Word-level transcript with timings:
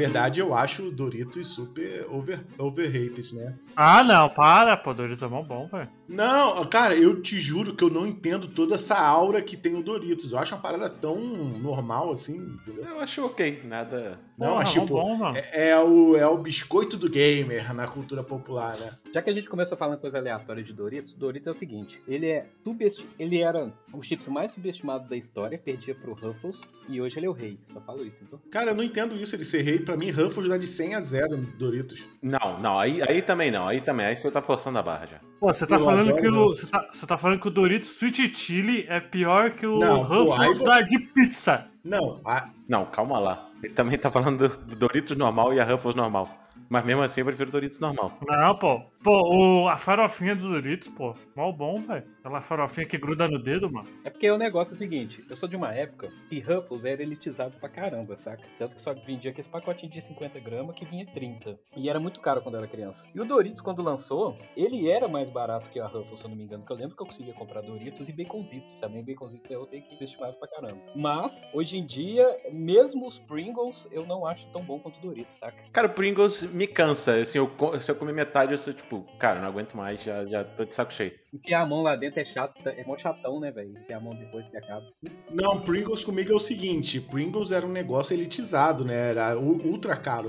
verdade, 0.00 0.40
eu 0.40 0.54
acho 0.54 0.84
o 0.84 0.90
Doritos 0.90 1.48
super 1.48 2.06
over, 2.10 2.40
overrated, 2.58 3.34
né? 3.34 3.54
Ah, 3.76 4.02
não, 4.02 4.28
para, 4.28 4.76
pô, 4.76 4.94
Doritos 4.94 5.22
é 5.22 5.26
mó 5.26 5.42
bom, 5.42 5.66
velho. 5.66 5.88
Não, 6.08 6.66
cara, 6.66 6.96
eu 6.96 7.22
te 7.22 7.38
juro 7.40 7.74
que 7.74 7.84
eu 7.84 7.90
não 7.90 8.06
entendo 8.06 8.48
toda 8.48 8.74
essa 8.74 8.98
aura 8.98 9.40
que 9.40 9.56
tem 9.56 9.74
o 9.76 9.82
Doritos. 9.82 10.32
Eu 10.32 10.38
acho 10.38 10.54
uma 10.54 10.60
parada 10.60 10.90
tão 10.90 11.16
normal 11.16 12.10
assim, 12.10 12.36
entendeu? 12.36 12.84
Eu 12.84 13.00
acho 13.00 13.24
ok, 13.24 13.62
nada. 13.64 14.18
Não, 14.36 14.54
Porra, 14.54 14.64
tipo, 14.64 14.86
bom, 14.86 15.16
mano. 15.16 15.36
é, 15.36 15.68
é 15.68 15.78
o, 15.78 16.16
é 16.16 16.26
o 16.26 16.38
biscoito 16.38 16.96
do 16.96 17.08
gamer 17.08 17.72
na 17.72 17.86
cultura 17.86 18.24
popular, 18.24 18.76
né? 18.78 18.96
Já 19.12 19.22
que 19.22 19.30
a 19.30 19.32
gente 19.32 19.48
começou 19.48 19.76
falando 19.78 20.00
coisa 20.00 20.18
aleatória 20.18 20.64
de 20.64 20.72
Doritos, 20.72 21.12
Doritos 21.12 21.46
é 21.46 21.50
o 21.50 21.54
seguinte, 21.54 22.02
ele 22.08 22.26
é 22.26 22.46
subesti 22.64 23.06
ele 23.18 23.40
era 23.40 23.70
o 23.92 24.02
chips 24.02 24.28
mais 24.28 24.52
subestimado 24.52 25.08
da 25.08 25.16
história, 25.16 25.58
perdia 25.58 25.94
pro 25.94 26.14
Ruffles, 26.14 26.60
e 26.88 27.00
hoje 27.00 27.18
ele 27.18 27.26
é 27.26 27.28
o 27.28 27.32
rei. 27.32 27.58
Só 27.66 27.80
falo 27.80 28.04
isso, 28.04 28.18
então. 28.22 28.40
Cara, 28.50 28.70
eu 28.70 28.74
não 28.74 28.82
entendo 28.82 29.14
isso, 29.14 29.36
ele 29.36 29.44
ser 29.44 29.62
rei. 29.62 29.78
Pra 29.90 29.96
mim, 29.98 30.10
Ruffles 30.10 30.48
dá 30.48 30.56
de 30.56 30.66
100 30.66 30.94
a 30.94 31.00
0 31.00 31.36
no 31.36 31.46
Doritos. 31.58 32.00
Não, 32.22 32.58
não, 32.60 32.78
aí, 32.78 33.00
aí 33.08 33.20
também 33.22 33.50
não, 33.50 33.66
aí 33.68 33.80
também. 33.80 34.06
Aí 34.06 34.16
você 34.16 34.30
tá 34.30 34.40
forçando 34.42 34.78
a 34.78 34.82
barra 34.82 35.06
já. 35.06 35.18
Pô, 35.40 35.52
você 35.52 35.66
tá 35.66 35.76
Eu 35.76 35.84
falando 35.84 36.16
que 36.16 36.28
o. 36.28 36.48
Você 36.48 36.66
tá, 36.66 36.86
você 36.92 37.06
tá 37.06 37.18
falando 37.18 37.40
que 37.40 37.48
o 37.48 37.50
Doritos 37.50 37.90
Sweet 37.96 38.34
Chili 38.34 38.84
é 38.88 39.00
pior 39.00 39.50
que 39.52 39.66
o 39.66 39.78
Não, 39.78 40.00
Ruffles 40.00 40.60
da 40.62 40.80
de 40.80 40.98
pizza. 40.98 41.66
Não, 41.84 42.20
a- 42.24 42.48
Não, 42.68 42.84
calma 42.84 43.18
lá. 43.18 43.48
Ele 43.62 43.72
também 43.72 43.98
tá 43.98 44.10
falando 44.10 44.48
do, 44.48 44.56
do 44.56 44.76
Doritos 44.76 45.16
normal 45.16 45.52
e 45.54 45.60
a 45.60 45.64
Ruffles 45.64 45.94
normal. 45.94 46.28
Mas 46.68 46.84
mesmo 46.84 47.02
assim 47.02 47.22
eu 47.22 47.26
prefiro 47.26 47.48
o 47.48 47.52
Doritos 47.52 47.78
normal. 47.80 48.16
Não, 48.28 48.54
pô. 48.54 48.80
Pô, 49.02 49.62
o, 49.64 49.68
a 49.68 49.76
farofinha 49.76 50.36
do 50.36 50.48
Doritos, 50.50 50.88
pô, 50.88 51.14
mal 51.34 51.52
bom, 51.52 51.80
velho. 51.80 52.04
Aquela 52.20 52.40
farofinha 52.42 52.86
que 52.86 52.98
gruda 52.98 53.26
no 53.26 53.38
dedo, 53.38 53.72
mano. 53.72 53.88
É 54.04 54.10
porque 54.10 54.30
o 54.30 54.36
negócio 54.36 54.72
é 54.72 54.74
o 54.74 54.78
seguinte, 54.78 55.24
eu 55.28 55.36
sou 55.36 55.48
de 55.48 55.56
uma 55.56 55.74
época 55.74 56.12
que 56.28 56.38
Ruffles 56.38 56.84
era 56.84 57.02
elitizado 57.02 57.56
pra 57.58 57.68
caramba, 57.68 58.16
saca? 58.16 58.42
Tanto 58.58 58.76
que 58.76 58.82
só 58.82 58.92
vendia 58.92 59.30
aquele 59.30 59.48
pacotinho 59.48 59.90
de 59.90 60.02
50 60.02 60.38
gramas 60.40 60.76
que 60.76 60.84
vinha 60.84 61.06
30. 61.06 61.58
E 61.76 61.88
era 61.88 61.98
muito 61.98 62.20
caro 62.20 62.42
quando 62.42 62.56
eu 62.56 62.60
era 62.60 62.68
criança. 62.68 63.08
E 63.14 63.20
o 63.20 63.24
Doritos, 63.24 63.62
quando 63.62 63.82
lançou, 63.82 64.38
ele 64.54 64.90
era 64.90 65.08
mais 65.08 65.30
barato 65.30 65.70
que 65.70 65.80
a 65.80 65.86
Ruffles, 65.86 66.18
se 66.18 66.24
eu 66.24 66.30
não 66.30 66.36
me 66.36 66.44
engano. 66.44 66.64
Que 66.64 66.72
eu 66.72 66.76
lembro 66.76 66.94
que 66.94 67.02
eu 67.02 67.06
conseguia 67.06 67.32
comprar 67.32 67.62
Doritos 67.62 68.08
e 68.08 68.12
Baconzitos. 68.12 68.70
Também 68.80 69.02
Baconzitos 69.02 69.50
é 69.50 69.56
outro 69.56 69.80
que 69.80 70.04
estimado 70.04 70.34
pra 70.34 70.48
caramba. 70.48 70.80
Mas, 70.94 71.48
hoje 71.54 71.78
em 71.78 71.86
dia, 71.86 72.26
mesmo 72.52 73.06
os 73.06 73.18
Pringles, 73.18 73.88
eu 73.90 74.04
não 74.04 74.26
acho 74.26 74.46
tão 74.52 74.62
bom 74.62 74.78
quanto 74.78 74.98
o 74.98 75.00
Doritos, 75.00 75.36
saca? 75.36 75.64
Cara, 75.72 75.86
o 75.86 75.90
Pringles 75.90 76.42
me 76.42 76.66
cansa. 76.66 77.14
Assim, 77.16 77.38
eu, 77.38 77.50
se 77.80 77.90
eu 77.90 77.96
comer 77.96 78.12
metade, 78.12 78.52
eu 78.52 78.58
sou 78.58 78.74
tipo, 78.74 79.06
cara, 79.18 79.40
não 79.40 79.48
aguento 79.48 79.74
mais, 79.74 80.02
já, 80.02 80.26
já 80.26 80.44
tô 80.44 80.64
de 80.64 80.74
saco 80.74 80.92
cheio. 80.92 81.18
Enfiar 81.32 81.62
a 81.62 81.66
mão 81.66 81.82
lá 81.82 81.94
dentro 81.94 82.09
é 82.18 82.24
chato, 82.24 82.66
é 82.66 82.84
mó 82.84 82.96
chatão, 82.96 83.38
né, 83.38 83.50
velho? 83.50 83.78
Enfiar 83.78 83.98
a 83.98 84.00
mão 84.00 84.14
depois 84.14 84.48
que 84.48 84.56
acaba. 84.56 84.86
não, 85.30 85.60
Pringles 85.60 86.02
comigo 86.02 86.32
é 86.32 86.34
o 86.34 86.40
seguinte: 86.40 87.00
Pringles 87.00 87.52
era 87.52 87.64
um 87.64 87.70
negócio 87.70 88.14
elitizado, 88.14 88.84
né? 88.84 89.10
Era 89.10 89.38
ultra 89.38 89.96
caro. 89.96 90.28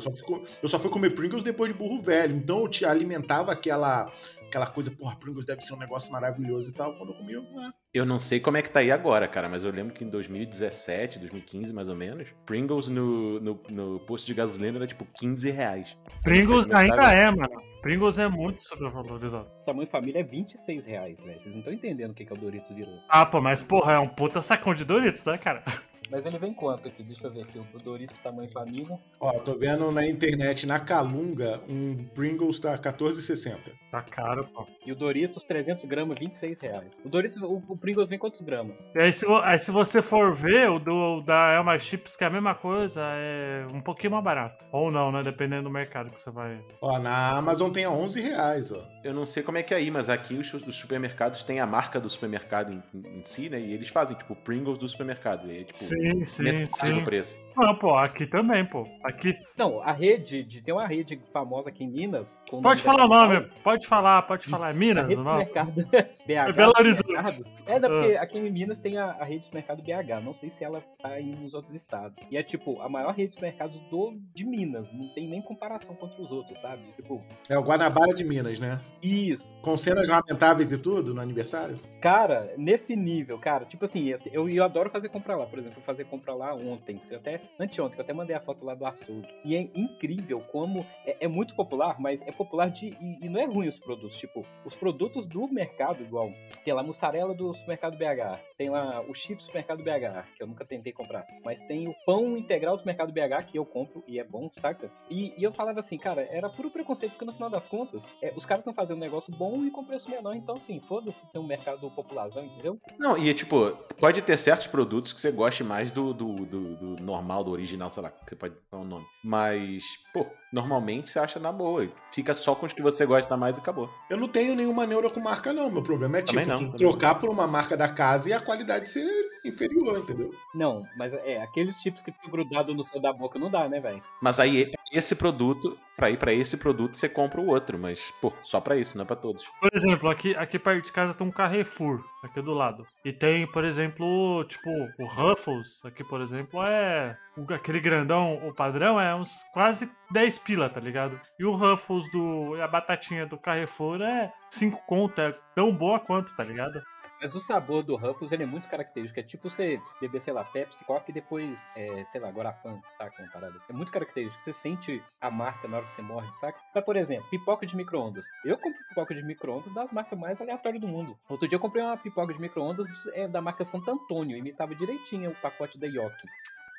Eu 0.62 0.70
só 0.70 0.80
fui 0.80 0.90
comer 0.92 1.12
Pringles 1.12 1.44
depois 1.44 1.72
de 1.72 1.78
burro 1.78 2.02
velho. 2.02 2.36
Então 2.36 2.60
eu 2.60 2.68
te 2.68 2.86
alimentava 2.86 3.52
aquela, 3.52 4.12
aquela 4.52 4.68
coisa, 4.68 4.92
porra, 4.92 5.16
Pringles 5.16 5.46
deve 5.46 5.62
ser 5.62 5.74
um 5.74 5.80
negócio 5.80 6.12
maravilhoso 6.12 6.70
e 6.70 6.74
tal. 6.74 6.94
Quando 6.98 7.14
eu 7.14 7.18
comia, 7.18 7.40
ah, 7.60 7.74
Eu 7.94 8.06
não 8.06 8.20
sei 8.20 8.40
como 8.40 8.58
é 8.58 8.62
que 8.62 8.70
tá 8.70 8.82
aí 8.82 8.92
agora, 8.92 9.28
cara, 9.28 9.48
mas 9.48 9.64
eu 9.64 9.72
lembro 9.72 9.94
que 9.94 10.04
em 10.04 10.10
2017, 10.10 11.20
2015 11.20 11.74
mais 11.74 11.88
ou 11.88 11.96
menos, 11.96 12.28
Pringles 12.46 12.90
no, 12.90 13.40
no, 13.40 13.64
no 13.70 14.00
posto 14.02 14.26
de 14.28 14.34
gasolina 14.34 14.78
era 14.78 14.88
tipo 14.88 15.06
15 15.18 15.50
reais. 15.50 15.98
Pringles 16.22 16.70
ainda 16.70 17.12
é, 17.14 17.32
mano. 17.32 17.62
Pringles 17.82 18.20
é 18.20 18.28
muito 18.28 18.62
sobrevalorizado. 18.62 19.48
O 19.62 19.66
tamanho 19.66 19.88
família 19.88 20.20
é 20.20 20.24
26 20.24 20.86
reais, 20.86 21.24
velho. 21.24 21.40
Vocês 21.40 21.54
não 21.54 21.62
estão 21.62 21.74
entendendo 21.74 22.12
o 22.12 22.14
que, 22.14 22.26
que 22.26 22.32
é 22.32 22.36
o 22.36 22.40
Doritos 22.40 22.70
virou. 22.76 23.00
Ah, 23.10 23.26
pô, 23.26 23.42
mas 23.42 23.64
porra, 23.64 23.94
é 23.94 24.00
um 24.00 24.08
puta 24.08 24.42
sacão 24.42 24.76
de 24.76 24.86
Doritos, 24.86 25.26
né, 25.26 25.38
cara? 25.38 25.64
Mas 26.12 26.26
ele 26.26 26.38
vem 26.38 26.54
quanto 26.54 26.90
aqui? 26.90 27.02
Deixa 27.04 27.26
eu 27.28 27.32
ver 27.32 27.44
aqui. 27.44 27.58
O 27.58 27.78
Doritos 27.82 28.20
tamanho 28.20 28.52
família. 28.52 29.00
Ó, 29.20 29.32
tô 29.40 29.56
vendo 29.58 29.92
na 29.92 30.06
internet, 30.06 30.68
na 30.68 30.80
Calunga, 30.80 31.62
um 31.70 32.04
Pringles 32.14 32.60
tá 32.60 32.78
14,60. 32.78 33.58
Tá 33.90 34.02
caro, 34.02 34.46
pô. 34.54 34.68
E 34.86 34.92
o 34.92 34.96
Doritos, 34.96 35.44
300 35.44 35.86
gramas, 35.86 36.18
26 36.20 36.60
reais. 36.60 36.92
O 37.04 37.10
Doritos, 37.10 37.42
o, 37.42 37.62
o 37.68 37.78
Pringles 37.78 38.10
vem 38.10 38.20
quantos 38.20 38.42
gramas? 38.42 38.76
Aí 38.96 39.12
se, 39.14 39.26
vo- 39.26 39.42
aí, 39.42 39.58
se 39.60 39.72
você 39.72 40.02
for 40.02 40.34
ver, 40.34 40.70
o 40.70 40.80
do, 40.80 40.94
o 41.20 41.22
da 41.22 41.54
Elma 41.54 41.78
Chips, 41.80 42.16
que 42.16 42.24
é 42.24 42.28
a 42.28 42.30
mesma 42.30 42.56
coisa, 42.56 43.02
é 43.16 43.66
um 43.74 43.82
pouquinho 43.82 44.12
mais 44.12 44.24
barato. 44.24 44.66
Ou 44.72 44.92
não, 44.92 45.12
né? 45.12 45.24
Dependendo 45.24 45.64
do 45.64 45.70
mercado 45.70 46.10
que 46.12 46.20
você 46.20 46.30
vai. 46.32 46.60
Ó, 46.82 47.00
na 47.00 47.38
Amazon 47.38 47.72
tem 47.72 47.86
a 47.86 47.90
11 47.92 48.20
reais, 48.22 48.72
ó. 48.72 48.86
Eu 49.04 49.14
não 49.14 49.26
sei 49.26 49.44
como 49.44 49.58
é 49.58 49.64
que 49.64 49.74
é 49.74 49.78
aí, 49.78 49.90
mas 49.90 50.10
aqui 50.10 50.36
os, 50.36 50.54
os 50.54 50.76
supermercados 50.76 51.44
têm 51.44 51.60
a 51.60 51.66
marca 51.66 52.00
do 52.00 52.10
supermercado 52.10 52.72
em, 52.72 52.84
em 52.94 53.24
si, 53.24 53.50
né? 53.50 53.60
E 53.60 53.74
eles 53.74 53.90
fazem, 53.90 54.16
tipo, 54.18 54.36
Pringles 54.36 54.78
do 54.78 54.88
supermercado. 54.88 55.52
E 55.52 55.60
é, 55.62 55.64
tipo, 55.64 55.78
Sim, 55.78 56.01
sim, 56.26 56.44
metade 56.44 56.94
do 56.94 57.00
sim. 57.00 57.06
preço. 57.06 57.38
Não, 57.56 57.76
pô, 57.76 57.96
aqui 57.96 58.26
também, 58.26 58.64
pô. 58.66 58.88
Aqui. 59.04 59.36
Não, 59.58 59.82
a 59.82 59.92
rede, 59.92 60.42
de, 60.44 60.62
tem 60.62 60.74
uma 60.74 60.88
rede 60.88 61.22
famosa 61.34 61.70
aqui 61.70 61.84
em 61.84 61.90
Minas. 61.92 62.42
Pode 62.50 62.64
nome 62.64 62.78
falar 62.78 63.06
o 63.06 63.08
nome, 63.08 63.42
pode 63.64 63.88
falar, 63.88 64.22
pode 64.24 64.48
falar. 64.48 64.70
É 64.70 64.72
A 64.72 64.74
Minas 64.74 65.04
rede 65.08 65.16
o 65.16 65.24
do 65.24 65.30
nome? 65.30 65.40
mercado 65.40 65.86
BH. 66.26 66.56
Belo 66.56 66.74
Horizonte. 66.80 67.44
É, 67.68 67.80
não, 67.80 67.90
porque 67.90 68.16
aqui 68.16 68.38
em 68.40 68.50
Minas 68.50 68.80
tem 68.80 68.98
a, 68.98 69.12
a 69.12 69.24
rede 69.26 69.50
de 69.50 69.54
mercado 69.54 69.84
BH. 69.84 70.24
Não 70.24 70.34
sei 70.34 70.50
se 70.50 70.64
ela 70.64 70.82
tá 71.02 71.10
aí 71.10 71.36
nos 71.36 71.54
outros 71.54 71.74
estados. 71.74 72.20
E 72.32 72.38
é 72.38 72.44
tipo, 72.44 72.82
a 72.82 72.88
maior 72.88 73.14
rede 73.14 73.36
de 73.36 73.42
mercados 73.42 73.78
do, 73.90 74.14
de 74.34 74.46
Minas. 74.46 74.92
Não 74.94 75.10
tem 75.14 75.28
nem 75.28 75.42
comparação 75.42 75.94
contra 75.96 76.22
os 76.22 76.32
outros, 76.32 76.60
sabe? 76.62 76.82
Tipo, 76.96 77.22
É 77.50 77.58
o 77.58 77.62
Guanabara 77.64 78.14
de 78.14 78.24
Minas, 78.24 78.60
né? 78.60 78.80
isso. 79.04 79.52
Com 79.62 79.76
cenas 79.76 80.08
lamentáveis 80.08 80.72
e 80.72 80.78
tudo 80.78 81.14
no 81.14 81.22
aniversário? 81.22 81.78
Cara, 82.02 82.54
nesse 82.58 82.96
nível, 82.96 83.38
cara, 83.38 83.66
tipo 83.66 83.86
assim, 83.86 84.08
eu, 84.08 84.18
eu, 84.32 84.50
eu 84.50 84.64
adoro 84.64 84.90
fazer 84.90 85.10
compra 85.10 85.36
lá. 85.36 85.46
Por 85.46 85.60
exemplo, 85.60 85.76
fui 85.76 85.84
fazer 85.92 86.06
compra 86.06 86.34
lá 86.34 86.54
ontem, 86.56 86.98
que 86.98 87.14
até 87.14 87.42
anteontem, 87.60 87.96
que 87.96 88.00
eu 88.00 88.04
até 88.04 88.14
mandei 88.14 88.36
a 88.36 88.40
foto 88.40 88.64
lá 88.64 88.74
do 88.74 88.86
açougue. 88.86 89.28
E 89.44 89.56
é 89.56 89.70
incrível 89.76 90.40
como 90.52 90.86
é, 91.06 91.18
é 91.26 91.28
muito 91.28 91.54
popular, 91.54 92.00
mas 92.00 92.22
é 92.22 92.32
popular 92.32 92.70
de. 92.70 92.88
E, 93.02 93.26
e 93.26 93.30
não 93.30 93.40
é 93.40 93.46
ruim 93.46 93.68
os 93.68 93.78
produtos. 93.78 94.18
Tipo, 94.18 94.46
os 94.66 94.74
produtos 94.74 95.26
do 95.26 95.48
mercado, 95.48 96.02
igual. 96.02 96.32
Tem 96.64 96.74
lá 96.74 96.82
a 96.82 96.84
mussarela 96.84 97.34
do 97.34 97.54
supermercado 97.54 97.98
BH. 97.98 98.40
Tem 98.58 98.70
lá 98.70 99.02
o 99.02 99.14
chips 99.14 99.46
do 99.46 99.48
supermercado 99.48 99.84
BH, 99.84 100.36
que 100.36 100.44
eu 100.44 100.48
nunca 100.48 100.64
tentei 100.64 100.94
comprar. 100.94 101.26
Mas 101.44 101.62
tem 101.64 101.88
o 101.88 101.96
pão 102.06 102.38
integral 102.38 102.76
do 102.76 102.80
supermercado 102.80 103.12
BH, 103.12 103.52
que 103.52 103.58
eu 103.58 103.66
compro 103.66 104.04
e 104.08 104.20
é 104.20 104.24
bom, 104.24 104.50
saca? 104.54 104.90
E, 105.10 105.34
e 105.38 105.44
eu 105.44 105.52
falava 105.52 105.80
assim, 105.80 105.98
cara, 105.98 106.28
era 106.32 106.50
puro 106.50 106.72
preconceito, 106.72 107.12
porque 107.12 107.26
no 107.26 107.34
final 107.34 107.50
das 107.50 107.68
contas, 107.68 108.06
é, 108.22 108.32
os 108.36 108.46
caras 108.46 108.62
estão 108.62 108.74
fazendo 108.74 108.98
um 108.98 109.02
negócio 109.02 109.34
bom 109.34 109.66
e 109.66 109.72
com 109.72 109.84
preço 109.84 110.10
menor. 110.10 110.36
Então, 110.36 110.56
assim, 110.56 110.80
foda-se 110.88 111.20
ter 111.32 111.40
um 111.40 111.46
mercado 111.46 111.90
popularzão, 111.92 112.46
entendeu? 112.46 112.80
Não, 112.98 113.18
e 113.18 113.34
tipo, 113.34 113.72
pode 114.00 114.22
ter 114.22 114.38
certos 114.38 114.68
produtos 114.68 115.12
que 115.12 115.20
você 115.20 115.32
goste 115.32 115.64
mais 115.72 115.90
do, 115.90 116.14
do, 116.14 116.46
do, 116.46 116.76
do 116.76 117.02
normal, 117.02 117.46
do 117.46 117.52
original, 117.52 117.90
sei 117.90 118.04
lá, 118.04 118.10
que 118.10 118.30
você 118.30 118.36
pode 118.36 118.54
dar 118.70 118.80
um 118.80 118.84
nome. 118.84 119.06
Mas, 119.24 119.86
pô, 120.14 120.28
normalmente 120.52 121.10
você 121.10 121.18
acha 121.18 121.40
na 121.40 121.50
boa. 121.50 121.88
Fica 122.12 122.34
só 122.34 122.54
com 122.54 122.66
os 122.66 122.74
que 122.74 122.82
você 122.82 123.06
gosta 123.06 123.38
mais 123.38 123.56
e 123.56 123.62
acabou. 123.62 123.90
Eu 124.10 124.18
não 124.18 124.28
tenho 124.28 124.54
nenhuma 124.54 124.86
neura 124.86 125.10
com 125.10 125.22
marca, 125.22 125.54
não. 125.54 125.72
Meu 125.72 125.82
problema 125.82 126.18
é, 126.18 126.22
tipo, 126.24 126.46
não, 126.46 126.72
trocar 126.74 127.16
por 127.16 127.30
uma 127.30 127.48
marca 127.48 127.78
da 127.78 127.88
casa 127.88 128.28
e 128.28 128.34
a 128.34 128.42
qualidade 128.42 128.90
ser 128.90 129.10
inferior, 129.46 130.00
entendeu? 130.00 130.32
Não, 130.54 130.84
mas 130.98 131.14
é, 131.14 131.42
aqueles 131.42 131.78
chips 131.78 132.02
que 132.02 132.12
ficam 132.12 132.30
grudados 132.30 132.76
no 132.76 132.84
céu 132.84 133.02
da 133.02 133.14
boca 133.14 133.40
não 133.40 133.50
dá, 133.50 133.70
né, 133.70 133.80
velho? 133.80 134.04
Mas 134.22 134.42
aí, 134.42 134.74
esse 134.92 135.16
produto, 135.16 135.78
pra 135.96 136.10
ir 136.10 136.18
pra 136.18 136.34
esse 136.34 136.58
produto, 136.58 136.96
você 136.96 137.08
compra 137.08 137.40
o 137.40 137.48
outro. 137.48 137.78
Mas, 137.78 138.12
pô, 138.22 138.34
só 138.44 138.60
pra 138.60 138.78
isso, 138.78 138.98
não 138.98 139.04
é 139.04 139.08
pra 139.08 139.16
todos. 139.16 139.44
Por 139.60 139.70
exemplo, 139.74 140.10
aqui, 140.10 140.36
aqui 140.36 140.58
perto 140.58 140.86
de 140.86 140.92
casa 140.92 141.14
tem 141.14 141.26
um 141.26 141.32
Carrefour, 141.32 142.04
aqui 142.24 142.42
do 142.42 142.54
lado. 142.54 142.86
E 143.06 143.14
tem, 143.14 143.46
por 143.48 143.64
exemplo, 143.64 144.44
tipo, 144.46 144.70
o 145.00 145.06
Ruffles, 145.06 145.84
aqui, 145.86 146.04
por 146.04 146.22
exemplo, 146.22 146.62
é. 146.64 147.18
Aquele 147.54 147.80
grandão, 147.80 148.36
o 148.48 148.54
padrão, 148.54 149.00
é 149.00 149.16
uns 149.16 149.44
quase 149.54 149.90
10 150.12 150.40
pila, 150.40 150.70
tá 150.70 150.80
ligado? 150.80 151.20
E 151.40 151.46
o 151.46 151.52
Ruffles 151.52 152.12
do. 152.12 152.62
A 152.62 152.68
batatinha 152.68 153.26
do 153.26 153.38
Carrefour 153.38 154.02
é 154.02 154.32
5 154.50 154.84
conto, 154.86 155.22
é 155.22 155.38
tão 155.56 155.72
boa 155.74 156.00
quanto, 156.00 156.36
tá 156.36 156.44
ligado? 156.44 156.82
Mas 157.22 157.36
o 157.36 157.40
sabor 157.40 157.84
do 157.84 157.96
Ruffles, 157.96 158.32
ele 158.32 158.44
é 158.44 158.46
muito 158.48 158.68
característico. 158.68 159.20
É 159.20 159.24
tipo 159.24 159.50
você 159.50 159.80
beber, 160.00 160.20
sei 160.22 160.34
lá, 160.34 160.44
Pepsi, 160.44 160.84
Coca 160.86 161.06
e 161.10 161.14
depois, 161.14 161.64
é, 161.76 162.04
sei 162.06 162.20
lá, 162.20 162.30
Guarapã, 162.30 162.82
saca? 162.98 163.22
Uma 163.22 163.32
parada. 163.32 163.58
assim. 163.58 163.66
É 163.70 163.74
muito 163.74 163.92
característico. 163.92 164.44
Você 164.44 164.52
sente 164.52 165.04
a 165.20 165.30
marca 165.30 165.68
na 165.68 165.78
hora 165.78 165.86
que 165.86 165.92
você 165.92 166.02
morde, 166.02 166.34
saca? 166.40 166.60
Mas, 166.74 166.84
por 166.84 166.96
exemplo, 166.96 167.30
pipoca 167.30 167.66
de 167.66 167.76
micro-ondas. 167.76 168.26
Eu 168.44 168.58
compro 168.58 168.84
pipoca 168.90 169.14
de 169.14 169.22
micro-ondas 169.22 169.72
das 169.74 169.92
marcas 169.92 170.18
mais 170.18 170.42
aleatórias 170.42 170.82
do 170.82 170.88
mundo. 170.88 171.16
Outro 171.30 171.48
dia 171.48 171.56
eu 171.58 171.60
comprei 171.60 171.84
uma 171.84 171.96
pipoca 171.96 172.34
de 172.34 172.42
micro-ondas 172.42 172.88
é, 173.14 173.28
da 173.28 173.40
marca 173.40 173.64
Santo 173.64 173.92
Antônio. 173.92 174.36
Imitava 174.36 174.74
direitinho 174.74 175.30
o 175.30 175.36
pacote 175.36 175.78
da 175.78 175.86
Yoki. 175.86 176.28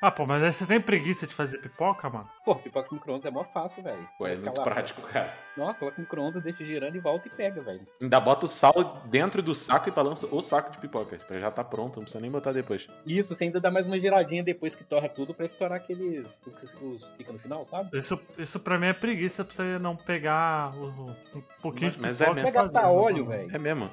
Ah, 0.03 0.11
pô, 0.11 0.25
mas 0.25 0.43
aí 0.43 0.51
você 0.51 0.65
tem 0.65 0.81
preguiça 0.81 1.25
de 1.25 1.33
fazer 1.33 1.59
pipoca, 1.59 2.09
mano? 2.09 2.29
Pô, 2.43 2.53
pipoca 2.53 2.89
de 2.89 2.95
micro-ondas 2.95 3.25
é 3.25 3.31
mó 3.31 3.45
fácil, 3.45 3.81
velho. 3.81 4.05
Pô, 4.19 4.27
é 4.27 4.35
muito 4.35 4.57
lá, 4.57 4.63
prático, 4.65 5.01
cara. 5.03 5.33
Não, 5.55 5.71
coloca 5.75 5.97
no 5.97 6.03
micro-ondas, 6.03 6.41
deixa 6.41 6.63
girando 6.63 6.95
e 6.95 6.99
volta 6.99 7.27
e 7.27 7.31
pega, 7.31 7.61
velho. 7.61 7.81
Ainda 8.01 8.19
bota 8.19 8.45
o 8.45 8.47
sal 8.47 9.01
dentro 9.05 9.39
do 9.41 9.53
saco 9.53 9.87
e 9.87 9.91
balança 9.91 10.27
o 10.31 10.41
saco 10.41 10.71
de 10.71 10.79
pipoca. 10.79 11.19
Pra 11.27 11.39
já 11.39 11.51
tá 11.51 11.63
pronto, 11.63 11.97
não 11.97 12.03
precisa 12.03 12.19
nem 12.19 12.31
botar 12.31 12.51
depois. 12.51 12.87
Isso, 13.05 13.35
você 13.35 13.43
ainda 13.43 13.59
dá 13.61 13.69
mais 13.69 13.85
uma 13.85 13.99
giradinha 13.99 14.43
depois 14.43 14.73
que 14.73 14.83
torra 14.83 15.07
tudo 15.07 15.31
pra 15.31 15.45
estourar 15.45 15.77
aqueles. 15.77 16.25
Os, 16.47 16.73
que- 16.73 16.85
os 16.85 17.05
fica 17.15 17.31
no 17.31 17.37
final, 17.37 17.65
sabe? 17.65 17.95
Isso, 17.97 18.19
isso 18.37 18.59
pra 18.59 18.79
mim 18.79 18.87
é 18.87 18.93
preguiça 18.93 19.43
pra 19.45 19.53
você 19.53 19.77
não 19.77 19.95
pegar 19.95 20.73
o- 20.75 21.11
um 21.37 21.41
pouquinho 21.61 21.87
Mas- 21.87 21.95
de 21.95 22.01
mas 22.01 22.21
é 22.21 22.25
pipoca 22.25 22.41
mesmo. 22.43 22.59
gastar 22.61 22.81
né, 22.83 22.87
óleo, 22.87 23.25
velho. 23.27 23.55
É 23.55 23.59
mesmo. 23.59 23.91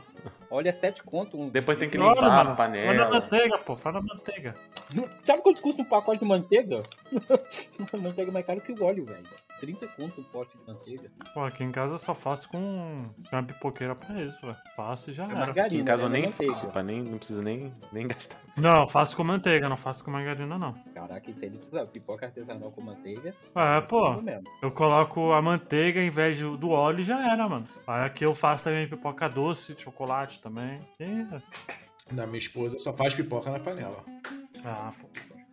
Óleo 0.50 0.68
é 0.68 0.72
7 0.72 1.02
conto. 1.02 1.38
Um... 1.40 1.48
Depois 1.50 1.76
tem 1.78 1.88
que 1.90 1.98
Olha, 1.98 2.08
limpar 2.08 2.22
mano, 2.22 2.32
a 2.32 2.36
Fala 2.36 2.50
na 2.50 2.56
panela. 2.56 3.10
manteiga, 3.10 3.58
pô. 3.58 3.76
Fala 3.76 4.00
na 4.00 4.14
manteiga. 4.14 4.54
Sabe 5.26 5.42
quanto 5.42 5.60
custa 5.62 5.82
um 5.82 5.84
pacote 5.84 6.18
de 6.20 6.24
manteiga? 6.24 6.82
manteiga 8.02 8.30
é 8.30 8.32
mais 8.32 8.46
caro 8.46 8.60
que 8.60 8.72
o 8.72 8.82
óleo, 8.84 9.04
velho. 9.04 9.26
30 9.60 9.86
conto 9.88 10.20
um 10.20 10.24
pote 10.24 10.56
de 10.56 10.66
manteiga. 10.66 11.10
Pô, 11.34 11.44
aqui 11.44 11.62
em 11.62 11.70
casa 11.70 11.94
eu 11.94 11.98
só 11.98 12.14
faço 12.14 12.48
com 12.48 13.04
uma 13.30 13.42
pipoqueira 13.42 13.94
pra 13.94 14.20
isso, 14.22 14.40
velho. 14.44 14.56
Faço 14.74 15.10
e 15.10 15.12
já 15.12 15.24
É 15.24 15.26
era. 15.26 15.34
margarina. 15.36 15.66
Aqui 15.66 15.76
em 15.78 15.84
casa 15.84 16.04
eu 16.04 16.08
né? 16.08 16.18
É 16.18 16.22
nem 16.22 16.30
manteiga. 16.30 16.52
faço, 16.52 16.72
pra 16.72 16.82
nem, 16.82 17.02
não 17.02 17.18
precisa 17.18 17.42
nem, 17.42 17.72
nem 17.92 18.08
gastar. 18.08 18.38
Não, 18.56 18.80
eu 18.82 18.88
faço 18.88 19.16
com 19.16 19.22
manteiga, 19.22 19.68
não 19.68 19.76
faço 19.76 20.02
com 20.02 20.10
margarina, 20.10 20.58
não. 20.58 20.72
Caraca, 20.94 21.30
isso 21.30 21.44
aí 21.44 21.50
não 21.50 21.58
precisa. 21.58 21.86
Pipoca 21.86 22.26
artesanal 22.26 22.72
com 22.72 22.80
manteiga. 22.80 23.34
É, 23.54 23.80
pô. 23.82 24.10
tudo 24.14 24.22
mesmo. 24.22 24.44
Eu 24.62 24.70
coloco 24.70 25.32
a 25.32 25.42
manteiga 25.42 26.00
em 26.00 26.10
vez 26.10 26.40
do 26.40 26.56
do 26.56 26.70
óleo 26.70 27.00
e 27.00 27.04
já 27.04 27.32
era, 27.32 27.48
mano. 27.48 27.64
Aí 27.86 28.04
aqui 28.06 28.24
eu 28.24 28.34
faço 28.34 28.64
também 28.64 28.88
pipoca 28.88 29.28
doce, 29.28 29.74
de 29.74 29.82
chocolate 29.82 30.40
também. 30.40 30.80
E... 30.98 31.26
Na 32.14 32.26
minha 32.26 32.38
esposa 32.38 32.76
só 32.78 32.92
faz 32.92 33.14
pipoca 33.14 33.50
na 33.50 33.60
panela. 33.60 34.04
Ah, 34.64 34.92
pô. 35.00 35.08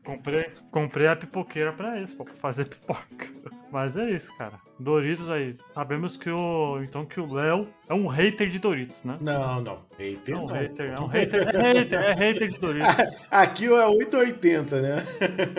Comprei, 0.07 0.45
comprei 0.71 1.05
a 1.05 1.17
pipoqueira 1.17 1.73
pra 1.73 1.99
isso, 1.99 2.15
pra 2.15 2.33
fazer 2.35 2.63
pipoca. 2.63 3.27
Mas 3.69 3.97
é 3.97 4.09
isso, 4.09 4.33
cara. 4.37 4.57
Doritos 4.79 5.29
aí. 5.29 5.55
Sabemos 5.73 6.17
que 6.17 6.29
o. 6.29 6.79
Então 6.83 7.05
que 7.05 7.19
o 7.19 7.33
Léo 7.33 7.67
é 7.89 7.93
um 7.93 8.07
hater 8.07 8.47
de 8.47 8.59
Doritos, 8.59 9.03
né? 9.03 9.17
Não, 9.19 9.61
não. 9.61 9.79
Hater 9.97 10.35
É 10.35 10.37
um 10.37 10.41
não. 10.41 10.47
hater, 10.47 10.91
é 10.93 10.99
um 10.99 11.05
hater, 11.07 11.47
é 11.47 11.73
hater, 11.73 11.99
é 11.99 12.13
hater 12.13 12.47
de 12.49 12.59
Doritos. 12.59 12.97
Aqui 13.31 13.65
é 13.65 13.85
880, 13.85 14.81
né? 14.81 15.05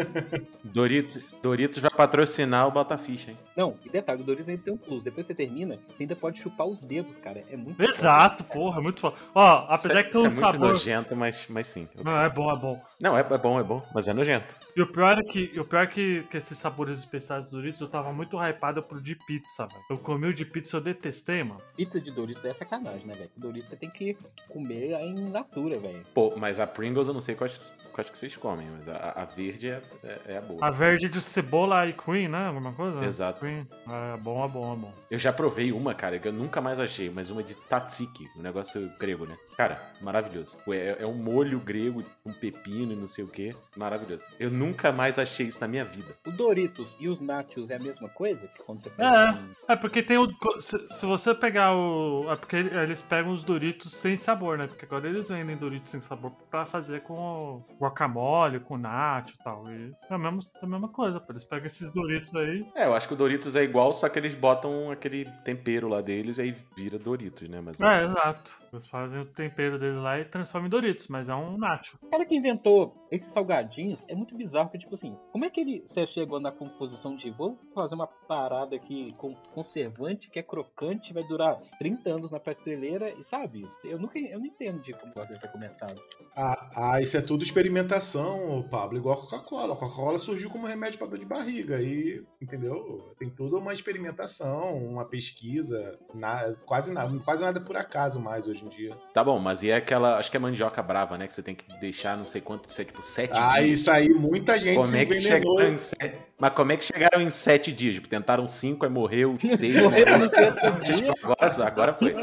Doritos, 0.63 1.21
Doritos 1.43 1.83
vai 1.83 1.91
patrocinar 1.91 2.67
o 2.69 2.71
Botaficha, 2.71 3.31
hein? 3.31 3.39
Não, 3.57 3.75
e 3.85 3.89
detalhe, 3.89 4.23
o 4.23 4.25
Doritos 4.25 4.49
ainda 4.49 4.63
tem 4.63 4.73
um 4.73 4.77
plus. 4.77 5.03
Depois 5.03 5.27
que 5.27 5.33
você 5.33 5.35
termina, 5.35 5.77
você 5.89 6.03
ainda 6.05 6.15
pode 6.15 6.39
chupar 6.39 6.67
os 6.67 6.81
dedos, 6.81 7.17
cara. 7.17 7.43
É 7.51 7.57
muito 7.57 7.83
Exato, 7.83 8.45
porra, 8.45 8.79
é 8.79 8.83
muito 8.83 9.01
foda. 9.01 9.17
Ó, 9.35 9.67
apesar 9.69 10.05
que 10.05 10.13
tem 10.13 10.21
Isso 10.21 10.21
um 10.21 10.27
é 10.27 10.29
muito 10.29 10.41
sabor. 10.41 10.69
nojento, 10.69 11.17
mas, 11.17 11.47
mas 11.49 11.67
sim. 11.67 11.89
Não, 12.05 12.21
é 12.21 12.29
bom, 12.29 12.53
é 12.53 12.57
bom. 12.57 12.81
Não, 13.01 13.17
é, 13.17 13.21
é 13.21 13.39
bom, 13.39 13.59
é 13.59 13.63
bom, 13.65 13.83
mas 13.93 14.07
é 14.07 14.13
nojento. 14.13 14.55
E 14.77 14.83
o 14.83 14.87
pior 14.87 15.19
é 15.19 15.23
que, 15.23 15.59
o 15.59 15.65
pior 15.65 15.83
é 15.83 15.87
que, 15.87 16.23
que 16.31 16.37
esses 16.37 16.57
sabores 16.59 16.99
especiais 16.99 17.45
dos 17.45 17.53
Doritos, 17.53 17.81
eu 17.81 17.89
tava 17.89 18.13
muito 18.13 18.37
hypado 18.39 18.83
pro 18.83 19.01
de 19.09 19.17
pizza, 19.17 19.67
velho. 19.67 19.85
Eu 19.89 19.99
comi 19.99 20.27
o 20.27 20.35
de 20.35 20.45
pizza, 20.45 20.77
eu 20.77 20.81
detestei, 20.81 21.43
mano. 21.43 21.63
Pizza 21.77 22.01
de 22.01 22.11
Doritos 22.11 22.45
é 22.45 22.53
sacanagem, 22.53 23.07
né, 23.07 23.15
velho? 23.15 23.31
Doritos 23.37 23.71
você 23.71 23.77
tem 23.77 23.89
que 23.89 24.17
comer 24.49 24.93
em 25.01 25.31
natura, 25.31 25.79
velho. 25.79 26.05
Pô, 26.15 26.35
mas 26.37 26.61
a 26.61 26.67
Pringles 26.67 27.09
eu 27.09 27.15
não 27.15 27.21
sei 27.21 27.35
quais, 27.35 27.77
quais 27.93 28.11
que 28.11 28.19
vocês 28.19 28.37
comem, 28.37 28.67
mas 28.71 28.89
a, 28.89 29.23
a 29.23 29.25
verde 29.25 29.69
é, 29.69 29.83
é, 30.05 30.21
é 30.27 30.39
a 30.39 30.41
boa. 30.43 30.65
A 30.65 30.71
verde 30.71 31.09
de 31.09 31.21
cebola 31.21 31.87
e 31.87 31.93
cream, 31.93 32.31
né? 32.31 32.47
Alguma 32.47 32.73
coisa? 32.73 33.05
Exato. 33.05 33.41
Cream. 33.41 33.67
É 34.15 34.17
bom, 34.19 34.45
é 34.45 34.49
bom, 34.49 34.73
é 34.73 34.77
bom. 34.77 34.93
Eu 35.11 35.19
já 35.19 35.33
provei 35.33 35.73
uma, 35.73 35.95
cara, 35.95 36.19
que 36.19 36.29
eu 36.29 36.33
nunca 36.33 36.61
mais 36.61 36.79
achei, 36.79 37.09
mas 37.09 37.31
uma 37.31 37.43
de 37.43 37.55
tzatziki, 37.55 38.29
um 38.37 38.43
negócio 38.43 38.91
grego, 38.99 39.27
né? 39.27 39.37
Cara, 39.59 39.83
maravilhoso. 40.01 40.57
É, 40.69 40.99
é 41.01 41.07
um 41.07 41.15
molho 41.15 41.59
grego 41.59 42.05
com 42.23 42.33
pepino 42.33 42.93
e 42.93 42.97
não 42.97 43.09
sei 43.09 43.25
o 43.25 43.29
que. 43.29 43.57
Maravilhoso. 43.77 44.25
Eu 44.39 44.53
nunca 44.53 44.93
mais 44.93 45.19
achei 45.19 45.49
isso 45.49 45.61
na 45.61 45.67
minha 45.67 45.85
vida. 45.85 46.15
O 46.25 46.31
Doritos 46.31 46.97
e 47.01 47.09
os 47.09 47.21
Nachos 47.21 47.69
é 47.69 47.75
a 47.75 47.79
mesma 47.81 48.09
coisa? 48.09 48.47
Que 48.47 48.63
quando 48.63 48.79
você 48.81 48.89
É. 48.91 48.93
pega 48.93 49.33
um- 49.33 49.55
É 49.67 49.75
porque 49.75 50.01
tem 50.01 50.17
o. 50.17 50.29
Se, 50.61 50.79
se 50.89 51.05
você 51.05 51.35
pegar 51.35 51.75
o. 51.75 52.25
É 52.31 52.37
porque 52.37 52.55
eles 52.55 53.03
pegam 53.03 53.33
os 53.33 53.43
Doritos 53.43 53.93
sem 53.97 54.17
sabor, 54.17 54.57
né? 54.57 54.69
Porque 54.69 54.85
agora 54.85 55.09
eles 55.09 55.29
vendem 55.29 55.57
Doritos 55.57 55.91
sem 55.91 56.01
sabor 56.01 56.31
pra 56.49 56.65
fazer 56.65 57.01
com 57.03 57.15
o 57.15 57.65
guacamole, 57.81 58.61
com 58.61 58.79
nacho 58.79 59.35
e 59.35 59.43
tal. 59.43 59.69
E 59.73 59.93
é 60.09 60.15
a 60.15 60.19
mesma, 60.19 60.39
é 60.63 60.65
a 60.65 60.69
mesma 60.69 60.89
coisa, 60.89 61.19
pô. 61.19 61.33
Eles 61.33 61.43
pegam 61.43 61.67
esses 61.67 61.93
Doritos 61.93 62.33
aí. 62.37 62.65
É, 62.77 62.85
eu 62.87 62.95
acho 62.95 63.09
que 63.09 63.15
o 63.15 63.17
Doritos 63.17 63.57
é 63.57 63.65
igual, 63.65 63.93
só 63.93 64.09
que 64.09 64.21
eles 64.21 64.37
botam 64.37 64.89
aquele 64.93 65.25
tempero 65.45 65.89
lá 65.89 66.01
deles 66.01 66.39
e 66.39 66.43
aí 66.43 66.57
vira 66.77 66.97
Doritos, 66.97 67.49
né? 67.49 67.61
Mas 67.61 67.81
É, 67.81 68.05
exato. 68.05 68.57
Eles 68.73 68.87
fazem 68.87 69.21
o 69.21 69.25
tempero 69.25 69.48
deles 69.79 70.01
lá 70.03 70.19
e 70.19 70.25
transformam 70.25 70.67
em 70.67 70.71
Doritos, 70.71 71.09
mas 71.09 71.29
é 71.29 71.35
um 71.35 71.57
nacho. 71.57 71.99
O 72.03 72.09
cara 72.09 72.25
que 72.25 72.35
inventou 72.37 73.07
esses 73.11 73.33
salgadinhos 73.33 74.05
é 74.09 74.15
muito 74.15 74.37
bizarro, 74.37 74.67
porque, 74.67 74.79
tipo 74.79 74.95
assim, 74.95 75.17
como 75.33 75.45
é 75.45 75.51
que 75.51 75.61
ele 75.61 75.83
você 75.87 76.07
chegou 76.07 76.39
na 76.41 76.53
composição 76.53 77.17
de 77.17 77.31
vou 77.31 77.59
fazer 77.75 77.95
uma 77.95 78.07
parada 78.07 78.77
aqui 78.77 79.13
com 79.17 79.35
conservante 79.55 80.31
que 80.31 80.39
é 80.39 80.43
crocante, 80.43 81.13
vai 81.13 81.23
durar 81.25 81.57
30 81.79 82.11
anos 82.11 82.31
na 82.31 82.39
prateleira 82.41 83.11
e 83.19 83.23
sabe? 83.25 83.67
Eu 83.85 83.99
nunca 83.99 84.19
eu 84.19 84.39
não 84.39 84.47
entendo 84.47 84.83
de 84.83 84.93
como 84.93 85.13
pode 85.15 85.39
ter 85.39 85.51
começado. 85.51 86.01
Ah, 86.37 86.71
ah, 86.95 87.01
isso 87.01 87.17
é 87.17 87.21
tudo 87.23 87.43
experimentação, 87.43 88.63
Pablo, 88.71 88.99
igual 88.99 89.19
a 89.19 89.21
Coca-Cola. 89.23 89.75
A 89.75 89.77
Coca-Cola 89.77 90.19
surgiu 90.19 90.51
como 90.51 90.67
remédio 90.67 90.99
para 90.99 91.09
dor 91.09 91.19
de 91.19 91.25
barriga 91.25 91.81
e, 91.81 92.23
entendeu? 92.41 93.15
Tem 93.19 93.29
toda 93.31 93.57
uma 93.57 93.73
experimentação, 93.73 94.77
uma 94.77 95.05
pesquisa, 95.05 95.99
na- 96.15 96.55
quase 96.67 96.93
nada, 96.93 97.19
quase 97.25 97.43
nada 97.43 97.61
por 97.61 97.77
acaso 97.77 98.21
mais 98.21 98.47
hoje 98.47 98.65
em 98.65 98.69
dia. 98.69 98.95
Tá 99.13 99.25
bom, 99.25 99.38
mas 99.39 99.63
e 99.63 99.71
é 99.71 99.77
aquela. 99.77 100.19
Acho 100.19 100.31
que 100.31 100.37
é 100.37 100.41
mandioca 100.41 100.83
brava, 100.83 101.17
né? 101.19 101.27
Que 101.27 101.35
você 101.35 101.43
tem 101.43 101.55
que 101.55 101.65
deixar 101.81 102.17
não 102.17 102.25
sei 102.27 102.41
quanto, 102.41 102.69
isso 102.69 102.81
é 102.81 102.85
tipo 102.85 103.03
sete 103.03 103.33
Ah, 103.39 103.61
dias. 103.61 103.81
isso 103.81 103.91
aí, 103.91 104.09
muita 104.09 104.59
gente 104.59 104.77
Como 104.77 104.89
se 104.89 104.99
é 104.99 105.05
que 105.07 105.21
chegaram 105.21 105.63
em 105.73 105.79
sete... 105.79 106.15
Mas 106.39 106.51
como 106.53 106.73
é 106.73 106.77
que 106.77 106.85
chegaram 106.85 107.21
em 107.21 107.31
sete 107.31 107.73
dias? 107.73 107.95
Tipo, 107.97 108.09
Tentaram 108.09 108.47
cinco, 108.47 108.85
aí 108.85 108.91
morreu 108.91 109.37
seis. 109.47 109.77
Morreram 109.83 110.19
morreu- 110.19 110.81
dia. 110.83 111.13
Agora, 111.23 111.67
agora 111.67 111.95
foi. 111.95 112.15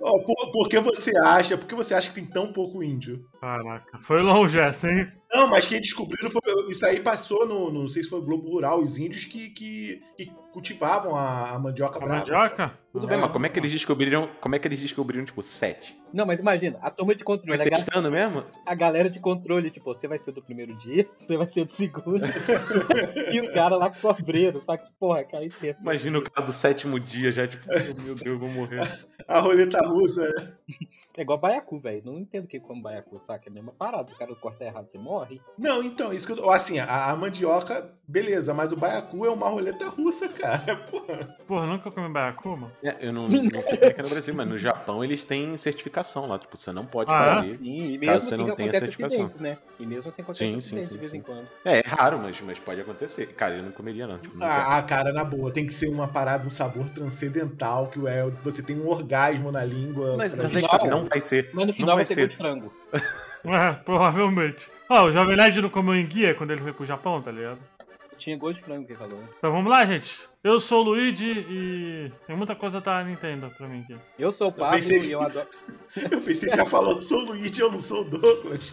Ó, 0.00 0.18
por, 0.20 0.52
por 0.52 0.68
que 0.68 0.78
você 0.78 1.12
acha? 1.18 1.58
Por 1.58 1.66
que 1.66 1.74
você 1.74 1.92
acha 1.94 2.08
que 2.10 2.14
tem 2.14 2.24
tão 2.26 2.52
pouco 2.52 2.82
índio? 2.84 3.24
Caraca, 3.40 3.98
foi 4.00 4.22
longe 4.22 4.58
essa, 4.58 4.88
hein? 4.88 5.10
Não, 5.32 5.46
mas 5.46 5.66
quem 5.66 5.80
descobriram 5.80 6.30
foi. 6.30 6.40
Isso 6.70 6.84
aí 6.86 7.00
passou 7.00 7.46
no. 7.46 7.70
Não 7.72 7.86
sei 7.86 8.02
se 8.02 8.08
foi 8.08 8.20
Globo 8.22 8.48
Rural, 8.50 8.80
os 8.80 8.96
índios 8.96 9.26
que, 9.26 9.50
que, 9.50 10.02
que 10.16 10.32
cultivavam 10.52 11.14
a, 11.14 11.50
a 11.50 11.58
mandioca 11.58 11.96
A 11.98 12.00
brava. 12.00 12.18
mandioca? 12.20 12.72
Tudo 12.92 13.06
É. 13.06 13.10
bem, 13.10 13.18
mas 13.18 13.30
como 13.30 13.44
é 13.44 13.48
que 13.50 13.58
eles 13.58 13.70
descobriram? 13.70 14.28
Como 14.40 14.54
é 14.54 14.58
que 14.58 14.66
eles 14.66 14.80
descobriram, 14.80 15.24
tipo, 15.24 15.42
sete? 15.42 15.94
Não, 16.12 16.24
mas 16.24 16.40
imagina, 16.40 16.78
a 16.80 16.90
turma 16.90 17.14
de 17.14 17.22
controle, 17.22 17.58
ga- 17.58 17.64
testando 17.70 18.10
mesmo? 18.10 18.42
a 18.66 18.74
galera 18.74 19.10
de 19.10 19.20
controle, 19.20 19.70
tipo, 19.70 19.84
você 19.92 20.08
vai 20.08 20.18
ser 20.18 20.32
do 20.32 20.42
primeiro 20.42 20.74
dia, 20.78 21.06
você 21.20 21.36
vai 21.36 21.46
ser 21.46 21.64
do 21.66 21.72
segundo. 21.72 22.24
e 23.30 23.40
o 23.40 23.52
cara 23.52 23.76
lá 23.76 23.90
com 23.90 24.06
o 24.06 24.10
obreiro, 24.10 24.60
sabe? 24.60 24.82
Porra, 24.98 25.24
cara, 25.24 25.44
isso 25.44 25.64
é 25.64 25.76
Imagina 25.82 26.18
o 26.18 26.22
cara 26.22 26.46
do 26.46 26.52
sétimo 26.52 26.98
dia 26.98 27.30
já, 27.30 27.46
tipo, 27.46 27.66
meu 28.02 28.14
Deus, 28.14 28.22
eu 28.24 28.38
vou 28.38 28.48
morrer. 28.48 28.80
A 29.26 29.40
roleta 29.40 29.78
russa. 29.86 30.22
né? 30.26 30.52
É 31.16 31.22
igual 31.22 31.38
baiacu, 31.38 31.78
velho. 31.80 32.02
Não 32.04 32.18
entendo 32.18 32.46
que 32.46 32.60
como 32.60 32.80
baiacu, 32.82 33.18
saca? 33.18 33.48
É 33.48 33.50
a 33.50 33.52
mesma 33.52 33.72
parada. 33.72 34.06
Se 34.06 34.12
o 34.14 34.16
cara 34.16 34.34
corta 34.36 34.64
errado, 34.64 34.86
você 34.86 34.98
morre. 34.98 35.40
Não, 35.58 35.82
então, 35.82 36.12
isso 36.12 36.26
que 36.26 36.38
eu. 36.38 36.50
Assim, 36.50 36.78
a, 36.78 37.10
a 37.10 37.16
mandioca, 37.16 37.90
beleza, 38.06 38.54
mas 38.54 38.70
o 38.72 38.76
baiacu 38.76 39.26
é 39.26 39.30
uma 39.30 39.48
roleta 39.48 39.88
russa, 39.88 40.28
cara. 40.28 40.76
Porra. 40.90 41.36
Porra, 41.46 41.66
nunca 41.66 41.90
comi 41.90 42.08
baiacu, 42.08 42.50
mano. 42.50 42.72
É, 42.82 42.96
eu 43.00 43.12
não, 43.12 43.28
não 43.28 43.66
sei 43.66 43.76
como 43.78 43.90
é 43.90 43.92
que 43.94 44.00
é 44.00 44.02
no 44.04 44.08
Brasil, 44.10 44.34
mas 44.34 44.48
no 44.48 44.58
Japão 44.58 45.02
eles 45.02 45.24
têm 45.24 45.56
certificação 45.56 46.28
lá. 46.28 46.38
Tipo, 46.38 46.56
você 46.56 46.70
não 46.72 46.86
pode 46.86 47.12
Ah, 47.12 47.16
é? 47.22 47.34
fazer. 47.34 47.54
Sim, 47.56 47.94
e 47.94 47.98
Caso 47.98 48.12
mesmo 48.12 48.20
você 48.20 48.34
assim 48.34 48.36
não 48.44 48.50
que 48.50 48.56
tenha 48.56 48.72
certificação. 48.72 49.30
né? 49.40 49.58
E 49.80 49.86
mesmo 49.86 50.08
assim 50.08 50.22
acontece 50.22 50.44
Sim, 50.44 50.60
sim, 50.60 50.82
sim, 50.82 50.92
de 50.92 50.98
vez 50.98 51.10
sim. 51.10 51.18
em 51.18 51.22
quando. 51.22 51.48
É, 51.64 51.78
é 51.78 51.82
raro, 51.84 52.18
mas, 52.18 52.40
mas 52.42 52.58
pode 52.58 52.80
acontecer. 52.80 53.26
Cara, 53.34 53.56
eu 53.56 53.62
não 53.62 53.72
comeria, 53.72 54.06
não. 54.06 54.18
Tipo, 54.18 54.34
nunca. 54.34 54.46
Ah, 54.76 54.82
cara, 54.82 55.12
na 55.12 55.24
boa, 55.24 55.50
tem 55.50 55.66
que 55.66 55.74
ser 55.74 55.88
uma 55.88 56.06
parada, 56.06 56.46
um 56.46 56.50
sabor 56.50 56.88
transcendental, 56.90 57.88
que 57.88 58.06
é, 58.06 58.24
você 58.44 58.62
tem 58.62 58.78
um 58.78 58.88
orgasmo 58.88 59.50
na 59.50 59.64
língua. 59.64 60.16
mas, 60.16 60.34
mas 60.34 60.57
tá, 60.62 60.84
não 60.84 61.04
vai 61.04 61.20
ser. 61.20 61.50
Mas 61.52 61.66
no 61.66 61.66
Não 61.66 61.72
final 61.74 61.96
vai 61.96 62.04
vai 62.04 62.06
ter 62.06 62.14
ser. 62.14 62.20
gol 62.20 62.28
de 62.28 62.36
frango. 62.36 62.72
É, 63.44 63.72
provavelmente. 63.84 64.70
Ó, 64.88 65.04
o 65.04 65.10
Jovem 65.10 65.36
Nerd 65.36 65.60
não 65.60 65.68
comeu 65.70 65.94
enguia 65.94 66.34
quando 66.34 66.50
ele 66.52 66.60
foi 66.62 66.72
pro 66.72 66.84
Japão, 66.86 67.20
tá 67.20 67.30
ligado? 67.30 67.58
Tinha 68.16 68.36
gol 68.36 68.52
de 68.52 68.60
frango 68.60 68.84
que 68.84 68.92
ele 68.92 68.98
falou. 68.98 69.18
né? 69.18 69.28
Então 69.38 69.52
vamos 69.52 69.70
lá, 69.70 69.84
gente. 69.84 70.28
Eu 70.42 70.60
sou 70.60 70.80
o 70.82 70.84
Luigi 70.84 71.32
e 71.50 72.12
tem 72.26 72.36
muita 72.36 72.54
coisa 72.54 72.80
da 72.80 73.02
Nintendo 73.02 73.50
pra 73.56 73.66
mim 73.66 73.80
aqui. 73.82 73.96
Eu 74.16 74.30
sou 74.30 74.48
o 74.48 74.52
Pablo 74.52 74.76
pensei 74.76 75.00
que- 75.00 75.08
e 75.08 75.12
eu 75.12 75.20
adoro. 75.20 75.48
Eu 76.12 76.20
pensei 76.20 76.48
que 76.50 76.54
ela 76.54 76.68
falou, 76.68 76.98
sou 76.98 77.20
o 77.22 77.24
Luigi, 77.28 77.60
eu 77.62 77.72
não 77.72 77.80
sou 77.80 78.02
o 78.02 78.04
Douglas. 78.04 78.72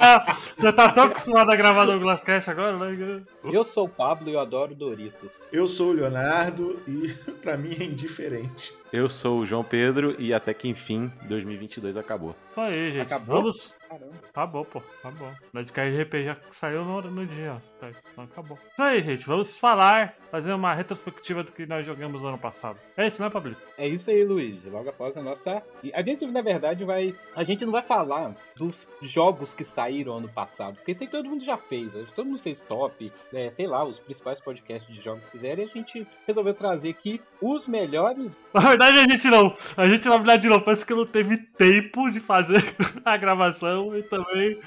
Ah, 0.00 0.24
Você 0.32 0.72
tá 0.72 0.90
tão 0.90 1.04
acostumado 1.04 1.50
a 1.52 1.54
gravar 1.54 1.84
Douglas 1.84 2.22
Cash 2.24 2.48
agora, 2.48 2.76
né? 2.78 3.22
Eu 3.44 3.62
sou 3.62 3.84
o 3.84 3.88
Pablo 3.88 4.28
e 4.30 4.32
eu 4.32 4.40
adoro 4.40 4.74
Doritos. 4.74 5.32
Eu 5.52 5.68
sou 5.68 5.90
o 5.90 5.92
Leonardo 5.92 6.80
e 6.88 7.08
pra 7.42 7.56
mim 7.58 7.76
é 7.78 7.84
indiferente. 7.84 8.72
Eu 8.90 9.10
sou 9.10 9.40
o 9.40 9.46
João 9.46 9.62
Pedro 9.62 10.16
e 10.18 10.32
até 10.32 10.54
que 10.54 10.66
enfim 10.66 11.12
2022 11.24 11.96
acabou. 11.96 12.34
Isso 12.50 12.60
aí, 12.60 12.86
gente. 12.86 13.00
Acabou? 13.02 13.36
Vamos. 13.40 13.76
Caramba. 13.88 14.12
Acabou, 14.30 14.64
pô. 14.64 14.82
Acabou. 15.00 15.28
Nerdcast 15.52 16.02
RP 16.02 16.14
já 16.24 16.36
saiu 16.50 16.84
no, 16.84 17.02
no 17.02 17.26
dia, 17.26 17.56
ó. 17.60 17.78
Tá, 17.80 17.90
Então 18.12 18.24
acabou. 18.24 18.56
Isso 18.72 18.82
aí, 18.82 19.02
gente. 19.02 19.26
Vamos 19.26 19.56
falar, 19.58 20.14
fazer 20.30 20.52
uma 20.54 20.63
retrospectiva 20.72 21.42
do 21.42 21.52
que 21.52 21.66
nós 21.66 21.84
jogamos 21.84 22.22
no 22.22 22.28
ano 22.28 22.38
passado. 22.38 22.80
É 22.96 23.06
isso, 23.06 23.20
né, 23.20 23.28
Pablito? 23.28 23.60
É 23.76 23.86
isso 23.88 24.08
aí, 24.10 24.24
Luiz. 24.24 24.64
Logo 24.64 24.88
após 24.88 25.16
a 25.16 25.22
nossa. 25.22 25.62
A 25.92 26.02
gente, 26.02 26.24
na 26.26 26.40
verdade, 26.40 26.84
vai. 26.84 27.14
A 27.34 27.42
gente 27.42 27.64
não 27.64 27.72
vai 27.72 27.82
falar 27.82 28.34
dos 28.56 28.86
jogos 29.02 29.52
que 29.52 29.64
saíram 29.64 30.18
ano 30.18 30.28
passado. 30.28 30.76
Porque 30.76 30.92
isso 30.92 31.02
aí 31.02 31.08
todo 31.08 31.28
mundo 31.28 31.44
já 31.44 31.56
fez. 31.56 31.92
Todo 32.14 32.26
mundo 32.26 32.40
fez 32.40 32.60
top. 32.60 33.12
é, 33.32 33.50
sei 33.50 33.66
lá, 33.66 33.84
os 33.84 33.98
principais 33.98 34.40
podcasts 34.40 34.92
de 34.94 35.00
jogos 35.02 35.28
fizeram. 35.28 35.62
E 35.62 35.66
a 35.66 35.68
gente 35.68 36.06
resolveu 36.26 36.54
trazer 36.54 36.90
aqui 36.90 37.20
os 37.42 37.66
melhores. 37.66 38.38
Na 38.54 38.60
verdade, 38.60 38.98
a 38.98 39.06
gente 39.08 39.28
não. 39.28 39.52
A 39.76 39.86
gente, 39.86 40.08
na 40.08 40.16
verdade, 40.16 40.48
não. 40.48 40.60
Parece 40.60 40.86
que 40.86 40.94
não 40.94 41.04
teve 41.04 41.36
tempo 41.36 42.08
de 42.10 42.20
fazer 42.20 42.62
a 43.04 43.16
gravação 43.16 43.96
e 43.96 44.02
também 44.02 44.60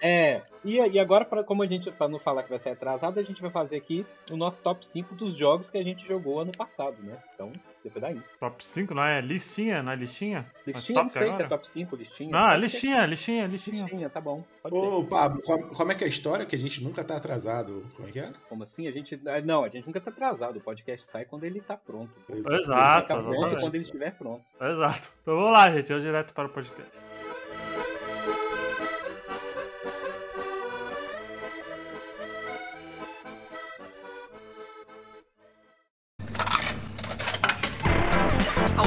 É, 0.00 0.42
e, 0.64 0.76
e 0.76 0.98
agora, 0.98 1.24
pra, 1.24 1.42
como 1.44 1.62
a 1.62 1.66
gente, 1.66 1.90
pra 1.90 2.08
não 2.08 2.18
falar 2.18 2.42
que 2.42 2.50
vai 2.50 2.58
ser 2.58 2.70
atrasado, 2.70 3.18
a 3.18 3.22
gente 3.22 3.40
vai 3.40 3.50
fazer 3.50 3.76
aqui 3.76 4.04
o 4.30 4.36
nosso 4.36 4.60
top 4.60 4.86
5 4.86 5.14
dos 5.14 5.34
jogos 5.36 5.70
que 5.70 5.78
a 5.78 5.82
gente 5.82 6.06
jogou 6.06 6.40
ano 6.40 6.52
passado, 6.52 6.96
né? 7.02 7.16
Então, 7.34 7.50
depois 7.84 8.02
daí. 8.02 8.20
Top 8.40 8.64
5, 8.64 8.94
não 8.94 9.04
é 9.04 9.20
listinha? 9.20 9.82
Não 9.82 9.92
é 9.92 9.96
listinha? 9.96 10.46
Listinha, 10.66 10.98
É 11.00 11.02
não 11.02 11.08
top 11.08 11.12
sei 11.18 11.22
se 11.22 11.28
é 11.28 11.34
agora? 11.34 11.48
top 11.48 11.68
5, 11.68 11.96
listinha. 11.96 12.30
Não, 12.30 12.48
é 12.48 12.54
ser. 12.54 12.60
listinha, 12.60 13.06
listinha, 13.06 13.46
listinha. 13.46 13.82
Listinha, 13.84 14.10
tá 14.10 14.20
bom. 14.20 14.44
Pode 14.62 14.74
ser. 14.76 14.82
Ô, 14.82 15.04
Pablo, 15.04 15.42
como 15.42 15.68
como 15.68 15.92
é 15.92 15.94
que 15.94 16.04
é 16.04 16.06
a 16.06 16.10
história? 16.10 16.44
Que 16.44 16.56
a 16.56 16.58
gente 16.58 16.82
nunca 16.82 17.04
tá 17.04 17.16
atrasado. 17.16 17.86
Como 17.96 18.08
é 18.08 18.12
que 18.12 18.18
é? 18.18 18.32
Como 18.48 18.62
assim? 18.64 18.86
A 18.88 18.90
gente. 18.90 19.20
ah, 19.26 19.40
Não, 19.40 19.64
a 19.64 19.68
gente 19.68 19.86
nunca 19.86 20.00
tá 20.00 20.10
atrasado. 20.10 20.56
O 20.56 20.60
podcast 20.60 21.06
sai 21.06 21.24
quando 21.24 21.44
ele 21.44 21.60
tá 21.60 21.76
pronto. 21.76 22.10
Ele 22.28 22.40
Exato, 22.40 23.02
fica 23.08 23.14
pronto 23.22 23.32
exatamente. 23.34 23.60
quando 23.62 23.74
ele 23.76 23.84
estiver 23.84 24.10
pronto. 24.16 24.44
Exato. 24.60 25.10
Então 25.22 25.36
vamos 25.36 25.52
lá, 25.52 25.70
gente. 25.70 25.92
Eu 25.92 26.00
direto 26.00 26.34
para 26.34 26.46
o 26.46 26.50
podcast. 26.50 26.98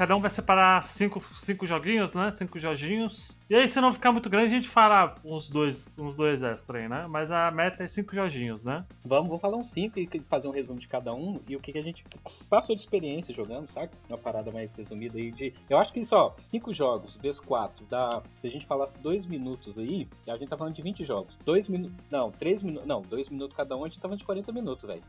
Cada 0.00 0.16
um 0.16 0.20
vai 0.20 0.30
separar 0.30 0.88
cinco, 0.88 1.20
cinco 1.20 1.66
joguinhos, 1.66 2.14
né? 2.14 2.30
Cinco 2.30 2.58
joginhos. 2.58 3.36
E 3.50 3.54
aí, 3.54 3.68
se 3.68 3.78
não 3.82 3.92
ficar 3.92 4.10
muito 4.10 4.30
grande, 4.30 4.46
a 4.46 4.56
gente 4.56 4.66
fala 4.66 5.14
uns 5.22 5.50
dois, 5.50 5.98
uns 5.98 6.16
dois 6.16 6.42
extra 6.42 6.78
aí, 6.78 6.88
né? 6.88 7.06
Mas 7.06 7.30
a 7.30 7.50
meta 7.50 7.84
é 7.84 7.88
cinco 7.88 8.14
joginhos, 8.14 8.64
né? 8.64 8.82
Vamos, 9.04 9.26
vamos 9.26 9.42
falar 9.42 9.58
uns 9.58 9.68
5 9.68 9.98
e 9.98 10.08
fazer 10.26 10.48
um 10.48 10.52
resumo 10.52 10.80
de 10.80 10.88
cada 10.88 11.12
um 11.12 11.38
e 11.46 11.54
o 11.54 11.60
que, 11.60 11.70
que 11.70 11.78
a 11.78 11.82
gente 11.82 12.02
passou 12.48 12.74
de 12.74 12.80
experiência 12.80 13.34
jogando, 13.34 13.68
sabe? 13.68 13.90
Uma 14.08 14.16
parada 14.16 14.50
mais 14.50 14.74
resumida 14.74 15.18
aí 15.18 15.30
de. 15.30 15.52
Eu 15.68 15.76
acho 15.76 15.92
que 15.92 16.02
só, 16.02 16.34
5 16.50 16.72
jogos, 16.72 17.16
vezes 17.16 17.38
4, 17.38 17.84
dá. 17.90 18.22
Se 18.40 18.46
a 18.46 18.50
gente 18.50 18.64
falasse 18.64 18.96
2 19.00 19.26
minutos 19.26 19.78
aí, 19.78 20.08
a 20.26 20.36
gente 20.38 20.48
tá 20.48 20.56
falando 20.56 20.74
de 20.74 20.80
20 20.80 21.04
jogos. 21.04 21.36
2 21.44 21.68
minutos. 21.68 21.96
Não, 22.10 22.30
3 22.30 22.62
minutos. 22.62 22.88
Não, 22.88 23.02
2 23.02 23.28
minutos 23.28 23.54
cada 23.54 23.76
um, 23.76 23.84
a 23.84 23.88
gente 23.88 23.98
tá 23.98 24.02
falando 24.08 24.18
de 24.18 24.24
40 24.24 24.50
minutos, 24.50 24.84
velho. 24.86 25.02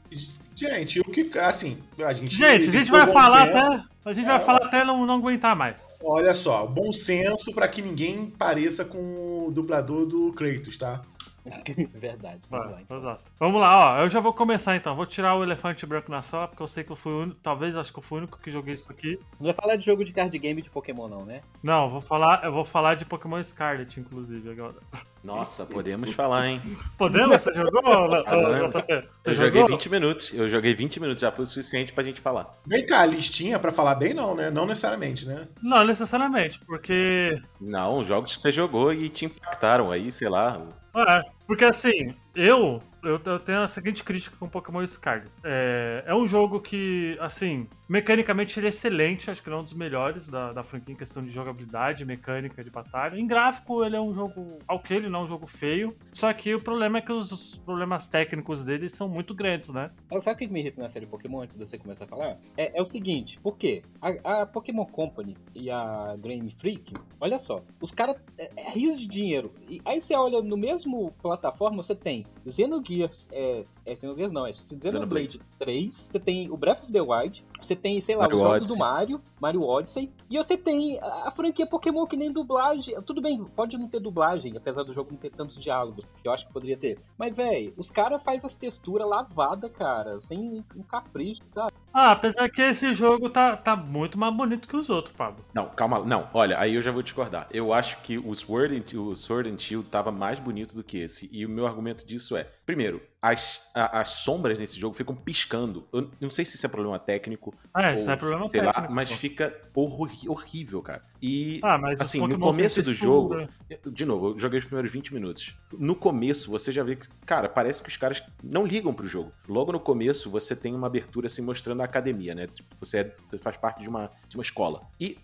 Gente, 0.53 0.99
o 0.99 1.05
que. 1.05 1.31
Assim, 1.39 1.77
a 1.97 2.11
gente. 2.11 2.35
Gente, 2.35 2.67
a 2.67 2.71
gente 2.73 2.91
vai 2.91 3.07
falar 3.07 3.43
até. 3.43 3.91
A 4.03 4.13
gente 4.13 4.25
vai 4.25 4.39
falar 4.39 4.65
até 4.65 4.83
não, 4.83 5.05
não 5.05 5.15
aguentar 5.15 5.55
mais. 5.55 5.99
Olha 6.03 6.33
só, 6.33 6.65
bom 6.65 6.91
senso 6.91 7.53
pra 7.53 7.67
que 7.67 7.81
ninguém 7.83 8.27
pareça 8.31 8.83
com 8.83 9.45
o 9.47 9.51
dublador 9.51 10.07
do 10.07 10.33
Kratos, 10.33 10.77
tá? 10.77 11.03
Verdade. 11.93 12.41
Vamos 12.49 12.65
lá, 12.67 12.71
Vai, 12.73 12.81
então. 12.83 12.97
exato. 12.97 13.31
Vamos 13.39 13.59
lá, 13.61 13.95
ó. 13.95 14.03
Eu 14.03 14.09
já 14.09 14.19
vou 14.19 14.33
começar 14.33 14.75
então. 14.75 14.95
Vou 14.95 15.05
tirar 15.05 15.35
o 15.35 15.43
elefante 15.43 15.85
branco 15.85 16.11
na 16.11 16.21
sala, 16.21 16.47
porque 16.47 16.61
eu 16.61 16.67
sei 16.67 16.83
que 16.83 16.91
eu 16.91 16.95
fui 16.95 17.11
o 17.13 17.21
único. 17.23 17.39
Talvez 17.41 17.75
acho 17.75 17.91
que 17.91 17.99
eu 17.99 18.03
fui 18.03 18.17
o 18.17 18.21
único 18.21 18.39
que 18.39 18.51
joguei 18.51 18.73
isso 18.73 18.91
aqui. 18.91 19.19
Não 19.39 19.45
vai 19.45 19.53
falar 19.53 19.75
de 19.75 19.85
jogo 19.85 20.03
de 20.03 20.13
card 20.13 20.37
game 20.37 20.61
de 20.61 20.69
Pokémon, 20.69 21.07
não, 21.07 21.25
né? 21.25 21.41
Não, 21.63 21.85
eu 21.85 21.89
vou 21.89 22.01
falar, 22.01 22.43
eu 22.43 22.51
vou 22.51 22.65
falar 22.65 22.95
de 22.95 23.05
Pokémon 23.05 23.41
Scarlet, 23.43 23.99
inclusive, 23.99 24.49
agora. 24.51 24.75
Nossa, 25.23 25.65
podemos 25.65 26.11
falar, 26.13 26.47
hein? 26.47 26.61
Podemos? 26.97 27.41
Você 27.41 27.53
jogou? 27.53 27.81
Você 27.83 29.29
Eu 29.29 29.33
jogou? 29.33 29.61
joguei 29.61 29.65
20 29.67 29.89
minutos. 29.89 30.33
Eu 30.33 30.49
joguei 30.49 30.73
20 30.73 30.99
minutos, 30.99 31.21
já 31.21 31.31
foi 31.31 31.43
o 31.43 31.47
suficiente 31.47 31.93
pra 31.93 32.03
gente 32.03 32.19
falar. 32.21 32.55
Vem 32.65 32.85
cá, 32.85 33.05
listinha 33.05 33.59
pra 33.59 33.71
falar 33.71 33.95
bem, 33.95 34.13
não, 34.13 34.35
né? 34.35 34.49
Não 34.49 34.65
necessariamente, 34.65 35.25
né? 35.25 35.47
Não, 35.61 35.83
necessariamente, 35.83 36.59
porque. 36.65 37.39
Não, 37.59 38.03
jogos 38.03 38.35
que 38.35 38.41
você 38.41 38.51
jogou 38.51 38.91
e 38.93 39.09
te 39.09 39.25
impactaram 39.25 39.91
aí, 39.91 40.11
sei 40.11 40.27
lá. 40.29 40.59
É, 40.95 41.23
porque 41.47 41.65
assim, 41.65 42.13
eu, 42.35 42.81
eu, 43.03 43.19
eu 43.23 43.39
tenho 43.39 43.59
a 43.59 43.67
seguinte 43.67 44.03
crítica 44.03 44.35
com 44.37 44.47
Pokémon 44.47 44.85
Scarlet. 44.85 45.31
É, 45.43 46.03
é 46.05 46.15
um 46.15 46.27
jogo 46.27 46.59
que, 46.59 47.17
assim, 47.19 47.67
mecanicamente 47.89 48.59
ele 48.59 48.67
é 48.67 48.69
excelente, 48.69 49.29
acho 49.29 49.41
que 49.41 49.49
ele 49.49 49.55
é 49.55 49.59
um 49.59 49.63
dos 49.63 49.73
melhores 49.73 50.29
da, 50.29 50.53
da 50.53 50.63
franquia 50.63 50.93
em 50.93 50.97
questão 50.97 51.23
de 51.23 51.29
jogabilidade, 51.29 52.05
mecânica 52.05 52.63
de 52.63 52.69
batalha. 52.69 53.17
Em 53.17 53.27
gráfico, 53.27 53.83
ele 53.83 53.95
é 53.95 54.01
um 54.01 54.13
jogo 54.13 54.59
ok, 54.67 54.97
ele 54.97 55.09
não 55.09 55.21
é 55.21 55.23
um 55.23 55.27
jogo 55.27 55.45
feio. 55.45 55.95
Só 56.13 56.31
que 56.31 56.53
o 56.55 56.61
problema 56.61 56.99
é 56.99 57.01
que 57.01 57.11
os, 57.11 57.57
problemas 57.65 58.07
técnicos 58.07 58.63
dele 58.63 58.87
são 58.89 59.09
muito 59.09 59.33
grandes, 59.33 59.69
né? 59.69 59.91
Sabe 60.19 60.35
o 60.35 60.37
que 60.37 60.53
me 60.53 60.61
irrita 60.61 60.81
na 60.81 60.89
série 60.89 61.05
Pokémon 61.05 61.41
antes 61.41 61.57
de 61.57 61.65
você 61.65 61.77
começar 61.77 62.05
a 62.05 62.07
falar? 62.07 62.37
É, 62.55 62.77
é 62.77 62.81
o 62.81 62.85
seguinte, 62.85 63.39
por 63.41 63.57
quê? 63.57 63.81
A, 64.01 64.41
a 64.41 64.45
Pokémon 64.45 64.85
Company 64.85 65.35
e 65.55 65.69
a 65.69 66.15
Game 66.19 66.49
Freak, 66.51 66.93
olha 67.19 67.39
só, 67.39 67.63
os 67.81 67.91
caras 67.91 68.17
é, 68.37 68.51
é 68.55 68.71
de 68.71 69.07
dinheiro. 69.07 69.53
E 69.67 69.81
aí 69.83 69.99
você 69.99 70.15
olha 70.15 70.41
no 70.41 70.57
mesmo 70.57 71.11
plataforma, 71.21 71.83
você 71.83 71.95
tem 71.95 72.25
Xenogears, 72.47 72.90
é, 73.31 73.65
é 73.85 73.95
Xenogears 73.95 74.31
não, 74.31 74.45
é 74.45 74.53
Xenoblade 74.53 75.41
3, 75.59 75.93
você 75.93 76.19
tem 76.19 76.49
o 76.49 76.57
Breath 76.57 76.83
of 76.83 76.91
the 76.91 77.01
Wild, 77.01 77.43
você 77.61 77.75
tem, 77.75 77.99
sei 78.01 78.15
lá, 78.15 78.23
Mario 78.23 78.37
os 78.37 78.41
jogos 78.41 78.55
Odyssey. 78.55 78.75
do 78.75 78.79
Mario, 78.79 79.21
Mario 79.39 79.63
Odyssey, 79.63 80.11
e 80.29 80.37
você 80.37 80.57
tem 80.57 80.99
a, 80.99 81.27
a 81.27 81.31
franquia 81.31 81.65
Pokémon 81.65 82.05
que 82.05 82.17
nem 82.17 82.31
dublagem. 82.31 82.95
Tudo 83.03 83.21
bem, 83.21 83.43
pode 83.55 83.77
não 83.77 83.87
ter 83.87 83.99
dublagem, 83.99 84.55
apesar 84.57 84.83
do 84.83 84.91
jogo 84.91 85.11
não 85.11 85.17
ter 85.17 85.31
tantos 85.31 85.57
diálogos, 85.61 86.05
que 86.21 86.27
eu 86.27 86.31
acho 86.31 86.47
que 86.47 86.53
poderia 86.53 86.77
ter. 86.77 86.99
Mas, 87.17 87.35
velho, 87.35 87.73
os 87.77 87.89
caras 87.89 88.21
fazem 88.23 88.45
as 88.45 88.55
texturas 88.55 89.07
lavadas, 89.07 89.71
cara, 89.71 90.19
sem 90.19 90.63
um 90.75 90.83
capricho, 90.83 91.41
sabe? 91.51 91.71
Ah, 91.93 92.11
apesar 92.11 92.49
que 92.49 92.61
esse 92.61 92.93
jogo 92.93 93.29
tá, 93.29 93.57
tá 93.57 93.75
muito 93.75 94.17
mais 94.17 94.33
bonito 94.33 94.67
que 94.67 94.75
os 94.75 94.89
outros, 94.89 95.13
Pablo. 95.13 95.43
Não, 95.53 95.65
calma. 95.65 95.99
Não, 95.99 96.29
olha, 96.33 96.57
aí 96.57 96.75
eu 96.75 96.81
já 96.81 96.91
vou 96.91 97.03
discordar. 97.03 97.47
Eu 97.51 97.73
acho 97.73 98.01
que 98.01 98.17
o 98.17 98.33
Sword 98.33 98.77
and, 98.77 98.99
o 98.99 99.15
Sword 99.15 99.49
and 99.49 99.59
Shield 99.59 99.87
tava 99.89 100.11
mais 100.11 100.39
bonito 100.39 100.73
do 100.73 100.83
que 100.83 100.99
esse. 100.99 101.29
E 101.33 101.45
o 101.45 101.49
meu 101.49 101.67
argumento 101.67 102.05
disso 102.05 102.37
é: 102.37 102.47
primeiro, 102.65 103.01
as, 103.21 103.69
a- 103.75 104.01
as 104.01 104.09
sombras 104.09 104.57
nesse 104.57 104.79
jogo 104.79 104.95
ficam 104.95 105.15
piscando. 105.15 105.87
Eu 105.93 106.09
não 106.19 106.31
sei 106.31 106.43
se 106.43 106.55
isso 106.55 106.65
é 106.65 106.69
problema 106.69 106.97
técnico. 106.97 107.53
Ah, 107.73 107.93
isso 107.93 108.07
ou, 108.07 108.11
é 108.13 108.15
problema 108.15 108.47
sei 108.49 108.61
técnico. 108.61 108.81
lá, 108.81 108.89
mas 108.89 109.09
pô. 109.09 109.15
fica 109.15 109.55
horror- 109.75 110.09
horrível, 110.27 110.81
cara. 110.81 111.03
E 111.21 111.59
Ah, 111.61 111.77
mas 111.77 112.01
assim, 112.01 112.19
no 112.25 112.39
começo 112.39 112.81
do 112.81 112.95
jogo, 112.95 113.47
de 113.85 114.05
novo, 114.05 114.29
eu 114.29 114.39
joguei 114.39 114.57
os 114.57 114.65
primeiros 114.65 114.91
20 114.91 115.13
minutos. 115.13 115.55
No 115.71 115.95
começo, 115.95 116.49
você 116.49 116.71
já 116.71 116.83
vê 116.83 116.95
que, 116.95 117.07
cara, 117.25 117.47
parece 117.47 117.83
que 117.83 117.89
os 117.89 117.97
caras 117.97 118.23
não 118.43 118.65
ligam 118.65 118.91
pro 118.93 119.07
jogo. 119.07 119.31
Logo 119.47 119.71
no 119.71 119.79
começo, 119.79 120.29
você 120.29 120.55
tem 120.55 120.73
uma 120.73 120.87
abertura 120.87 121.27
assim 121.27 121.43
mostrando 121.43 121.81
a 121.81 121.85
academia, 121.85 122.33
né? 122.33 122.47
Tipo, 122.47 122.75
você 122.79 122.97
é- 123.31 123.37
faz 123.37 123.55
parte 123.55 123.81
de 123.81 123.87
uma, 123.89 124.09
de 124.27 124.35
uma 124.35 124.41
escola. 124.43 124.81
E 124.99 125.17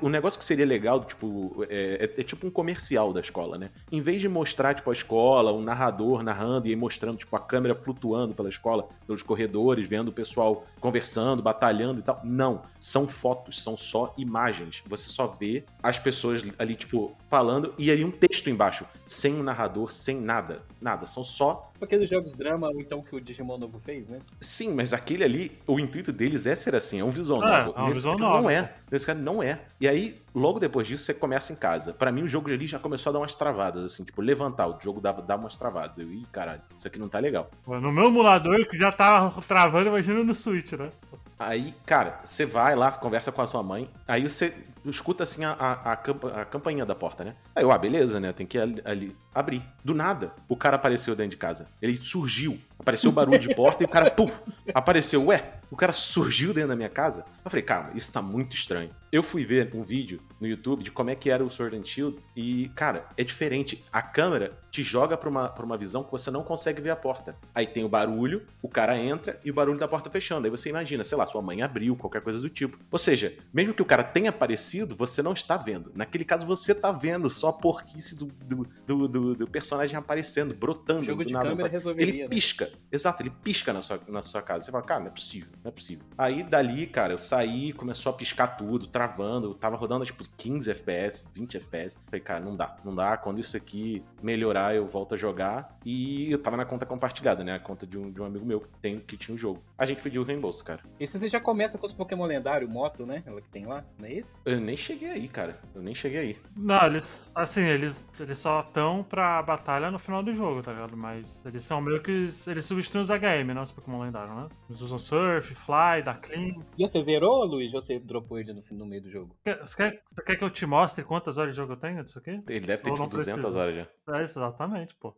o 0.00 0.08
negócio 0.08 0.38
que 0.38 0.44
seria 0.44 0.64
legal, 0.66 1.04
tipo, 1.04 1.64
é, 1.68 2.10
é- 2.16 2.20
é 2.20 2.24
tipo 2.24 2.46
um 2.46 2.50
comercial 2.50 3.12
da 3.12 3.20
escola, 3.20 3.58
né? 3.58 3.70
Em 3.92 4.00
vez 4.00 4.20
de 4.20 4.28
mostrar, 4.28 4.74
tipo, 4.74 4.88
a 4.90 4.92
escola, 4.92 5.52
um 5.52 5.60
narrador 5.62 6.22
narrando 6.22 6.66
e 6.66 6.70
aí 6.70 6.76
mostrando, 6.76 7.16
tipo, 7.18 7.34
a 7.36 7.40
câmera 7.40 7.74
flutuando 7.74 8.34
pela 8.34 8.48
escola, 8.48 8.88
pelos 9.06 9.22
corredores, 9.22 9.88
vendo 9.88 10.08
o 10.08 10.12
pessoal 10.12 10.64
conversando, 10.80 11.42
batalhando 11.42 12.00
e 12.00 12.02
tal. 12.02 12.20
Não. 12.24 12.62
São 12.78 13.06
fotos, 13.06 13.62
são 13.62 13.76
só 13.76 14.14
imagens. 14.16 14.82
Você 14.86 15.10
só 15.10 15.26
vê 15.26 15.64
as 15.82 15.98
pessoas 15.98 16.44
ali, 16.58 16.74
tipo, 16.74 17.12
falando 17.28 17.74
e 17.78 17.90
ali 17.90 18.04
um 18.04 18.10
texto 18.10 18.48
embaixo. 18.48 18.86
Sem 19.04 19.34
um 19.34 19.42
narrador, 19.42 19.92
sem 19.92 20.20
nada. 20.20 20.62
Nada. 20.80 21.06
São 21.06 21.24
só. 21.24 21.72
Aqueles 21.82 22.08
jogos 22.08 22.34
drama, 22.34 22.68
ou 22.68 22.80
então 22.80 23.02
que 23.02 23.14
o 23.16 23.20
Digimon 23.20 23.58
novo 23.58 23.80
fez, 23.80 24.08
né? 24.08 24.18
Sim, 24.40 24.74
mas 24.74 24.92
aquele 24.92 25.24
ali, 25.24 25.58
o 25.66 25.78
intuito 25.80 26.12
deles 26.12 26.46
é 26.46 26.54
ser 26.54 26.74
assim, 26.76 27.00
é 27.00 27.04
um 27.04 27.10
visual 27.10 27.42
É, 27.42 27.58
novel. 27.58 27.74
é 27.76 27.80
um 27.80 27.84
Nesse 27.86 27.94
visual 27.96 28.18
novel. 28.18 28.42
não 28.42 28.50
é. 28.50 28.72
Nesse 28.90 29.06
caso 29.06 29.20
não 29.20 29.42
é. 29.42 29.60
E 29.80 29.88
aí, 29.88 30.20
logo 30.34 30.58
depois 30.60 30.86
disso, 30.86 31.04
você 31.04 31.12
começa 31.14 31.52
em 31.52 31.56
casa. 31.56 31.92
Pra 31.92 32.12
mim, 32.12 32.22
o 32.22 32.28
jogo 32.28 32.48
ali 32.50 32.66
já 32.66 32.78
começou 32.78 33.10
a 33.10 33.12
dar 33.12 33.18
umas 33.18 33.34
travadas, 33.34 33.84
assim, 33.84 34.04
tipo, 34.04 34.20
levantar. 34.22 34.66
O 34.68 34.78
jogo 34.80 35.00
dava, 35.00 35.20
dava 35.22 35.42
umas 35.42 35.56
travadas. 35.56 35.98
Eu, 35.98 36.12
ih, 36.12 36.24
caralho, 36.30 36.62
isso 36.76 36.86
aqui 36.86 36.98
não 36.98 37.08
tá 37.08 37.18
legal. 37.18 37.50
No 37.66 37.90
meu 37.92 38.06
emulador, 38.06 38.66
que 38.68 38.78
já 38.78 38.92
tá 38.92 39.30
travando, 39.46 39.88
imagina 39.88 40.22
no 40.22 40.34
Switch, 40.34 40.72
né? 40.72 40.90
Aí, 41.38 41.72
cara, 41.86 42.20
você 42.24 42.44
vai 42.44 42.74
lá, 42.74 42.90
conversa 42.90 43.30
com 43.30 43.40
a 43.42 43.46
sua 43.46 43.62
mãe, 43.62 43.88
aí 44.08 44.28
você 44.28 44.52
escuta 44.90 45.22
assim 45.24 45.44
a, 45.44 45.52
a, 45.52 45.92
a, 45.92 45.96
campa- 45.96 46.40
a 46.40 46.44
campainha 46.44 46.84
da 46.86 46.94
porta, 46.94 47.24
né? 47.24 47.34
Aí 47.54 47.62
eu, 47.62 47.70
ah, 47.72 47.78
beleza, 47.78 48.18
né? 48.20 48.32
Tem 48.32 48.46
que 48.46 48.58
ali, 48.58 48.80
ali 48.84 49.16
abrir. 49.34 49.62
Do 49.84 49.94
nada, 49.94 50.32
o 50.48 50.56
cara 50.56 50.76
apareceu 50.76 51.14
dentro 51.14 51.30
de 51.32 51.36
casa. 51.36 51.68
Ele 51.80 51.96
surgiu. 51.96 52.58
Apareceu 52.78 53.10
o 53.10 53.12
barulho 53.12 53.38
de 53.38 53.52
porta 53.54 53.82
e 53.82 53.86
o 53.86 53.88
cara, 53.88 54.08
pum, 54.12 54.30
apareceu. 54.72 55.24
Ué, 55.26 55.54
o 55.70 55.76
cara 55.76 55.92
surgiu 55.92 56.54
dentro 56.54 56.70
da 56.70 56.76
minha 56.76 56.88
casa? 56.88 57.24
Eu 57.44 57.50
falei, 57.50 57.62
cara, 57.64 57.90
isso 57.94 58.12
tá 58.12 58.22
muito 58.22 58.54
estranho. 58.54 58.90
Eu 59.10 59.22
fui 59.22 59.44
ver 59.44 59.70
um 59.74 59.82
vídeo 59.82 60.20
no 60.40 60.46
YouTube 60.46 60.84
de 60.84 60.90
como 60.90 61.10
é 61.10 61.14
que 61.14 61.30
era 61.30 61.42
o 61.44 61.50
Sword 61.50 61.76
and 61.76 61.84
Shield 61.84 62.18
e, 62.36 62.70
cara, 62.76 63.06
é 63.16 63.24
diferente. 63.24 63.82
A 63.90 64.00
câmera 64.02 64.52
te 64.70 64.82
joga 64.82 65.16
pra 65.16 65.28
uma, 65.28 65.48
pra 65.48 65.64
uma 65.64 65.76
visão 65.78 66.04
que 66.04 66.12
você 66.12 66.30
não 66.30 66.44
consegue 66.44 66.80
ver 66.80 66.90
a 66.90 66.96
porta. 66.96 67.34
Aí 67.54 67.66
tem 67.66 67.84
o 67.84 67.88
barulho, 67.88 68.42
o 68.62 68.68
cara 68.68 68.96
entra 68.98 69.40
e 69.44 69.50
o 69.50 69.54
barulho 69.54 69.78
da 69.78 69.88
porta 69.88 70.08
fechando. 70.10 70.44
Aí 70.46 70.50
você 70.50 70.68
imagina, 70.68 71.02
sei 71.02 71.16
lá, 71.18 71.26
sua 71.26 71.42
mãe 71.42 71.62
abriu, 71.62 71.96
qualquer 71.96 72.20
coisa 72.20 72.38
do 72.38 72.48
tipo. 72.50 72.78
Ou 72.90 72.98
seja, 72.98 73.34
mesmo 73.52 73.72
que 73.74 73.82
o 73.82 73.86
cara 73.86 74.04
tenha 74.04 74.28
aparecido, 74.30 74.77
você 74.86 75.22
não 75.22 75.32
está 75.32 75.56
vendo. 75.56 75.92
Naquele 75.94 76.24
caso, 76.24 76.46
você 76.46 76.74
tá 76.74 76.92
vendo 76.92 77.30
só 77.30 77.48
a 77.48 77.52
porquice 77.52 78.16
do, 78.16 78.26
do, 78.26 79.08
do, 79.08 79.34
do- 79.34 79.48
personagem 79.48 79.96
aparecendo, 79.96 80.54
brotando. 80.54 81.00
O 81.00 81.04
jogo 81.04 81.24
de 81.24 81.32
nada. 81.32 81.48
câmera 81.48 81.68
resolveria. 81.68 82.12
Ele 82.14 82.22
né? 82.22 82.28
pisca, 82.28 82.70
exato, 82.92 83.22
ele 83.22 83.30
pisca 83.30 83.72
na 83.72 83.82
sua, 83.82 84.00
na 84.08 84.22
sua 84.22 84.42
casa. 84.42 84.64
Você 84.64 84.70
fala, 84.70 84.84
cara, 84.84 85.00
não 85.00 85.06
é 85.08 85.10
possível, 85.10 85.50
não 85.64 85.68
é 85.70 85.72
possível. 85.72 86.04
Aí 86.16 86.42
dali, 86.42 86.86
cara, 86.86 87.12
eu 87.14 87.18
saí, 87.18 87.72
começou 87.72 88.10
a 88.10 88.12
piscar 88.12 88.48
tudo, 88.48 88.86
travando, 88.86 89.48
eu 89.48 89.54
tava 89.54 89.76
rodando 89.76 90.04
tipo 90.04 90.24
15 90.36 90.70
FPS, 90.70 91.28
20 91.32 91.56
FPS. 91.56 91.98
Falei, 92.06 92.20
cara, 92.20 92.44
não 92.44 92.54
dá, 92.54 92.76
não 92.84 92.94
dá. 92.94 93.16
Quando 93.16 93.40
isso 93.40 93.56
aqui 93.56 94.02
melhorar, 94.22 94.74
eu 94.74 94.86
volto 94.86 95.14
a 95.14 95.18
jogar. 95.18 95.78
E 95.84 96.30
eu 96.30 96.38
tava 96.38 96.56
na 96.56 96.64
conta 96.64 96.84
compartilhada, 96.86 97.42
né? 97.42 97.54
A 97.54 97.60
conta 97.60 97.86
de 97.86 97.98
um, 97.98 98.10
de 98.10 98.20
um 98.20 98.24
amigo 98.24 98.44
meu 98.44 98.60
que, 98.60 98.68
tem, 98.80 99.00
que 99.00 99.16
tinha 99.16 99.34
o 99.34 99.38
jogo. 99.38 99.62
A 99.78 99.86
gente 99.86 100.02
pediu 100.02 100.22
o 100.22 100.24
reembolso, 100.24 100.64
cara. 100.64 100.82
Esse 100.98 101.20
você 101.20 101.28
já 101.28 101.38
começa 101.38 101.78
com 101.78 101.86
os 101.86 101.92
Pokémon 101.92 102.26
lendário, 102.26 102.68
moto, 102.68 103.06
né? 103.06 103.22
Ela 103.24 103.40
que 103.40 103.48
tem 103.48 103.64
lá, 103.64 103.84
não 103.96 104.06
é 104.06 104.14
isso? 104.14 104.34
Eu 104.44 104.60
nem 104.60 104.76
cheguei 104.76 105.08
aí, 105.08 105.28
cara. 105.28 105.56
Eu 105.72 105.80
nem 105.80 105.94
cheguei 105.94 106.18
aí. 106.18 106.36
Não, 106.56 106.84
eles, 106.84 107.30
assim, 107.32 107.62
eles, 107.62 108.08
eles 108.18 108.38
só 108.38 108.58
estão 108.58 109.04
pra 109.04 109.40
batalha 109.40 109.88
no 109.88 109.98
final 109.98 110.20
do 110.20 110.34
jogo, 110.34 110.62
tá 110.62 110.72
ligado? 110.72 110.96
Mas 110.96 111.46
eles 111.46 111.62
são 111.62 111.80
meio 111.80 112.02
que. 112.02 112.10
Eles 112.10 112.64
substituem 112.64 113.02
os 113.02 113.08
HM, 113.08 113.54
né? 113.54 113.62
Os 113.62 113.70
Pokémon 113.70 114.00
lendários, 114.00 114.34
né? 114.36 114.48
Eles 114.68 114.80
usam 114.80 114.98
Surf, 114.98 115.54
Fly, 115.54 116.02
da 116.02 116.14
Clean. 116.14 116.56
E 116.76 116.84
você 116.84 117.00
zerou, 117.00 117.44
Luiz? 117.44 117.72
Ou 117.72 117.80
você 117.80 118.00
dropou 118.00 118.40
ele 118.40 118.52
no, 118.52 118.64
no 118.72 118.84
meio 118.84 119.02
do 119.02 119.08
jogo? 119.08 119.36
Quer, 119.44 119.60
você, 119.60 119.76
quer, 119.76 120.02
você 120.04 120.24
quer 120.24 120.36
que 120.36 120.42
eu 120.42 120.50
te 120.50 120.66
mostre 120.66 121.04
quantas 121.04 121.38
horas 121.38 121.52
de 121.52 121.56
jogo 121.56 121.74
eu 121.74 121.76
tenho 121.76 122.02
disso 122.02 122.18
aqui? 122.18 122.30
Ele 122.48 122.66
deve 122.66 122.82
ter 122.82 122.90
tipo 122.90 122.98
não 122.98 123.06
200 123.06 123.34
preciso. 123.34 123.58
horas 123.58 123.76
já. 123.76 124.16
É 124.16 124.24
isso, 124.24 124.40
exatamente, 124.40 124.96
pô. 124.96 125.14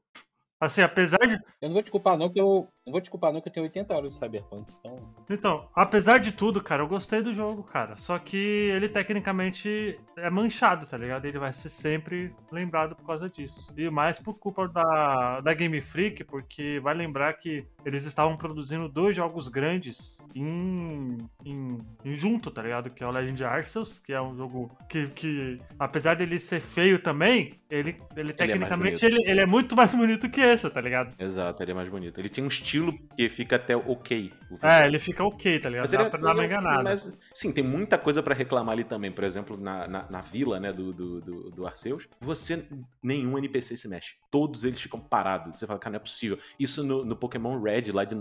Assim, 0.61 0.83
apesar 0.83 1.17
de. 1.27 1.35
Eu 1.61 1.69
não 1.69 1.73
vou 1.73 1.83
te 1.83 1.91
culpar, 1.91 2.19
não, 2.19 2.29
que 2.29 2.39
eu. 2.39 2.69
Não 2.91 2.93
vou 2.93 3.01
te 3.01 3.09
culpar, 3.09 3.33
não, 3.33 3.41
que 3.41 3.49
eu 3.49 3.53
tenho 3.53 3.67
80 3.67 3.95
horas 3.95 4.13
de 4.13 4.19
Cyberpunk. 4.19 4.67
Então. 4.81 4.99
Então, 5.31 5.69
apesar 5.73 6.19
de 6.19 6.33
tudo, 6.33 6.61
cara, 6.61 6.83
eu 6.83 6.89
gostei 6.89 7.23
do 7.23 7.33
jogo, 7.33 7.63
cara. 7.63 7.97
Só 7.97 8.19
que 8.19 8.37
ele 8.37 8.89
tecnicamente 8.89 9.97
é 10.17 10.29
manchado, 10.29 10.87
tá 10.87 10.99
ligado? 10.99 11.25
Ele 11.25 11.39
vai 11.39 11.53
ser 11.53 11.69
sempre 11.69 12.35
lembrado 12.51 12.97
por 12.97 13.07
causa 13.07 13.31
disso. 13.31 13.73
E 13.77 13.89
mais 13.89 14.19
por 14.19 14.35
culpa 14.35 14.67
da, 14.67 15.41
da 15.41 15.55
Game 15.55 15.81
Freak, 15.81 16.25
porque 16.25 16.81
vai 16.83 16.95
lembrar 16.95 17.35
que 17.35 17.65
eles 17.85 18.05
estavam 18.07 18.37
produzindo 18.37 18.89
dois 18.89 19.15
jogos 19.15 19.47
grandes 19.47 20.27
em, 20.35 21.17
em, 21.45 21.79
em 22.05 22.15
junto, 22.15 22.51
tá 22.51 22.61
ligado? 22.61 22.91
Que 22.91 23.05
é 23.05 23.07
o 23.07 23.11
Legend 23.13 23.45
Arceus, 23.45 24.01
que 24.01 24.13
é 24.13 24.21
um 24.21 24.37
jogo 24.37 24.77
que, 24.89 25.07
que 25.11 25.61
apesar 25.79 26.15
dele 26.15 26.41
ser 26.41 26.61
feio 26.61 26.99
também, 26.99 27.61
ele, 27.71 27.97
ele 28.17 28.33
tecnicamente 28.33 29.01
bonito. 29.01 29.21
ele, 29.21 29.31
ele 29.31 29.41
é 29.41 29.47
muito 29.47 29.77
mais 29.77 29.95
bonito 29.95 30.29
que 30.29 30.41
esse, 30.41 30.69
tá 30.69 30.81
ligado? 30.81 31.15
Exato, 31.19 31.63
ele 31.63 31.71
é 31.71 31.75
mais 31.75 31.89
bonito. 31.89 32.19
Ele 32.21 32.29
tem 32.29 32.43
um 32.43 32.49
estilo 32.49 32.80
que 33.17 33.29
fica 33.29 33.57
até 33.57 33.77
ok. 33.77 34.33
o 34.51 34.67
É, 34.67 34.87
ele 34.87 34.99
fica 34.99 35.23
ok, 35.25 35.59
tá 35.61 35.69
ligado? 35.69 35.83
Mas 35.85 35.93
Dá 35.93 35.99
ele 35.99 36.07
é- 36.07 36.11
pra 36.11 36.21
dar 36.21 36.35
uma 36.35 36.43
é- 36.43 36.47
enganada. 36.47 36.83
Mas, 36.83 37.19
sim, 37.33 37.53
tem 37.53 37.63
muita 37.65 37.97
coisa 37.99 38.23
pra 38.23 38.35
reclamar 38.35 38.73
ali 38.73 38.85
também. 38.85 39.13
Por 39.13 39.25
exemplo, 39.25 39.57
na, 39.57 39.87
na, 39.87 40.11
na 40.11 40.21
vila, 40.21 40.59
né, 40.59 40.73
do, 40.73 40.93
do, 40.93 41.21
do, 41.21 41.51
do 41.51 41.67
Arceus, 41.67 42.09
você, 42.21 42.67
nenhum 43.03 43.37
NPC 43.39 43.77
se 43.77 43.89
mexe. 43.89 44.15
Todos 44.31 44.65
eles 44.65 44.81
ficam 44.81 44.99
parados. 45.01 45.59
Você 45.59 45.67
fala, 45.67 45.79
cara, 45.79 45.93
não 45.93 45.97
é 45.97 46.01
possível. 46.01 46.39
Isso 46.59 46.83
no, 46.83 47.05
no 47.05 47.17
Pokémon 47.17 47.61
Red, 47.61 47.93
lá 47.93 48.05
de 48.05 48.15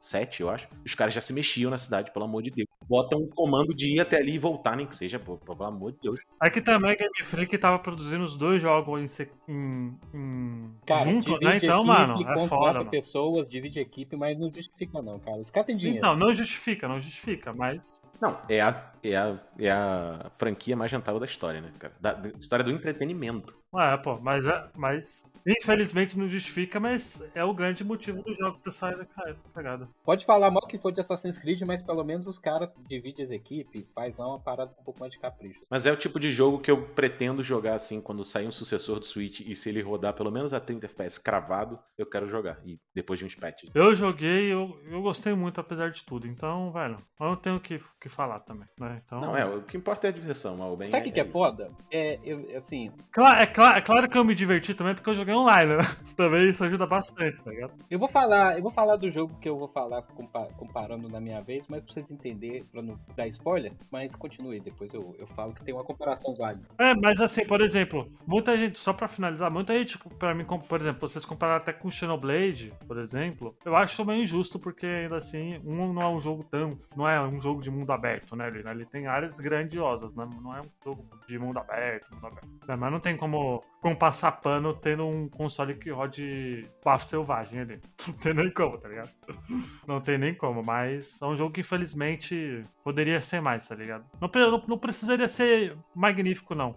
97, 0.00 0.40
eu 0.42 0.48
acho, 0.48 0.68
os 0.84 0.94
caras 0.94 1.12
já 1.12 1.20
se 1.20 1.32
mexiam 1.32 1.70
na 1.70 1.78
cidade, 1.78 2.12
pelo 2.12 2.24
amor 2.24 2.42
de 2.42 2.50
Deus. 2.50 2.68
Botam 2.88 3.20
um 3.20 3.28
comando 3.28 3.74
de 3.74 3.94
ir 3.96 4.00
até 4.00 4.16
ali 4.16 4.32
e 4.34 4.38
voltar, 4.38 4.76
nem 4.76 4.86
que 4.86 4.96
seja, 4.96 5.18
pô, 5.18 5.36
pelo 5.36 5.64
amor 5.64 5.92
de 5.92 5.98
Deus. 6.00 6.20
Aqui 6.40 6.60
também 6.60 6.92
a 6.92 6.94
Game 6.94 7.12
Freak 7.22 7.58
tava 7.58 7.78
produzindo 7.78 8.24
os 8.24 8.36
dois 8.36 8.62
jogos 8.62 9.00
em, 9.02 9.06
se- 9.06 9.30
em- 9.48 9.94
em- 10.14 10.70
Cara, 10.86 11.04
junto, 11.04 11.38
né? 11.40 11.56
Então, 11.56 11.84
mano, 11.84 12.14
é 12.26 12.46
foda, 12.46 12.78
mano. 12.78 12.90
pessoas, 12.90 13.48
divide 13.48 13.80
equipe, 13.80 14.16
mas 14.16 14.38
não 14.38 14.48
justifica, 14.48 15.02
não, 15.02 15.18
cara. 15.18 15.36
Os 15.38 15.50
caras 15.50 15.66
têm 15.66 15.76
dinheiro. 15.76 15.98
Então, 15.98 16.16
não 16.16 16.32
justifica, 16.32 16.88
não 16.88 16.98
justifica, 17.00 17.52
mas. 17.52 18.00
Não, 18.20 18.38
é 18.48 18.60
a, 18.60 18.92
é 19.02 19.16
a, 19.16 19.38
é 19.58 19.70
a 19.70 20.30
franquia 20.36 20.76
mais 20.76 20.90
rentável 20.92 21.20
da 21.20 21.26
história, 21.26 21.60
né, 21.60 21.70
cara? 21.78 21.94
Da, 22.00 22.12
da 22.14 22.28
história 22.30 22.64
do 22.64 22.70
entretenimento. 22.70 23.56
É, 23.76 23.96
pô, 23.98 24.18
mas, 24.18 24.46
é, 24.46 24.70
mas 24.74 25.24
infelizmente 25.46 26.16
não 26.18 26.26
justifica, 26.26 26.80
mas 26.80 27.22
é 27.34 27.44
o 27.44 27.52
grande 27.52 27.84
motivo 27.84 28.22
dos 28.22 28.36
jogos 28.38 28.60
ter 28.60 28.70
saído 28.70 29.04
ca- 29.06 29.36
cagada. 29.54 29.86
Pode 30.04 30.24
falar 30.24 30.50
mal 30.50 30.66
que 30.66 30.78
for 30.78 30.90
de 30.90 31.02
Assassin's 31.02 31.36
Creed, 31.36 31.60
mas 31.62 31.82
pelo 31.82 32.02
menos 32.02 32.26
os 32.26 32.38
caras 32.38 32.70
dividem 32.88 33.22
as 33.22 33.30
equipes, 33.30 33.84
faz 33.94 34.16
lá 34.16 34.26
uma 34.26 34.40
parada 34.40 34.72
com 34.74 34.80
um 34.80 34.84
pouco 34.84 35.00
mais 35.00 35.12
de 35.12 35.18
capricho. 35.18 35.60
Mas 35.70 35.84
é 35.84 35.92
o 35.92 35.96
tipo 35.98 36.18
de 36.18 36.30
jogo 36.30 36.60
que 36.60 36.70
eu 36.70 36.80
pretendo 36.94 37.42
jogar 37.42 37.74
assim 37.74 38.00
quando 38.00 38.24
sair 38.24 38.46
um 38.46 38.50
sucessor 38.50 38.98
do 39.00 39.04
Switch 39.04 39.40
e 39.40 39.54
se 39.54 39.68
ele 39.68 39.82
rodar 39.82 40.14
pelo 40.14 40.30
menos 40.30 40.54
a 40.54 40.60
30 40.60 40.86
FPS 40.86 41.20
cravado, 41.20 41.78
eu 41.98 42.06
quero 42.06 42.26
jogar. 42.26 42.58
E 42.64 42.78
depois 42.94 43.18
de 43.18 43.26
uns 43.26 43.34
patches. 43.34 43.70
Eu 43.74 43.94
joguei, 43.94 44.50
eu, 44.50 44.80
eu 44.86 45.02
gostei 45.02 45.34
muito, 45.34 45.60
apesar 45.60 45.90
de 45.90 46.02
tudo. 46.04 46.26
Então, 46.26 46.72
velho, 46.72 46.96
eu 47.20 47.26
não 47.26 47.36
tenho 47.36 47.56
o 47.56 47.60
que, 47.60 47.78
que 48.00 48.08
falar 48.08 48.40
também, 48.40 48.66
né? 48.80 48.87
Então, 49.04 49.20
Não, 49.20 49.36
é, 49.36 49.44
o 49.44 49.62
que 49.62 49.76
importa 49.76 50.06
é 50.06 50.10
a 50.10 50.12
diversão, 50.12 50.56
mal 50.56 50.70
ou 50.70 50.76
bem. 50.76 50.88
Sabe 50.88 51.02
o 51.02 51.04
que, 51.06 51.12
que 51.12 51.20
é 51.20 51.22
isso. 51.24 51.32
foda? 51.32 51.70
É, 51.90 52.18
eu, 52.24 52.44
assim, 52.56 52.90
Cla- 53.12 53.40
é, 53.42 53.46
cla- 53.46 53.76
é 53.76 53.80
claro 53.80 54.08
que 54.08 54.16
eu 54.16 54.24
me 54.24 54.34
diverti 54.34 54.74
também 54.74 54.94
porque 54.94 55.10
eu 55.10 55.14
joguei 55.14 55.34
online, 55.34 55.76
né? 55.76 55.82
Também 56.16 56.48
isso 56.50 56.64
ajuda 56.64 56.86
bastante, 56.86 57.42
tá 57.42 57.50
ligado? 57.50 57.72
eu 57.90 57.98
vou 57.98 58.08
falar, 58.08 58.56
eu 58.56 58.62
vou 58.62 58.70
falar 58.70 58.96
do 58.96 59.10
jogo 59.10 59.34
que 59.40 59.48
eu 59.48 59.56
vou 59.56 59.68
falar 59.68 60.02
compa- 60.02 60.48
comparando 60.56 61.08
na 61.08 61.20
minha 61.20 61.40
vez, 61.40 61.66
mas 61.68 61.82
pra 61.82 61.92
vocês 61.94 62.10
entenderem, 62.10 62.64
pra 62.64 62.82
não 62.82 62.98
dar 63.16 63.26
spoiler, 63.28 63.72
mas 63.90 64.14
continue, 64.16 64.58
depois 64.60 64.92
eu, 64.92 65.14
eu 65.18 65.26
falo 65.28 65.52
que 65.54 65.62
tem 65.64 65.72
uma 65.74 65.84
comparação 65.84 66.34
válida. 66.34 66.64
É, 66.78 66.94
mas 66.94 67.20
assim, 67.20 67.44
por 67.46 67.60
exemplo, 67.60 68.10
muita 68.26 68.56
gente, 68.56 68.78
só 68.78 68.92
pra 68.92 69.06
finalizar, 69.08 69.50
muita 69.50 69.72
gente, 69.78 69.98
pra 70.18 70.34
mim, 70.34 70.44
por 70.44 70.80
exemplo, 70.80 71.00
vocês 71.08 71.24
compararam 71.24 71.58
até 71.58 71.72
com 71.72 71.88
Xenoblade, 71.90 72.72
por 72.86 72.98
exemplo, 72.98 73.56
eu 73.64 73.76
acho 73.76 74.04
meio 74.04 74.22
injusto, 74.22 74.58
porque 74.58 74.86
ainda 74.86 75.16
assim, 75.16 75.60
um 75.64 75.92
não 75.92 76.02
é 76.02 76.08
um 76.08 76.20
jogo 76.20 76.44
tão. 76.50 76.76
Não 76.96 77.08
é 77.08 77.20
um 77.20 77.40
jogo 77.40 77.60
de 77.62 77.70
mundo 77.70 77.90
aberto, 77.92 78.34
né? 78.34 78.48
Ele, 78.48 78.62
ele 78.78 78.86
tem 78.86 79.06
áreas 79.06 79.40
grandiosas, 79.40 80.14
né? 80.14 80.28
Não 80.40 80.56
é 80.56 80.62
um 80.62 80.68
jogo 80.84 81.06
de 81.26 81.38
mundo 81.38 81.58
aberto, 81.58 82.14
mundo 82.14 82.26
aberto. 82.26 82.48
É, 82.68 82.76
mas 82.76 82.92
não 82.92 83.00
tem 83.00 83.16
como, 83.16 83.62
como 83.80 83.96
passar 83.96 84.32
pano 84.32 84.74
tendo 84.74 85.06
um 85.06 85.28
console 85.28 85.74
que 85.74 85.90
rode 85.90 86.68
bafo 86.84 87.04
selvagem 87.04 87.60
ali. 87.60 87.80
Não 88.08 88.14
tem 88.14 88.34
nem 88.34 88.50
como, 88.50 88.78
tá 88.78 88.88
ligado? 88.88 89.10
Não 89.86 90.00
tem 90.00 90.18
nem 90.18 90.34
como, 90.34 90.62
mas 90.62 91.20
é 91.20 91.26
um 91.26 91.36
jogo 91.36 91.52
que 91.52 91.60
infelizmente 91.60 92.64
poderia 92.82 93.20
ser 93.20 93.40
mais, 93.42 93.68
tá 93.68 93.74
ligado? 93.74 94.06
Não, 94.18 94.30
não, 94.32 94.64
não 94.66 94.78
precisaria 94.78 95.28
ser 95.28 95.76
magnífico, 95.94 96.54
não. 96.54 96.74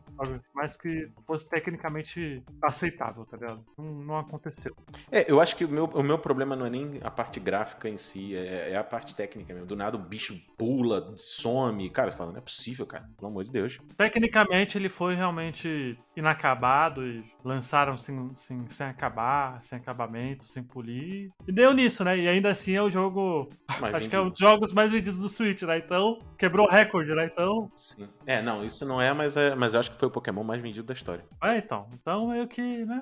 Mas 0.54 0.76
que 0.76 1.04
fosse 1.26 1.50
tecnicamente 1.50 2.44
aceitável, 2.62 3.26
tá 3.26 3.38
ligado? 3.38 3.64
Não, 3.78 3.86
não 3.86 4.18
aconteceu. 4.18 4.76
É, 5.10 5.32
eu 5.32 5.40
acho 5.40 5.56
que 5.56 5.64
o 5.64 5.70
meu, 5.70 5.86
o 5.86 6.04
meu 6.04 6.20
problema 6.20 6.54
não 6.54 6.66
é 6.66 6.70
nem 6.70 7.00
a 7.02 7.10
parte 7.10 7.40
gráfica 7.40 7.88
em 7.88 7.98
si, 7.98 8.36
é, 8.36 8.72
é 8.72 8.76
a 8.76 8.84
parte 8.84 9.16
técnica 9.16 9.54
mesmo. 9.54 9.66
Do 9.66 9.76
nada 9.76 9.96
o 9.96 10.00
bicho 10.00 10.38
pula, 10.58 11.14
some. 11.16 11.90
Cara, 11.91 12.12
você 12.12 12.17
fala, 12.17 12.32
não 12.32 12.38
é 12.38 12.41
possível, 12.41 12.86
cara. 12.86 13.10
Pelo 13.17 13.30
amor 13.30 13.43
de 13.43 13.51
Deus. 13.51 13.80
Tecnicamente 13.95 14.77
ele 14.77 14.89
foi 14.89 15.15
realmente 15.15 15.97
inacabado 16.15 17.06
e 17.06 17.23
lançaram 17.43 17.97
sem, 17.97 18.34
sem, 18.34 18.67
sem 18.69 18.88
acabar, 18.88 19.62
sem 19.62 19.77
acabamento, 19.77 20.45
sem 20.45 20.63
polir. 20.63 21.32
E 21.47 21.51
deu 21.51 21.73
nisso, 21.73 22.04
né? 22.04 22.17
E 22.17 22.27
ainda 22.27 22.49
assim 22.49 22.73
é 22.73 22.82
o 22.82 22.89
jogo. 22.89 23.49
Mas 23.80 23.95
acho 23.95 24.10
que 24.10 24.15
é 24.15 24.19
um 24.19 24.23
vendido. 24.23 24.39
dos 24.39 24.39
jogos 24.39 24.73
mais 24.73 24.91
vendidos 24.91 25.19
do 25.19 25.30
Switch, 25.30 25.62
né? 25.63 25.77
Então, 25.77 26.19
quebrou 26.38 26.67
recorde, 26.67 27.13
né? 27.13 27.25
Então. 27.25 27.71
Sim. 27.75 28.08
É, 28.25 28.41
não, 28.41 28.63
isso 28.63 28.86
não 28.86 29.01
é, 29.01 29.13
mas, 29.13 29.38
é, 29.38 29.56
mas 29.56 29.73
eu 29.73 29.80
acho 29.80 29.91
que 29.91 29.99
foi 29.99 30.08
o 30.08 30.12
Pokémon 30.12 30.43
mais 30.43 30.62
vendido 30.62 30.88
da 30.88 30.93
história. 30.93 31.25
É, 31.43 31.58
então. 31.58 31.88
Então 31.93 32.27
meio 32.27 32.47
que, 32.47 32.86
né? 32.86 33.01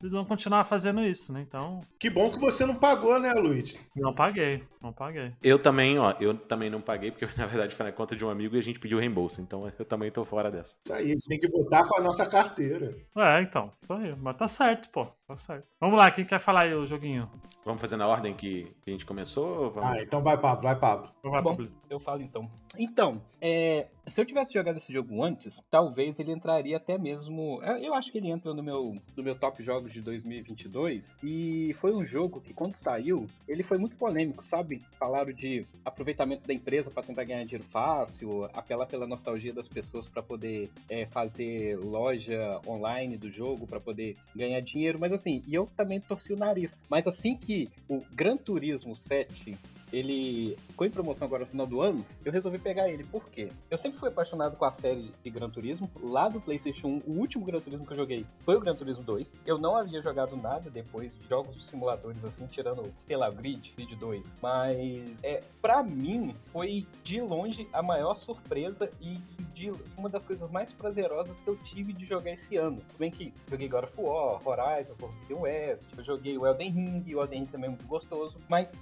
Eles 0.00 0.12
vão 0.12 0.24
continuar 0.24 0.64
fazendo 0.64 1.00
isso, 1.02 1.32
né? 1.32 1.44
Então, 1.46 1.80
Que 1.98 2.08
bom 2.08 2.30
que 2.30 2.38
você 2.38 2.64
não 2.64 2.74
pagou, 2.74 3.18
né, 3.18 3.32
Luiz? 3.34 3.76
não 3.94 4.14
paguei, 4.14 4.62
não 4.80 4.92
paguei. 4.92 5.34
Eu 5.42 5.58
também, 5.58 5.98
ó, 5.98 6.14
eu 6.18 6.34
também 6.34 6.70
não 6.70 6.80
paguei, 6.80 7.10
porque 7.10 7.26
na 7.38 7.46
verdade 7.46 7.74
foi 7.74 7.86
na 7.86 7.92
conta 7.92 8.16
de 8.16 8.24
um 8.24 8.30
amigo 8.30 8.56
e 8.56 8.58
a 8.58 8.62
gente 8.62 8.78
pediu 8.78 8.98
reembolso. 8.98 9.40
Então 9.42 9.70
eu 9.78 9.84
também 9.84 10.10
tô 10.10 10.24
fora 10.24 10.50
dessa. 10.50 10.76
Isso 10.84 10.94
aí, 10.94 11.04
a 11.04 11.14
gente 11.14 11.28
tem 11.28 11.38
que 11.38 11.48
botar 11.48 11.86
com 11.86 11.98
a 11.98 12.02
nossa 12.02 12.24
carteira. 12.24 12.96
É, 13.16 13.42
então. 13.42 13.59
Aí. 13.88 14.14
Mas 14.16 14.36
tá 14.36 14.48
certo, 14.48 14.88
pô. 14.90 15.06
Tá 15.26 15.36
certo. 15.36 15.66
Vamos 15.80 15.98
lá, 15.98 16.10
quem 16.10 16.24
quer 16.24 16.38
falar 16.40 16.62
aí 16.62 16.74
o 16.74 16.86
joguinho? 16.86 17.30
Vamos 17.64 17.80
fazer 17.80 17.96
na 17.96 18.06
ordem 18.06 18.34
que, 18.34 18.64
que 18.82 18.90
a 18.90 18.92
gente 18.92 19.04
começou? 19.06 19.64
ou 19.64 19.70
Vamos... 19.70 19.90
Ah, 19.90 20.02
então 20.02 20.22
vai, 20.22 20.38
Pablo, 20.38 20.62
vai, 20.62 20.76
Pablo. 20.76 21.10
Então 21.18 21.30
vai, 21.30 21.42
Bom, 21.42 21.50
Pablo. 21.50 21.72
eu 21.88 22.00
falo 22.00 22.22
então. 22.22 22.50
Então, 22.78 23.20
é, 23.40 23.88
se 24.08 24.20
eu 24.20 24.24
tivesse 24.24 24.52
jogado 24.52 24.76
esse 24.76 24.92
jogo 24.92 25.22
antes, 25.22 25.60
talvez 25.70 26.18
ele 26.18 26.32
entraria 26.32 26.76
até 26.76 26.96
mesmo. 26.96 27.60
é, 27.62 27.86
Eu 27.86 27.94
acho 27.94 28.10
que 28.10 28.18
ele 28.18 28.30
entra 28.30 28.54
no 28.54 28.62
meu, 28.62 28.96
no 29.16 29.22
meu 29.22 29.34
top 29.34 29.62
jogos 29.62 29.92
de 29.92 30.00
2022. 30.00 31.16
E 31.22 31.74
foi 31.80 31.92
um 31.92 32.02
jogo 32.02 32.40
que, 32.40 32.54
quando 32.54 32.76
saiu, 32.76 33.26
ele 33.48 33.62
foi 33.62 33.78
muito 33.78 33.96
polêmico, 33.96 34.44
sabe? 34.44 34.82
Falaram 34.98 35.32
de 35.32 35.66
aproveitamento 35.84 36.46
da 36.46 36.54
empresa 36.54 36.90
para 36.90 37.02
tentar 37.02 37.24
ganhar 37.24 37.44
dinheiro 37.44 37.64
fácil, 37.70 38.44
apelar 38.52 38.86
pela 38.86 39.06
nostalgia 39.06 39.52
das 39.52 39.68
pessoas 39.68 40.08
para 40.08 40.22
poder 40.22 40.70
é, 40.88 41.06
fazer 41.06 41.76
loja 41.76 42.60
online 42.66 43.16
do 43.16 43.30
jogo, 43.30 43.66
para 43.66 43.80
poder 43.80 44.16
ganhar 44.34 44.60
dinheiro. 44.60 44.98
Mas 44.98 45.12
assim, 45.12 45.42
e 45.46 45.54
eu 45.54 45.68
também 45.76 46.00
torci 46.00 46.32
o 46.32 46.36
nariz. 46.36 46.84
Mas 46.88 47.06
assim 47.06 47.36
que 47.36 47.68
o 47.88 48.02
Gran 48.12 48.36
Turismo 48.36 48.94
7 48.94 49.56
ele 49.92 50.56
ficou 50.68 50.86
em 50.86 50.90
promoção 50.90 51.26
agora 51.26 51.44
no 51.44 51.50
final 51.50 51.66
do 51.66 51.80
ano, 51.80 52.04
eu 52.24 52.32
resolvi 52.32 52.58
pegar 52.58 52.88
ele. 52.88 53.04
Por 53.04 53.28
quê? 53.28 53.48
Eu 53.70 53.78
sempre 53.78 53.98
fui 53.98 54.08
apaixonado 54.08 54.56
com 54.56 54.64
a 54.64 54.72
série 54.72 55.12
de 55.22 55.30
Gran 55.30 55.50
Turismo. 55.50 55.90
Lá 56.02 56.28
do 56.28 56.40
PlayStation 56.40 56.88
1, 56.88 57.02
o 57.06 57.18
último 57.18 57.44
Gran 57.44 57.60
Turismo 57.60 57.86
que 57.86 57.92
eu 57.92 57.96
joguei 57.96 58.26
foi 58.44 58.56
o 58.56 58.60
Gran 58.60 58.74
Turismo 58.74 59.02
2. 59.02 59.32
Eu 59.46 59.58
não 59.58 59.76
havia 59.76 60.00
jogado 60.00 60.36
nada 60.36 60.70
depois 60.70 61.16
de 61.16 61.28
jogos 61.28 61.56
de 61.56 61.64
simuladores 61.64 62.24
assim, 62.24 62.46
tirando, 62.46 62.92
sei 63.06 63.16
lá, 63.16 63.30
Grid, 63.30 63.72
Grid 63.76 63.94
2. 63.96 64.26
Mas, 64.42 65.14
é, 65.22 65.42
pra 65.60 65.82
mim, 65.82 66.34
foi 66.52 66.86
de 67.02 67.20
longe 67.20 67.68
a 67.72 67.82
maior 67.82 68.14
surpresa 68.14 68.90
e 69.00 69.18
de 69.54 69.72
uma 69.96 70.08
das 70.08 70.24
coisas 70.24 70.50
mais 70.50 70.72
prazerosas 70.72 71.36
que 71.44 71.48
eu 71.48 71.56
tive 71.56 71.92
de 71.92 72.06
jogar 72.06 72.32
esse 72.32 72.56
ano. 72.56 72.80
Bem 72.98 73.10
que 73.10 73.32
joguei 73.48 73.68
God 73.68 73.84
of 73.84 73.92
War, 73.98 74.40
Horizon, 74.46 74.94
Forbidden 74.94 75.36
West, 75.36 75.88
eu 75.96 76.02
joguei 76.02 76.38
o 76.38 76.46
Elden 76.46 76.70
Ring, 76.70 77.14
o 77.14 77.20
Elden 77.20 77.40
Ring 77.40 77.46
também 77.46 77.66
é 77.66 77.70
muito 77.70 77.86
gostoso. 77.86 78.36
Mas 78.48 78.72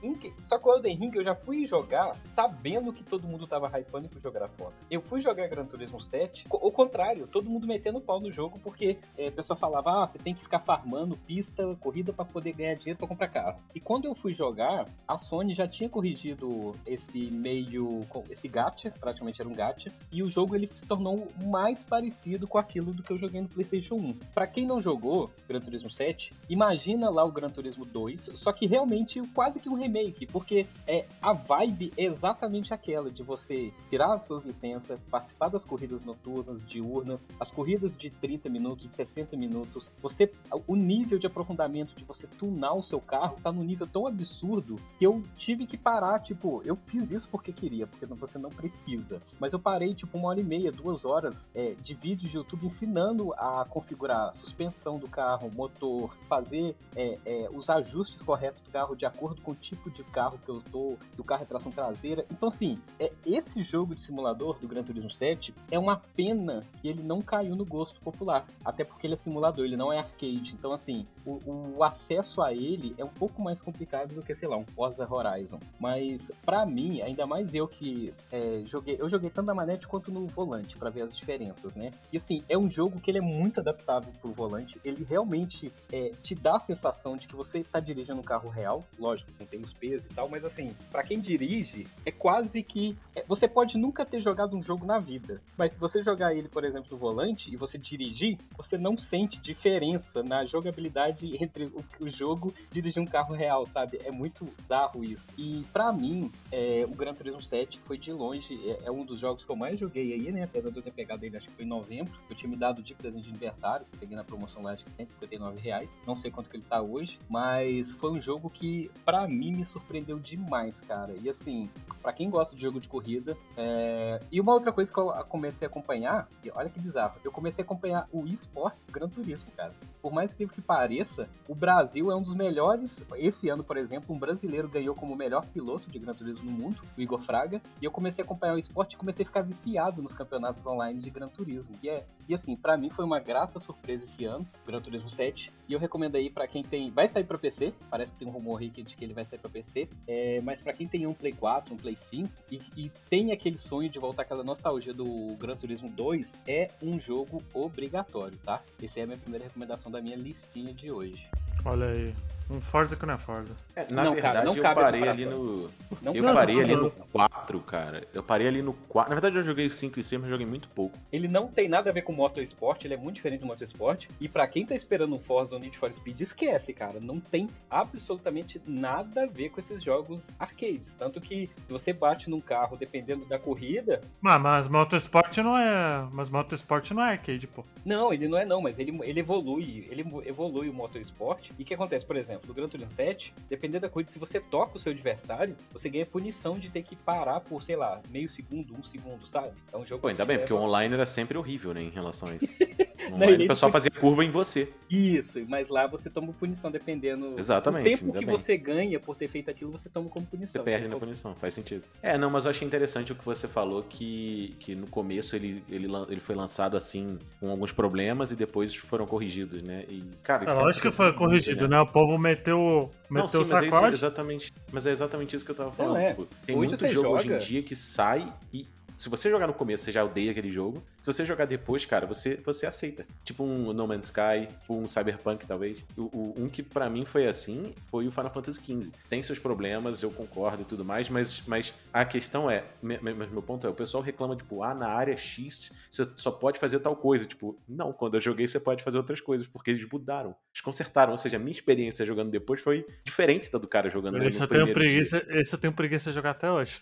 só 0.49 0.59
que 0.59 0.69
o 0.69 0.75
Elden 0.75 0.97
Ring 0.99 1.11
eu 1.15 1.25
já 1.25 1.35
fui 1.35 1.65
jogar 1.65 2.17
sabendo 2.35 2.93
que 2.93 3.03
todo 3.03 3.27
mundo 3.27 3.47
tava 3.47 3.69
hypando 3.79 4.09
pro 4.09 4.21
jogar 4.21 4.45
a 4.45 4.49
foto. 4.49 4.75
Eu 4.91 5.01
fui 5.01 5.21
jogar 5.21 5.49
Gran 5.49 5.65
Turismo 5.65 6.01
7, 6.01 6.47
o 6.51 6.71
contrário, 6.71 7.27
todo 7.27 7.49
mundo 7.49 7.67
metendo 7.67 8.01
pau 8.01 8.21
no 8.21 8.31
jogo 8.31 8.59
porque 8.63 8.99
é, 9.17 9.29
a 9.29 9.33
pessoa 9.33 9.57
falava, 9.57 10.03
ah, 10.03 10.07
você 10.07 10.19
tem 10.19 10.35
que 10.35 10.41
ficar 10.41 10.61
farmando 10.61 11.17
pista, 11.17 11.77
corrida 11.81 12.13
para 12.13 12.25
poder 12.25 12.53
ganhar 12.53 12.75
dinheiro 12.75 12.99
para 12.99 13.09
comprar 13.09 13.29
carro. 13.29 13.61
E 13.75 13.81
quando 13.81 14.07
eu 14.07 14.15
fui 14.15 14.33
jogar, 14.33 14.87
a 15.07 15.17
Sony 15.17 15.55
já 15.55 15.67
tinha 15.67 15.89
corrigido 15.89 16.75
esse 16.87 17.31
meio, 17.31 18.05
esse 18.31 18.49
gacha, 18.49 18.91
praticamente 18.91 19.41
era 19.41 19.49
um 19.49 19.55
gacha, 19.55 19.93
e 20.11 20.23
o 20.23 20.29
jogo 20.29 20.55
ele 20.55 20.67
se 20.75 20.87
tornou 20.87 21.29
mais 21.45 21.85
parecido 21.85 22.47
com 22.47 22.59
aquilo 22.59 22.93
do 22.93 23.03
que 23.03 23.13
eu 23.13 23.19
joguei 23.19 23.41
no 23.41 23.49
PlayStation 23.49 23.95
1. 23.95 24.15
Para 24.35 24.47
quem 24.47 24.67
não 24.67 24.81
jogou 24.81 25.31
Gran 25.47 25.61
Turismo 25.61 25.91
7, 25.91 26.33
imagina 26.49 27.11
lá 27.11 27.25
o 27.25 27.33
Gran 27.33 27.51
Turismo 27.51 27.85
2, 27.85 28.31
só 28.35 28.53
que 28.53 28.67
realmente 28.67 29.21
quase 29.35 29.61
que 29.61 29.69
um 29.69 29.75
remake, 29.75 30.27
porque 30.27 30.67
é 30.89 31.05
a 31.21 31.33
vibe 31.33 31.93
é 31.97 32.05
exatamente 32.05 32.73
aquela 32.73 33.11
de 33.11 33.23
você 33.23 33.73
tirar 33.91 34.15
as 34.15 34.23
suas 34.23 34.45
licenças, 34.45 34.99
participar 35.11 35.51
das 35.51 35.65
corridas 35.65 36.03
noturnas, 36.03 36.67
diurnas, 36.67 37.29
as 37.39 37.53
corridas 37.53 37.97
de 37.97 38.11
30 38.11 38.49
minutos, 38.49 38.89
de 38.89 38.97
60 38.97 39.37
minutos. 39.37 39.91
Você 40.01 40.33
o 40.67 40.75
nível 40.75 41.19
de 41.19 41.27
aprofundamento 41.27 41.95
de 41.95 42.05
você 42.05 42.27
tunar 42.27 42.73
o 42.73 42.83
seu 42.83 43.01
carro 43.01 43.37
tá 43.43 43.53
num 43.53 43.63
nível 43.63 43.87
tão 43.87 44.07
absurdo 44.07 44.77
que 44.99 45.07
eu 45.07 45.23
tive 45.37 45.67
que 45.67 45.77
parar, 45.77 46.21
tipo, 46.21 46.63
eu 46.65 46.75
fiz 46.75 47.11
isso 47.11 47.29
porque 47.29 47.53
queria, 47.53 47.87
porque 47.87 48.07
você 48.07 48.39
não 48.39 48.51
precisa. 48.51 49.21
Mas 49.39 49.53
eu 49.53 49.59
parei 49.59 49.95
tipo 49.95 50.17
uma 50.17 50.29
hora 50.29 50.41
e 50.41 50.45
meia, 50.45 50.73
duas 50.73 51.05
horas 51.05 51.49
é, 51.55 51.75
de 51.83 51.95
vídeos 51.95 52.31
de 52.31 52.37
YouTube 52.39 52.67
ensinando 52.67 53.33
a 53.35 53.67
configurar 53.69 54.35
suspensão 54.35 54.99
do 54.99 55.09
carro, 55.09 55.51
motor, 55.55 56.17
fazer 56.29 56.75
é, 56.97 57.19
é, 57.25 57.49
os 57.53 57.69
ajustes 57.69 58.23
corretos 58.23 58.63
do 58.63 58.71
carro 58.71 58.95
de 58.95 59.05
acordo 59.05 59.41
com 59.43 59.53
o 59.53 59.55
tipo 59.55 59.91
de 59.91 60.03
carro 60.05 60.39
que 60.45 60.49
eu 60.49 60.63
tô, 60.71 60.78
do 61.17 61.25
carro 61.25 61.43
é 61.43 61.47
tração 61.47 61.71
traseira. 61.71 62.25
Então, 62.31 62.49
assim, 62.49 62.79
é, 62.99 63.13
esse 63.25 63.63
jogo 63.63 63.95
de 63.95 64.03
simulador 64.03 64.59
do 64.59 64.69
Gran 64.69 64.83
Turismo 64.83 65.11
7 65.11 65.55
é 65.71 65.79
uma 65.79 65.97
pena 66.17 66.65
que 66.81 66.89
ele 66.89 67.03
não 67.03 67.21
caiu 67.21 67.55
no 67.55 67.65
gosto 67.65 68.01
popular. 68.01 68.47
Até 68.65 68.85
porque 68.85 69.07
ele 69.07 69.15
é 69.15 69.17
simulador, 69.17 69.65
ele 69.65 69.77
não 69.77 69.93
é 69.93 69.99
arcade. 69.99 70.55
Então, 70.59 70.73
assim, 70.73 71.07
o, 71.25 71.41
o 71.77 71.85
acesso 71.85 72.43
a 72.43 72.53
ele 72.53 72.95
é 72.99 73.05
um 73.05 73.09
pouco 73.09 73.43
mais 73.43 73.61
complicado 73.61 74.15
do 74.15 74.23
que, 74.23 74.35
sei 74.35 74.49
lá, 74.49 74.57
um 74.57 74.67
Forza 74.67 75.07
Horizon. 75.09 75.59
Mas, 75.79 76.31
para 76.45 76.65
mim, 76.65 77.01
ainda 77.03 77.27
mais 77.27 77.55
eu 77.55 77.67
que 77.67 78.13
é, 78.31 78.63
joguei, 78.65 78.97
eu 78.99 79.09
joguei 79.09 79.31
tanto 79.31 79.47
na 79.47 79.55
manete 79.55 79.87
quanto 79.87 80.11
no 80.11 80.27
volante 80.27 80.77
para 80.77 80.91
ver 80.91 81.03
as 81.03 81.17
diferenças, 81.17 81.77
né? 81.77 81.91
E 82.13 82.17
assim, 82.17 82.43
é 82.49 82.57
um 82.57 82.69
jogo 82.69 83.01
que 83.01 83.11
ele 83.11 83.19
é 83.19 83.23
muito 83.23 83.61
adaptável 83.61 84.13
pro 84.21 84.31
volante. 84.31 84.81
Ele 84.85 85.05
realmente 85.05 85.73
é, 85.93 86.13
te 86.23 86.35
dá 86.35 86.57
a 86.57 86.61
sensação 86.61 87.17
de 87.17 87.27
que 87.27 87.35
você 87.35 87.63
tá 87.63 87.81
dirigindo 87.81 88.21
um 88.21 88.25
carro 88.25 88.49
real. 88.49 88.85
Lógico, 88.99 89.31
não 89.39 89.47
tem 89.47 89.61
os 89.61 89.73
pesos 89.73 90.11
e 90.11 90.15
tal, 90.15 90.29
mas 90.29 90.45
assim, 90.45 90.68
para 90.91 91.03
quem 91.03 91.21
dirige, 91.21 91.87
é 92.05 92.11
quase 92.11 92.63
que. 92.63 92.97
É, 93.15 93.25
você 93.27 93.49
pode 93.49 93.77
nunca 93.77 94.05
ter 94.05 94.21
jogado 94.21 94.57
um 94.57 94.63
jogo 94.63 94.85
na 94.87 94.99
vida, 94.99 95.41
mas 95.57 95.73
se 95.73 95.79
você 95.79 96.03
jogar 96.03 96.35
ele, 96.35 96.49
por 96.49 96.65
exemplo, 96.65 96.89
no 96.91 96.97
volante 96.97 97.53
e 97.53 97.57
você 97.57 97.79
dirigir, 97.79 98.39
você 98.57 98.77
não 98.77 98.97
sente 98.97 99.39
diferença 99.41 100.23
na 100.23 100.45
jogabilidade 100.45 101.37
entre 101.43 101.65
o, 101.65 101.85
o 102.01 102.09
jogo 102.09 102.55
e 102.71 102.75
dirigir 102.75 103.03
um 103.03 103.07
carro 103.07 103.35
real, 103.35 103.67
sabe? 103.67 104.01
É 104.05 104.11
muito 104.11 104.49
darro 104.69 105.05
isso. 105.05 105.29
E 105.37 105.65
para 105.73 105.93
mim, 105.93 106.31
é, 106.51 106.85
o 106.89 106.95
Gran 106.95 107.15
Turismo 107.15 107.43
7 107.43 107.81
foi 107.85 107.99
de 107.99 108.13
longe, 108.13 108.59
é, 108.69 108.87
é, 108.87 108.91
um 108.91 109.05
dos 109.05 109.21
jogos 109.21 109.45
que 109.45 109.51
eu 109.51 109.57
mais 109.57 109.79
joguei 109.79 110.13
aí, 110.13 110.33
né? 110.33 110.45
Apesar 110.45 110.71
de 110.71 110.77
eu 110.77 110.83
ter 110.83 110.93
pegado 110.93 111.25
ele, 111.25 111.37
acho 111.37 111.49
que 111.49 111.55
foi 111.55 111.65
em 111.65 111.69
novembro. 111.69 112.13
Eu 112.29 112.37
tinha 112.37 112.51
me 112.51 112.57
dado 112.57 112.83
de 112.83 112.95
presente 112.95 113.25
de 113.25 113.31
aniversário, 113.31 113.87
peguei 113.99 114.17
na 114.17 114.25
promoção 114.25 114.63
lá, 114.63 114.73
acho 114.73 114.85
que 114.85 114.91
159 114.93 115.61
reais. 115.61 115.97
Não 116.07 116.17
sei 116.17 116.31
quanto 116.31 116.51
que 116.51 116.57
ele 116.57 116.65
tá 116.65 116.81
hoje, 116.81 117.19
mas 117.29 117.93
foi 117.93 118.11
um 118.11 118.19
jogo 118.19 118.51
que, 118.51 118.91
para 119.05 119.27
mim, 119.27 119.53
me 119.53 119.65
surpreendeu 119.65 120.19
demais, 120.19 120.48
cara. 120.87 121.15
E 121.23 121.29
assim, 121.29 121.69
para 122.03 122.13
quem 122.13 122.31
gosta 122.31 122.55
de 122.55 122.63
jogo 122.63 122.81
de 122.81 122.89
corrida, 122.89 123.37
é... 123.57 124.21
e 124.31 124.41
uma 124.41 124.53
outra 124.53 124.73
coisa 124.73 124.93
que 124.93 124.99
eu 124.99 125.11
comecei 125.29 125.67
a 125.67 125.71
acompanhar, 125.71 126.29
e 126.43 126.51
olha 126.55 126.71
que 126.71 126.81
bizarro, 126.81 127.19
eu 127.25 127.31
comecei 127.31 127.63
a 127.63 127.65
acompanhar 127.65 128.09
o 128.13 128.27
eSports 128.27 128.89
Gran 128.91 129.09
Turismo, 129.09 129.51
cara. 129.57 129.73
Por 130.01 130.13
mais 130.13 130.33
incrível 130.33 130.55
que 130.55 130.63
pareça, 130.63 131.29
o 131.49 131.55
Brasil 131.55 132.11
é 132.11 132.17
um 132.17 132.23
dos 132.23 132.35
melhores. 132.35 133.03
Esse 133.17 133.49
ano, 133.49 133.65
por 133.65 133.77
exemplo, 133.77 134.15
um 134.15 134.19
brasileiro 134.19 134.69
ganhou 134.69 134.95
como 134.95 135.15
melhor 135.15 135.45
piloto 135.47 135.91
de 135.91 135.99
Gran 135.99 136.15
Turismo 136.15 136.51
no 136.51 136.57
mundo, 136.57 136.81
o 136.97 137.01
Igor 137.01 137.21
Fraga, 137.21 137.61
e 137.81 137.85
eu 137.85 137.91
comecei 137.91 138.23
a 138.23 138.25
acompanhar 138.25 138.55
o 138.55 138.59
esporte 138.59 138.95
e 138.95 138.97
comecei 138.97 139.25
a 139.25 139.27
ficar 139.27 139.43
viciado 139.43 140.01
nos 140.01 140.15
campeonatos 140.15 140.65
online 140.67 141.01
de 141.01 141.11
Gran 141.11 141.29
Turismo. 141.29 141.75
E, 141.83 141.89
é, 141.89 142.05
e 142.29 142.35
assim, 142.35 142.57
para 142.57 142.77
mim 142.77 142.91
foi 142.91 143.05
uma 143.05 143.19
grata 143.19 143.59
surpresa 143.59 144.05
esse 144.05 144.25
ano, 144.25 144.47
Gran 144.67 144.81
Turismo 144.81 145.11
7, 145.11 145.53
e 145.69 145.73
eu 145.73 145.79
recomendo 145.79 146.17
aí 146.17 146.31
para 146.31 146.47
quem 146.47 146.63
tem. 146.63 146.91
Vai 146.91 147.09
sair 147.09 147.25
para 147.25 147.39
PC, 147.39 147.75
parece 147.91 148.13
que 148.13 148.19
tem 148.19 148.29
um 148.29 148.31
rumor 148.31 148.61
aí 148.61 148.71
de 148.71 148.97
que 148.97 149.05
ele 149.05 149.15
vai 149.15 149.25
sair 149.25 149.39
para 149.39 149.51
PC, 149.51 149.89
é, 150.07 150.38
mas 150.41 150.61
para 150.61 150.73
quem 150.73 150.87
tem 150.87 151.07
um 151.07 151.15
Play 151.15 151.33
4, 151.33 151.75
um 151.75 151.77
Play 151.77 151.97
5 151.97 152.29
e, 152.51 152.61
e 152.77 152.91
tem 153.09 153.33
aquele 153.33 153.57
sonho 153.57 153.89
de 153.89 153.99
voltar 153.99 154.23
aquela 154.23 154.45
nostalgia 154.45 154.95
do 154.95 155.37
Gran 155.39 155.57
Turismo 155.57 155.89
2, 155.91 156.33
é 156.47 156.71
um 156.83 156.99
jogo 156.99 157.43
obrigatório, 157.53 158.39
tá? 158.45 158.63
Essa 158.83 159.01
é 159.01 159.03
a 159.03 159.07
minha 159.07 159.19
primeira 159.19 159.45
recomendação 159.45 159.91
da 159.91 160.01
minha 160.01 160.17
listinha 160.17 160.73
de 160.73 160.91
hoje. 160.91 161.29
Olha 161.65 161.87
aí. 161.87 162.15
Um 162.51 162.61
Forza 162.61 162.97
que 162.97 163.05
não 163.05 163.15
é 163.15 163.19
Forza. 163.19 163.55
É, 163.77 163.93
na 163.93 164.05
Não, 164.05 164.13
verdade, 164.15 164.35
cara, 164.35 164.45
não 164.45 164.57
eu 164.57 164.63
parei 164.63 165.09
ali 165.09 165.27
no. 165.27 165.71
Não 166.01 166.15
eu 166.15 166.25
parei 166.25 166.57
não, 166.57 166.63
ali 166.63 166.77
no 166.77 166.91
4, 166.91 167.61
cara. 167.61 168.09
Eu 168.15 168.23
parei 168.23 168.49
ali 168.49 168.63
no 168.63 168.73
4. 168.73 169.11
Na 169.11 169.15
verdade, 169.15 169.37
eu 169.37 169.43
joguei 169.43 169.67
o 169.67 169.71
5 169.71 170.01
e 170.01 170.05
6, 170.05 170.23
mas 170.23 170.31
joguei 170.31 170.47
muito 170.47 170.69
pouco. 170.69 170.97
Ele 171.13 171.29
não 171.29 171.47
tem 171.47 171.69
nada 171.69 171.91
a 171.91 171.93
ver 171.93 172.03
com 172.03 172.13
Motorsport, 172.13 172.85
ele 172.85 172.95
é 172.95 172.97
muito 172.97 173.17
diferente 173.17 173.41
do 173.41 173.47
Motorsport. 173.47 174.07
E 174.21 174.29
pra 174.29 174.47
quem 174.47 174.65
tá 174.65 174.75
esperando 174.75 175.15
um 175.15 175.19
Forza 175.19 175.55
ou 175.55 175.61
Need 175.61 175.77
for 175.77 175.93
Speed, 175.93 176.21
esquece, 176.21 176.73
cara. 176.73 176.99
Não 177.01 177.21
tem 177.21 177.49
absolutamente 177.71 178.61
nada 178.67 179.25
a 179.25 179.27
ver 179.27 179.51
com 179.51 179.61
esses 179.61 179.83
jogos 179.83 180.27
arcades. 180.39 180.95
Tanto 180.99 181.21
que 181.21 181.49
se 181.67 181.73
você 181.73 181.93
bate 181.93 182.31
num 182.31 182.41
carro, 182.41 182.77
dependendo 182.77 183.27
da 183.27 183.39
corrida, 183.39 184.01
Mas, 184.21 184.41
mas 184.41 184.69
Motorsport 184.69 185.37
não 185.39 185.57
é. 185.57 186.09
Mas 186.13 186.31
Motorsport 186.31 186.91
não 186.93 187.03
é 187.03 187.11
arcade, 187.11 187.47
pô. 187.47 187.65
Não, 187.85 188.13
ele 188.13 188.29
não 188.29 188.39
é 188.39 188.45
não, 188.45 188.61
mas 188.61 188.79
ele, 188.79 188.99
ele 189.03 189.21
evolui, 189.21 189.87
ele 189.91 190.05
evolui 190.27 190.69
o 190.69 190.75
motorsport. 190.75 191.51
E 191.59 191.63
o 191.63 191.65
que 191.65 191.75
acontece, 191.75 192.05
por 192.07 192.17
exemplo, 192.17 192.38
no 192.47 192.55
Gran 192.55 192.69
Turismo 192.69 192.93
7, 192.93 193.33
dependendo 193.49 193.83
da 193.83 193.89
corrida, 193.89 194.11
se 194.11 194.19
você 194.19 194.41
toca 194.41 194.77
o 194.77 194.81
seu 194.81 194.93
adversário, 194.93 195.57
você 195.73 195.89
ganha 195.89 196.07
punição 196.07 196.59
de 196.59 196.69
ter 196.71 196.83
que 196.83 196.97
parar 196.97 197.41
por, 197.41 197.63
sei 197.63 197.77
lá, 197.77 198.01
meio 198.11 198.29
segundo, 198.29 198.75
um 198.75 198.83
segundo, 198.83 199.27
sabe? 199.27 199.53
É 199.73 199.77
um 199.77 199.85
jogo 199.85 200.03
Pô, 200.03 200.09
ainda 200.09 200.23
que 200.25 200.29
bem, 200.29 200.37
te 200.37 200.41
porque 200.41 200.53
o 200.53 200.57
leva- 200.57 200.69
online 200.69 200.95
era 200.95 201.07
sempre 201.07 201.37
horrível, 201.39 201.73
né, 201.75 201.83
em 201.83 201.91
relação 201.91 202.29
a 202.29 202.35
isso. 202.37 202.53
Online, 203.11 203.45
o 203.45 203.49
pessoal 203.49 203.73
fazia 203.73 203.91
curva 203.91 204.23
em 204.23 204.31
você. 204.31 204.71
Isso, 204.91 205.43
mas 205.49 205.69
lá 205.71 205.87
você 205.87 206.11
toma 206.11 206.31
punição 206.33 206.71
dependendo 206.71 207.39
Exatamente, 207.39 207.85
do 207.85 207.99
tempo 208.13 208.19
que 208.19 208.27
bem. 208.27 208.37
você 208.37 208.55
ganha 208.57 209.01
por 209.01 209.17
ter 209.17 209.29
feito 209.29 209.51
aquilo, 209.51 209.73
você 209.73 209.89
toma 209.89 210.11
como 210.11 210.27
Você 210.27 210.37
punição. 210.37 210.63
perde 210.65 210.89
na 210.89 210.97
punição, 210.97 211.35
faz 211.35 211.55
sentido. 211.55 211.85
É, 212.03 212.19
não, 212.19 212.29
mas 212.29 212.45
eu 212.45 212.51
achei 212.51 212.67
interessante 212.67 213.13
o 213.13 213.15
que 213.15 213.25
você 213.25 213.49
falou, 213.49 213.83
que, 213.83 214.55
que 214.61 214.75
no 214.75 214.87
começo 214.89 215.35
ele, 215.35 215.63
ele, 215.71 215.89
ele 216.11 216.21
foi 216.21 216.35
lançado 216.35 216.77
assim, 216.77 217.19
com 217.41 217.49
alguns 217.51 217.73
problemas 217.73 218.31
e 218.31 218.37
depois 218.37 218.75
foram 218.75 219.07
corrigidos, 219.07 219.63
né? 219.63 219.85
E, 219.89 220.03
cara, 220.23 220.43
É 220.43 220.47
isso 220.47 220.55
tem 220.57 220.65
lógico 220.65 220.89
que 220.91 220.95
foi 220.95 221.07
muito, 221.07 221.19
corrigido, 221.19 221.67
né? 221.67 221.81
O 221.81 221.87
povo 221.87 222.19
meteu, 222.31 222.91
Não, 223.11 223.23
meteu 223.25 223.29
sim, 223.29 223.37
o 223.37 223.41
mas 223.41 223.51
é, 223.53 223.67
isso, 223.67 223.71
sacode. 223.75 223.95
exatamente, 223.95 224.53
mas 224.73 224.87
é 224.87 224.91
exatamente 224.91 225.37
isso 225.37 225.45
que 225.45 225.51
eu 225.51 225.55
tava 225.57 225.73
falando. 225.73 225.97
é. 225.99 226.15
tem 226.47 226.57
Hoje 226.57 226.69
muito 226.69 226.89
jogo 226.89 227.09
hoje 227.15 227.27
em 227.27 227.31
joga- 227.31 227.45
dia 227.45 227.63
que 227.63 227.75
sai 227.77 228.33
e. 228.53 228.67
Se 228.99 229.09
você 229.09 229.31
jogar 229.31 229.47
no 229.47 229.55
começo, 229.55 229.85
você 229.85 229.93
já 229.93 230.05
odeia 230.05 230.33
aquele 230.33 230.51
jogo. 230.51 230.83
Se 231.01 231.07
você 231.13 231.25
jogar 231.25 231.45
depois, 231.45 231.87
cara, 231.87 232.05
você, 232.05 232.35
você 232.45 232.67
aceita. 232.67 233.07
Tipo 233.25 233.45
um 233.45 233.73
No 233.73 233.87
Man's 233.87 234.07
Sky, 234.07 234.49
tipo 234.61 234.75
um 234.77 234.89
Cyberpunk, 234.89 235.47
talvez. 235.47 235.79
O, 235.97 236.03
o- 236.03 236.35
um 236.37 236.49
que 236.49 236.63
pra 236.65 236.91
mim 236.91 237.05
foi 237.05 237.29
assim 237.29 237.73
foi 237.91 238.09
o 238.09 238.11
Final 238.11 238.31
Fantasy 238.31 238.61
XV. 238.61 238.91
Tem 239.09 239.23
seus 239.23 239.39
problemas, 239.39 240.03
eu 240.03 240.11
concordo 240.11 240.63
e 240.63 240.65
tudo 240.65 240.85
mais, 240.85 241.09
mas, 241.09 241.43
mas 241.47 241.73
a 241.93 242.05
questão 242.05 242.51
é, 242.51 242.65
mas 242.83 243.31
meu 243.31 243.41
ponto 243.41 243.67
é, 243.67 243.71
o 243.71 243.75
pessoal 243.75 244.03
reclama, 244.03 244.35
tipo, 244.35 244.65
ah, 244.65 244.75
na 244.75 244.89
área 244.89 245.17
X 245.17 245.71
você 245.89 246.05
só 246.17 246.33
pode 246.33 246.59
fazer 246.59 246.81
tal 246.81 246.97
coisa. 246.97 247.25
Tipo, 247.25 247.57
não, 247.69 247.93
quando 247.93 248.17
eu 248.17 248.21
joguei 248.21 248.49
você 248.49 248.59
pode 248.59 248.83
fazer 248.83 248.99
outras 248.99 249.21
coisas, 249.21 249.47
porque 249.47 249.71
eles 249.71 249.89
mudaram. 249.89 250.35
Eles 250.53 250.61
consertaram. 250.61 251.13
Ou 251.13 251.17
seja, 251.19 251.37
a 251.37 251.41
minha 251.41 251.53
experiência 251.53 252.05
jogando 252.05 252.31
depois 252.33 252.61
foi 252.61 252.85
diferente 253.05 253.49
da 253.53 253.59
do 253.61 253.69
cara 253.69 253.89
jogando 253.91 254.19
no 254.19 254.27
Esse 254.27 254.43
eu, 254.43 254.49
tenho 254.49 254.65
primeiro 254.67 254.81
dia. 254.81 254.89
preguiça, 254.89 255.25
esse 255.39 255.55
eu 255.55 255.59
tenho 255.61 255.73
preguiça 255.73 256.11
de 256.11 256.17
jogar 256.17 256.33
até 256.33 256.51
hoje. 256.51 256.81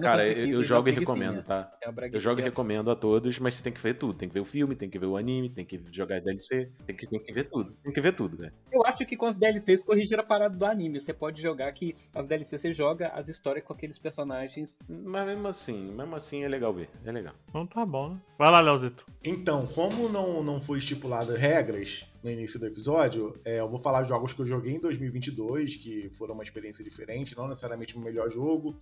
Cara, 0.00 0.26
eu, 0.26 0.46
eu 0.54 0.64
jogo 0.64 0.88
e 0.88 0.92
recomendo, 0.92 1.42
tá? 1.42 1.57
Jogar. 1.62 1.92
Braguinha 1.92 2.16
Eu 2.16 2.20
jogo 2.20 2.40
e 2.40 2.42
é- 2.42 2.44
recomendo 2.44 2.90
a 2.90 2.96
todos, 2.96 3.38
mas 3.38 3.54
você 3.54 3.62
tem 3.62 3.72
que 3.72 3.80
ver 3.80 3.94
tudo. 3.94 4.14
Tem 4.14 4.28
que 4.28 4.34
ver 4.34 4.40
o 4.40 4.44
filme, 4.44 4.74
tem 4.74 4.88
que 4.88 4.98
ver 4.98 5.06
o 5.06 5.16
anime, 5.16 5.48
tem 5.48 5.64
que 5.64 5.80
jogar 5.90 6.20
DLC, 6.20 6.70
tem 6.86 6.96
que, 6.96 7.06
tem 7.08 7.20
que 7.20 7.32
ver 7.32 7.44
tudo. 7.44 7.72
Tem 7.82 7.92
que 7.92 8.00
ver 8.00 8.12
tudo, 8.12 8.38
né? 8.38 8.52
Eu 8.72 8.84
acho 8.84 9.04
que 9.06 9.16
com 9.16 9.26
as 9.26 9.36
DLCs 9.36 9.82
corrigiram 9.82 10.22
a 10.22 10.26
parada 10.26 10.56
do 10.56 10.64
anime. 10.64 11.00
Você 11.00 11.12
pode 11.12 11.40
jogar 11.40 11.72
que 11.72 11.94
as 12.14 12.26
DLCs 12.26 12.60
você 12.60 12.72
joga 12.72 13.08
as 13.08 13.28
histórias 13.28 13.64
com 13.64 13.72
aqueles 13.72 13.98
personagens. 13.98 14.78
Mas 14.88 15.26
mesmo 15.26 15.48
assim, 15.48 15.92
mesmo 15.92 16.14
assim 16.14 16.42
é 16.44 16.48
legal 16.48 16.72
ver. 16.72 16.88
É 17.04 17.12
legal. 17.12 17.34
Então 17.48 17.66
tá 17.66 17.84
bom, 17.84 18.10
né? 18.10 18.20
Vai 18.38 18.50
lá, 18.50 18.60
Leozito. 18.60 19.06
Então, 19.22 19.66
como 19.66 20.08
não, 20.08 20.42
não 20.42 20.60
foi 20.60 20.78
estipulado 20.78 21.34
regras 21.34 22.06
no 22.22 22.30
início 22.30 22.58
do 22.58 22.66
episódio, 22.66 23.38
é, 23.44 23.60
eu 23.60 23.68
vou 23.68 23.78
falar 23.78 24.02
jogos 24.02 24.32
que 24.32 24.40
eu 24.40 24.46
joguei 24.46 24.74
em 24.74 24.80
2022, 24.80 25.76
que 25.76 26.10
foram 26.10 26.34
uma 26.34 26.42
experiência 26.42 26.82
diferente, 26.82 27.36
não 27.36 27.46
necessariamente 27.48 27.96
o 27.96 28.00
melhor 28.00 28.30
jogo, 28.30 28.76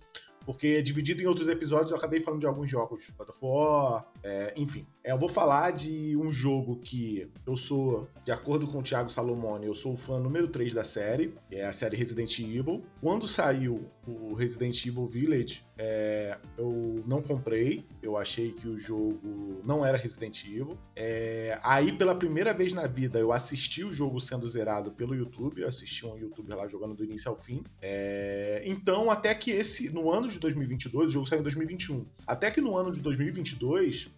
porque 0.47 0.81
dividido 0.81 1.21
em 1.21 1.25
outros 1.25 1.49
episódios 1.49 1.91
eu 1.91 1.97
acabei 1.97 2.21
falando 2.21 2.39
de 2.39 2.47
alguns 2.47 2.69
jogos, 2.69 3.03
God 3.17 3.27
of 3.27 3.39
War, 3.41 4.07
é, 4.23 4.53
enfim. 4.55 4.87
É, 5.03 5.11
eu 5.11 5.17
vou 5.17 5.27
falar 5.27 5.71
de 5.71 6.15
um 6.15 6.31
jogo 6.31 6.77
que 6.77 7.29
eu 7.45 7.57
sou, 7.57 8.07
de 8.23 8.31
acordo 8.31 8.65
com 8.65 8.79
o 8.79 8.81
Thiago 8.81 9.09
Salomone, 9.09 9.65
eu 9.65 9.75
sou 9.75 9.91
o 9.91 9.97
fã 9.97 10.17
número 10.17 10.47
3 10.47 10.73
da 10.73 10.85
série, 10.85 11.33
é 11.51 11.65
a 11.65 11.73
série 11.73 11.97
Resident 11.97 12.39
Evil. 12.39 12.81
Quando 13.01 13.27
saiu 13.27 13.91
o 14.11 14.33
Resident 14.33 14.85
Evil 14.85 15.07
Village, 15.07 15.63
é, 15.77 16.37
eu 16.57 17.03
não 17.05 17.21
comprei, 17.21 17.85
eu 18.01 18.17
achei 18.17 18.51
que 18.51 18.67
o 18.67 18.77
jogo 18.77 19.61
não 19.63 19.85
era 19.85 19.97
Resident 19.97 20.43
Evil. 20.45 20.77
É, 20.95 21.59
aí, 21.61 21.91
pela 21.91 22.15
primeira 22.15 22.53
vez 22.53 22.73
na 22.73 22.87
vida, 22.87 23.19
eu 23.19 23.31
assisti 23.31 23.83
o 23.83 23.91
jogo 23.91 24.19
sendo 24.19 24.47
zerado 24.47 24.91
pelo 24.91 25.13
YouTube, 25.13 25.61
eu 25.61 25.67
assisti 25.67 26.05
um 26.05 26.17
youtuber 26.17 26.57
lá 26.57 26.67
jogando 26.67 26.95
do 26.95 27.03
início 27.03 27.29
ao 27.29 27.35
fim. 27.35 27.63
É, 27.81 28.63
então, 28.65 29.11
até 29.11 29.33
que 29.35 29.51
esse, 29.51 29.89
no 29.89 30.11
ano 30.11 30.27
de 30.27 30.39
2022, 30.39 31.09
o 31.09 31.13
jogo 31.13 31.25
saiu 31.27 31.39
em 31.39 31.43
2021, 31.43 32.05
até 32.25 32.49
que 32.49 32.61
no 32.61 32.75
ano 32.75 32.91
de 32.91 32.99
2022, 33.01 34.09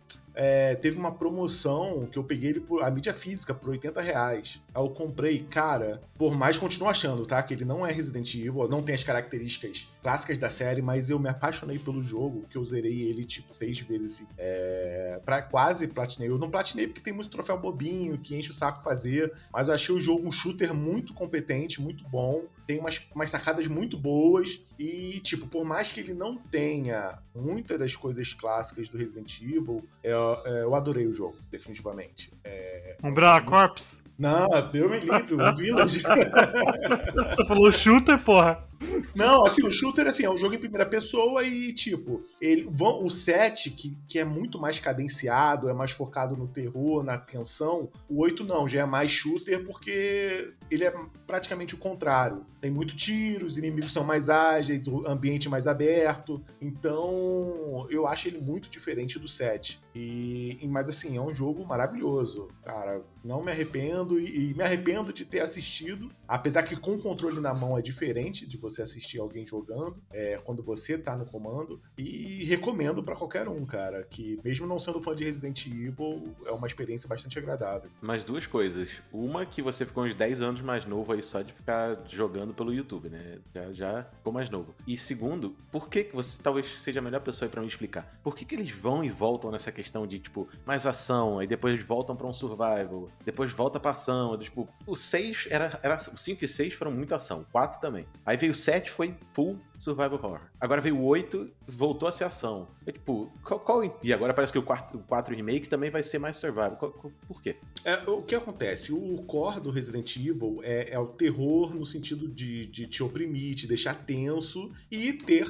é, 0.42 0.74
teve 0.74 0.98
uma 0.98 1.12
promoção 1.12 2.08
que 2.10 2.18
eu 2.18 2.24
peguei 2.24 2.52
ele 2.52 2.62
por 2.62 2.82
a 2.82 2.90
mídia 2.90 3.14
física 3.14 3.54
por 3.54 3.72
80 3.72 4.00
reais. 4.00 4.62
Aí 4.74 4.82
eu 4.82 4.90
comprei, 4.90 5.44
cara, 5.44 6.02
por 6.18 6.34
mais 6.34 6.58
continuo 6.58 6.88
achando, 6.88 7.26
tá? 7.26 7.44
Que 7.44 7.54
ele 7.54 7.66
não 7.66 7.86
é 7.86 7.92
Resident 7.92 8.34
Evil, 8.36 8.66
não 8.70 8.82
tem 8.82 8.96
as 8.96 9.04
características 9.04 9.90
clássicas 10.02 10.38
da 10.38 10.50
série, 10.50 10.82
mas 10.82 11.10
eu 11.10 11.20
me 11.20 11.28
apaixonei 11.28 11.78
pelo 11.78 12.02
jogo, 12.02 12.46
que 12.50 12.58
eu 12.58 12.64
zerei 12.64 13.02
ele 13.02 13.26
tipo 13.26 13.54
seis 13.54 13.82
vezes. 13.82 14.24
É, 14.38 15.20
pra 15.26 15.42
quase 15.42 15.88
platinei. 15.88 16.30
Eu 16.30 16.38
não 16.38 16.50
platinei 16.50 16.88
porque 16.88 17.02
tem 17.02 17.12
muito 17.12 17.30
troféu 17.30 17.60
bobinho 17.60 18.18
que 18.18 18.34
enche 18.34 18.52
o 18.52 18.54
saco 18.54 18.82
fazer, 18.82 19.34
mas 19.52 19.68
eu 19.68 19.74
achei 19.74 19.94
o 19.94 20.00
jogo 20.00 20.26
um 20.26 20.32
shooter 20.32 20.74
muito 20.74 21.14
competente, 21.14 21.82
muito 21.82 22.08
bom. 22.08 22.46
Tem 22.70 22.78
umas, 22.78 23.02
umas 23.16 23.32
sacadas 23.32 23.66
muito 23.66 23.98
boas. 23.98 24.62
E, 24.78 25.20
tipo, 25.22 25.48
por 25.48 25.66
mais 25.66 25.92
que 25.92 26.02
ele 26.02 26.14
não 26.14 26.38
tenha 26.38 27.18
muitas 27.34 27.80
das 27.80 27.96
coisas 27.96 28.32
clássicas 28.36 28.88
do 28.88 28.96
Resident 28.96 29.42
Evil, 29.42 29.84
eu, 30.04 30.34
é, 30.46 30.62
eu 30.62 30.76
adorei 30.76 31.08
o 31.08 31.12
jogo, 31.12 31.36
definitivamente. 31.50 32.32
É, 32.44 32.96
Umbrella 33.04 33.42
Corps. 33.42 34.04
Não, 34.20 34.50
deu 34.72 34.90
me 34.90 35.00
livre, 35.00 35.34
o 35.34 35.56
Village. 35.56 36.04
Você 37.32 37.46
falou 37.48 37.72
shooter, 37.72 38.22
porra. 38.22 38.68
Não, 39.16 39.46
assim, 39.46 39.66
o 39.66 39.72
shooter 39.72 40.08
assim, 40.08 40.24
é 40.24 40.30
um 40.30 40.38
jogo 40.38 40.56
em 40.56 40.60
primeira 40.60 40.86
pessoa 40.86 41.44
e, 41.44 41.74
tipo, 41.74 42.22
ele, 42.40 42.68
vão- 42.72 43.04
o 43.06 43.10
7, 43.10 43.70
que, 43.72 43.98
que 44.08 44.20
é 44.20 44.24
muito 44.24 44.60
mais 44.60 44.80
cadenciado, 44.80 45.70
é 45.70 45.74
mais 45.74 45.92
focado 45.92 46.36
no 46.38 46.48
terror, 46.48 47.04
na 47.04 47.18
tensão, 47.18 47.90
o 48.10 48.22
8 48.22 48.44
não, 48.44 48.68
já 48.68 48.82
é 48.82 48.86
mais 48.86 49.12
shooter 49.12 49.66
porque 49.66 50.54
ele 50.72 50.86
é 50.86 50.94
praticamente 51.28 51.76
o 51.76 51.78
contrário. 51.78 52.46
Tem 52.62 52.72
muito 52.72 52.96
tiro, 52.96 53.46
os 53.46 53.58
inimigos 53.58 53.92
são 53.92 54.04
mais 54.04 54.30
ágeis, 54.30 54.88
o 54.88 55.06
ambiente 55.08 55.50
mais 55.50 55.68
aberto. 55.68 56.42
Então, 56.62 57.86
eu 57.90 58.08
acho 58.08 58.28
ele 58.28 58.40
muito 58.40 58.70
diferente 58.70 59.20
do 59.20 59.28
7. 59.28 59.80
E, 59.96 60.60
mas 60.70 60.88
assim, 60.88 61.18
é 61.18 61.22
um 61.22 61.34
jogo 61.34 61.66
maravilhoso. 61.66 62.48
Cara, 62.64 63.02
não 63.24 63.44
me 63.44 63.52
arrependo 63.52 64.20
e, 64.20 64.52
e 64.52 64.54
me 64.54 64.64
arrependo 64.64 65.12
de 65.12 65.26
ter 65.26 65.42
assistido, 65.42 66.10
apesar 66.28 66.64
que 66.64 66.76
com 66.76 66.96
o 66.96 67.02
controle 67.02 67.40
na 67.40 67.54
mão 67.54 67.78
é 67.78 67.82
diferente 67.82 68.48
de 68.48 68.58
você 68.58 68.82
assistir 68.82 69.20
alguém 69.20 69.46
jogando, 69.46 70.02
é, 70.12 70.38
quando 70.44 70.64
você 70.64 70.98
tá 70.98 71.18
no 71.18 71.26
comando. 71.26 71.82
E 71.98 72.44
recomendo 72.46 73.04
pra 73.04 73.16
qualquer 73.16 73.48
um, 73.48 73.66
cara, 73.66 74.04
que 74.04 74.40
mesmo 74.44 74.68
não 74.68 74.80
sendo 74.80 75.02
fã 75.02 75.16
de 75.16 75.24
Resident 75.24 75.66
Evil, 75.68 76.36
é 76.46 76.52
uma 76.52 76.68
experiência 76.68 77.08
bastante 77.08 77.38
agradável. 77.38 77.90
Mas 78.02 78.24
duas 78.24 78.46
coisas. 78.46 79.02
Uma, 79.12 79.46
que 79.46 79.62
você 79.62 79.86
ficou 79.86 80.04
uns 80.04 80.14
10 80.14 80.42
anos 80.42 80.62
mais 80.62 80.86
novo 80.86 81.14
aí 81.14 81.22
só 81.22 81.42
de 81.42 81.54
ficar 81.54 81.98
jogando 82.08 82.54
pelo 82.54 82.74
YouTube, 82.74 83.10
né? 83.10 83.40
Já, 83.54 83.72
já 83.72 84.04
ficou 84.04 84.32
mais 84.32 84.50
novo. 84.50 84.74
E 84.88 84.96
segundo, 84.96 85.56
por 85.72 85.90
que 85.90 86.06
que 86.06 86.16
você 86.16 86.42
talvez 86.42 86.80
seja 86.80 87.00
a 87.00 87.04
melhor 87.04 87.22
pessoa 87.22 87.50
pra 87.50 87.62
me 87.62 87.68
explicar? 87.68 88.20
Por 88.24 88.36
que 88.36 88.46
que 88.46 88.56
eles 88.56 88.72
vão 88.72 89.04
e 89.04 89.10
voltam 89.10 89.52
nessa 89.52 89.72
questão 89.80 90.06
de, 90.06 90.20
tipo, 90.20 90.48
mais 90.66 90.86
ação, 90.86 91.40
aí 91.40 91.48
depois 91.48 91.82
voltam 91.82 92.14
pra 92.14 92.28
um 92.28 92.34
survival, 92.34 93.08
depois 93.24 93.52
volta 93.54 93.80
pra 93.80 93.92
ação, 93.92 94.38
tipo, 94.38 94.68
o 94.86 94.96
6 94.96 95.48
era, 95.50 95.80
era... 95.82 95.96
O 95.96 96.18
5 96.18 96.44
e 96.44 96.48
6 96.48 96.74
foram 96.74 96.92
muito 96.92 97.16
ação, 97.16 97.42
o 97.42 97.46
4 97.46 97.80
também. 97.80 98.06
Aí 98.26 98.36
veio 98.36 98.52
o 98.52 98.56
7, 98.56 98.92
foi 98.92 99.18
full 99.34 99.58
survival 99.80 100.14
horror. 100.22 100.42
Agora 100.60 100.82
veio 100.82 100.98
o 100.98 101.06
8, 101.06 101.50
voltou 101.68 102.08
a 102.08 102.12
ser 102.12 102.26
ação. 102.26 102.68
É 102.86 102.92
tipo, 102.92 103.32
qual, 103.44 103.60
qual- 103.60 104.00
E 104.04 104.14
agora 104.14 104.34
parece 104.34 104.52
que 104.52 104.60
o 104.60 104.64
4, 104.64 105.00
o 105.00 105.04
4 105.04 105.34
Remake 105.36 105.68
também 105.70 105.90
vai 105.90 106.04
ser 106.04 106.20
mais 106.20 106.38
survival. 106.38 106.76
Qual- 106.76 106.92
qual- 106.92 107.14
por 107.28 107.42
quê? 107.42 107.56
É, 107.86 107.96
o 108.10 108.22
que 108.22 108.36
acontece? 108.36 108.92
O 108.94 109.24
core 109.24 109.60
do 109.62 109.72
Resident 109.72 110.16
Evil 110.18 110.60
é, 110.64 110.90
é 110.92 111.00
o 111.00 111.08
terror 111.08 111.74
no 111.74 111.86
sentido 111.86 112.28
de, 112.28 112.66
de 112.68 112.86
te 112.88 113.02
oprimir, 113.02 113.56
te 113.56 113.66
deixar 113.68 113.96
tenso 114.06 114.72
e 114.92 115.14
ter, 115.14 115.48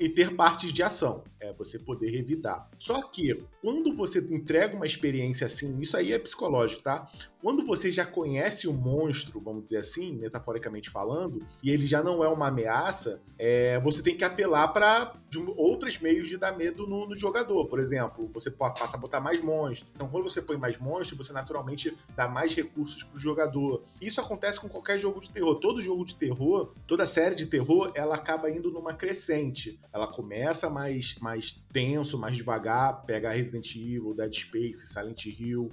e 0.00 0.08
ter 0.08 0.34
partes 0.34 0.72
de 0.72 0.82
ação. 0.82 1.22
É 1.38 1.52
você 1.52 1.78
poder 1.78 2.10
revidar. 2.10 2.68
Só 2.78 3.02
que 3.02 3.44
quando 3.60 3.94
você 3.94 4.18
entrega 4.18 4.74
uma 4.74 4.86
experiência 4.86 5.46
assim, 5.46 5.78
isso 5.80 5.96
aí 5.96 6.12
é 6.12 6.18
psicológico, 6.18 6.82
tá? 6.82 7.08
Quando 7.40 7.64
você 7.64 7.90
já 7.90 8.04
conhece 8.04 8.66
o 8.66 8.72
monstro, 8.72 9.40
vamos 9.40 9.64
dizer 9.64 9.76
assim, 9.76 10.16
metaforicamente 10.16 10.90
falando, 10.90 11.46
e 11.62 11.70
ele 11.70 11.86
já 11.86 12.02
não 12.02 12.24
é 12.24 12.28
uma 12.28 12.48
ameaça, 12.48 13.20
é, 13.38 13.78
você 13.78 14.02
tem 14.02 14.16
que 14.16 14.24
apelar 14.24 14.68
para 14.68 15.12
outros 15.56 15.98
meios 16.00 16.26
de 16.26 16.36
dar 16.36 16.56
medo 16.56 16.84
no, 16.84 17.08
no 17.08 17.16
jogador. 17.16 17.68
Por 17.68 17.78
exemplo, 17.78 18.28
você 18.34 18.50
passa 18.50 18.96
a 18.96 19.00
botar 19.00 19.20
mais 19.20 19.40
monstros. 19.40 19.88
Então, 19.94 20.08
quando 20.08 20.24
você 20.24 20.42
põe 20.42 20.56
mais 20.56 20.76
monstros, 20.78 21.16
você 21.16 21.32
naturalmente 21.32 21.96
dá 22.16 22.26
mais 22.26 22.52
recursos 22.54 23.04
pro 23.04 23.20
jogador. 23.20 23.84
Isso 24.00 24.20
acontece 24.20 24.58
com 24.58 24.68
qualquer 24.68 24.98
jogo 24.98 25.20
de 25.20 25.30
terror. 25.30 25.54
Todo 25.56 25.80
jogo 25.80 26.04
de 26.04 26.16
terror, 26.16 26.72
toda 26.88 27.06
série 27.06 27.36
de 27.36 27.46
terror, 27.46 27.92
ela 27.94 28.16
acaba 28.16 28.50
indo 28.50 28.72
numa 28.72 28.94
crescente. 28.94 29.78
Ela 29.92 30.08
começa 30.08 30.68
mais, 30.68 31.16
mais 31.20 31.62
tenso, 31.72 32.18
mais 32.18 32.36
devagar, 32.36 33.04
pega 33.04 33.30
Resident 33.30 33.76
Evil, 33.76 34.12
Dead 34.14 34.34
Space, 34.34 34.88
Silent 34.88 35.24
Hill 35.26 35.70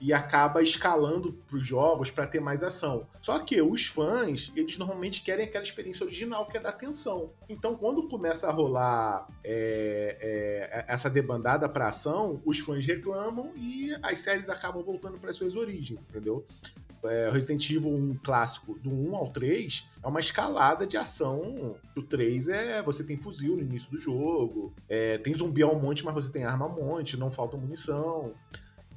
e 0.00 0.12
acaba 0.12 0.62
escalando 0.62 1.32
pros 1.48 1.64
jogos 1.64 2.10
para 2.10 2.26
ter 2.26 2.40
mais 2.40 2.62
ação. 2.62 3.06
Só 3.20 3.38
que 3.40 3.60
os 3.60 3.86
fãs, 3.86 4.52
eles 4.54 4.78
normalmente 4.78 5.22
querem 5.22 5.46
aquela 5.46 5.64
experiência 5.64 6.04
original 6.04 6.46
que 6.46 6.56
é 6.56 6.60
da 6.60 6.68
atenção. 6.68 7.30
Então, 7.48 7.76
quando 7.76 8.08
começa 8.08 8.46
a 8.46 8.52
rolar 8.52 9.26
é, 9.44 10.16
é, 10.20 10.84
essa 10.88 11.10
debandada 11.10 11.68
para 11.68 11.88
ação, 11.88 12.40
os 12.44 12.58
fãs 12.58 12.84
reclamam 12.86 13.52
e 13.56 13.96
as 14.02 14.20
séries 14.20 14.48
acabam 14.48 14.82
voltando 14.82 15.18
para 15.18 15.32
suas 15.32 15.56
origens, 15.56 16.00
entendeu? 16.08 16.44
É, 17.04 17.30
Resident 17.30 17.70
Evil 17.70 17.90
1 17.90 18.18
clássico, 18.24 18.76
do 18.80 18.90
1 18.90 19.14
ao 19.14 19.30
3, 19.30 19.86
é 20.02 20.06
uma 20.06 20.20
escalada 20.20 20.86
de 20.86 20.96
ação. 20.96 21.76
O 21.96 22.02
3 22.02 22.48
é 22.48 22.82
você 22.82 23.04
tem 23.04 23.16
fuzil 23.16 23.56
no 23.56 23.62
início 23.62 23.90
do 23.90 23.98
jogo, 23.98 24.72
é, 24.88 25.18
tem 25.18 25.34
zumbi 25.34 25.62
ao 25.62 25.78
monte, 25.78 26.04
mas 26.04 26.14
você 26.14 26.30
tem 26.30 26.44
arma 26.44 26.64
ao 26.64 26.74
monte, 26.74 27.16
não 27.16 27.30
falta 27.30 27.56
munição. 27.56 28.34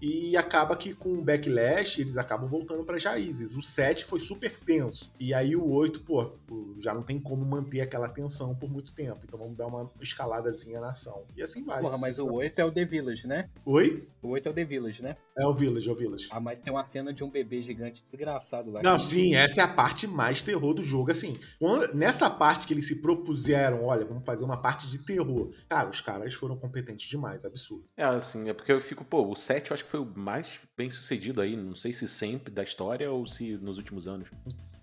E 0.02 0.36
acaba 0.36 0.76
que 0.76 0.94
com 0.94 1.14
o 1.14 1.22
backlash 1.22 2.00
eles 2.00 2.18
acabam 2.18 2.50
voltando 2.50 2.84
para 2.84 2.98
raízes. 2.98 3.56
O 3.56 3.62
7 3.62 4.06
foi 4.06 4.20
super 4.20 4.58
tenso. 4.60 5.12
E 5.20 5.34
aí 5.34 5.56
o 5.56 5.68
8, 5.70 6.00
pô, 6.02 6.32
já 6.80 6.94
não 6.94 7.04
tem 7.04 7.20
como 7.20 7.46
manter 7.46 7.82
aquela 7.82 8.10
tensão 8.10 8.56
por 8.56 8.70
muito 8.70 8.92
tempo. 8.94 9.20
Então 9.24 9.38
vamos 9.40 9.56
dar 9.58 9.68
uma 9.68 9.90
escaladazinha 10.02 10.80
na 10.80 10.92
ação. 10.92 11.24
E 11.36 11.42
assim 11.42 11.64
vai. 11.64 11.82
Porra, 11.82 11.98
mas 11.98 12.20
o 12.20 12.32
8 12.34 12.60
é 12.60 12.66
o 12.66 12.72
The 12.72 12.86
Village, 12.86 13.28
né? 13.28 13.50
Oi? 13.66 14.08
O 14.22 14.30
8 14.30 14.48
é 14.48 14.52
o 14.52 14.54
The 14.56 14.64
Village, 14.66 15.04
né? 15.04 15.16
É 15.38 15.46
o 15.46 15.54
Village, 15.54 15.88
é 15.88 15.92
o 15.92 15.96
Village. 15.96 16.28
Ah, 16.32 16.40
mas 16.40 16.60
tem 16.62 16.74
uma 16.74 16.84
cena 16.84 17.14
de 17.14 17.24
um 17.24 17.30
bebê 17.30 17.62
gigante 17.62 18.04
desgraçado 18.04 18.72
lá. 18.72 18.82
Não, 18.84 19.00
sim, 19.00 19.36
essa 19.36 19.62
é 19.62 19.64
a 19.64 19.68
parte 19.68 20.06
mais 20.08 20.42
terror 20.44 20.74
do 20.74 20.84
jogo. 20.84 21.12
Assim, 21.12 21.36
quando- 21.60 21.94
nessa 21.94 22.30
parte 22.30 22.68
que 22.68 22.74
eles 22.74 22.88
se 22.88 22.96
propuseram, 22.96 23.86
olha, 23.86 24.06
vamos 24.06 24.26
fazer 24.26 24.44
uma 24.44 24.58
parte 24.58 24.90
de 24.90 25.00
terror. 25.00 25.52
Cara, 25.70 25.90
os 25.90 26.02
caras 26.02 26.34
foram 26.34 26.58
competentes 26.58 27.08
demais, 27.10 27.46
absurdo. 27.46 27.86
É, 27.96 28.04
assim, 28.04 28.50
é 28.50 28.54
porque 28.54 28.72
eu 28.72 28.82
fico, 28.82 29.04
pô, 29.06 29.26
o 29.28 29.36
7 29.36 29.72
eu 29.72 29.74
acho 29.76 29.84
que 29.84 29.90
foi 29.92 30.00
o 30.00 30.06
mais 30.06 30.62
bem 30.78 30.90
sucedido 30.90 31.42
aí, 31.42 31.54
não 31.54 31.76
sei 31.76 31.92
se 31.92 32.08
sempre 32.08 32.54
da 32.54 32.64
história 32.64 33.12
ou 33.12 33.26
se 33.26 33.58
nos 33.58 33.78
últimos 33.78 34.08
anos. 34.08 34.30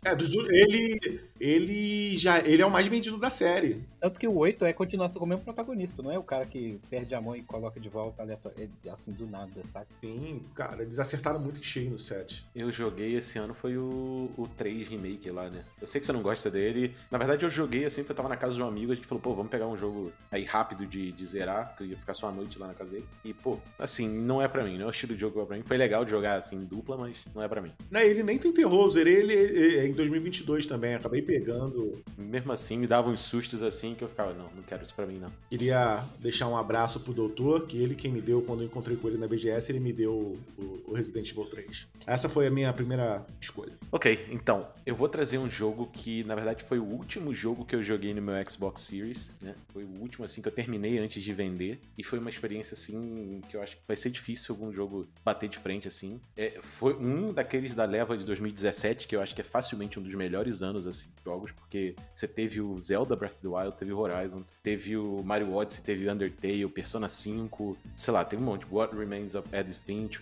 É, 0.04 0.14
dos- 0.14 0.32
ele, 0.50 1.20
ele 1.40 2.16
já 2.16 2.38
ele 2.38 2.62
é 2.62 2.66
o 2.66 2.70
mais 2.70 2.86
vendido 2.86 3.18
da 3.18 3.30
série. 3.30 3.82
Tanto 4.00 4.20
que 4.20 4.28
o 4.28 4.36
8 4.36 4.64
é 4.64 4.72
continuação 4.72 5.18
com 5.18 5.24
o 5.24 5.28
mesmo 5.28 5.42
protagonista, 5.44 6.02
não 6.02 6.12
é 6.12 6.18
o 6.18 6.22
cara 6.22 6.46
que 6.46 6.78
perde 6.88 7.14
a 7.16 7.20
mão 7.20 7.34
e 7.34 7.42
coloca 7.42 7.80
de 7.80 7.88
volta 7.88 8.22
aleatório, 8.22 8.70
é 8.84 8.90
assim, 8.90 9.10
do 9.12 9.26
nada, 9.26 9.50
sabe? 9.72 9.86
Sim, 10.00 10.42
cara, 10.54 10.82
eles 10.82 11.00
acertaram 11.00 11.40
muito 11.40 11.62
cheio 11.64 11.90
no 11.90 11.98
set. 11.98 12.44
Eu 12.54 12.70
joguei 12.70 13.14
esse 13.16 13.38
ano 13.38 13.52
foi 13.54 13.76
o, 13.76 14.30
o 14.36 14.48
3 14.56 14.86
Remake 14.86 15.30
lá, 15.30 15.50
né? 15.50 15.64
Eu 15.80 15.86
sei 15.86 16.00
que 16.00 16.06
você 16.06 16.12
não 16.12 16.22
gosta 16.22 16.48
dele. 16.48 16.94
Na 17.10 17.18
verdade, 17.18 17.44
eu 17.44 17.50
joguei 17.50 17.84
assim 17.84 18.02
porque 18.02 18.12
eu 18.12 18.16
tava 18.16 18.28
na 18.28 18.36
casa 18.36 18.54
de 18.54 18.62
um 18.62 18.68
amigo. 18.68 18.92
A 18.92 18.94
gente 18.94 19.06
falou, 19.06 19.20
pô, 19.20 19.34
vamos 19.34 19.50
pegar 19.50 19.66
um 19.66 19.76
jogo 19.76 20.12
aí 20.30 20.44
rápido 20.44 20.86
de, 20.86 21.10
de 21.10 21.24
zerar, 21.26 21.74
que 21.76 21.82
eu 21.82 21.86
ia 21.88 21.98
ficar 21.98 22.14
só 22.14 22.28
a 22.28 22.32
noite 22.32 22.56
lá 22.58 22.68
na 22.68 22.74
casa 22.74 22.92
dele. 22.92 23.04
E, 23.24 23.34
pô, 23.34 23.58
assim, 23.78 24.08
não 24.08 24.40
é 24.40 24.46
pra 24.46 24.62
mim, 24.62 24.76
não 24.78 24.84
é 24.84 24.88
o 24.88 24.90
estilo 24.90 25.14
de 25.14 25.20
jogo 25.20 25.34
que 25.34 25.40
é 25.40 25.44
pra 25.44 25.56
mim. 25.56 25.62
Foi 25.64 25.76
legal 25.76 26.04
de 26.04 26.10
jogar 26.12 26.36
assim, 26.36 26.56
em 26.56 26.64
dupla, 26.64 26.96
mas 26.96 27.24
não 27.34 27.42
é 27.42 27.48
pra 27.48 27.60
mim. 27.60 27.72
Não, 27.90 28.00
ele 28.00 28.22
nem 28.22 28.38
tem 28.38 28.52
terror, 28.52 28.84
eu 28.86 28.90
zerei 28.90 29.14
ele 29.16 29.34
eh, 29.34 29.87
em 29.88 29.92
2022 29.92 30.66
também, 30.66 30.94
acabei 30.94 31.22
pegando. 31.22 32.02
Mesmo 32.16 32.52
assim, 32.52 32.78
me 32.78 32.86
dava 32.86 33.08
uns 33.08 33.20
sustos 33.20 33.62
assim 33.62 33.94
que 33.94 34.02
eu 34.02 34.08
ficava, 34.08 34.32
não, 34.32 34.48
não 34.54 34.62
quero 34.62 34.82
isso 34.82 34.94
pra 34.94 35.06
mim, 35.06 35.18
não. 35.18 35.30
Queria 35.50 36.04
deixar 36.20 36.48
um 36.48 36.56
abraço 36.56 37.00
pro 37.00 37.12
doutor, 37.12 37.66
que 37.66 37.80
ele 37.80 37.94
quem 37.94 38.10
me 38.10 38.20
deu 38.20 38.42
quando 38.42 38.60
eu 38.60 38.66
encontrei 38.66 38.96
com 38.96 39.08
ele 39.08 39.18
na 39.18 39.26
BGS, 39.26 39.70
ele 39.70 39.80
me 39.80 39.92
deu 39.92 40.12
o, 40.58 40.82
o 40.86 40.94
Resident 40.94 41.30
Evil 41.30 41.44
3. 41.46 41.86
Essa 42.06 42.28
foi 42.28 42.46
a 42.46 42.50
minha 42.50 42.72
primeira 42.72 43.26
escolha. 43.40 43.72
Ok, 43.90 44.26
então, 44.30 44.68
eu 44.84 44.94
vou 44.94 45.08
trazer 45.08 45.38
um 45.38 45.48
jogo 45.48 45.88
que, 45.92 46.24
na 46.24 46.34
verdade, 46.34 46.64
foi 46.64 46.78
o 46.78 46.84
último 46.84 47.34
jogo 47.34 47.64
que 47.64 47.74
eu 47.74 47.82
joguei 47.82 48.14
no 48.14 48.22
meu 48.22 48.34
Xbox 48.48 48.82
Series, 48.82 49.32
né? 49.40 49.54
Foi 49.72 49.84
o 49.84 50.00
último, 50.00 50.24
assim, 50.24 50.40
que 50.40 50.48
eu 50.48 50.52
terminei 50.52 50.98
antes 50.98 51.22
de 51.22 51.32
vender. 51.32 51.80
E 51.96 52.04
foi 52.04 52.18
uma 52.18 52.30
experiência, 52.30 52.74
assim, 52.74 53.40
que 53.48 53.56
eu 53.56 53.62
acho 53.62 53.76
que 53.76 53.82
vai 53.86 53.96
ser 53.96 54.10
difícil 54.10 54.54
algum 54.54 54.72
jogo 54.72 55.08
bater 55.24 55.48
de 55.48 55.58
frente, 55.58 55.88
assim. 55.88 56.20
É, 56.36 56.58
foi 56.62 56.94
um 56.94 57.32
daqueles 57.32 57.74
da 57.74 57.84
leva 57.84 58.16
de 58.16 58.24
2017, 58.24 59.06
que 59.06 59.16
eu 59.16 59.20
acho 59.20 59.34
que 59.34 59.40
é 59.40 59.44
facilmente 59.78 59.98
um 59.98 60.02
dos 60.02 60.14
melhores 60.14 60.62
anos, 60.62 60.86
assim, 60.86 61.08
de 61.16 61.24
jogos, 61.24 61.52
porque 61.52 61.94
você 62.14 62.26
teve 62.26 62.60
o 62.60 62.78
Zelda 62.80 63.14
Breath 63.14 63.34
of 63.34 63.42
the 63.42 63.48
Wild, 63.48 63.76
teve 63.76 63.92
o 63.92 63.98
Horizon, 63.98 64.42
teve 64.62 64.96
o 64.96 65.22
Mario 65.22 65.54
Odyssey, 65.54 65.84
teve 65.84 66.08
o 66.08 66.12
Undertale, 66.12 66.68
Persona 66.68 67.08
5, 67.08 67.76
sei 67.96 68.12
lá, 68.12 68.24
teve 68.24 68.42
um 68.42 68.46
monte. 68.46 68.66
What 68.70 68.94
Remains 68.94 69.34
of 69.34 69.48
Edith 69.54 69.80
Finch, 69.84 70.20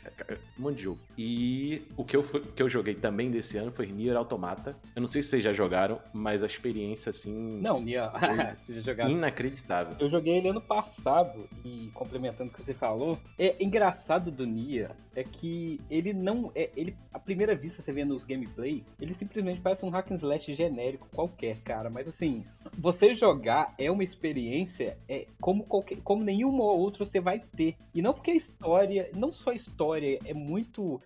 um 0.58 0.62
monte 0.62 0.76
de 0.76 0.82
jogo. 0.84 1.00
E 1.16 1.82
o 1.96 2.04
que 2.04 2.16
eu, 2.16 2.22
que 2.22 2.62
eu 2.62 2.68
joguei 2.68 2.94
também 2.94 3.30
desse 3.30 3.56
ano 3.56 3.72
foi 3.72 3.86
Nier 3.86 4.16
Automata. 4.16 4.76
Eu 4.94 5.00
não 5.00 5.06
sei 5.06 5.22
se 5.22 5.30
vocês 5.30 5.42
já 5.42 5.52
jogaram, 5.52 6.00
mas 6.12 6.42
a 6.42 6.46
experiência, 6.46 7.10
assim, 7.10 7.60
Não, 7.60 7.80
Nia, 7.80 8.12
vocês 8.60 8.78
já 8.78 8.84
jogaram. 8.84 9.10
inacreditável. 9.10 9.96
Eu 9.98 10.08
joguei 10.08 10.36
ele 10.36 10.48
ano 10.48 10.60
passado 10.60 11.48
e 11.64 11.90
complementando 11.94 12.50
o 12.50 12.52
que 12.52 12.62
você 12.62 12.74
falou, 12.74 13.18
é 13.38 13.62
engraçado 13.62 14.30
do 14.30 14.46
Nia 14.46 14.90
é 15.16 15.24
que 15.24 15.80
ele 15.90 16.12
não 16.12 16.52
é 16.54 16.68
ele 16.76 16.94
à 17.12 17.18
primeira 17.18 17.54
vista 17.54 17.80
você 17.80 17.90
vê 17.90 18.04
nos 18.04 18.26
gameplay, 18.26 18.84
ele 19.00 19.14
simplesmente 19.14 19.45
parece 19.54 19.84
um 19.84 19.90
hack 19.90 20.10
and 20.10 20.16
slash 20.16 20.52
genérico 20.54 21.08
qualquer, 21.14 21.60
cara, 21.62 21.88
mas 21.88 22.08
assim, 22.08 22.44
você 22.78 23.14
jogar 23.14 23.74
é 23.78 23.90
uma 23.90 24.02
experiência 24.02 24.96
é 25.08 25.26
como 25.40 25.64
qualquer 25.64 25.98
como 26.02 26.24
nenhuma 26.24 26.64
outra 26.64 27.04
você 27.04 27.20
vai 27.20 27.38
ter. 27.38 27.76
E 27.94 28.02
não 28.02 28.12
porque 28.12 28.32
a 28.32 28.36
história, 28.36 29.10
não 29.14 29.30
só 29.30 29.50
a 29.50 29.54
história 29.54 30.18
é 30.24 30.34
muito 30.34 31.00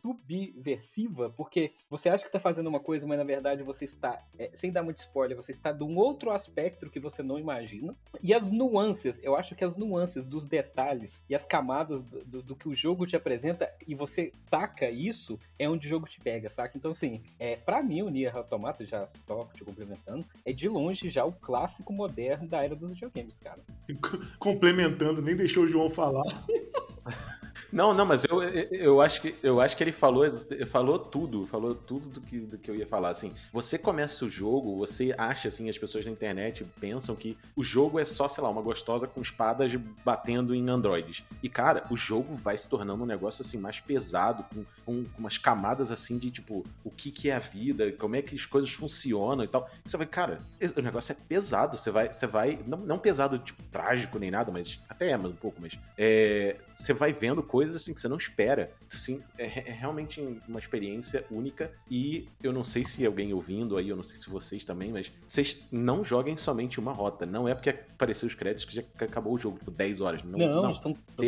subversiva, 0.00 1.30
porque 1.30 1.72
você 1.88 2.08
acha 2.08 2.24
que 2.24 2.32
tá 2.32 2.40
fazendo 2.40 2.66
uma 2.68 2.80
coisa, 2.80 3.06
mas 3.06 3.18
na 3.18 3.24
verdade 3.24 3.62
você 3.62 3.84
está, 3.84 4.22
é, 4.38 4.50
sem 4.52 4.70
dar 4.72 4.82
muito 4.82 4.98
spoiler, 4.98 5.36
você 5.36 5.52
está 5.52 5.72
de 5.72 5.82
um 5.84 5.96
outro 5.96 6.30
aspecto 6.30 6.90
que 6.90 6.98
você 7.00 7.22
não 7.22 7.38
imagina. 7.38 7.94
E 8.22 8.34
as 8.34 8.50
nuances, 8.50 9.20
eu 9.22 9.36
acho 9.36 9.54
que 9.54 9.64
as 9.64 9.76
nuances 9.76 10.24
dos 10.24 10.44
detalhes 10.44 11.24
e 11.28 11.34
as 11.34 11.44
camadas 11.44 12.02
do, 12.04 12.24
do- 12.24 12.42
do 12.42 12.56
que 12.56 12.68
o 12.68 12.74
jogo 12.74 13.06
te 13.06 13.16
apresenta 13.16 13.70
e 13.86 13.94
você 13.94 14.32
taca 14.50 14.90
isso, 14.90 15.38
é 15.58 15.68
onde 15.68 15.86
o 15.86 15.90
jogo 15.90 16.06
te 16.06 16.20
pega, 16.20 16.50
saca? 16.50 16.76
Então, 16.76 16.90
assim, 16.90 17.22
é, 17.38 17.56
pra 17.56 17.82
mim, 17.82 18.02
o 18.02 18.08
Nier 18.10 18.36
Automata, 18.36 18.84
já 18.84 19.06
só 19.26 19.44
te 19.54 19.64
complementando, 19.64 20.24
é 20.44 20.52
de 20.52 20.68
longe 20.68 21.08
já 21.08 21.24
o 21.24 21.32
clássico 21.32 21.92
moderno 21.92 22.46
da 22.48 22.62
era 22.64 22.74
dos 22.74 22.90
videogames, 22.90 23.34
cara. 23.42 23.60
Complementando, 24.38 25.22
nem 25.22 25.36
deixou 25.36 25.64
o 25.64 25.68
João 25.68 25.88
falar. 25.90 26.24
Não, 27.74 27.92
não, 27.92 28.06
mas 28.06 28.24
eu, 28.24 28.40
eu, 28.40 29.00
acho 29.00 29.20
que 29.20 29.34
eu 29.42 29.60
acho 29.60 29.76
que 29.76 29.82
ele 29.82 29.90
falou, 29.90 30.24
falou 30.70 30.96
tudo, 30.96 31.44
falou 31.44 31.74
tudo 31.74 32.08
do 32.08 32.20
que, 32.20 32.38
do 32.38 32.56
que 32.56 32.70
eu 32.70 32.76
ia 32.76 32.86
falar. 32.86 33.08
Assim, 33.08 33.34
você 33.52 33.76
começa 33.76 34.24
o 34.24 34.28
jogo, 34.28 34.76
você 34.76 35.12
acha 35.18 35.48
assim, 35.48 35.68
as 35.68 35.76
pessoas 35.76 36.06
na 36.06 36.12
internet 36.12 36.64
pensam 36.78 37.16
que 37.16 37.36
o 37.56 37.64
jogo 37.64 37.98
é 37.98 38.04
só, 38.04 38.28
sei 38.28 38.44
lá, 38.44 38.48
uma 38.48 38.62
gostosa 38.62 39.08
com 39.08 39.20
espadas 39.20 39.74
batendo 40.04 40.54
em 40.54 40.68
androides. 40.68 41.24
E 41.42 41.48
cara, 41.48 41.84
o 41.90 41.96
jogo 41.96 42.36
vai 42.36 42.56
se 42.56 42.68
tornando 42.68 43.02
um 43.02 43.06
negócio 43.06 43.42
assim 43.42 43.58
mais 43.58 43.80
pesado, 43.80 44.44
com, 44.54 44.64
com, 44.86 45.04
com 45.04 45.18
umas 45.18 45.36
camadas 45.36 45.90
assim 45.90 46.16
de 46.16 46.30
tipo 46.30 46.64
o 46.84 46.90
que, 46.90 47.10
que 47.10 47.28
é 47.28 47.34
a 47.34 47.40
vida, 47.40 47.90
como 47.90 48.14
é 48.14 48.22
que 48.22 48.36
as 48.36 48.46
coisas 48.46 48.70
funcionam 48.70 49.42
e 49.42 49.48
tal. 49.48 49.68
E 49.84 49.90
você 49.90 49.96
vai, 49.96 50.06
cara, 50.06 50.38
o 50.76 50.80
negócio 50.80 51.10
é 51.10 51.16
pesado. 51.28 51.76
Você 51.76 51.90
vai, 51.90 52.12
você 52.12 52.26
vai, 52.28 52.60
não, 52.64 52.78
não 52.78 52.98
pesado 53.00 53.36
tipo 53.36 53.60
trágico 53.64 54.16
nem 54.20 54.30
nada, 54.30 54.52
mas 54.52 54.78
até 54.88 55.10
é, 55.10 55.16
mas 55.16 55.32
um 55.32 55.36
pouco, 55.36 55.60
mas 55.60 55.76
é, 55.98 56.54
você 56.74 56.92
vai 56.92 57.12
vendo 57.12 57.42
coisas 57.42 57.63
assim 57.72 57.94
que 57.94 58.00
você 58.00 58.08
não 58.08 58.16
espera. 58.16 58.72
Assim, 58.92 59.22
é, 59.38 59.70
é 59.70 59.72
realmente 59.72 60.20
uma 60.48 60.58
experiência 60.58 61.24
única 61.30 61.72
e 61.90 62.28
eu 62.42 62.52
não 62.52 62.64
sei 62.64 62.84
se 62.84 63.04
alguém 63.06 63.32
ouvindo 63.32 63.76
aí, 63.76 63.88
eu 63.88 63.96
não 63.96 64.02
sei 64.02 64.16
se 64.16 64.28
vocês 64.28 64.64
também, 64.64 64.90
mas 64.90 65.12
vocês 65.26 65.64
não 65.70 66.04
joguem 66.04 66.36
somente 66.36 66.80
uma 66.80 66.92
rota. 66.92 67.24
Não 67.24 67.48
é 67.48 67.54
porque 67.54 67.70
apareceu 67.70 68.26
os 68.26 68.34
créditos 68.34 68.64
que 68.64 68.74
já 68.74 68.82
acabou 68.98 69.32
o 69.34 69.38
jogo, 69.38 69.58
tipo 69.58 69.70
10 69.70 70.00
horas. 70.00 70.22
Não, 70.24 70.38
Não, 70.38 70.62
não. 70.62 70.62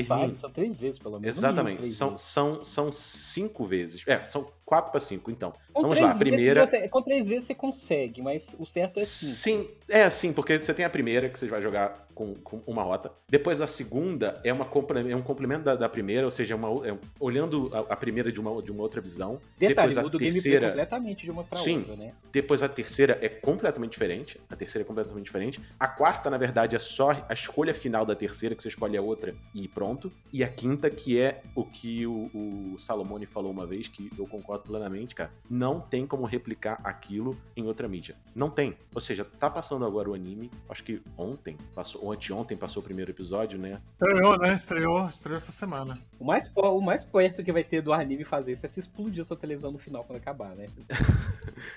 vários, 0.07 0.41
são 0.41 0.51
três 0.51 0.77
vezes 0.77 0.99
pelo 0.99 1.21
menos. 1.21 1.37
Exatamente. 1.37 1.87
São, 1.93 2.11
vezes. 2.11 2.25
são, 2.25 2.65
são 2.65 2.93
cinco 2.93 3.65
vezes. 3.65 4.03
É, 4.07 4.21
são 4.25 4.51
quatro 4.67 4.91
para 4.91 5.01
cinco, 5.01 5.31
então. 5.31 5.53
Com 5.73 5.83
Vamos 5.83 6.01
lá, 6.01 6.15
primeira- 6.15 6.67
você- 6.67 6.89
com 6.89 7.01
três 7.03 7.27
vezes 7.27 7.45
você 7.47 7.55
consegue, 7.55 8.21
mas 8.21 8.47
o 8.59 8.67
certo 8.67 8.99
é 8.99 9.05
cinco. 9.05 9.33
Sim, 9.33 9.71
é 9.89 10.11
sim, 10.11 10.33
porque 10.33 10.59
você 10.59 10.75
tem 10.75 10.85
a 10.85 10.91
primeira 10.91 11.29
que 11.29 11.39
você 11.39 11.47
vai 11.47 11.63
jogar 11.63 12.07
com, 12.15 12.35
com 12.35 12.63
uma 12.67 12.83
rota. 12.83 13.13
Depois 13.29 13.61
a 13.61 13.69
segunda 13.69 14.41
é, 14.43 14.51
uma, 14.53 14.65
é 15.11 15.15
um 15.15 15.23
complemento 15.23 15.65
da, 15.65 15.77
da 15.77 15.89
primeira, 15.89 16.25
ou 16.27 16.31
seja, 16.31 16.57
uma, 16.57 16.69
é, 16.89 16.97
olhando 17.21 17.71
a, 17.75 17.93
a 17.93 17.97
primeira 17.97 18.33
de 18.33 18.41
uma, 18.41 18.61
de 18.63 18.73
uma 18.73 18.83
outra 18.83 19.01
visão. 19.03 19.39
Detalhe, 19.59 19.95
depois 19.95 19.99
a 19.99 20.11
terceira. 20.19 20.61
gameplay 20.61 20.71
completamente 20.87 21.25
de 21.25 21.31
uma 21.31 21.45
pra 21.45 21.59
Sim. 21.59 21.79
outra, 21.81 21.97
né? 21.97 22.13
Depois 22.33 22.63
a 22.63 22.69
terceira 22.69 23.19
é 23.21 23.29
completamente 23.29 23.93
diferente. 23.93 24.41
A 24.49 24.57
terceira 24.57 24.85
é 24.85 24.87
completamente 24.87 25.25
diferente. 25.27 25.61
A 25.79 25.87
quarta, 25.87 26.31
na 26.31 26.39
verdade, 26.39 26.75
é 26.75 26.79
só 26.79 27.11
a 27.29 27.35
escolha 27.35 27.75
final 27.75 28.05
da 28.07 28.15
terceira, 28.17 28.55
que 28.55 28.63
você 28.63 28.69
escolhe 28.69 28.97
a 28.97 29.03
outra 29.03 29.35
e 29.55 29.69
pronto. 29.69 30.11
E 30.33 30.43
a 30.43 30.49
quinta, 30.49 30.89
que 30.89 31.21
é 31.21 31.43
o 31.55 31.65
que 31.65 32.07
o, 32.07 32.31
o 32.35 32.77
Salomone 32.79 33.27
falou 33.27 33.53
uma 33.53 33.67
vez, 33.67 33.89
que 33.89 34.11
eu 34.19 34.27
concordo 34.27 34.56
plenamente, 34.59 35.15
cara. 35.15 35.31
Não 35.49 35.81
tem 35.81 36.07
como 36.07 36.25
replicar 36.25 36.81
aquilo 36.85 37.37
em 37.57 37.67
outra 37.67 37.89
mídia. 37.89 38.17
Não 38.35 38.51
tem. 38.51 38.77
Ou 38.95 39.01
seja, 39.01 39.25
tá 39.25 39.49
passando 39.49 39.85
agora 39.85 40.11
o 40.11 40.15
anime. 40.15 40.51
Acho 40.69 40.83
que 40.85 41.03
ontem, 41.17 41.57
passou, 41.75 42.05
ou 42.05 42.13
anteontem 42.13 42.57
passou 42.57 42.81
o 42.83 42.85
primeiro 42.85 43.11
episódio, 43.11 43.59
né? 43.59 43.81
Estreou, 43.93 44.39
né? 44.39 44.55
Estreou, 44.55 45.09
estreou 45.09 45.37
essa 45.37 45.53
semana. 45.53 45.99
O 46.19 46.25
mais, 46.25 46.51
o 46.55 46.81
mais 46.81 47.05
perto 47.05 47.43
que 47.43 47.53
vai 47.53 47.65
ter 47.65 47.81
do 47.83 47.93
anime 47.93 48.25
fazer 48.25 48.53
isso 48.53 48.65
é 48.67 48.69
se 48.69 48.81
explodir 48.81 49.23
a 49.23 49.25
sua 49.25 49.37
televisão 49.37 49.71
no 49.71 49.79
final 49.79 50.05
quando 50.05 50.19
acabar, 50.19 50.55
né? 50.55 50.67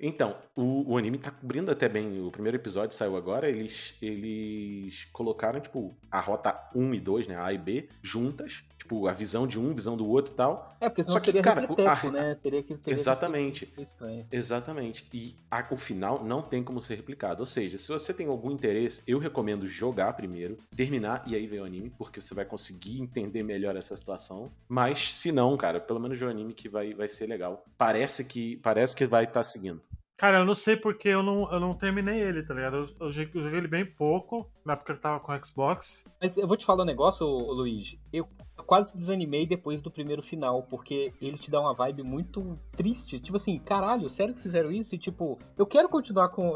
Então, 0.00 0.36
o, 0.54 0.92
o 0.92 0.96
anime 0.96 1.18
tá 1.18 1.32
cobrindo 1.32 1.70
até 1.70 1.88
bem. 1.88 2.20
O 2.24 2.30
primeiro 2.30 2.56
episódio 2.56 2.96
saiu 2.96 3.16
agora. 3.16 3.48
Eles, 3.48 3.94
eles 4.00 5.06
colocaram, 5.12 5.60
tipo, 5.60 5.96
a 6.10 6.20
rota 6.20 6.56
1 6.74 6.94
e 6.94 7.00
2, 7.00 7.26
né? 7.26 7.36
A 7.36 7.52
e 7.52 7.58
B, 7.58 7.88
juntas. 8.00 8.62
Tipo, 8.78 9.08
a 9.08 9.12
visão 9.12 9.46
de 9.48 9.58
um, 9.58 9.74
visão 9.74 9.96
do 9.96 10.06
outro 10.08 10.32
e 10.32 10.36
tal. 10.36 10.76
É, 10.80 10.88
porque 10.88 11.02
senão 11.02 11.14
Só 11.14 11.20
que, 11.20 11.26
seria 11.26 11.42
cara, 11.42 11.64
a- 11.64 11.92
né? 12.10 12.34
Teria 12.34 12.62
que 12.62 12.68
teria 12.74 12.82
que 12.82 12.90
Exatamente. 12.90 13.66
ser 13.66 13.82
estranho. 13.82 14.26
Exatamente. 14.30 15.06
E 15.12 15.34
a- 15.50 15.66
o 15.70 15.76
final 15.76 16.24
não 16.24 16.42
tem 16.42 16.62
como 16.62 16.82
ser 16.82 16.96
replicado. 16.96 17.40
Ou 17.40 17.46
seja, 17.46 17.78
se 17.78 17.88
você 17.88 18.12
tem 18.14 18.26
algum 18.26 18.50
interesse, 18.50 19.02
eu 19.06 19.18
recomendo 19.18 19.66
jogar 19.66 20.12
primeiro, 20.14 20.56
terminar 20.76 21.22
e 21.26 21.34
aí 21.34 21.46
ver 21.46 21.60
o 21.60 21.64
anime, 21.64 21.90
porque 21.96 22.20
você 22.20 22.34
vai 22.34 22.44
conseguir 22.44 23.00
entender 23.00 23.42
melhor 23.42 23.76
essa 23.76 23.96
situação. 23.96 24.50
Mas 24.68 25.12
se 25.14 25.30
não, 25.32 25.56
cara, 25.56 25.80
pelo 25.80 26.00
menos 26.00 26.18
ver 26.18 26.26
o 26.26 26.30
anime 26.30 26.54
que 26.54 26.68
vai, 26.68 26.94
vai 26.94 27.08
ser 27.08 27.26
legal. 27.26 27.64
Parece 27.76 28.24
que 28.24 28.56
parece 28.58 28.94
que 28.96 29.06
vai 29.06 29.24
estar 29.24 29.44
seguindo. 29.44 29.80
Cara, 30.16 30.38
eu 30.38 30.44
não 30.44 30.54
sei 30.54 30.76
porque 30.76 31.08
eu 31.08 31.22
não, 31.22 31.48
eu 31.52 31.60
não 31.60 31.74
terminei 31.74 32.20
ele, 32.20 32.42
tá 32.42 32.52
ligado? 32.52 32.76
Eu, 32.76 33.06
eu 33.06 33.10
joguei 33.12 33.30
eu 33.34 33.40
joguei 33.42 33.58
ele 33.60 33.68
bem 33.68 33.86
pouco, 33.86 34.50
na 34.64 34.72
época 34.72 34.86
que 34.92 34.98
eu 34.98 35.00
tava 35.00 35.20
com 35.20 35.32
o 35.32 35.44
Xbox. 35.44 36.04
Mas 36.20 36.36
eu 36.36 36.48
vou 36.48 36.56
te 36.56 36.64
falar 36.66 36.82
um 36.82 36.86
negócio, 36.86 37.24
Luigi. 37.24 38.00
Eu 38.12 38.26
quase 38.66 38.96
desanimei 38.96 39.46
depois 39.46 39.80
do 39.80 39.90
primeiro 39.90 40.22
final, 40.22 40.62
porque 40.62 41.12
ele 41.20 41.38
te 41.38 41.50
dá 41.50 41.60
uma 41.60 41.74
vibe 41.74 42.02
muito 42.02 42.58
triste. 42.72 43.18
Tipo 43.20 43.36
assim, 43.36 43.58
caralho, 43.58 44.08
sério 44.08 44.34
que 44.34 44.40
fizeram 44.42 44.70
isso? 44.70 44.94
E 44.94 44.98
tipo, 44.98 45.38
eu 45.56 45.66
quero 45.66 45.88
continuar 45.88 46.28
com, 46.30 46.52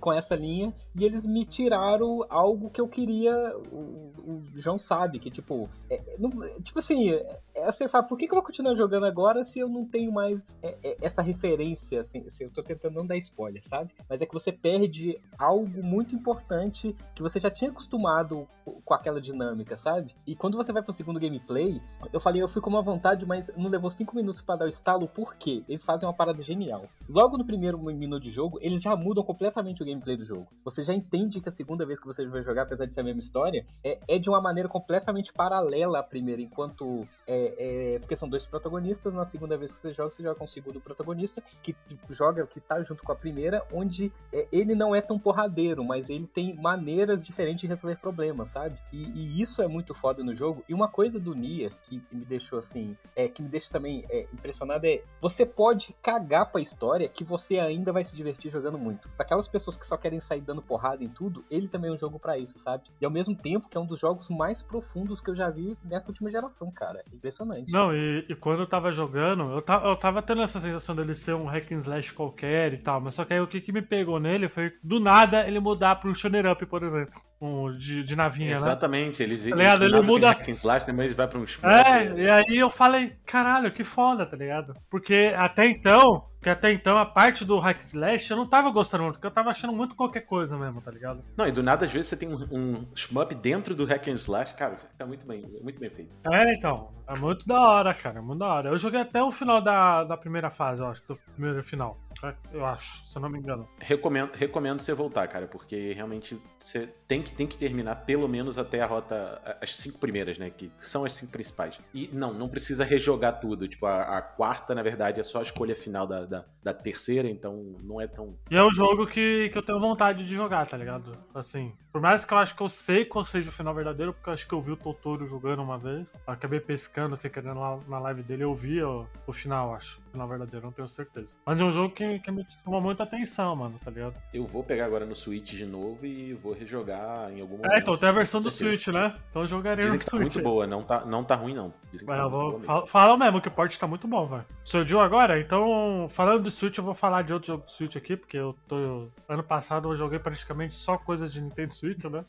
com 0.00 0.12
essa 0.12 0.34
linha 0.34 0.72
e 0.94 1.04
eles 1.04 1.26
me 1.26 1.44
tiraram 1.44 2.24
algo 2.28 2.70
que 2.70 2.80
eu 2.80 2.88
queria. 2.88 3.32
O, 3.72 4.12
o 4.18 4.42
João 4.54 4.78
sabe, 4.78 5.18
que 5.18 5.30
tipo, 5.30 5.68
é- 5.90 6.16
não- 6.18 6.30
tipo 6.60 6.78
assim, 6.78 7.10
é, 7.10 7.40
é, 7.54 7.70
você 7.72 7.88
fala, 7.88 8.04
por 8.04 8.16
que, 8.18 8.26
que 8.26 8.32
eu 8.32 8.36
vou 8.36 8.44
continuar 8.44 8.74
jogando 8.74 9.06
agora 9.06 9.42
se 9.42 9.58
eu 9.58 9.68
não 9.68 9.84
tenho 9.84 10.12
mais 10.12 10.56
é, 10.62 10.76
é, 10.82 10.96
essa 11.00 11.22
referência? 11.22 12.00
Assim, 12.00 12.20
assim, 12.26 12.44
eu 12.44 12.50
tô 12.50 12.62
tentando 12.62 12.94
não 12.94 13.06
dar 13.06 13.16
spoiler, 13.16 13.62
sabe? 13.66 13.92
Mas 14.08 14.20
é 14.22 14.26
que 14.26 14.32
você 14.34 14.52
perde 14.52 15.18
algo 15.38 15.82
muito 15.82 16.14
importante 16.14 16.94
que 17.14 17.22
você 17.22 17.40
já 17.40 17.50
tinha 17.50 17.70
acostumado 17.70 18.46
com 18.84 18.94
aquela 18.94 19.20
dinâmica, 19.20 19.76
sabe? 19.76 20.14
E 20.26 20.36
quando 20.36 20.56
você 20.56 20.72
vai 20.72 20.82
pro 20.82 20.92
segundo 20.92 21.18
gameplay, 21.18 21.37
gameplay, 21.38 21.80
eu 22.12 22.20
falei, 22.20 22.42
eu 22.42 22.48
fui 22.48 22.60
com 22.60 22.70
uma 22.70 22.82
vontade, 22.82 23.26
mas 23.26 23.50
não 23.56 23.70
levou 23.70 23.90
5 23.90 24.14
minutos 24.14 24.42
pra 24.42 24.56
dar 24.56 24.66
o 24.66 24.68
estalo, 24.68 25.08
por 25.08 25.34
quê? 25.34 25.64
Eles 25.68 25.84
fazem 25.84 26.08
uma 26.08 26.14
parada 26.14 26.42
genial. 26.42 26.88
Logo 27.08 27.36
no 27.36 27.44
primeiro 27.44 27.78
minuto 27.78 28.22
de 28.22 28.30
jogo, 28.30 28.58
eles 28.60 28.82
já 28.82 28.94
mudam 28.96 29.24
completamente 29.24 29.82
o 29.82 29.86
gameplay 29.86 30.16
do 30.16 30.24
jogo. 30.24 30.48
Você 30.64 30.82
já 30.82 30.92
entende 30.92 31.40
que 31.40 31.48
a 31.48 31.52
segunda 31.52 31.84
vez 31.86 31.98
que 31.98 32.06
você 32.06 32.26
vai 32.26 32.42
jogar, 32.42 32.62
apesar 32.62 32.86
de 32.86 32.94
ser 32.94 33.00
a 33.00 33.04
mesma 33.04 33.20
história, 33.20 33.66
é, 33.82 33.98
é 34.08 34.18
de 34.18 34.28
uma 34.28 34.40
maneira 34.40 34.68
completamente 34.68 35.32
paralela 35.32 35.98
à 35.98 36.02
primeira, 36.02 36.42
enquanto. 36.42 37.06
É, 37.26 37.94
é, 37.94 37.98
porque 37.98 38.16
são 38.16 38.28
dois 38.28 38.46
protagonistas, 38.46 39.12
na 39.12 39.24
segunda 39.24 39.56
vez 39.56 39.72
que 39.72 39.78
você 39.78 39.92
joga, 39.92 40.10
você 40.10 40.22
joga 40.22 40.34
com 40.34 40.44
o 40.44 40.48
segundo 40.48 40.80
protagonista, 40.80 41.42
que 41.62 41.74
joga, 42.10 42.46
que 42.46 42.60
tá 42.60 42.80
junto 42.82 43.02
com 43.02 43.12
a 43.12 43.16
primeira, 43.16 43.64
onde 43.72 44.12
é, 44.32 44.46
ele 44.52 44.74
não 44.74 44.94
é 44.94 45.00
tão 45.00 45.18
porradeiro, 45.18 45.84
mas 45.84 46.08
ele 46.08 46.26
tem 46.26 46.54
maneiras 46.54 47.24
diferentes 47.24 47.62
de 47.62 47.66
resolver 47.66 47.96
problemas, 47.96 48.50
sabe? 48.50 48.78
E, 48.92 49.02
e 49.02 49.42
isso 49.42 49.62
é 49.62 49.68
muito 49.68 49.94
foda 49.94 50.22
no 50.22 50.32
jogo. 50.32 50.64
E 50.68 50.74
uma 50.74 50.88
coisa 50.88 51.18
do 51.18 51.27
Nier 51.34 51.72
que 51.84 52.02
me 52.12 52.24
deixou 52.24 52.58
assim, 52.58 52.96
é, 53.14 53.28
que 53.28 53.42
me 53.42 53.48
deixa 53.48 53.70
também 53.70 54.04
é, 54.08 54.26
impressionado 54.32 54.86
é 54.86 55.02
você 55.20 55.44
pode 55.44 55.94
cagar 56.02 56.50
pra 56.50 56.60
história 56.60 57.08
que 57.08 57.24
você 57.24 57.58
ainda 57.58 57.92
vai 57.92 58.04
se 58.04 58.14
divertir 58.14 58.50
jogando 58.50 58.78
muito. 58.78 59.08
Pra 59.10 59.24
aquelas 59.24 59.48
pessoas 59.48 59.76
que 59.76 59.86
só 59.86 59.96
querem 59.96 60.20
sair 60.20 60.40
dando 60.40 60.62
porrada 60.62 61.02
em 61.02 61.08
tudo, 61.08 61.44
ele 61.50 61.68
também 61.68 61.90
é 61.90 61.94
um 61.94 61.96
jogo 61.96 62.18
para 62.18 62.38
isso, 62.38 62.58
sabe? 62.58 62.84
E 63.00 63.04
ao 63.04 63.10
mesmo 63.10 63.34
tempo 63.34 63.68
que 63.68 63.76
é 63.76 63.80
um 63.80 63.86
dos 63.86 63.98
jogos 63.98 64.28
mais 64.28 64.62
profundos 64.62 65.20
que 65.20 65.30
eu 65.30 65.34
já 65.34 65.50
vi 65.50 65.76
nessa 65.84 66.10
última 66.10 66.30
geração, 66.30 66.70
cara. 66.70 67.04
Impressionante. 67.12 67.72
Não, 67.72 67.92
e, 67.92 68.24
e 68.28 68.34
quando 68.34 68.60
eu 68.60 68.66
tava 68.66 68.92
jogando, 68.92 69.50
eu 69.52 69.62
tava, 69.62 69.88
eu 69.88 69.96
tava 69.96 70.22
tendo 70.22 70.42
essa 70.42 70.60
sensação 70.60 70.94
dele 70.94 71.14
ser 71.14 71.34
um 71.34 71.46
hack 71.46 71.72
and 71.72 71.78
slash 71.78 72.12
qualquer 72.12 72.72
e 72.72 72.78
tal, 72.78 73.00
mas 73.00 73.14
só 73.14 73.24
que 73.24 73.34
aí 73.34 73.40
o 73.40 73.46
que, 73.46 73.60
que 73.60 73.72
me 73.72 73.82
pegou 73.82 74.20
nele 74.20 74.48
foi 74.48 74.72
do 74.82 75.00
nada 75.00 75.46
ele 75.46 75.60
mudar 75.60 75.96
pro 75.96 76.14
Shonen 76.14 76.50
Up, 76.50 76.64
por 76.66 76.82
exemplo. 76.82 77.27
Um, 77.40 77.72
de, 77.76 78.02
de 78.02 78.16
navinha, 78.16 78.50
né? 78.50 78.56
Exatamente, 78.56 79.22
eles 79.22 79.44
Tá 79.44 79.54
ligado? 79.54 79.84
Ele 79.84 80.02
muda- 80.02 80.30
hack 80.30 80.48
and 80.48 80.52
slash, 80.52 80.84
depois 80.84 81.12
vai 81.12 81.28
pra 81.28 81.38
um 81.38 81.44
É, 81.62 82.20
e 82.20 82.28
aí 82.28 82.56
eu 82.56 82.68
falei, 82.68 83.16
caralho, 83.24 83.70
que 83.70 83.84
foda, 83.84 84.26
tá 84.26 84.36
ligado? 84.36 84.74
Porque 84.90 85.32
até 85.36 85.68
então, 85.68 86.28
porque 86.38 86.50
até 86.50 86.72
então 86.72 86.98
a 86.98 87.06
parte 87.06 87.44
do 87.44 87.58
hack 87.60 87.80
slash 87.80 88.28
eu 88.30 88.36
não 88.36 88.46
tava 88.46 88.70
gostando 88.72 89.04
muito, 89.04 89.14
porque 89.16 89.26
eu 89.28 89.30
tava 89.30 89.50
achando 89.50 89.72
muito 89.72 89.94
qualquer 89.94 90.22
coisa 90.22 90.56
mesmo, 90.58 90.80
tá 90.80 90.90
ligado? 90.90 91.22
Não, 91.36 91.46
e 91.46 91.52
do 91.52 91.62
nada, 91.62 91.86
às 91.86 91.92
vezes, 91.92 92.08
você 92.08 92.16
tem 92.16 92.28
um, 92.28 92.38
um 92.50 92.86
shmup 92.94 93.32
dentro 93.36 93.72
do 93.74 93.84
hack 93.84 94.08
and 94.08 94.14
slash, 94.14 94.54
cara, 94.54 94.76
fica 94.76 95.06
muito 95.06 95.24
bem, 95.24 95.44
muito 95.62 95.78
bem 95.78 95.90
feito. 95.90 96.10
É, 96.32 96.54
então, 96.54 96.90
é 97.08 97.16
muito 97.18 97.46
da 97.46 97.60
hora, 97.60 97.94
cara, 97.94 98.18
é 98.18 98.22
muito 98.22 98.40
da 98.40 98.46
hora. 98.52 98.68
Eu 98.70 98.78
joguei 98.78 99.00
até 99.00 99.22
o 99.22 99.30
final 99.30 99.60
da, 99.60 100.02
da 100.02 100.16
primeira 100.16 100.50
fase, 100.50 100.82
eu 100.82 100.88
acho, 100.88 101.06
do 101.06 101.16
primeiro 101.36 101.62
final. 101.62 101.96
É, 102.24 102.34
Eu 102.52 102.64
acho, 102.64 103.04
se 103.06 103.16
eu 103.16 103.22
não 103.22 103.28
me 103.28 103.38
engano. 103.38 103.68
Recomendo, 103.78 104.32
recomendo 104.34 104.80
você 104.80 104.92
voltar, 104.92 105.26
cara, 105.28 105.46
porque 105.46 105.92
realmente 105.92 106.40
você 106.58 106.86
tem 107.06 107.22
que, 107.22 107.32
tem 107.32 107.46
que 107.46 107.56
terminar 107.56 107.96
pelo 108.04 108.28
menos 108.28 108.58
até 108.58 108.80
a 108.80 108.86
rota, 108.86 109.40
as 109.60 109.76
cinco 109.76 109.98
primeiras, 109.98 110.38
né, 110.38 110.50
que 110.50 110.70
são 110.78 111.04
as 111.04 111.12
cinco 111.12 111.32
principais. 111.32 111.78
E 111.94 112.08
não, 112.12 112.32
não 112.32 112.48
precisa 112.48 112.84
rejogar 112.84 113.40
tudo, 113.40 113.68
tipo, 113.68 113.86
a, 113.86 114.18
a 114.18 114.22
quarta, 114.22 114.74
na 114.74 114.82
verdade, 114.82 115.20
é 115.20 115.22
só 115.22 115.40
a 115.40 115.42
escolha 115.42 115.74
final 115.74 116.06
da, 116.06 116.24
da, 116.24 116.44
da 116.62 116.74
terceira, 116.74 117.28
então 117.28 117.76
não 117.82 118.00
é 118.00 118.06
tão... 118.06 118.36
E 118.50 118.56
é 118.56 118.62
um 118.62 118.72
jogo 118.72 119.06
que, 119.06 119.48
que 119.50 119.58
eu 119.58 119.62
tenho 119.62 119.80
vontade 119.80 120.24
de 120.24 120.34
jogar, 120.34 120.66
tá 120.66 120.76
ligado? 120.76 121.16
Assim, 121.34 121.72
por 121.98 122.02
mais 122.02 122.24
que 122.24 122.32
eu 122.32 122.38
acho 122.38 122.54
que 122.54 122.62
eu 122.62 122.68
sei 122.68 123.04
qual 123.04 123.24
seja 123.24 123.50
o 123.50 123.52
final 123.52 123.74
verdadeiro, 123.74 124.12
porque 124.12 124.30
eu 124.30 124.32
acho 124.32 124.46
que 124.46 124.54
eu 124.54 124.60
vi 124.62 124.70
o 124.70 124.76
Totoro 124.76 125.26
jogando 125.26 125.60
uma 125.62 125.76
vez. 125.76 126.14
Eu 126.28 126.32
acabei 126.32 126.60
pescando, 126.60 127.16
sem 127.16 127.28
querer, 127.28 127.52
lá 127.52 127.76
na 127.88 127.98
live 127.98 128.22
dele, 128.22 128.44
eu 128.44 128.54
vi 128.54 128.80
o, 128.80 129.04
o 129.26 129.32
final, 129.32 129.74
acho. 129.74 129.98
O 130.06 130.12
final 130.12 130.28
verdadeiro, 130.28 130.64
não 130.64 130.72
tenho 130.72 130.86
certeza. 130.86 131.34
Mas 131.44 131.58
é 131.58 131.64
um 131.64 131.72
jogo 131.72 131.92
que, 131.92 132.20
que 132.20 132.30
me 132.30 132.46
chamou 132.62 132.80
muita 132.80 133.02
atenção, 133.02 133.56
mano, 133.56 133.74
tá 133.84 133.90
ligado? 133.90 134.14
Eu 134.32 134.46
vou 134.46 134.62
pegar 134.62 134.84
agora 134.84 135.04
no 135.04 135.16
Switch 135.16 135.54
de 135.54 135.66
novo 135.66 136.06
e 136.06 136.34
vou 136.34 136.52
rejogar 136.52 137.32
em 137.32 137.40
algum 137.40 137.56
momento. 137.56 137.72
É, 137.72 137.80
então 137.80 137.96
tem 137.96 138.08
a 138.08 138.12
versão 138.12 138.40
do. 138.40 138.52
Switch, 138.52 138.86
né? 138.88 139.16
Então 139.30 139.42
eu 139.42 139.48
jogarei 139.48 139.84
Dizem 139.84 139.98
no 139.98 139.98
que 139.98 140.04
tá 140.04 140.16
Switch. 140.16 140.34
muito 140.36 140.42
boa, 140.44 140.66
não 140.68 140.84
tá, 140.84 141.04
não 141.04 141.24
tá 141.24 141.34
ruim 141.34 141.54
não. 141.54 141.74
Dizem 141.90 142.06
que 142.06 142.12
Mas 142.12 142.22
tá 142.22 142.28
vou. 142.28 142.40
boa 142.40 142.52
mesmo. 142.52 142.64
Fala, 142.64 142.86
fala 142.86 143.16
mesmo 143.16 143.40
que 143.40 143.48
o 143.48 143.50
port 143.50 143.76
tá 143.76 143.88
muito 143.88 144.06
bom, 144.06 144.24
velho. 144.24 144.46
Surgiu 144.62 145.00
agora? 145.00 145.40
Então, 145.40 146.06
falando 146.08 146.44
do 146.44 146.50
Switch, 146.50 146.78
eu 146.78 146.84
vou 146.84 146.94
falar 146.94 147.22
de 147.22 147.32
outro 147.32 147.48
jogo 147.48 147.64
do 147.64 147.70
Switch 147.72 147.96
aqui, 147.96 148.16
porque 148.16 148.36
eu 148.36 148.54
tô. 148.68 149.08
Ano 149.28 149.42
passado 149.42 149.88
eu 149.90 149.96
joguei 149.96 150.20
praticamente 150.20 150.76
só 150.76 150.96
coisas 150.96 151.32
de 151.32 151.40
Nintendo 151.40 151.72
Switch, 151.72 151.87
né? 152.10 152.24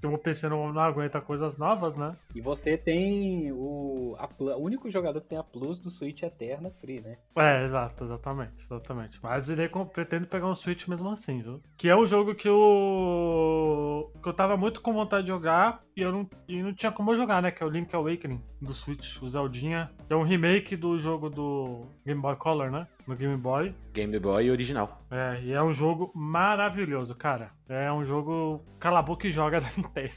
Porque 0.00 0.06
o 0.06 0.18
PC 0.18 0.48
não, 0.48 0.72
não 0.72 0.80
aguenta 0.80 1.20
coisas 1.20 1.58
novas, 1.58 1.94
né? 1.94 2.16
E 2.34 2.40
você 2.40 2.76
tem 2.78 3.52
o, 3.52 4.16
a 4.18 4.28
o 4.54 4.64
único 4.64 4.88
jogador 4.88 5.20
que 5.20 5.28
tem 5.28 5.38
a 5.38 5.42
Plus 5.42 5.78
do 5.78 5.90
Switch 5.90 6.22
Eterna 6.22 6.70
Free, 6.80 7.00
né? 7.00 7.18
É, 7.36 7.62
exato, 7.62 8.02
exatamente, 8.02 8.64
exatamente. 8.64 9.20
Mas 9.22 9.50
ele 9.50 9.68
pretende 9.92 10.26
pegar 10.26 10.46
um 10.46 10.54
Switch 10.54 10.88
mesmo 10.88 11.10
assim, 11.10 11.42
viu? 11.42 11.60
Que 11.76 11.90
é 11.90 11.96
um 11.96 12.06
jogo 12.06 12.34
que 12.34 12.48
eu. 12.48 14.10
que 14.22 14.28
eu 14.28 14.32
tava 14.32 14.56
muito 14.56 14.80
com 14.80 14.92
vontade 14.92 15.24
de 15.24 15.28
jogar 15.28 15.82
e 15.94 16.00
eu 16.00 16.10
não, 16.10 16.30
e 16.48 16.62
não 16.62 16.72
tinha 16.72 16.90
como 16.90 17.12
eu 17.12 17.16
jogar, 17.16 17.42
né? 17.42 17.50
Que 17.50 17.62
é 17.62 17.66
o 17.66 17.70
Link 17.70 17.94
Awakening 17.94 18.42
do 18.60 18.72
Switch, 18.72 19.20
o 19.20 19.28
Zeldinha. 19.28 19.90
É 20.08 20.16
um 20.16 20.22
remake 20.22 20.76
do 20.76 20.98
jogo 20.98 21.28
do 21.28 21.86
Game 22.06 22.20
Boy 22.20 22.36
Color, 22.36 22.70
né? 22.70 22.86
No 23.06 23.16
Game 23.16 23.36
Boy. 23.36 23.74
Game 23.92 24.18
Boy 24.18 24.50
original. 24.50 25.02
É, 25.10 25.40
e 25.42 25.52
é 25.52 25.62
um 25.62 25.72
jogo 25.72 26.10
maravilhoso, 26.14 27.14
cara. 27.14 27.50
É 27.68 27.90
um 27.92 28.04
jogo 28.04 28.64
cala 28.78 28.98
a 29.00 29.02
boca 29.02 29.26
e 29.26 29.30
joga 29.30 29.60
da 29.62 29.68
Nintendo. 29.76 30.12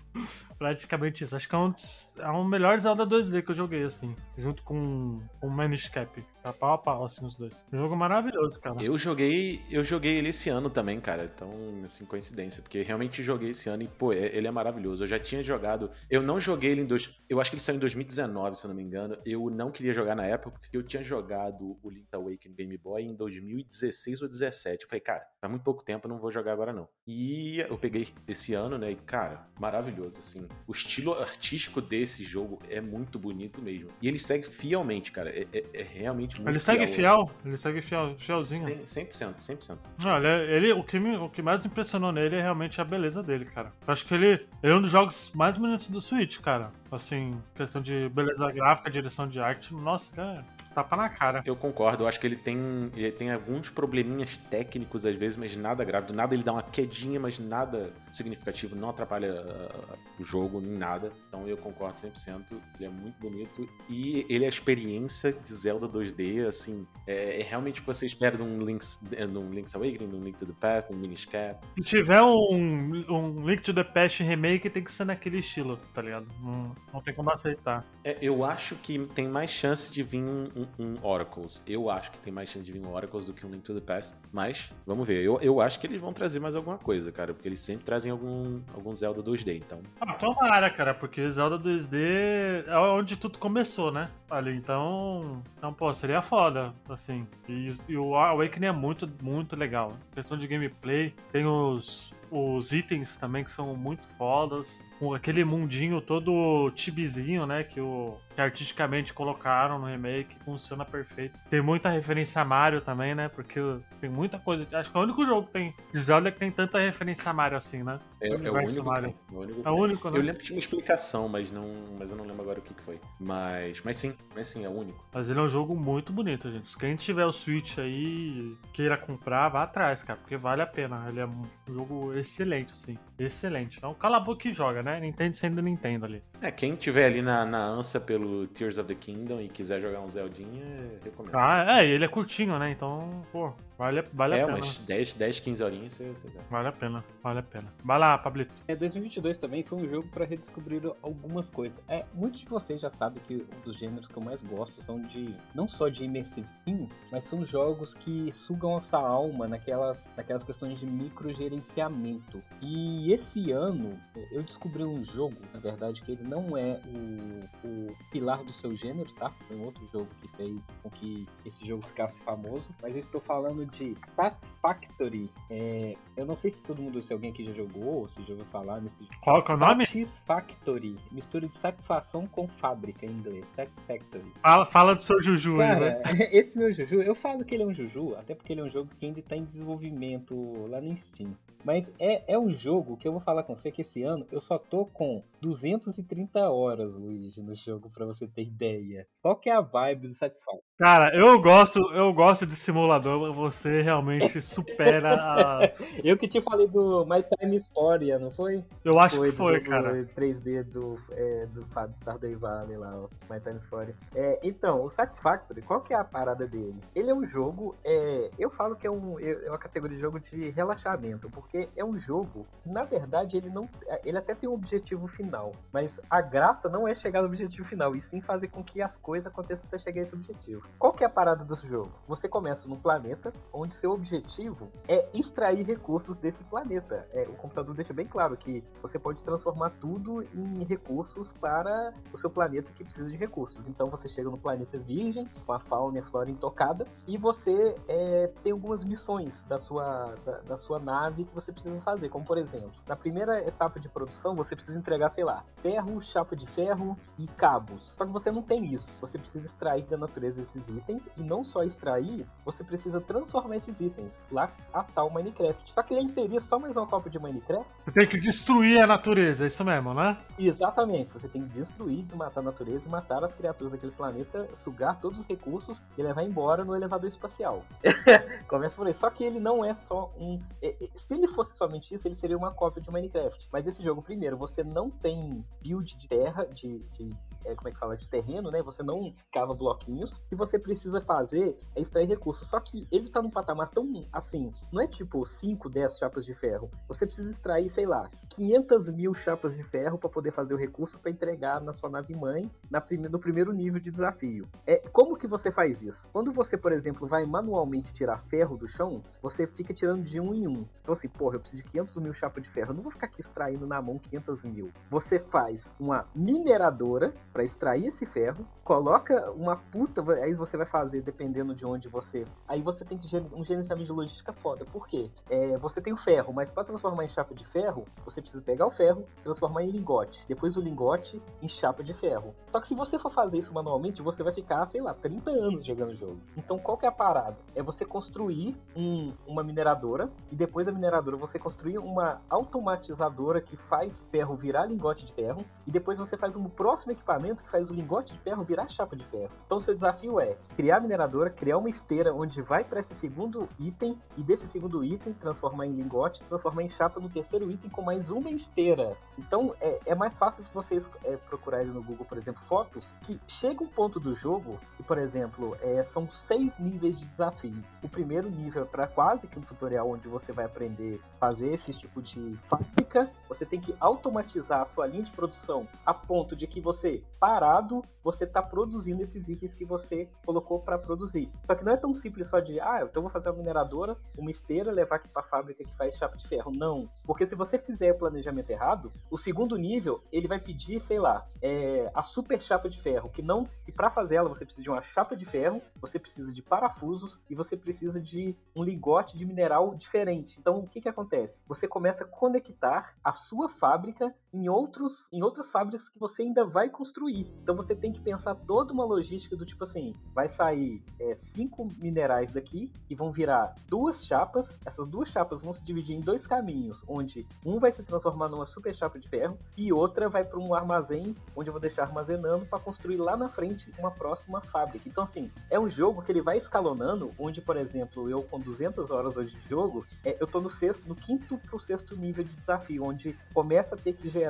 Praticamente 0.57 1.23
isso. 1.23 1.35
Acho 1.35 1.47
que 1.49 1.55
é 1.55 1.57
um, 1.57 1.71
dos- 1.71 2.15
é 2.19 2.29
o 2.29 2.43
melhor 2.43 2.77
Zelda 2.79 3.05
2D 3.05 3.41
que 3.43 3.51
eu 3.51 3.55
joguei, 3.55 3.83
assim. 3.83 4.15
Junto 4.37 4.63
com 4.63 5.21
o 5.41 5.49
Manish 5.49 5.89
Cap. 5.89 6.23
Tá 6.43 6.51
pau 6.51 6.73
a 6.73 6.77
pau, 6.77 7.05
assim, 7.05 7.25
os 7.25 7.35
dois. 7.35 7.65
Um 7.71 7.77
jogo 7.77 7.95
maravilhoso, 7.95 8.59
cara. 8.59 8.83
Eu 8.83 8.97
joguei, 8.97 9.61
eu 9.71 9.81
joguei 9.83 10.15
ele 10.17 10.29
esse 10.29 10.49
ano 10.49 10.69
também, 10.69 10.99
cara. 10.99 11.23
Então, 11.33 11.49
assim, 11.85 12.03
coincidência, 12.05 12.61
porque 12.61 12.81
realmente 12.81 13.23
joguei 13.23 13.51
esse 13.51 13.69
ano 13.69 13.83
e 13.83 13.87
pô, 13.87 14.11
é- 14.11 14.35
ele 14.35 14.45
é 14.47 14.51
maravilhoso. 14.51 15.03
Eu 15.03 15.07
já 15.07 15.17
tinha 15.17 15.41
jogado, 15.41 15.89
eu 16.09 16.21
não 16.21 16.41
joguei 16.41 16.71
ele 16.71 16.81
em 16.81 16.85
dois, 16.85 17.15
eu 17.29 17.39
acho 17.39 17.49
que 17.49 17.55
ele 17.55 17.61
saiu 17.61 17.77
em 17.77 17.79
2019, 17.79 18.57
se 18.57 18.65
eu 18.65 18.67
não 18.69 18.75
me 18.75 18.83
engano. 18.83 19.17
Eu 19.25 19.49
não 19.49 19.71
queria 19.71 19.93
jogar 19.93 20.15
na 20.15 20.25
época 20.25 20.59
porque 20.59 20.75
eu 20.75 20.83
tinha 20.83 21.01
jogado 21.01 21.77
o 21.81 21.89
Link's 21.89 22.13
Awakening 22.13 22.55
Game 22.55 22.77
Boy 22.77 23.03
em 23.03 23.15
2016 23.15 24.21
ou 24.21 24.27
17. 24.27 24.83
Eu 24.83 24.89
falei, 24.89 24.99
cara, 25.01 25.25
faz 25.39 25.49
muito 25.49 25.63
pouco 25.63 25.81
tempo, 25.83 26.07
eu 26.07 26.09
não 26.09 26.19
vou 26.19 26.29
jogar 26.29 26.51
agora 26.51 26.73
não. 26.73 26.89
E 27.07 27.59
eu 27.59 27.77
peguei 27.77 28.07
esse 28.27 28.53
ano, 28.53 28.77
né? 28.77 28.91
E 28.91 28.95
cara, 28.97 29.47
maravilhoso 29.59 30.19
assim. 30.19 30.45
O 30.67 30.73
estilo 30.73 31.13
artístico 31.13 31.79
desse 31.81 32.23
jogo 32.25 32.59
é 32.69 32.81
muito 32.81 33.17
bonito 33.17 33.61
mesmo. 33.61 33.89
E 34.01 34.07
ele 34.09 34.19
segue 34.19 34.45
fielmente, 34.45 35.09
cara. 35.11 35.29
É, 35.29 35.47
é- 35.53 35.65
é 35.73 35.83
realmente 35.83 36.32
muito 36.37 36.49
Ele 36.49 36.59
segue 36.59 36.87
fiel, 36.87 37.31
ele 37.45 37.57
segue 37.57 37.81
fiel, 37.81 38.15
fielzinho. 38.17 38.67
100%, 38.83 39.35
100%. 39.35 39.77
Olha, 40.05 40.27
ele, 40.45 40.71
o, 40.73 40.83
que 40.83 40.99
me- 40.99 41.17
o 41.17 41.29
que 41.29 41.41
mais 41.41 41.65
impressionou 41.65 42.11
nele 42.11 42.35
é 42.37 42.41
realmente 42.41 42.79
a 42.79 42.83
beleza 42.83 43.21
dele, 43.23 43.45
cara. 43.45 43.71
Eu 43.85 43.91
acho 43.93 44.05
que 44.05 44.13
ele, 44.13 44.45
ele 44.61 44.73
é 44.73 44.75
um 44.75 44.81
dos 44.81 44.91
jogos 44.91 45.31
mais 45.35 45.57
bonitos 45.57 45.89
do 45.89 45.99
Switch, 46.01 46.39
cara. 46.39 46.71
Assim, 46.91 47.39
questão 47.55 47.81
de 47.81 48.09
beleza 48.09 48.51
gráfica, 48.51 48.89
direção 48.89 49.27
de 49.27 49.39
arte. 49.39 49.73
Nossa, 49.73 50.21
é 50.21 50.41
tapa 50.73 50.95
na 50.95 51.09
cara. 51.09 51.41
Eu 51.45 51.55
concordo, 51.55 52.03
eu 52.03 52.07
acho 52.07 52.19
que 52.19 52.27
ele 52.27 52.35
tem, 52.35 52.91
ele 52.95 53.11
tem 53.11 53.31
alguns 53.31 53.69
probleminhas 53.69 54.37
técnicos 54.37 55.05
às 55.05 55.15
vezes, 55.15 55.37
mas 55.37 55.55
nada 55.55 55.83
grave. 55.83 56.07
Do 56.07 56.13
nada 56.13 56.33
ele 56.33 56.43
dá 56.43 56.53
uma 56.53 56.63
quedinha, 56.63 57.19
mas 57.19 57.39
nada 57.39 57.91
significativo, 58.11 58.75
não 58.75 58.89
atrapalha 58.89 59.33
ah, 59.33 59.95
o 60.19 60.23
jogo 60.23 60.59
nem 60.59 60.77
nada. 60.77 61.11
Então 61.27 61.47
eu 61.47 61.57
concordo 61.57 61.99
100%. 62.01 62.57
Ele 62.75 62.85
é 62.85 62.89
muito 62.89 63.19
bonito 63.19 63.67
e 63.89 64.25
ele 64.29 64.43
é 64.43 64.47
a 64.47 64.49
experiência 64.49 65.33
de 65.33 65.53
Zelda 65.53 65.87
2D, 65.87 66.47
assim, 66.47 66.87
é, 67.05 67.41
é 67.41 67.43
realmente 67.43 67.79
o 67.79 67.81
que 67.81 67.87
você 67.87 68.05
espera 68.05 68.37
de 68.37 68.43
um 68.43 68.59
Link's, 68.59 68.99
de 69.01 69.37
um 69.37 69.49
Link's 69.51 69.75
Awakening, 69.75 70.09
de 70.09 70.15
um 70.15 70.23
Link 70.23 70.37
to 70.37 70.45
the 70.45 70.53
Past, 70.59 70.89
de 70.89 70.95
um 70.95 70.99
Minish 70.99 71.25
Cap. 71.25 71.65
Se 71.75 71.83
tiver 71.83 72.21
um, 72.21 73.05
um 73.09 73.45
Link 73.45 73.61
to 73.61 73.73
the 73.73 73.83
Past 73.83 74.23
remake, 74.23 74.69
tem 74.69 74.83
que 74.83 74.91
ser 74.91 75.05
naquele 75.05 75.39
estilo, 75.39 75.77
tá 75.93 76.01
ligado? 76.01 76.27
Não, 76.41 76.75
não 76.93 77.01
tem 77.01 77.13
como 77.13 77.31
aceitar. 77.31 77.85
É, 78.03 78.17
eu 78.21 78.43
acho 78.43 78.75
que 78.75 78.99
tem 79.07 79.27
mais 79.27 79.51
chance 79.51 79.91
de 79.91 80.03
vir 80.03 80.23
um, 80.23 80.62
um- 80.79 80.83
um 80.83 80.95
Oracles. 81.05 81.61
Eu 81.67 81.89
acho 81.89 82.11
que 82.11 82.19
tem 82.19 82.31
mais 82.33 82.49
chance 82.49 82.65
de 82.65 82.71
vir 82.71 82.85
um 82.85 82.91
Oracles 82.93 83.25
do 83.27 83.33
que 83.33 83.45
um 83.45 83.49
Link 83.49 83.63
to 83.63 83.73
the 83.73 83.81
Past. 83.81 84.19
Mas, 84.31 84.71
vamos 84.85 85.07
ver. 85.07 85.23
Eu, 85.23 85.39
eu 85.41 85.59
acho 85.61 85.79
que 85.79 85.87
eles 85.87 85.99
vão 86.01 86.13
trazer 86.13 86.39
mais 86.39 86.55
alguma 86.55 86.77
coisa, 86.77 87.11
cara. 87.11 87.33
Porque 87.33 87.47
eles 87.47 87.59
sempre 87.61 87.83
trazem 87.85 88.11
algum, 88.11 88.59
algum 88.73 88.93
Zelda 88.93 89.21
2D. 89.21 89.57
Então, 89.57 89.79
Ah, 89.99 90.13
tomara, 90.13 90.69
cara, 90.69 90.93
porque 90.93 91.29
Zelda 91.31 91.57
2D 91.59 92.63
é 92.67 92.77
onde 92.77 93.15
tudo 93.17 93.37
começou, 93.37 93.91
né? 93.91 94.09
Ali, 94.29 94.55
então. 94.55 95.41
Então, 95.57 95.73
pô, 95.73 95.93
seria 95.93 96.21
foda, 96.21 96.73
assim. 96.89 97.27
E, 97.47 97.73
e 97.87 97.97
o 97.97 98.15
Awakening 98.15 98.67
é 98.67 98.71
muito, 98.71 99.09
muito 99.21 99.55
legal. 99.55 99.93
Questão 100.13 100.37
de 100.37 100.47
gameplay, 100.47 101.13
tem 101.31 101.45
os, 101.45 102.13
os 102.33 102.71
itens 102.71 103.17
também 103.17 103.43
que 103.43 103.51
são 103.51 103.75
muito 103.75 104.03
fodas. 104.17 104.85
Com 104.99 105.13
aquele 105.13 105.43
mundinho 105.43 106.01
todo 106.01 106.71
tibizinho, 106.71 107.45
né? 107.45 107.63
Que, 107.63 107.79
o, 107.81 108.17
que 108.33 108.41
artisticamente 108.41 109.13
colocaram 109.13 109.77
no 109.77 109.85
remake, 109.85 110.37
funciona 110.45 110.85
perfeito. 110.85 111.37
Tem 111.49 111.61
muita 111.61 111.89
referência 111.89 112.41
a 112.41 112.45
Mario 112.45 112.81
também, 112.81 113.13
né? 113.13 113.27
Porque 113.27 113.59
tem 113.99 114.09
muita 114.09 114.39
coisa. 114.39 114.67
Acho 114.73 114.91
que 114.91 114.97
é 114.97 114.99
o 114.99 115.03
único 115.03 115.25
jogo 115.25 115.47
que 115.47 115.53
tem 115.53 115.73
de 115.93 115.99
Zelda 115.99 116.31
que 116.31 116.39
tem 116.39 116.49
tanta 116.49 116.79
referência 116.79 117.29
a 117.29 117.33
Mario 117.33 117.57
assim, 117.57 117.83
né? 117.83 117.99
é, 118.23 118.29
é 118.29 118.51
o 118.51 118.53
único 118.55 118.83
Mario. 118.83 119.09
tem. 119.09 119.15
É 119.31 119.35
o 119.35 119.41
único 119.41 119.67
É 119.67 119.71
o 119.71 119.75
único, 119.75 120.09
né? 120.09 120.17
Eu 120.17 120.21
lembro 120.23 120.39
que 120.39 120.45
tinha 120.45 120.55
uma 120.55 120.59
explicação, 120.59 121.27
mas, 121.27 121.51
não, 121.51 121.67
mas 121.99 122.11
eu 122.11 122.17
não 122.17 122.25
lembro 122.25 122.41
agora 122.41 122.59
o 122.59 122.61
que, 122.61 122.73
que 122.73 122.81
foi. 122.81 122.99
Mas, 123.19 123.81
mas 123.83 123.97
sim, 123.97 124.15
mas 124.33 124.47
sim, 124.47 124.63
é 124.63 124.69
o 124.69 124.71
único. 124.71 125.03
Mas 125.13 125.29
ele 125.29 125.39
é 125.39 125.41
um 125.41 125.49
jogo 125.49 125.75
muito 125.75 126.13
bonito, 126.13 126.49
gente. 126.49 126.67
Se 126.67 126.77
quem 126.77 126.95
tiver 126.95 127.25
o 127.25 127.31
Switch 127.31 127.77
aí 127.77 128.57
queira 128.71 128.97
comprar, 128.97 129.49
vá 129.49 129.63
atrás, 129.63 130.03
cara, 130.03 130.19
porque 130.19 130.37
vale 130.37 130.61
a 130.61 130.67
pena. 130.67 131.05
Ele 131.09 131.19
é 131.19 131.25
um 131.25 131.43
jogo 131.67 132.13
excelente, 132.23 132.71
assim. 132.71 132.97
Excelente. 133.19 133.77
Então, 133.77 133.93
cala 133.93 134.17
a 134.17 134.19
boca 134.19 134.47
e 134.47 134.53
joga, 134.53 134.81
né? 134.81 134.99
Nintendo 134.99 135.35
sendo 135.35 135.61
Nintendo 135.61 136.05
ali. 136.05 136.23
É, 136.41 136.49
quem 136.51 136.75
tiver 136.75 137.05
ali 137.05 137.21
na, 137.21 137.45
na 137.45 137.65
ânsia 137.65 137.99
pelo 137.99 138.47
Tears 138.47 138.77
of 138.77 138.87
the 138.87 138.95
Kingdom 138.95 139.39
e 139.39 139.47
quiser 139.47 139.79
jogar 139.81 140.01
um 140.01 140.09
Zeldinha, 140.09 140.99
recomendo. 141.03 141.35
Ah, 141.35 141.81
é, 141.81 141.85
ele 141.85 142.03
é 142.03 142.07
curtinho, 142.07 142.57
né? 142.57 142.71
Então, 142.71 143.23
pô, 143.31 143.53
vale, 143.83 144.01
vale 144.13 144.35
é, 144.35 144.41
a 144.41 144.45
pena. 144.45 144.57
umas 144.57 144.77
10, 144.79 145.13
10, 145.13 145.39
15 145.39 145.63
horinhas 145.63 145.93
você, 145.93 146.09
você 146.09 146.29
zera. 146.29 146.45
Vale 146.49 146.67
a 146.67 146.71
pena, 146.71 147.03
vale 147.21 147.39
a 147.39 147.43
pena. 147.43 147.73
Vai 147.83 147.99
lá, 147.99 148.17
Pablito. 148.17 148.53
É, 148.67 148.75
2022 148.75 149.37
também 149.37 149.63
foi 149.63 149.79
um 149.79 149.87
jogo 149.87 150.07
pra 150.09 150.25
redescobrir 150.25 150.81
algumas 151.01 151.49
coisas. 151.49 151.79
É, 151.87 152.05
muitos 152.13 152.41
de 152.41 152.47
vocês 152.47 152.79
já 152.79 152.89
sabem 152.89 153.21
que 153.23 153.35
um 153.35 153.61
dos 153.61 153.77
gêneros 153.77 154.07
que 154.07 154.15
eu 154.15 154.23
mais 154.23 154.41
gosto 154.41 154.81
são 154.83 154.99
de 155.01 155.35
não 155.53 155.67
só 155.67 155.89
de 155.89 156.05
immersive 156.05 156.47
sims, 156.63 156.97
mas 157.11 157.25
são 157.25 157.43
jogos 157.43 157.95
que 157.95 158.31
sugam 158.31 158.71
nossa 158.71 158.97
alma 158.97 159.47
naquelas, 159.47 160.07
naquelas 160.15 160.43
questões 160.43 160.79
de 160.79 160.85
microgerenciamento. 160.85 162.41
E 162.61 163.11
esse 163.11 163.51
ano 163.51 163.99
eu 164.31 164.43
descobri 164.43 164.83
um 164.83 165.03
jogo, 165.03 165.35
na 165.53 165.59
verdade, 165.59 166.01
que 166.01 166.11
ele 166.11 166.23
não 166.23 166.57
é 166.57 166.79
o, 166.85 167.67
o 167.67 167.95
pilar 168.11 168.43
do 168.43 168.51
seu 168.53 168.73
gênero, 168.75 169.11
tá? 169.13 169.29
Foi 169.47 169.57
um 169.57 169.65
outro 169.65 169.85
jogo 169.91 170.09
que 170.21 170.27
fez 170.37 170.65
com 170.81 170.89
que 170.89 171.27
esse 171.45 171.65
jogo 171.65 171.83
ficasse 171.83 172.21
famoso, 172.21 172.69
mas 172.81 172.95
eu 172.95 173.01
estou 173.01 173.19
falando 173.19 173.61
de 173.73 173.95
Satisfactory. 174.15 175.29
É, 175.49 175.95
eu 176.15 176.25
não 176.25 176.37
sei 176.37 176.51
se 176.51 176.61
todo 176.63 176.81
mundo, 176.81 177.01
se 177.01 177.11
alguém 177.11 177.31
aqui 177.31 177.43
já 177.43 177.51
jogou, 177.51 178.01
ou 178.01 178.07
se 178.07 178.21
já 178.23 178.31
ouviu 178.31 178.45
falar 178.45 178.79
nesse 178.81 178.99
jogo. 178.99 179.15
Qual 179.21 179.43
que 179.43 179.51
é 179.51 179.55
o 179.55 179.57
nome? 179.57 179.85
Satisfactory. 179.85 180.97
Mistura 181.11 181.47
de 181.47 181.57
satisfação 181.57 182.27
com 182.27 182.47
fábrica 182.47 183.05
em 183.05 183.11
inglês. 183.11 183.47
Satisfactory. 183.49 184.31
Fala, 184.41 184.65
fala 184.65 184.95
do 184.95 185.01
seu 185.01 185.21
Juju 185.21 185.59
aí, 185.61 185.67
Cara, 185.67 185.79
né? 185.79 186.01
esse 186.31 186.57
meu 186.57 186.71
Juju, 186.71 187.01
eu 187.01 187.15
falo 187.15 187.43
que 187.43 187.55
ele 187.55 187.63
é 187.63 187.65
um 187.65 187.73
Juju, 187.73 188.15
até 188.15 188.35
porque 188.35 188.53
ele 188.53 188.61
é 188.61 188.63
um 188.63 188.69
jogo 188.69 188.89
que 188.95 189.05
ainda 189.05 189.19
está 189.19 189.35
em 189.35 189.43
desenvolvimento 189.43 190.67
lá 190.67 190.79
no 190.79 190.95
Steam. 190.95 191.35
Mas 191.63 191.89
é, 191.97 192.33
é 192.33 192.37
um 192.37 192.51
jogo 192.51 192.97
que 192.97 193.07
eu 193.07 193.11
vou 193.13 193.21
falar 193.21 193.43
com 193.43 193.55
você 193.55 193.71
que 193.71 193.81
esse 193.81 194.03
ano 194.03 194.27
eu 194.31 194.41
só 194.41 194.57
tô 194.57 194.85
com 194.85 195.23
230 195.41 196.39
horas, 196.49 196.95
Luigi, 196.95 197.41
no 197.41 197.55
jogo, 197.55 197.89
pra 197.89 198.05
você 198.05 198.27
ter 198.27 198.43
ideia. 198.43 199.07
Qual 199.21 199.35
que 199.37 199.49
é 199.49 199.53
a 199.53 199.61
vibe 199.61 200.07
do 200.07 200.13
Satisfy? 200.13 200.59
Cara, 200.79 201.15
eu 201.15 201.39
gosto, 201.39 201.79
eu 201.93 202.11
gosto 202.11 202.47
de 202.47 202.55
simulador, 202.55 203.19
mas 203.19 203.35
você 203.35 203.83
realmente 203.83 204.41
supera 204.41 205.59
as. 205.59 205.79
Eu 206.03 206.17
que 206.17 206.27
te 206.27 206.41
falei 206.41 206.67
do 206.67 207.05
My 207.05 207.23
Time 207.23 207.55
Sporia, 207.57 208.17
não 208.17 208.31
foi? 208.31 208.65
Eu 208.83 208.97
acho 208.97 209.21
que 209.21 209.27
do 209.27 209.33
foi, 209.33 209.59
jogo 209.59 209.69
cara. 209.69 209.93
3D 210.15 210.63
do, 210.63 210.95
é, 211.11 211.45
do 211.45 211.63
Fábio 211.67 211.95
Stardew 211.95 212.39
Valley 212.39 212.75
lá, 212.75 212.91
o 212.97 213.09
My 213.31 213.39
Time 213.39 213.57
Sporia. 213.57 213.95
É, 214.15 214.39
então, 214.41 214.83
o 214.83 214.89
Satisfactory, 214.89 215.61
qual 215.61 215.79
que 215.79 215.93
é 215.93 215.95
a 215.95 216.03
parada 216.03 216.47
dele? 216.47 216.81
Ele 216.95 217.11
é 217.11 217.13
um 217.13 217.23
jogo, 217.23 217.75
é, 217.83 218.31
eu 218.39 218.49
falo 218.49 218.75
que 218.75 218.87
é, 218.87 218.91
um, 218.91 219.19
é 219.19 219.47
uma 219.47 219.59
categoria 219.59 219.95
de 219.95 220.01
jogo 220.01 220.19
de 220.19 220.49
relaxamento, 220.49 221.29
porque 221.29 221.69
é 221.75 221.85
um 221.85 221.95
jogo, 221.95 222.47
na 222.65 222.83
verdade, 222.83 223.37
ele 223.37 223.49
não. 223.49 223.69
Ele 224.03 224.17
até 224.17 224.33
tem 224.33 224.49
um 224.49 224.53
objetivo 224.53 225.05
final, 225.05 225.53
mas 225.71 226.01
a 226.09 226.19
graça 226.19 226.67
não 226.67 226.87
é 226.87 226.95
chegar 226.95 227.21
no 227.21 227.27
objetivo 227.27 227.67
final, 227.67 227.95
e 227.95 228.01
sim 228.01 228.19
fazer 228.19 228.47
com 228.47 228.63
que 228.63 228.81
as 228.81 228.97
coisas 228.97 229.27
aconteçam 229.27 229.67
até 229.67 229.77
chegar 229.77 230.01
a 230.01 230.01
esse 230.01 230.15
objetivo. 230.15 230.62
Qual 230.77 230.91
que 230.91 231.03
é 231.03 231.07
a 231.07 231.09
parada 231.09 231.45
do 231.45 231.55
jogo? 231.55 231.91
Você 232.07 232.27
começa 232.27 232.67
num 232.67 232.75
planeta 232.75 233.33
onde 233.53 233.73
seu 233.73 233.91
objetivo 233.91 234.69
é 234.87 235.07
extrair 235.13 235.65
recursos 235.65 236.17
desse 236.17 236.43
planeta. 236.43 237.07
É, 237.13 237.23
o 237.23 237.35
computador 237.35 237.73
deixa 237.73 237.93
bem 237.93 238.05
claro 238.05 238.35
que 238.35 238.63
você 238.81 238.99
pode 238.99 239.23
transformar 239.23 239.69
tudo 239.79 240.23
em 240.33 240.63
recursos 240.65 241.31
para 241.39 241.93
o 242.11 242.17
seu 242.17 242.29
planeta 242.29 242.71
que 242.73 242.83
precisa 242.83 243.09
de 243.09 243.15
recursos. 243.15 243.65
Então 243.67 243.89
você 243.89 244.09
chega 244.09 244.29
no 244.29 244.37
planeta 244.37 244.77
virgem, 244.77 245.25
com 245.45 245.53
a 245.53 245.59
fauna 245.59 245.99
e 245.99 246.01
a 246.01 246.05
flora 246.05 246.29
intocada, 246.29 246.85
e 247.07 247.17
você 247.17 247.75
é, 247.87 248.27
tem 248.43 248.51
algumas 248.51 248.83
missões 248.83 249.41
da 249.43 249.57
sua, 249.57 250.15
da, 250.25 250.39
da 250.39 250.57
sua 250.57 250.79
nave 250.79 251.25
que 251.25 251.33
você 251.33 251.51
precisa 251.51 251.79
fazer. 251.81 252.09
Como 252.09 252.25
por 252.25 252.37
exemplo, 252.37 252.73
na 252.87 252.95
primeira 252.95 253.47
etapa 253.47 253.79
de 253.79 253.87
produção 253.87 254.35
você 254.35 254.55
precisa 254.55 254.77
entregar, 254.77 255.09
sei 255.09 255.23
lá, 255.23 255.45
ferro, 255.61 256.01
chapa 256.01 256.35
de 256.35 256.45
ferro 256.47 256.97
e 257.17 257.27
cabos. 257.27 257.93
Só 257.95 258.05
que 258.05 258.11
você 258.11 258.31
não 258.31 258.41
tem 258.41 258.73
isso. 258.73 258.91
Você 258.99 259.17
precisa 259.17 259.45
extrair 259.45 259.83
da 259.83 259.97
natureza 259.97 260.41
esses 260.55 260.67
itens 260.69 261.07
e 261.17 261.23
não 261.23 261.43
só 261.43 261.63
extrair, 261.63 262.25
você 262.45 262.63
precisa 262.63 263.01
transformar 263.01 263.55
esses 263.57 263.79
itens 263.81 264.15
lá 264.31 264.51
a 264.73 264.83
tal 264.83 265.09
Minecraft. 265.09 265.71
Só 265.73 265.81
que 265.81 265.95
aí 265.95 266.07
seria 266.09 266.39
só 266.39 266.59
mais 266.59 266.75
uma 266.75 266.85
cópia 266.85 267.11
de 267.11 267.19
Minecraft? 267.19 267.65
Você 267.85 267.91
tem 267.91 268.07
que 268.07 268.19
destruir 268.19 268.81
a 268.81 268.87
natureza, 268.87 269.43
é 269.43 269.47
isso 269.47 269.63
mesmo, 269.65 269.93
né? 269.93 270.17
Exatamente. 270.37 271.11
Você 271.13 271.27
tem 271.27 271.41
que 271.43 271.49
destruir, 271.49 272.03
desmatar 272.03 272.39
a 272.43 272.45
natureza 272.45 272.87
e 272.87 272.89
matar 272.91 273.23
as 273.23 273.33
criaturas 273.33 273.71
daquele 273.73 273.91
planeta, 273.91 274.47
sugar 274.53 274.99
todos 274.99 275.19
os 275.19 275.25
recursos 275.27 275.81
e 275.97 276.01
levar 276.03 276.23
embora 276.23 276.63
no 276.63 276.75
elevador 276.75 277.07
espacial. 277.07 277.63
Começa 278.47 278.75
por 278.75 278.87
aí. 278.87 278.93
Só 278.93 279.09
que 279.09 279.23
ele 279.23 279.39
não 279.39 279.63
é 279.65 279.73
só 279.73 280.11
um. 280.17 280.39
é- 280.61 280.75
é- 280.83 280.89
Se 280.95 281.13
ele 281.13 281.27
fosse 281.27 281.55
somente 281.57 281.93
isso, 281.93 282.07
ele 282.07 282.15
seria 282.15 282.37
uma 282.37 282.51
cópia 282.51 282.81
de 282.81 282.91
Minecraft. 282.91 283.47
Mas 283.51 283.67
esse 283.67 283.83
jogo, 283.83 284.01
primeiro, 284.01 284.37
você 284.37 284.63
não 284.63 284.89
tem 284.89 285.43
build 285.61 285.95
de 285.97 286.07
terra, 286.07 286.45
de. 286.45 286.79
de- 286.93 287.13
é, 287.45 287.55
como 287.55 287.67
é 287.67 287.71
que 287.71 287.77
fala? 287.79 287.97
De 287.97 288.07
terreno, 288.07 288.49
né? 288.49 288.61
Você 288.61 288.81
não 288.81 289.13
cava 289.31 289.53
bloquinhos. 289.53 290.21
Que 290.29 290.35
você 290.45 290.59
precisa 290.59 290.99
fazer 291.01 291.57
é 291.75 291.81
extrair 291.81 292.07
recursos. 292.07 292.47
Só 292.49 292.59
que 292.59 292.87
ele 292.91 293.09
tá 293.09 293.21
num 293.21 293.29
patamar 293.29 293.69
tão 293.69 293.83
assim. 294.11 294.51
Não 294.71 294.81
é 294.81 294.87
tipo 294.87 295.25
5, 295.25 295.69
10 295.69 295.97
chapas 295.97 296.25
de 296.25 296.33
ferro. 296.33 296.69
Você 296.87 297.05
precisa 297.05 297.29
extrair, 297.29 297.69
sei 297.69 297.85
lá, 297.85 298.09
500 298.29 298.89
mil 298.89 299.13
chapas 299.13 299.55
de 299.55 299.63
ferro 299.63 299.97
para 299.97 300.09
poder 300.09 300.31
fazer 300.31 300.53
o 300.53 300.57
recurso 300.57 300.99
para 300.99 301.11
entregar 301.11 301.61
na 301.61 301.73
sua 301.73 301.89
nave 301.89 302.15
mãe 302.15 302.49
na 302.69 302.81
prime- 302.81 303.09
no 303.09 303.19
primeiro 303.19 303.51
nível 303.53 303.79
de 303.79 303.91
desafio. 303.91 304.47
É, 304.65 304.77
como 304.91 305.15
que 305.15 305.27
você 305.27 305.51
faz 305.51 305.81
isso? 305.81 306.07
Quando 306.11 306.31
você, 306.31 306.57
por 306.57 306.71
exemplo, 306.71 307.07
vai 307.07 307.25
manualmente 307.25 307.93
tirar 307.93 308.17
ferro 308.23 308.57
do 308.57 308.67
chão, 308.67 309.03
você 309.21 309.45
fica 309.45 309.73
tirando 309.73 310.03
de 310.03 310.19
um 310.19 310.33
em 310.33 310.47
um. 310.47 310.65
Então 310.81 310.93
assim, 310.93 311.07
porra, 311.07 311.35
eu 311.35 311.39
preciso 311.39 311.63
de 311.63 311.69
500 311.69 311.97
mil 311.97 312.13
chapas 312.13 312.43
de 312.43 312.49
ferro. 312.49 312.71
Eu 312.71 312.75
não 312.75 312.83
vou 312.83 312.91
ficar 312.91 313.07
aqui 313.07 313.21
extraindo 313.21 313.65
na 313.67 313.81
mão 313.81 313.97
500 313.99 314.43
mil. 314.43 314.71
Você 314.89 315.19
faz 315.19 315.71
uma 315.79 316.05
mineradora 316.15 317.13
para 317.31 317.43
extrair 317.43 317.87
esse 317.87 318.05
ferro, 318.05 318.45
coloca 318.63 319.31
uma 319.31 319.55
puta, 319.55 320.01
aí 320.21 320.32
você 320.37 320.57
vai 320.57 320.65
fazer 320.65 321.01
dependendo 321.01 321.53
de 321.55 321.65
onde 321.65 321.87
você. 321.87 322.25
Aí 322.47 322.61
você 322.61 322.83
tem 322.85 322.97
que 322.97 323.07
ger- 323.07 323.23
um 323.33 323.43
gerenciamento 323.43 323.87
de 323.87 323.91
logística 323.93 324.33
foda. 324.33 324.65
Por 324.65 324.87
quê? 324.87 325.09
É, 325.29 325.57
você 325.57 325.81
tem 325.81 325.93
o 325.93 325.97
ferro, 325.97 326.33
mas 326.33 326.51
para 326.51 326.63
transformar 326.63 327.05
em 327.05 327.09
chapa 327.09 327.33
de 327.33 327.45
ferro, 327.45 327.85
você 328.05 328.21
precisa 328.21 328.41
pegar 328.43 328.65
o 328.65 328.71
ferro, 328.71 329.05
transformar 329.21 329.63
em 329.63 329.69
lingote. 329.69 330.25
Depois 330.27 330.57
o 330.57 330.61
lingote 330.61 331.21
em 331.41 331.47
chapa 331.47 331.83
de 331.83 331.93
ferro. 331.93 332.33
Só 332.51 332.59
que 332.59 332.67
se 332.67 332.75
você 332.75 332.97
for 332.99 333.11
fazer 333.11 333.37
isso 333.37 333.53
manualmente, 333.53 334.01
você 334.01 334.23
vai 334.23 334.33
ficar, 334.33 334.65
sei 334.67 334.81
lá, 334.81 334.93
30 334.93 335.31
anos 335.31 335.65
jogando 335.65 335.89
o 335.91 335.95
jogo. 335.95 336.17
Então 336.37 336.57
qual 336.59 336.77
que 336.77 336.85
é 336.85 336.89
a 336.89 336.91
parada? 336.91 337.37
É 337.55 337.61
você 337.61 337.85
construir 337.85 338.57
um- 338.75 339.13
uma 339.27 339.43
mineradora 339.43 340.09
e 340.31 340.35
depois 340.35 340.65
da 340.65 340.71
mineradora 340.71 341.17
você 341.17 341.37
construir 341.39 341.77
uma 341.77 342.21
automatizadora 342.29 343.41
que 343.41 343.55
faz 343.57 344.03
ferro 344.11 344.35
virar 344.35 344.65
lingote 344.65 345.05
de 345.05 345.13
ferro 345.13 345.43
e 345.67 345.71
depois 345.71 345.99
você 345.99 346.15
faz 346.17 346.35
um 346.35 346.45
próximo 346.45 346.91
equipamento 346.91 347.43
que 347.43 347.49
faz 347.49 347.69
o 347.69 347.73
lingote 347.73 348.13
de 348.13 348.19
ferro 348.19 348.43
virar 348.43 348.67
chapa 348.69 348.95
de 348.95 349.03
ferro. 349.05 349.31
Então 349.45 349.59
seu 349.59 349.73
desafio 349.73 350.19
é 350.19 350.22
criar 350.55 350.77
a 350.77 350.79
mineradora, 350.79 351.29
criar 351.29 351.57
uma 351.57 351.69
esteira 351.69 352.13
onde 352.13 352.41
vai 352.41 352.63
para 352.63 352.79
esse 352.79 352.93
segundo 352.93 353.47
item 353.59 353.97
e 354.15 354.23
desse 354.23 354.47
segundo 354.47 354.83
item 354.83 355.13
transformar 355.13 355.65
em 355.65 355.71
lingote, 355.71 356.23
transformar 356.23 356.63
em 356.63 356.69
chapa 356.69 356.99
no 356.99 357.09
terceiro 357.09 357.51
item 357.51 357.69
com 357.69 357.81
mais 357.81 358.11
uma 358.11 358.29
esteira. 358.29 358.95
Então 359.17 359.53
é, 359.59 359.79
é 359.85 359.95
mais 359.95 360.17
fácil 360.17 360.43
vocês 360.53 360.89
é, 361.03 361.17
procurarem 361.17 361.67
no 361.67 361.83
Google, 361.83 362.05
por 362.05 362.17
exemplo, 362.17 362.41
fotos 362.47 362.93
que 363.01 363.19
chega 363.27 363.63
um 363.63 363.67
ponto 363.67 363.99
do 363.99 364.13
jogo 364.13 364.59
e, 364.79 364.83
por 364.83 364.97
exemplo, 364.97 365.57
é, 365.61 365.83
são 365.83 366.07
seis 366.09 366.57
níveis 366.59 366.97
de 366.97 367.05
desafio. 367.05 367.63
O 367.81 367.89
primeiro 367.89 368.29
nível 368.29 368.63
é 368.63 368.65
para 368.65 368.87
quase 368.87 369.27
que 369.27 369.37
um 369.37 369.41
tutorial 369.41 369.89
onde 369.89 370.07
você 370.07 370.31
vai 370.31 370.45
aprender 370.45 371.01
a 371.15 371.17
fazer 371.17 371.53
esse 371.53 371.73
tipo 371.73 372.01
de 372.01 372.37
fábrica. 372.47 373.11
Você 373.27 373.45
tem 373.45 373.59
que 373.59 373.75
automatizar 373.79 374.61
a 374.61 374.65
sua 374.65 374.85
linha 374.85 375.03
de 375.03 375.11
produção 375.11 375.67
a 375.85 375.93
ponto 375.93 376.35
de 376.35 376.45
que 376.45 376.61
você, 376.61 377.03
parado, 377.19 377.83
você 378.03 378.25
está 378.25 378.41
produzindo 378.41 379.01
esses 379.01 379.27
itens 379.27 379.53
que 379.53 379.65
você 379.65 380.09
colocou 380.25 380.59
para 380.59 380.77
produzir. 380.77 381.31
Só 381.45 381.55
que 381.55 381.63
não 381.63 381.73
é 381.73 381.77
tão 381.77 381.93
simples 381.93 382.27
só 382.27 382.39
de, 382.39 382.59
ah, 382.59 382.85
então 382.89 383.01
vou 383.01 383.11
fazer 383.11 383.29
uma 383.29 383.37
mineradora, 383.37 383.97
uma 384.17 384.31
esteira, 384.31 384.71
levar 384.71 384.97
aqui 384.97 385.07
para 385.07 385.21
a 385.21 385.25
fábrica 385.25 385.63
que 385.63 385.75
faz 385.75 385.95
chapa 385.95 386.17
de 386.17 386.27
ferro. 386.27 386.51
Não. 386.51 386.89
Porque 387.03 387.25
se 387.25 387.35
você 387.35 387.57
fizer 387.57 387.91
o 387.91 387.97
planejamento 387.97 388.49
errado, 388.49 388.91
o 389.09 389.17
segundo 389.17 389.57
nível, 389.57 390.03
ele 390.11 390.27
vai 390.27 390.39
pedir, 390.39 390.81
sei 390.81 390.99
lá, 390.99 391.25
é, 391.41 391.91
a 391.93 392.03
super 392.03 392.41
chapa 392.41 392.69
de 392.69 392.81
ferro, 392.81 393.09
que 393.09 393.21
não. 393.21 393.47
E 393.67 393.71
para 393.71 393.89
fazer 393.89 394.15
ela, 394.15 394.29
você 394.29 394.45
precisa 394.45 394.63
de 394.63 394.69
uma 394.69 394.81
chapa 394.81 395.15
de 395.15 395.25
ferro, 395.25 395.61
você 395.79 395.99
precisa 395.99 396.31
de 396.31 396.41
parafusos 396.41 397.19
e 397.29 397.35
você 397.35 397.55
precisa 397.57 397.99
de 397.99 398.35
um 398.55 398.63
lingote 398.63 399.17
de 399.17 399.25
mineral 399.25 399.75
diferente. 399.75 400.39
Então, 400.39 400.59
o 400.59 400.67
que 400.67 400.81
que 400.81 400.89
acontece? 400.89 401.43
Você 401.47 401.67
começa 401.67 402.03
a 402.03 402.07
conectar 402.07 402.95
a 403.03 403.13
sua 403.13 403.49
fábrica 403.49 404.13
em 404.33 404.49
outros 404.49 405.07
em 405.11 405.21
outras 405.21 405.51
fábricas 405.51 405.87
que 405.87 405.99
você 405.99 406.23
ainda 406.23 406.43
vai 406.43 406.69
construir. 406.69 407.31
Então 407.41 407.55
você 407.55 407.75
tem 407.75 407.91
que 407.91 408.01
pensar 408.01 408.35
toda 408.35 408.73
uma 408.73 408.83
logística 408.83 409.35
do 409.35 409.45
tipo 409.45 409.63
assim, 409.63 409.93
vai 410.13 410.27
sair 410.27 410.81
é, 410.99 411.13
cinco 411.13 411.69
minerais 411.79 412.31
daqui 412.31 412.71
e 412.89 412.95
vão 412.95 413.11
virar 413.11 413.53
duas 413.69 414.03
chapas. 414.05 414.57
Essas 414.65 414.87
duas 414.87 415.09
chapas 415.09 415.41
vão 415.41 415.53
se 415.53 415.63
dividir 415.63 415.95
em 415.95 416.01
dois 416.01 416.25
caminhos, 416.25 416.83
onde 416.87 417.27
um 417.45 417.59
vai 417.59 417.71
se 417.71 417.83
transformar 417.83 418.29
numa 418.29 418.45
super 418.45 418.73
chapa 418.73 418.99
de 418.99 419.07
ferro 419.07 419.37
e 419.55 419.71
outra 419.71 420.09
vai 420.09 420.23
para 420.23 420.39
um 420.39 420.53
armazém 420.53 421.15
onde 421.35 421.49
eu 421.49 421.53
vou 421.53 421.61
deixar 421.61 421.83
armazenando 421.83 422.45
para 422.45 422.59
construir 422.59 422.97
lá 422.97 423.15
na 423.15 423.29
frente 423.29 423.71
uma 423.77 423.91
próxima 423.91 424.41
fábrica. 424.41 424.89
Então 424.89 425.03
assim, 425.03 425.29
é 425.51 425.59
um 425.59 425.69
jogo 425.69 426.01
que 426.01 426.11
ele 426.11 426.21
vai 426.21 426.37
escalonando, 426.37 427.11
onde 427.19 427.41
por 427.41 427.55
exemplo, 427.55 428.09
eu 428.09 428.23
com 428.23 428.39
200 428.39 428.89
horas 428.89 429.15
hoje 429.15 429.37
de 429.37 429.49
jogo, 429.49 429.85
é, 430.03 430.17
eu 430.19 430.25
tô 430.25 430.41
no 430.41 430.49
sexto, 430.49 430.87
no 430.87 430.95
quinto 430.95 431.37
pro 431.37 431.59
sexto 431.59 431.95
nível 431.95 432.23
de 432.23 432.33
desafio, 432.33 432.83
onde 432.85 433.15
começa 433.33 433.75
a 433.75 433.77
ter 433.77 433.93
que 433.93 434.09
gerar 434.09 434.22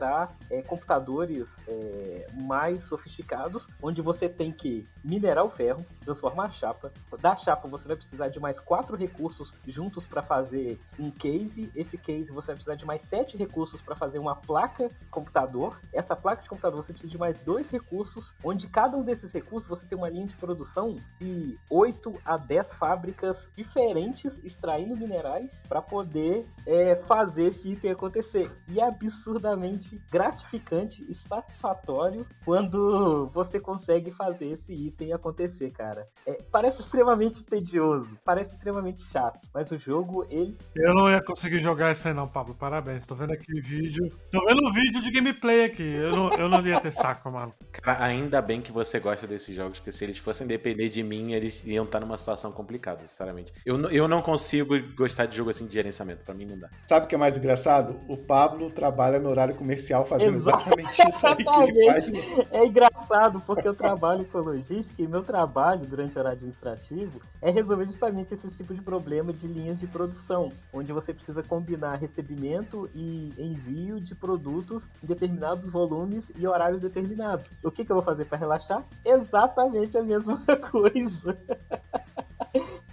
é, 0.50 0.62
computadores 0.62 1.56
é, 1.68 2.28
mais 2.34 2.82
sofisticados, 2.82 3.68
onde 3.82 4.02
você 4.02 4.28
tem 4.28 4.52
que 4.52 4.88
minerar 5.04 5.46
o 5.46 5.50
ferro, 5.50 5.86
transformar 6.02 6.46
a 6.46 6.50
chapa. 6.50 6.91
Da 7.20 7.36
chapa 7.36 7.68
você 7.68 7.88
vai 7.88 7.98
precisar 7.98 8.30
de 8.30 8.39
mais 8.39 8.60
quatro 8.60 8.96
recursos 8.98 9.54
juntos 9.68 10.06
para 10.06 10.22
fazer 10.22 10.80
um 11.00 11.12
case. 11.12 11.72
Esse 11.76 11.98
case 11.98 12.32
você 12.32 12.48
vai 12.48 12.56
precisar 12.56 12.76
de 12.76 12.86
mais 12.86 13.02
sete 13.02 13.38
recursos 13.38 13.82
para 13.82 13.96
fazer 13.96 14.20
uma 14.20 14.36
placa 14.36 14.89
computador. 15.12 15.80
Essa 15.91 16.16
placa 16.16 16.41
de 16.41 16.50
computador 16.50 16.82
você 16.82 16.94
precisa 16.94 17.12
de 17.12 17.18
mais 17.18 17.39
dois 17.39 17.70
recursos, 17.70 18.34
onde 18.44 18.68
cada 18.68 18.98
um 18.98 19.04
desses 19.04 19.32
recursos 19.32 19.68
você 19.68 19.86
tem 19.86 19.98
uma 19.98 20.10
linha 20.10 20.28
de 20.28 20.36
produção 20.36 20.96
de 21.20 21.58
8 21.70 22.20
a 22.26 22.38
10 22.38 22.74
fábricas 22.74 23.50
diferentes 23.56 24.39
extraindo 24.44 24.96
minerais 24.96 25.60
para 25.68 25.82
poder 25.82 26.46
é, 26.66 26.96
fazer 26.96 27.46
esse 27.46 27.70
item 27.70 27.91
acontecer. 27.91 28.50
E 28.68 28.80
é 28.80 28.88
absurdamente 28.88 29.82
gratificante 30.11 31.05
e 31.09 31.13
satisfatório 31.13 32.25
quando 32.45 33.29
você 33.34 33.59
consegue 33.59 34.11
fazer 34.11 34.47
esse 34.47 34.73
item 34.73 35.13
acontecer, 35.13 35.71
cara. 35.71 36.07
É, 36.25 36.38
parece 36.51 36.81
extremamente 36.81 37.43
tedioso, 37.43 38.17
parece 38.23 38.55
extremamente 38.55 39.01
chato, 39.11 39.47
mas 39.53 39.71
o 39.71 39.77
jogo, 39.77 40.25
ele. 40.29 40.57
Eu 40.75 40.93
não 40.93 41.09
ia 41.09 41.21
conseguir 41.21 41.59
jogar 41.59 41.91
isso 41.91 42.07
aí, 42.07 42.13
não, 42.13 42.27
Pablo. 42.27 42.55
Parabéns. 42.55 43.05
Tô 43.05 43.15
vendo 43.15 43.34
aqui 43.34 43.59
vídeo. 43.61 44.11
Tô 44.31 44.45
vendo 44.45 44.67
um 44.67 44.71
vídeo 44.71 45.01
de 45.01 45.11
gameplay 45.11 45.65
aqui. 45.65 45.84
Eu 45.84 46.15
não, 46.15 46.34
eu 46.34 46.49
não 46.49 46.65
ia 46.65 46.79
ter 46.79 46.91
saco, 46.91 47.31
mano. 47.31 47.53
Cara, 47.71 48.03
ainda 48.03 48.41
bem 48.41 48.61
que 48.61 48.71
você 48.71 48.99
gosta 48.99 49.27
desses 49.27 49.55
jogos, 49.55 49.79
porque 49.79 49.91
se 49.91 50.03
eles 50.03 50.17
fossem 50.17 50.47
depender 50.47 50.89
de 50.89 51.03
mim, 51.03 51.34
eles 51.34 51.63
iam 51.65 51.86
estar 51.86 51.99
numa 51.99 52.17
situação 52.17 52.51
complicada, 52.51 53.05
sinceramente. 53.05 53.53
Eu, 53.65 53.79
eu 53.89 54.07
não 54.07 54.21
consigo 54.21 54.75
gostar 54.95 55.25
de 55.25 55.38
jogo 55.38 55.49
assim 55.49 55.67
de 55.67 55.73
gerenciamento, 55.73 56.23
pra 56.23 56.34
mim 56.34 56.45
não 56.45 56.57
dá. 56.57 56.69
Sabe 56.88 57.05
o 57.05 57.09
que 57.09 57.15
é 57.15 57.17
mais 57.17 57.38
engraçado? 57.38 57.99
O 58.07 58.17
Pablo 58.17 58.69
trabalha 58.69 59.19
no 59.19 59.29
horário 59.29 59.55
comercial 59.74 60.05
fazendo 60.05 60.38
Exato. 60.38 60.59
exatamente 60.59 61.01
isso 61.01 61.36
que 61.36 61.71
ele 61.71 61.86
faz. 61.86 62.51
É 62.51 62.65
engraçado 62.65 63.41
porque 63.41 63.67
eu 63.67 63.74
trabalho 63.74 64.26
com 64.26 64.39
logística 64.39 65.01
e 65.01 65.07
meu 65.07 65.24
trabalho 65.24 65.86
durante 65.86 66.15
o 66.15 66.19
horário 66.19 66.38
administrativo 66.38 67.19
é 67.41 67.49
resolver 67.49 67.86
justamente 67.86 68.34
esse 68.34 68.47
tipo 68.49 68.74
de 68.74 68.82
problema 68.82 69.34
de 69.34 69.47
linhas 69.47 69.80
de 69.80 69.88
produção, 69.88 70.51
onde 70.71 70.93
você 70.93 71.13
precisa 71.13 71.41
combinar 71.41 71.95
recebimento 71.95 72.89
e 72.93 73.34
envio 73.38 73.99
de 73.99 74.15
produtos 74.15 74.86
em 75.03 75.07
determinados 75.07 75.67
volumes 75.69 76.32
e 76.38 76.47
horários 76.47 76.82
determinados. 76.82 77.49
O 77.63 77.71
que, 77.71 77.84
que 77.84 77.91
eu 77.91 77.95
vou 77.95 78.03
fazer 78.03 78.26
para 78.26 78.38
relaxar? 78.38 78.84
Exatamente 79.03 79.97
a 79.97 80.03
mesma 80.03 80.41
coisa. 80.71 81.38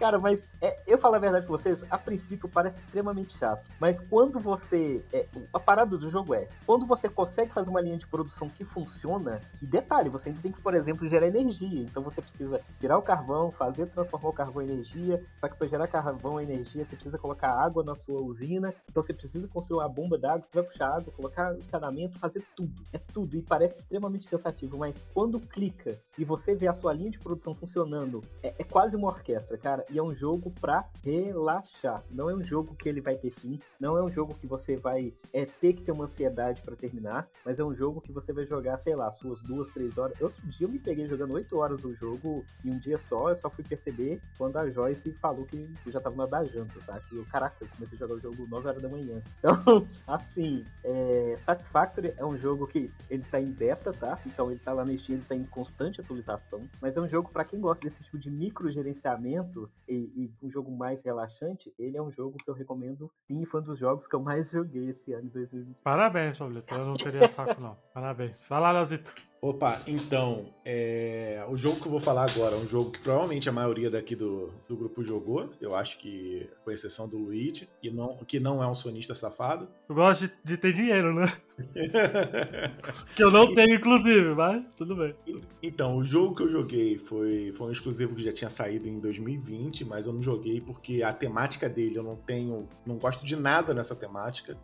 Cara, 0.01 0.19
mas 0.19 0.43
é, 0.63 0.79
eu 0.87 0.97
falo 0.97 1.17
a 1.17 1.19
verdade 1.19 1.45
com 1.45 1.53
vocês, 1.53 1.85
a 1.91 1.99
princípio 1.99 2.49
parece 2.49 2.81
extremamente 2.81 3.37
chato. 3.37 3.69
Mas 3.79 4.01
quando 4.01 4.41
você. 4.41 5.05
É, 5.13 5.27
a 5.53 5.61
parada 5.61 5.95
do 5.99 6.09
jogo 6.09 6.33
é, 6.33 6.49
quando 6.65 6.87
você 6.87 7.07
consegue 7.07 7.53
fazer 7.53 7.69
uma 7.69 7.83
linha 7.83 7.99
de 7.99 8.07
produção 8.07 8.49
que 8.49 8.65
funciona, 8.65 9.43
e 9.61 9.67
detalhe, 9.67 10.09
você 10.09 10.31
ainda 10.31 10.41
tem 10.41 10.53
que, 10.53 10.61
por 10.63 10.75
exemplo, 10.75 11.07
gerar 11.07 11.27
energia. 11.27 11.83
Então 11.83 12.03
você 12.03 12.23
precisa 12.23 12.63
tirar 12.81 12.97
o 12.97 13.03
carvão, 13.03 13.51
fazer 13.51 13.89
transformar 13.89 14.31
o 14.31 14.33
carvão 14.33 14.63
em 14.63 14.71
energia. 14.71 15.23
Só 15.39 15.49
que 15.49 15.57
para 15.59 15.69
gerar 15.69 15.87
carvão 15.87 16.41
e 16.41 16.45
energia, 16.45 16.83
você 16.83 16.97
precisa 16.97 17.19
colocar 17.19 17.51
água 17.51 17.85
na 17.85 17.95
sua 17.95 18.23
usina. 18.23 18.73
Então 18.91 19.03
você 19.03 19.13
precisa 19.13 19.49
construir 19.49 19.81
uma 19.81 19.89
bomba 19.89 20.17
d'água 20.17 20.47
que 20.51 20.57
vai 20.57 20.65
puxar 20.65 20.97
água, 20.97 21.13
colocar 21.15 21.55
encanamento, 21.59 22.19
fazer 22.19 22.43
tudo. 22.57 22.73
É 22.91 22.97
tudo. 22.97 23.37
E 23.37 23.43
parece 23.43 23.81
extremamente 23.81 24.27
cansativo. 24.27 24.79
Mas 24.79 24.97
quando 25.13 25.39
clica 25.39 25.99
e 26.17 26.25
você 26.25 26.55
vê 26.55 26.69
a 26.69 26.73
sua 26.73 26.95
linha 26.95 27.11
de 27.11 27.19
produção 27.19 27.55
funcionando, 27.55 28.25
é, 28.43 28.55
é 28.59 28.65
quase 28.65 28.97
uma 28.97 29.09
orquestra, 29.09 29.59
cara. 29.59 29.85
E 29.91 29.99
é 29.99 30.03
um 30.03 30.15
jogo 30.15 30.53
pra 30.61 30.85
relaxar. 31.05 32.03
Não 32.11 32.31
é 32.31 32.35
um 32.35 32.43
jogo 32.43 32.75
que 32.77 32.89
ele 32.89 33.01
vai 33.01 33.17
ter 33.17 33.31
fim. 33.31 33.61
Não 33.79 33.97
é 33.97 34.03
um 34.03 34.11
jogo 34.11 34.35
que 34.35 34.47
você 34.47 34.77
vai 34.77 35.13
é, 35.33 35.45
ter 35.45 35.73
que 35.73 35.83
ter 35.83 35.93
uma 35.93 36.05
ansiedade 36.05 36.63
pra 36.63 36.77
terminar. 36.77 37.29
Mas 37.45 37.59
é 37.59 37.65
um 37.65 37.75
jogo 37.75 38.01
que 38.01 38.13
você 38.13 38.33
vai 38.33 38.45
jogar, 38.45 38.79
sei 38.79 38.95
lá, 38.95 39.11
suas 39.11 39.41
duas, 39.41 39.69
três 39.69 39.99
horas. 39.99 40.21
Outro 40.21 40.41
dia 40.47 40.67
eu 40.67 40.71
me 40.71 40.79
peguei 40.79 41.07
jogando 41.07 41.35
oito 41.35 41.59
horas 41.59 41.85
o 41.85 41.93
jogo 41.93 42.45
em 42.65 42.71
um 42.71 42.79
dia 42.79 42.99
só. 42.99 43.31
Eu 43.31 43.37
só 43.37 43.51
fui 43.51 43.65
perceber 43.65 44.21
quando 44.39 44.57
a 44.59 44.71
Joyce 44.71 45.13
falou 45.15 45.45
que 45.45 45.69
eu 45.85 45.93
já 45.93 46.01
tava 46.01 46.17
na 46.17 46.27
da 46.27 46.45
janta, 46.45 46.79
tá? 46.87 47.01
Que 47.01 47.17
eu, 47.17 47.25
caraca, 47.27 47.57
eu 47.61 47.69
comecei 47.69 47.97
a 47.97 47.99
jogar 47.99 48.15
o 48.15 48.21
jogo 48.21 48.47
9 48.47 48.69
horas 48.69 48.83
da 48.83 48.89
manhã. 48.89 49.21
Então, 49.41 49.87
assim, 50.07 50.65
é, 50.85 51.37
Satisfactory 51.45 52.13
é 52.17 52.25
um 52.25 52.37
jogo 52.37 52.67
que 52.67 52.91
ele 53.09 53.23
tá 53.23 53.41
em 53.41 53.51
beta, 53.51 53.91
tá? 53.91 54.19
Então 54.27 54.51
ele 54.51 54.61
tá 54.61 54.73
lá 54.73 54.85
no 54.85 54.97
Steam, 54.97 55.17
ele 55.17 55.25
tá 55.27 55.35
em 55.35 55.45
constante 55.45 56.01
atualização. 56.01 56.69
Mas 56.81 56.97
é 56.97 57.01
um 57.01 57.09
jogo 57.09 57.31
pra 57.31 57.45
quem 57.45 57.59
gosta 57.59 57.83
desse 57.83 58.03
tipo 58.03 58.19
de 58.19 58.31
micro 58.31 58.71
gerenciamento 58.71 59.71
e, 59.95 60.25
e 60.25 60.33
um 60.43 60.49
jogo 60.49 60.71
mais 60.71 61.03
relaxante, 61.03 61.73
ele 61.79 61.97
é 61.97 62.03
um 62.03 62.11
jogo 62.11 62.37
que 62.43 62.49
eu 62.49 62.55
recomendo. 62.55 63.11
Sim, 63.27 63.45
foi 63.45 63.61
um 63.61 63.65
dos 63.65 63.79
jogos 63.79 64.07
que 64.07 64.15
eu 64.15 64.21
mais 64.21 64.49
joguei 64.51 64.91
esse 64.91 65.13
ano 65.13 65.25
de 65.25 65.35
2020. 65.35 65.77
Parabéns, 65.83 66.39
Pablito. 66.39 66.75
Eu 66.75 66.87
não 66.87 66.95
teria 66.95 67.27
saco, 67.29 67.61
não. 67.61 67.77
Parabéns. 67.93 68.47
Vai 68.47 68.61
lá, 68.61 68.71
Leozito. 68.71 69.15
Opa, 69.43 69.81
então, 69.87 70.45
é, 70.63 71.43
o 71.49 71.57
jogo 71.57 71.81
que 71.81 71.87
eu 71.87 71.91
vou 71.91 72.01
falar 72.01 72.31
agora 72.31 72.57
é 72.57 72.59
um 72.59 72.69
jogo 72.69 72.91
que 72.91 73.01
provavelmente 73.01 73.49
a 73.49 73.53
maioria 73.53 73.91
daqui 73.91 74.15
do, 74.15 74.53
do 74.69 74.77
grupo 74.77 75.03
jogou. 75.03 75.51
Eu 75.59 75.75
acho 75.75 75.99
que, 75.99 76.47
com 76.63 76.71
exceção 76.71 77.09
do 77.09 77.17
Luigi, 77.17 77.67
que 77.81 77.91
não, 77.91 78.19
que 78.19 78.39
não 78.39 78.63
é 78.63 78.69
um 78.69 78.75
sonista 78.75 79.15
safado. 79.15 79.67
Eu 79.89 79.95
gosto 79.95 80.27
de, 80.29 80.35
de 80.45 80.57
ter 80.59 80.75
dinheiro, 80.75 81.15
né? 81.15 81.33
Que 83.15 83.23
eu 83.23 83.31
não 83.31 83.55
tenho, 83.55 83.75
inclusive, 83.75 84.35
mas 84.35 84.63
tudo 84.75 84.95
bem. 84.97 85.15
Então, 85.63 85.97
o 85.97 86.05
jogo 86.05 86.35
que 86.35 86.43
eu 86.43 86.51
joguei 86.51 86.99
foi, 86.99 87.53
foi 87.53 87.69
um 87.69 87.73
exclusivo 87.73 88.15
que 88.15 88.23
já 88.23 88.33
tinha 88.33 88.51
saído 88.51 88.89
em 88.89 88.99
2020, 88.99 89.85
mas 89.85 90.07
eu 90.07 90.13
não 90.13 90.23
joguei 90.23 90.61
porque 90.61 91.03
a 91.03 91.13
temática 91.13 91.69
dele 91.69 91.99
eu 91.99 92.03
não 92.03 92.17
tenho. 92.17 92.69
não 92.87 92.97
gosto 92.97 93.25
de 93.25 93.37
nada 93.37 93.73
nessa 93.73 93.95
temática, 93.95 94.57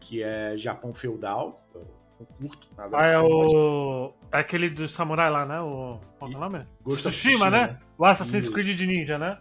que 0.00 0.22
é 0.22 0.56
Japão 0.56 0.94
feudal. 0.94 1.64
Curto 2.38 2.68
Ah, 2.92 3.06
é 3.06 3.18
o. 3.18 4.12
É 4.32 4.38
aquele 4.38 4.70
do 4.70 4.86
samurai 4.86 5.30
lá, 5.30 5.44
né? 5.44 5.60
O. 5.60 5.98
Qual 6.20 6.30
é 6.30 6.36
o 6.36 6.38
nome? 6.38 6.66
Ghost 6.84 7.00
Tsushima, 7.00 7.48
né? 7.48 7.78
O 7.96 8.04
Assassin's 8.04 8.44
Isso. 8.44 8.52
Creed 8.52 8.76
de 8.76 8.86
Ninja, 8.86 9.18
né? 9.18 9.38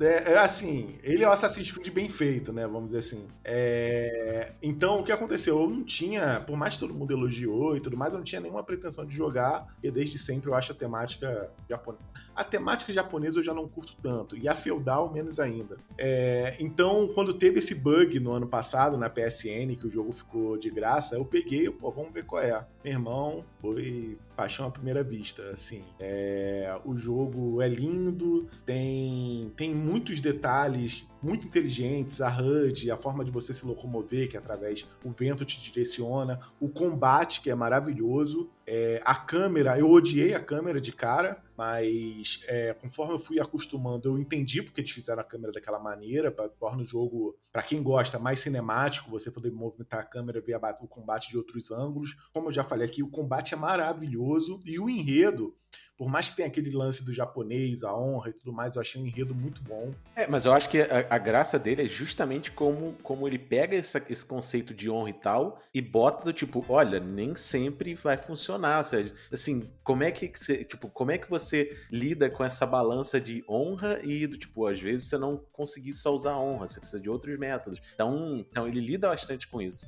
É, 0.00 0.32
é 0.32 0.38
assim, 0.38 0.96
ele 1.02 1.24
é 1.24 1.28
o 1.28 1.30
Assassin's 1.32 1.70
Creed 1.70 1.92
bem 1.92 2.08
feito, 2.08 2.52
né? 2.52 2.66
Vamos 2.66 2.86
dizer 2.86 2.98
assim. 2.98 3.26
É, 3.44 4.52
Então, 4.62 4.98
o 4.98 5.04
que 5.04 5.12
aconteceu? 5.12 5.60
Eu 5.60 5.70
não 5.70 5.84
tinha, 5.84 6.40
por 6.46 6.56
mais 6.56 6.74
que 6.74 6.80
todo 6.80 6.94
mundo 6.94 7.12
elogiou 7.12 7.76
e 7.76 7.80
tudo 7.80 7.96
mais, 7.96 8.12
eu 8.12 8.18
não 8.18 8.24
tinha 8.24 8.40
nenhuma 8.40 8.62
pretensão 8.64 9.06
de 9.06 9.14
jogar, 9.14 9.66
porque 9.74 9.90
desde 9.90 10.18
sempre 10.18 10.50
eu 10.50 10.54
acho 10.54 10.72
a 10.72 10.74
temática 10.74 11.48
japonesa. 11.68 12.04
A 12.34 12.44
temática 12.44 12.92
japonesa 12.92 13.38
eu 13.38 13.42
já 13.44 13.54
não 13.54 13.68
curto 13.68 13.96
tanto, 14.02 14.36
e 14.36 14.48
a 14.48 14.54
feudal 14.54 15.12
menos 15.12 15.38
ainda. 15.38 15.76
É, 15.96 16.56
Então, 16.58 17.08
quando 17.14 17.34
teve 17.34 17.60
esse 17.60 17.74
bug 17.74 18.18
no 18.18 18.32
ano 18.32 18.46
passado 18.48 18.96
na 18.96 19.08
PSN, 19.08 19.76
que 19.78 19.86
o 19.86 19.90
jogo 19.90 20.12
ficou 20.12 20.56
de 20.56 20.70
graça, 20.70 21.14
eu 21.16 21.24
peguei, 21.24 21.70
pô, 21.70 21.90
vamos 21.90 22.12
ver 22.12 22.24
qual 22.24 22.42
é. 22.42 22.64
Meu 22.84 22.92
irmão, 22.92 23.44
foi 23.60 24.16
paixão 24.36 24.66
à 24.66 24.70
primeira 24.70 25.02
vista, 25.02 25.42
assim. 25.50 25.82
É, 25.98 26.15
o 26.84 26.96
jogo 26.96 27.60
é 27.60 27.68
lindo, 27.68 28.48
tem, 28.64 29.52
tem 29.56 29.74
muitos 29.74 30.20
detalhes 30.20 31.06
muito 31.22 31.46
inteligentes, 31.46 32.20
a 32.20 32.28
HUD, 32.28 32.90
a 32.90 32.96
forma 32.96 33.24
de 33.24 33.30
você 33.30 33.52
se 33.52 33.66
locomover, 33.66 34.28
que 34.30 34.36
através 34.36 34.86
o 35.02 35.10
vento 35.10 35.44
te 35.44 35.60
direciona, 35.60 36.40
o 36.60 36.68
combate, 36.68 37.40
que 37.40 37.50
é 37.50 37.54
maravilhoso, 37.54 38.48
é, 38.66 39.00
a 39.04 39.14
câmera, 39.14 39.78
eu 39.78 39.90
odiei 39.90 40.34
a 40.34 40.40
câmera 40.40 40.80
de 40.80 40.92
cara, 40.92 41.42
mas 41.56 42.42
é, 42.46 42.74
conforme 42.74 43.14
eu 43.14 43.18
fui 43.18 43.40
acostumando, 43.40 44.08
eu 44.08 44.18
entendi 44.18 44.62
porque 44.62 44.80
eles 44.80 44.90
fizeram 44.90 45.20
a 45.20 45.24
câmera 45.24 45.52
daquela 45.52 45.78
maneira, 45.78 46.30
para 46.30 46.48
torna 46.48 46.82
o 46.82 46.86
jogo, 46.86 47.36
para 47.52 47.62
quem 47.62 47.82
gosta, 47.82 48.18
mais 48.18 48.40
cinemático, 48.40 49.10
você 49.10 49.30
poder 49.30 49.50
movimentar 49.50 50.00
a 50.00 50.04
câmera, 50.04 50.40
ver 50.40 50.54
a 50.54 50.78
o 50.80 50.88
combate 50.88 51.30
de 51.30 51.38
outros 51.38 51.70
ângulos. 51.70 52.16
Como 52.32 52.48
eu 52.48 52.52
já 52.52 52.64
falei 52.64 52.86
aqui, 52.86 53.02
o 53.02 53.10
combate 53.10 53.54
é 53.54 53.56
maravilhoso 53.56 54.60
e 54.64 54.78
o 54.78 54.90
enredo, 54.90 55.54
por 55.96 56.08
mais 56.08 56.28
que 56.28 56.36
tenha 56.36 56.48
aquele 56.48 56.70
lance 56.70 57.02
do 57.04 57.12
japonês, 57.12 57.82
a 57.82 57.94
honra 57.96 58.30
e 58.30 58.32
tudo 58.32 58.52
mais, 58.52 58.74
eu 58.74 58.80
achei 58.82 59.00
o 59.02 59.06
enredo 59.06 59.34
muito 59.34 59.62
bom. 59.62 59.92
É, 60.14 60.26
mas 60.26 60.44
eu 60.44 60.52
acho 60.52 60.68
que 60.68 60.80
a, 60.80 61.06
a 61.08 61.18
graça 61.18 61.58
dele 61.58 61.84
é 61.84 61.88
justamente 61.88 62.50
como, 62.52 62.92
como 63.02 63.26
ele 63.26 63.38
pega 63.38 63.76
essa- 63.76 64.02
esse 64.08 64.24
conceito 64.24 64.74
de 64.74 64.90
honra 64.90 65.10
e 65.10 65.14
tal 65.14 65.60
e 65.72 65.80
bota 65.80 66.24
do 66.24 66.32
tipo, 66.32 66.64
olha, 66.68 67.00
nem 67.00 67.34
sempre 67.34 67.94
vai 67.94 68.16
funcionar. 68.16 68.82
seja, 68.84 69.14
Assim, 69.32 69.70
como 69.82 70.02
é 70.02 70.10
que 70.10 70.30
você, 70.34 70.64
tipo, 70.64 70.88
como 70.88 71.10
é 71.10 71.18
que 71.18 71.28
você 71.30 71.76
lida 71.90 72.28
com 72.30 72.44
essa 72.44 72.66
balança 72.66 73.20
de 73.20 73.44
honra 73.48 73.98
e 74.02 74.26
do 74.26 74.36
tipo, 74.38 74.66
às 74.66 74.80
vezes 74.80 75.08
você 75.08 75.16
não 75.18 75.36
conseguir 75.52 75.92
só 75.92 76.14
usar 76.14 76.36
honra, 76.36 76.68
você 76.68 76.78
precisa 76.80 77.00
de 77.02 77.08
outros 77.08 77.38
métodos. 77.38 77.80
Então, 77.94 78.36
então 78.38 78.66
ele 78.68 78.80
lida 78.80 79.08
bastante 79.08 79.46
com 79.48 79.60
isso. 79.62 79.86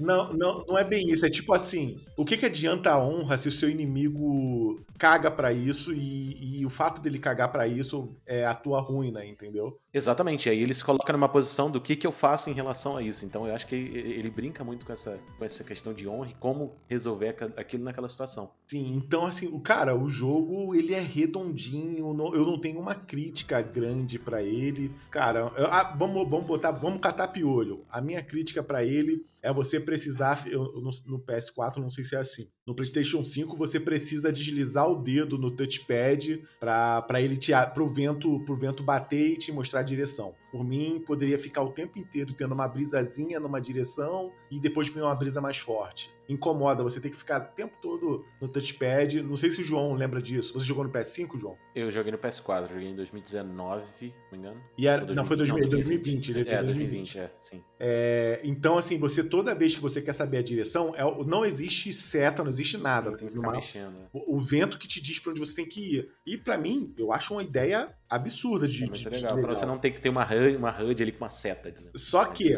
Não, 0.00 0.32
não, 0.32 0.64
não 0.66 0.78
é 0.78 0.84
bem 0.84 1.10
isso. 1.10 1.26
É 1.26 1.30
tipo 1.30 1.52
assim: 1.52 2.00
o 2.16 2.24
que, 2.24 2.36
que 2.36 2.46
adianta 2.46 2.90
a 2.90 2.98
honra 2.98 3.36
se 3.36 3.48
o 3.48 3.52
seu 3.52 3.68
inimigo 3.68 4.80
caga 4.98 5.30
pra 5.30 5.52
isso 5.52 5.92
e, 5.92 6.60
e 6.60 6.66
o 6.66 6.70
fato 6.70 7.00
dele 7.00 7.18
cagar 7.18 7.50
pra 7.52 7.66
isso 7.66 8.14
é 8.26 8.44
a 8.44 8.54
tua 8.54 8.80
ruína, 8.80 9.24
entendeu? 9.24 9.78
Exatamente, 9.92 10.48
aí 10.48 10.62
ele 10.62 10.74
se 10.74 10.84
coloca 10.84 11.12
numa 11.12 11.28
posição 11.28 11.70
do 11.70 11.80
que, 11.80 11.96
que 11.96 12.06
eu 12.06 12.12
faço 12.12 12.48
em 12.50 12.52
relação 12.52 12.96
a 12.96 13.02
isso. 13.02 13.24
Então 13.24 13.46
eu 13.46 13.54
acho 13.54 13.66
que 13.66 13.74
ele, 13.74 14.12
ele 14.12 14.30
brinca 14.30 14.64
muito 14.64 14.86
com 14.86 14.92
essa, 14.92 15.18
com 15.38 15.44
essa 15.44 15.64
questão 15.64 15.92
de 15.92 16.08
honra 16.08 16.30
e 16.30 16.34
como 16.34 16.74
resolver 16.88 17.36
aquilo 17.56 17.84
naquela 17.84 18.08
situação. 18.08 18.50
Sim, 18.70 18.94
então 19.04 19.26
assim, 19.26 19.48
o 19.48 19.58
cara, 19.58 19.96
o 19.96 20.06
jogo 20.08 20.76
ele 20.76 20.94
é 20.94 21.00
redondinho, 21.00 22.14
eu 22.32 22.46
não 22.46 22.56
tenho 22.60 22.78
uma 22.78 22.94
crítica 22.94 23.60
grande 23.60 24.16
pra 24.16 24.44
ele. 24.44 24.92
Cara, 25.10 25.52
eu- 25.56 25.66
ah, 25.66 25.92
vamos, 25.98 26.30
vamos 26.30 26.46
botar, 26.46 26.70
vamos 26.70 27.00
catar 27.00 27.26
piolho. 27.26 27.84
A 27.90 28.00
minha 28.00 28.22
crítica 28.22 28.62
pra 28.62 28.84
ele 28.84 29.26
é 29.42 29.52
você 29.52 29.80
precisar, 29.80 30.46
eu, 30.46 30.62
no, 30.80 30.90
no 31.06 31.18
PS4 31.18 31.78
não 31.78 31.90
sei 31.90 32.04
se 32.04 32.14
é 32.14 32.20
assim. 32.20 32.48
No 32.64 32.72
PlayStation 32.72 33.24
5 33.24 33.56
você 33.56 33.80
precisa 33.80 34.32
deslizar 34.32 34.88
o 34.88 35.02
dedo 35.02 35.36
no 35.36 35.50
touchpad 35.50 36.40
pra 36.60 37.20
ele 37.20 37.36
te 37.36 37.50
pro 37.74 37.88
vento, 37.88 38.38
pro 38.44 38.54
vento 38.56 38.84
bater 38.84 39.32
e 39.32 39.36
te 39.36 39.50
mostrar 39.50 39.80
a 39.80 39.82
direção. 39.82 40.32
Por 40.52 40.62
mim, 40.62 41.02
poderia 41.04 41.40
ficar 41.40 41.62
o 41.62 41.72
tempo 41.72 41.98
inteiro 41.98 42.34
tendo 42.34 42.54
uma 42.54 42.68
brisazinha 42.68 43.40
numa 43.40 43.60
direção 43.60 44.30
e 44.48 44.60
depois 44.60 44.88
vir 44.88 45.02
uma 45.02 45.14
brisa 45.16 45.40
mais 45.40 45.56
forte. 45.58 46.08
Incomoda, 46.32 46.82
você 46.82 47.00
tem 47.00 47.10
que 47.10 47.16
ficar 47.16 47.40
o 47.40 47.54
tempo 47.54 47.74
todo 47.82 48.24
no 48.40 48.48
touchpad. 48.48 49.20
Não 49.22 49.36
sei 49.36 49.50
se 49.50 49.60
o 49.60 49.64
João 49.64 49.94
lembra 49.94 50.22
disso. 50.22 50.52
Você 50.54 50.64
jogou 50.64 50.84
no 50.84 50.90
PS5, 50.90 51.36
João? 51.38 51.56
Eu 51.74 51.90
joguei 51.90 52.12
no 52.12 52.18
PS4, 52.18 52.68
joguei 52.68 52.88
em 52.88 52.94
2019, 52.94 53.82
não 53.84 53.88
me 54.32 54.38
engano. 54.38 54.60
E 54.78 54.86
era, 54.86 55.04
Ou 55.04 55.14
não, 55.14 55.26
foi 55.26 55.36
2020, 55.36 55.70
2020, 55.70 56.32
2020. 56.32 56.32
ele 56.32 56.40
é 56.40 56.44
de 56.44 56.54
É, 56.54 56.62
2020, 56.62 57.18
é, 57.18 57.32
sim. 57.40 57.64
É, 57.82 58.40
então, 58.44 58.76
assim, 58.76 58.98
você 58.98 59.24
toda 59.24 59.54
vez 59.54 59.74
que 59.74 59.80
você 59.80 60.02
quer 60.02 60.12
saber 60.12 60.36
a 60.36 60.42
direção, 60.42 60.94
é, 60.94 61.24
não 61.24 61.46
existe 61.46 61.90
seta, 61.94 62.44
não 62.44 62.50
existe 62.50 62.76
nada. 62.76 63.16
Tem 63.16 63.30
mexendo. 63.30 63.92
né? 63.92 64.06
o, 64.12 64.36
o 64.36 64.38
vento 64.38 64.78
que 64.78 64.86
te 64.86 65.00
diz 65.00 65.18
pra 65.18 65.30
onde 65.30 65.40
você 65.40 65.54
tem 65.54 65.66
que 65.66 65.96
ir. 65.96 66.10
E 66.26 66.36
pra 66.36 66.58
mim, 66.58 66.92
eu 66.98 67.10
acho 67.10 67.32
uma 67.32 67.42
ideia 67.42 67.88
absurda 68.10 68.68
de, 68.68 68.84
É 68.84 68.86
muito 68.86 68.98
de 68.98 69.08
legal. 69.08 69.38
Pra 69.38 69.54
você 69.54 69.64
não 69.64 69.78
ter 69.78 69.92
que 69.92 70.00
ter 70.00 70.10
uma 70.10 70.24
HUD, 70.24 70.56
uma 70.56 70.70
HUD 70.70 71.02
ali 71.02 71.12
com 71.12 71.24
uma 71.24 71.30
seta. 71.30 71.70
dizendo. 71.72 71.96
Só 71.96 72.24
que 72.26 72.52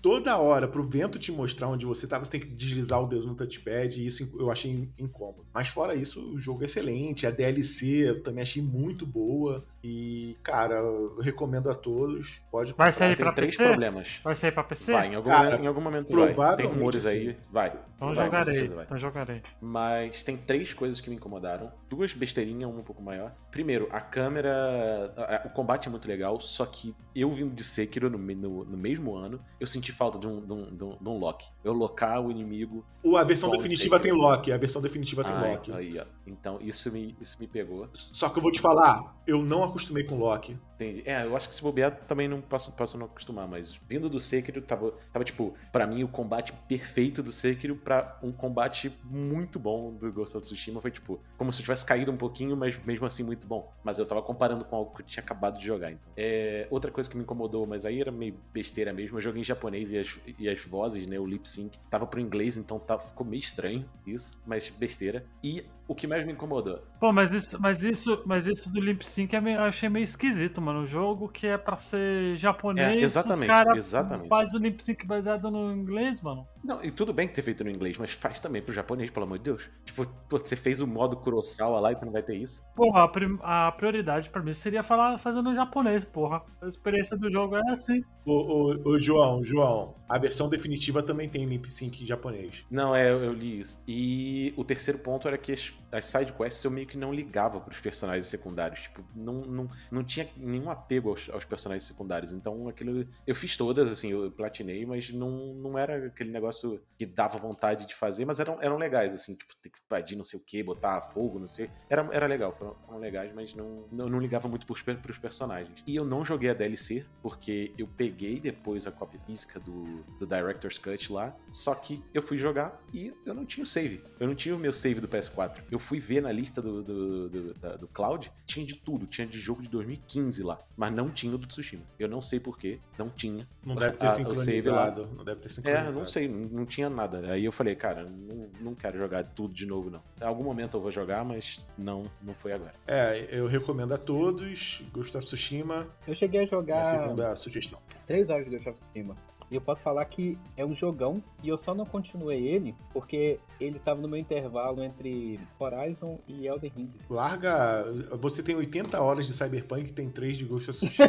toda 0.00 0.36
hora 0.38 0.68
pro 0.68 0.86
vento 0.86 1.18
te 1.18 1.32
mostrar 1.32 1.68
onde 1.68 1.84
você 1.84 2.06
tá, 2.06 2.18
você 2.18 2.30
tem 2.30 2.40
que 2.40 2.46
deslizar 2.46 3.02
o 3.02 3.08
dedo 3.08 3.26
no 3.26 3.34
touchpad 3.34 4.00
e 4.00 4.06
isso 4.06 4.30
eu 4.38 4.50
achei 4.50 4.88
incômodo. 4.96 5.46
Mas 5.52 5.68
fora 5.68 5.94
isso, 5.94 6.34
o 6.34 6.38
jogo 6.38 6.62
é 6.62 6.66
excelente, 6.66 7.26
a 7.26 7.30
DLC 7.30 8.10
eu 8.10 8.22
também 8.22 8.42
achei 8.42 8.62
muito 8.62 9.04
boa 9.06 9.66
e, 9.82 10.36
cara, 10.42 10.76
eu 10.76 11.18
recomendo 11.20 11.70
a 11.70 11.74
todos. 11.74 12.40
Pode 12.50 12.72
Vai 12.72 12.88
comprar. 12.88 12.92
sair 12.92 13.16
Tem 13.16 13.24
pra 13.24 13.32
três 13.32 13.50
PC? 13.56 13.64
problemas. 13.68 14.20
Vai 14.24 14.34
sair 14.34 14.52
pra 14.52 14.64
PC? 14.64 14.92
Vai, 14.92 15.08
em 15.08 15.14
algum, 15.14 15.30
Cara, 15.30 15.44
momento, 15.44 15.62
em 15.62 15.66
algum 15.66 15.80
momento 15.80 16.34
vai. 16.34 16.56
Tem 16.56 16.66
rumores 16.66 17.02
sim. 17.04 17.08
aí, 17.08 17.36
vai. 17.50 17.72
Então 17.96 18.14
vai, 18.14 18.24
jogarei. 18.26 18.68
vai. 18.68 18.84
Então 18.84 18.98
jogarei. 18.98 19.42
Mas 19.60 20.22
tem 20.24 20.36
três 20.36 20.72
coisas 20.74 21.00
que 21.00 21.08
me 21.10 21.16
incomodaram. 21.16 21.72
Duas 21.88 22.12
besteirinhas, 22.12 22.70
uma 22.70 22.80
um 22.80 22.84
pouco 22.84 23.02
maior. 23.02 23.32
Primeiro, 23.50 23.88
a 23.90 24.00
câmera. 24.00 25.12
O 25.44 25.50
combate 25.50 25.88
é 25.88 25.90
muito 25.90 26.06
legal, 26.08 26.38
só 26.40 26.64
que 26.66 26.94
eu 27.14 27.30
vindo 27.32 27.54
de 27.54 27.64
Sekiro 27.64 28.08
no, 28.08 28.18
no, 28.18 28.64
no 28.64 28.76
mesmo 28.76 29.14
ano, 29.16 29.40
eu 29.58 29.66
senti 29.66 29.90
falta 29.92 30.18
de 30.18 30.26
um, 30.26 30.40
de, 30.44 30.52
um, 30.52 30.76
de, 30.76 30.84
um, 30.84 30.96
de 30.96 31.08
um 31.08 31.18
lock. 31.18 31.44
Eu 31.64 31.72
locar 31.72 32.20
o 32.20 32.30
inimigo. 32.30 32.84
O- 33.02 33.16
A 33.16 33.24
versão 33.24 33.50
definitiva 33.50 33.98
tem 33.98 34.12
lock, 34.12 34.52
a 34.52 34.56
versão 34.56 34.80
definitiva 34.80 35.24
tem 35.24 35.32
Ai, 35.32 35.50
lock. 35.52 35.72
aí, 35.72 35.98
ó. 35.98 36.04
Então 36.28 36.58
isso 36.60 36.92
me, 36.92 37.16
isso 37.20 37.36
me 37.40 37.46
pegou. 37.46 37.88
Só 37.92 38.28
que 38.28 38.38
eu 38.38 38.42
vou 38.42 38.52
te 38.52 38.60
falar, 38.60 39.16
eu 39.26 39.42
não 39.42 39.64
acostumei 39.64 40.04
com 40.04 40.18
lock. 40.18 40.56
Entendi. 40.78 41.02
É, 41.04 41.24
eu 41.24 41.36
acho 41.36 41.48
que 41.48 41.54
se 41.54 41.62
bobear 41.62 41.90
também 42.06 42.28
não 42.28 42.40
posso, 42.40 42.70
posso 42.70 42.96
não 42.96 43.06
acostumar, 43.06 43.48
mas 43.48 43.78
vindo 43.88 44.08
do 44.08 44.20
Sekiro, 44.20 44.62
tava, 44.62 44.92
tava 45.12 45.24
tipo, 45.24 45.52
pra 45.72 45.86
mim 45.88 46.04
o 46.04 46.08
combate 46.08 46.52
perfeito 46.68 47.20
do 47.20 47.32
Sekiro 47.32 47.74
pra 47.74 48.16
um 48.22 48.30
combate 48.30 48.92
muito 49.02 49.58
bom 49.58 49.92
do 49.92 50.12
Ghost 50.12 50.36
of 50.36 50.44
Tsushima 50.46 50.80
foi 50.80 50.92
tipo, 50.92 51.20
como 51.36 51.52
se 51.52 51.60
eu 51.60 51.64
tivesse 51.64 51.84
caído 51.84 52.12
um 52.12 52.16
pouquinho, 52.16 52.56
mas 52.56 52.78
mesmo 52.84 53.04
assim 53.06 53.24
muito 53.24 53.44
bom. 53.44 53.72
Mas 53.82 53.98
eu 53.98 54.06
tava 54.06 54.22
comparando 54.22 54.64
com 54.64 54.76
algo 54.76 54.94
que 54.94 55.02
eu 55.02 55.06
tinha 55.06 55.22
acabado 55.22 55.58
de 55.58 55.66
jogar, 55.66 55.90
então. 55.90 56.12
É, 56.16 56.68
outra 56.70 56.92
coisa 56.92 57.10
que 57.10 57.16
me 57.16 57.24
incomodou, 57.24 57.66
mas 57.66 57.84
aí 57.84 58.00
era 58.00 58.12
meio 58.12 58.38
besteira 58.52 58.92
mesmo, 58.92 59.16
eu 59.16 59.20
joguei 59.20 59.40
em 59.40 59.44
japonês 59.44 59.90
e 59.90 59.98
as, 59.98 60.20
e 60.38 60.48
as 60.48 60.64
vozes, 60.64 61.08
né, 61.08 61.18
o 61.18 61.26
lip 61.26 61.48
sync, 61.48 61.76
tava 61.90 62.06
pro 62.06 62.20
inglês, 62.20 62.56
então 62.56 62.78
tá, 62.78 62.96
ficou 63.00 63.26
meio 63.26 63.40
estranho 63.40 63.84
isso, 64.06 64.40
mas 64.46 64.68
besteira. 64.68 65.26
E 65.42 65.64
o 65.88 65.94
que 65.94 66.06
mais 66.06 66.24
me 66.24 66.32
incomodou, 66.32 66.82
Pô, 67.00 67.12
mas 67.12 67.32
isso, 67.32 67.60
mas 67.60 67.82
isso, 67.82 68.22
mas 68.26 68.46
isso 68.46 68.70
do 68.70 68.80
Limp 68.80 69.02
Sync 69.02 69.34
é 69.34 69.38
eu 69.38 69.62
achei 69.62 69.88
meio 69.88 70.02
esquisito, 70.02 70.60
mano. 70.60 70.67
O 70.76 70.86
jogo 70.86 71.28
que 71.28 71.46
é 71.46 71.56
pra 71.58 71.76
ser 71.76 72.36
japonês, 72.36 72.88
É, 72.88 72.96
os 72.96 73.02
exatamente, 73.02 73.46
caras 73.46 73.78
exatamente. 73.78 74.28
fazem 74.28 74.60
o 74.60 74.62
Limp 74.62 74.80
Sync 74.80 75.06
baseado 75.06 75.50
no 75.50 75.72
inglês, 75.72 76.20
mano. 76.20 76.46
Não, 76.64 76.82
e 76.84 76.90
tudo 76.90 77.12
bem 77.12 77.26
ter 77.28 77.42
feito 77.42 77.64
no 77.64 77.70
inglês, 77.70 77.96
mas 77.98 78.12
faz 78.12 78.40
também 78.40 78.60
pro 78.60 78.72
japonês, 78.72 79.10
pelo 79.10 79.24
amor 79.24 79.38
de 79.38 79.44
Deus. 79.44 79.70
Tipo, 79.84 80.06
pô, 80.28 80.38
você 80.38 80.56
fez 80.56 80.80
o 80.80 80.86
modo 80.86 81.16
Kurosawa 81.16 81.80
lá 81.80 81.92
e 81.92 81.96
tu 81.96 82.04
não 82.04 82.12
vai 82.12 82.22
ter 82.22 82.36
isso? 82.36 82.62
Porra, 82.74 83.04
a, 83.04 83.08
prim- 83.08 83.38
a 83.42 83.72
prioridade 83.72 84.28
pra 84.30 84.42
mim 84.42 84.52
seria 84.52 84.82
falar 84.82 85.18
fazendo 85.18 85.54
japonês, 85.54 86.04
porra. 86.04 86.42
A 86.60 86.66
experiência 86.68 87.16
do 87.16 87.30
jogo 87.30 87.56
é 87.56 87.62
assim. 87.70 88.02
Ô, 88.26 88.32
ô, 88.32 88.90
ô, 88.90 89.00
João, 89.00 89.42
João, 89.42 89.94
a 90.08 90.18
versão 90.18 90.48
definitiva 90.48 91.02
também 91.02 91.28
tem 91.28 91.46
lip 91.46 91.70
sync 91.70 92.02
em 92.02 92.06
japonês. 92.06 92.64
Não, 92.70 92.94
é, 92.94 93.10
eu, 93.10 93.24
eu 93.24 93.32
li 93.32 93.60
isso. 93.60 93.80
E 93.88 94.52
o 94.56 94.64
terceiro 94.64 94.98
ponto 94.98 95.26
era 95.26 95.38
que 95.38 95.52
as, 95.52 95.72
as 95.90 96.06
side 96.06 96.32
quests 96.32 96.62
eu 96.64 96.70
meio 96.70 96.86
que 96.86 96.96
não 96.96 97.12
ligava 97.12 97.60
pros 97.60 97.78
personagens 97.80 98.26
secundários. 98.26 98.82
Tipo, 98.82 99.04
não, 99.14 99.40
não, 99.42 99.70
não 99.90 100.04
tinha 100.04 100.28
nenhum 100.36 100.70
apego 100.70 101.10
aos, 101.10 101.28
aos 101.30 101.44
personagens 101.44 101.84
secundários. 101.84 102.32
Então, 102.32 102.68
aquilo. 102.68 103.06
Eu 103.26 103.34
fiz 103.34 103.56
todas, 103.56 103.90
assim, 103.90 104.12
eu 104.12 104.30
platinei, 104.30 104.84
mas 104.84 105.10
não, 105.10 105.54
não 105.54 105.78
era 105.78 106.06
aquele 106.06 106.30
negócio 106.30 106.80
que 106.96 107.06
dava 107.06 107.38
vontade 107.38 107.86
de 107.86 107.94
fazer, 107.94 108.24
mas 108.24 108.40
eram, 108.40 108.58
eram 108.60 108.76
legais, 108.76 109.14
assim, 109.14 109.34
tipo, 109.34 109.54
ter 109.56 109.70
que 109.70 109.78
invadir 109.84 110.16
não 110.16 110.24
sei 110.24 110.38
o 110.38 110.42
que, 110.42 110.62
botar 110.62 111.00
fogo, 111.00 111.38
não 111.38 111.48
sei. 111.48 111.70
Era, 111.88 112.08
era 112.12 112.26
legal, 112.26 112.52
foram, 112.52 112.74
foram 112.86 112.98
legais, 112.98 113.32
mas 113.34 113.54
não, 113.54 113.86
não, 113.90 114.08
não 114.08 114.18
ligava 114.18 114.48
muito 114.48 114.66
pros, 114.66 114.82
pros 114.82 115.18
personagens. 115.18 115.82
E 115.86 115.96
eu 115.96 116.04
não 116.04 116.24
joguei 116.24 116.50
a 116.50 116.54
DLC, 116.54 117.06
porque 117.22 117.72
eu 117.78 117.86
peguei 117.86 118.40
depois 118.40 118.86
a 118.86 118.92
cópia 118.92 119.20
física 119.20 119.58
do, 119.60 120.02
do 120.18 120.26
Director's 120.26 120.78
Cut 120.78 121.12
lá, 121.12 121.34
só 121.52 121.74
que 121.74 122.02
eu 122.12 122.22
fui 122.22 122.38
jogar 122.38 122.80
e 122.92 123.12
eu 123.24 123.34
não 123.34 123.44
tinha 123.44 123.64
o 123.64 123.66
save. 123.66 124.02
Eu 124.18 124.26
não 124.26 124.34
tinha 124.34 124.54
o 124.54 124.58
meu 124.58 124.72
save 124.72 125.00
do 125.00 125.08
PS4. 125.08 125.62
Eu 125.70 125.77
fui 125.78 125.98
ver 125.98 126.20
na 126.22 126.32
lista 126.32 126.60
do, 126.62 126.82
do, 126.82 127.28
do, 127.28 127.54
do 127.78 127.88
Cloud, 127.88 128.30
tinha 128.46 128.64
de 128.66 128.74
tudo, 128.74 129.06
tinha 129.06 129.26
de 129.26 129.38
jogo 129.38 129.62
de 129.62 129.68
2015 129.68 130.42
lá, 130.42 130.58
mas 130.76 130.92
não 130.92 131.10
tinha 131.10 131.34
o 131.34 131.38
do 131.38 131.46
Tsushima. 131.46 131.82
Eu 131.98 132.08
não 132.08 132.20
sei 132.22 132.40
porquê, 132.40 132.78
não 132.98 133.08
tinha. 133.08 133.46
Não 133.64 133.74
deve 133.74 133.96
ter 133.96 134.06
Ah, 134.06 134.10
o 134.28 134.34
save 134.34 134.68
lá. 134.70 134.86
sincronizado. 134.86 135.08
Não 135.16 135.24
deve 135.24 135.40
ter 135.40 135.46
É, 135.46 135.50
sincronizado. 135.50 135.92
não 135.92 136.04
sei, 136.04 136.28
não, 136.28 136.38
não 136.48 136.66
tinha 136.66 136.88
nada. 136.90 137.32
Aí 137.32 137.44
eu 137.44 137.52
falei, 137.52 137.74
cara, 137.74 138.04
não, 138.04 138.48
não 138.60 138.74
quero 138.74 138.98
jogar 138.98 139.24
tudo 139.24 139.52
de 139.54 139.66
novo, 139.66 139.90
não. 139.90 140.02
Em 140.20 140.24
algum 140.24 140.44
momento 140.44 140.76
eu 140.76 140.80
vou 140.80 140.90
jogar, 140.90 141.24
mas 141.24 141.66
não, 141.76 142.10
não 142.22 142.34
foi 142.34 142.52
agora. 142.52 142.74
É, 142.86 143.28
eu 143.30 143.46
recomendo 143.46 143.92
a 143.92 143.98
todos. 143.98 144.82
Ghost 144.92 145.16
of 145.16 145.26
Tsushima, 145.26 145.86
Eu 146.06 146.14
cheguei 146.14 146.40
a 146.40 146.42
é 146.42 146.46
a 146.46 146.48
jogar 146.48 146.84
segunda 146.84 147.36
sugestão. 147.36 147.78
três 148.06 148.30
horas 148.30 148.44
de 148.46 148.50
Ghost 148.52 148.68
of 148.70 148.78
Tsushima. 148.80 149.16
E 149.50 149.54
eu 149.54 149.60
posso 149.60 149.82
falar 149.82 150.04
que 150.04 150.38
é 150.56 150.64
um 150.64 150.74
jogão 150.74 151.22
e 151.42 151.48
eu 151.48 151.56
só 151.56 151.74
não 151.74 151.86
continuei 151.86 152.46
ele 152.46 152.74
porque 152.92 153.38
ele 153.60 153.78
tava 153.78 154.00
no 154.00 154.08
meu 154.08 154.18
intervalo 154.18 154.82
entre 154.82 155.40
Horizon 155.58 156.18
e 156.28 156.46
Elden 156.46 156.72
Ring. 156.76 156.90
Larga. 157.08 157.84
Você 158.20 158.42
tem 158.42 158.54
80 158.54 159.00
horas 159.00 159.26
de 159.26 159.32
Cyberpunk 159.32 159.88
e 159.88 159.92
tem 159.92 160.10
3 160.10 160.36
de 160.36 160.44
Ghost 160.44 160.70
of 160.70 160.78
Tsushima. 160.86 161.08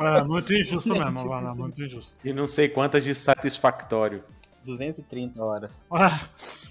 É 0.00 0.24
muito 0.24 0.52
injusto 0.54 0.88
mesmo, 0.92 1.26
mano. 1.26 1.54
Muito 1.54 1.82
injusto. 1.82 2.18
E 2.24 2.32
não 2.32 2.46
sei 2.46 2.68
quantas 2.68 3.04
de 3.04 3.14
satisfactório. 3.14 4.24
230 4.66 5.42
horas. 5.42 5.70
Ah, 5.90 6.20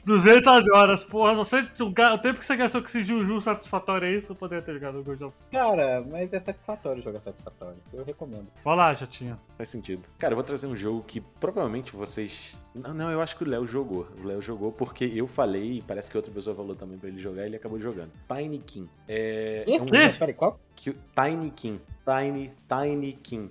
200 0.06 0.70
horas, 0.70 1.04
porra. 1.04 1.34
Você, 1.34 1.60
o 1.60 2.18
tempo 2.20 2.40
que 2.40 2.46
você 2.46 2.56
gastou 2.56 2.82
com 2.82 2.88
esse 2.88 3.04
Juju 3.04 3.42
satisfatório 3.42 4.08
aí, 4.08 4.22
você 4.22 4.34
poderia 4.36 4.64
ter 4.64 4.74
jogado 4.74 5.00
o 5.00 5.04
Ghost 5.04 5.24
of 5.24 5.36
Cara, 5.52 6.06
mas 6.08 6.34
é 6.34 6.40
satisfatório 6.40 7.02
jogar 7.02 7.22
satisfatório. 7.22 7.78
Eu 7.94 8.04
recomendo. 8.04 8.48
Vai 8.64 8.76
lá, 8.76 8.94
Jatinha. 8.94 9.40
Faz 9.58 9.70
sentido. 9.70 10.08
Cara, 10.20 10.34
eu 10.34 10.36
vou 10.36 10.44
trazer 10.44 10.68
um 10.68 10.76
jogo 10.76 11.04
que 11.08 11.22
provavelmente 11.22 11.96
vocês. 11.96 12.62
Não, 12.74 12.94
não, 12.94 13.10
eu 13.10 13.22
acho 13.22 13.38
que 13.38 13.44
o 13.44 13.50
Léo 13.50 13.66
jogou. 13.66 14.08
O 14.22 14.28
Léo 14.28 14.42
jogou 14.42 14.72
porque 14.72 15.06
eu 15.06 15.26
falei 15.28 15.78
e 15.78 15.82
parece 15.82 16.12
que 16.12 16.18
outra 16.18 16.32
pessoa 16.32 16.56
falou 16.56 16.76
também 16.76 16.98
pra 16.98 17.10
ele 17.10 17.20
jogar 17.20 17.44
e 17.44 17.46
ele 17.46 17.56
acabou 17.56 17.80
jogando. 17.80 18.12
Tiny 18.28 18.60
King. 18.60 18.90
É, 19.08 19.64
é 19.66 19.82
um 19.82 19.86
peraí, 19.86 20.34
qual? 20.34 20.60
Que 20.76 20.96
Tiny 21.16 21.52
King. 21.52 21.80
Tiny, 22.06 22.52
Tiny 22.70 23.14
King. 23.14 23.50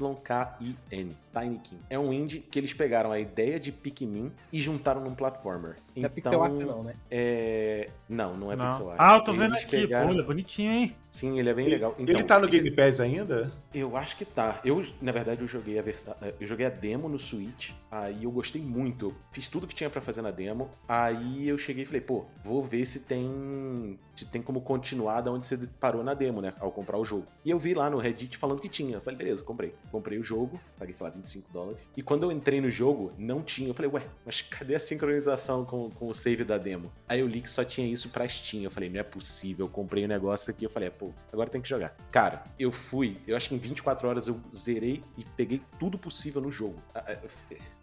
T-I-N-Y-K-I-N. 0.00 1.16
Tiny 1.32 1.58
King. 1.58 1.80
É 1.88 1.96
um 1.96 2.12
indie 2.12 2.40
que 2.40 2.58
eles 2.58 2.74
pegaram 2.74 3.12
a 3.12 3.20
ideia 3.20 3.60
de 3.60 3.70
Pikmin 3.70 4.32
e 4.52 4.60
juntaram 4.60 5.00
num 5.00 5.14
platformer. 5.14 5.76
Não 5.96 6.04
é 6.06 6.08
pixel 6.08 6.42
art 6.42 6.52
não, 6.54 6.82
né? 6.82 6.94
é... 7.08 7.88
Não, 8.08 8.36
não 8.36 8.50
é 8.50 8.56
Não. 8.56 8.66
pixel 8.68 8.90
art. 8.90 8.98
Ah, 9.00 9.14
eu 9.14 9.20
tô 9.22 9.32
vendo 9.32 9.52
Eles 9.54 9.62
aqui. 9.64 9.76
pegaram- 9.82 10.08
Pô, 10.08 10.12
ele 10.14 10.22
é 10.22 10.24
bonitinho, 10.24 10.72
hein? 10.72 10.96
Sim, 11.08 11.38
ele 11.38 11.48
é 11.48 11.54
bem 11.54 11.68
legal. 11.68 11.94
Ele 11.98 12.24
tá 12.24 12.40
no 12.40 12.48
Game 12.48 12.68
Pass 12.72 12.98
ainda? 12.98 13.52
Eu 13.72 13.96
acho 13.96 14.16
que 14.16 14.24
tá. 14.24 14.60
Eu, 14.64 14.84
na 15.00 15.12
verdade, 15.12 15.40
eu 15.42 15.46
joguei 15.46 15.78
a 15.78 15.82
versa... 15.82 16.16
eu 16.40 16.46
joguei 16.46 16.66
a 16.66 16.70
demo 16.70 17.08
no 17.08 17.18
Switch, 17.18 17.70
aí 17.92 18.24
eu 18.24 18.30
gostei 18.32 18.60
muito. 18.62 19.14
Fiz 19.30 19.46
tudo 19.48 19.68
que 19.68 19.74
tinha 19.74 19.88
pra 19.90 20.02
fazer 20.02 20.22
na 20.22 20.32
demo. 20.32 20.68
Aí 20.88 21.46
eu 21.46 21.56
cheguei 21.58 21.84
e 21.84 21.86
falei, 21.86 22.00
pô, 22.00 22.24
vou 22.42 22.64
ver 22.64 22.84
se 22.86 23.00
tem 23.00 23.96
se 24.20 24.26
tem 24.26 24.42
como 24.42 24.60
continuar 24.60 25.22
da 25.22 25.32
onde 25.32 25.46
você 25.46 25.56
parou 25.78 26.04
na 26.04 26.14
demo, 26.14 26.40
né, 26.40 26.52
ao 26.60 26.70
comprar 26.70 26.98
o 26.98 27.04
jogo. 27.04 27.26
E 27.44 27.50
eu 27.50 27.58
vi 27.58 27.74
lá 27.74 27.88
no 27.88 27.98
Reddit 27.98 28.36
falando 28.36 28.60
que 28.60 28.68
tinha. 28.68 28.96
Eu 28.96 29.00
falei, 29.00 29.18
beleza, 29.18 29.42
comprei. 29.42 29.74
Comprei 29.90 30.18
o 30.18 30.24
jogo, 30.24 30.60
paguei, 30.78 30.94
sei 30.94 31.06
lá, 31.06 31.10
25 31.10 31.52
dólares. 31.52 31.80
E 31.96 32.02
quando 32.02 32.24
eu 32.24 32.32
entrei 32.32 32.60
no 32.60 32.70
jogo, 32.70 33.12
não 33.18 33.42
tinha. 33.42 33.68
Eu 33.68 33.74
falei, 33.74 33.90
ué, 33.90 34.02
mas 34.24 34.42
cadê 34.42 34.74
a 34.74 34.80
sincronização 34.80 35.64
com, 35.64 35.90
com 35.90 36.08
o 36.08 36.14
save 36.14 36.44
da 36.44 36.58
demo? 36.58 36.92
Aí 37.08 37.20
eu 37.20 37.26
li 37.26 37.40
que 37.40 37.50
só 37.50 37.64
tinha 37.64 37.86
isso 37.86 38.10
pra 38.10 38.28
Steam. 38.28 38.62
Eu 38.62 38.70
falei, 38.70 38.90
não 38.90 39.00
é 39.00 39.02
possível. 39.02 39.66
Eu 39.66 39.70
comprei 39.70 40.04
o 40.04 40.06
um 40.06 40.08
negócio 40.08 40.50
aqui. 40.50 40.64
Eu 40.64 40.70
falei, 40.70 40.88
é, 40.88 40.90
pô, 40.90 41.10
agora 41.32 41.48
tem 41.48 41.60
que 41.60 41.68
jogar. 41.68 41.96
Cara, 42.10 42.44
eu 42.58 42.70
fui, 42.70 43.16
eu 43.26 43.36
acho 43.36 43.48
que 43.48 43.54
em 43.54 43.58
24 43.58 44.08
horas 44.08 44.28
eu 44.28 44.38
zerei 44.54 45.02
e 45.16 45.24
peguei 45.24 45.62
tudo 45.78 45.98
possível 45.98 46.42
no 46.42 46.50
jogo. 46.50 46.80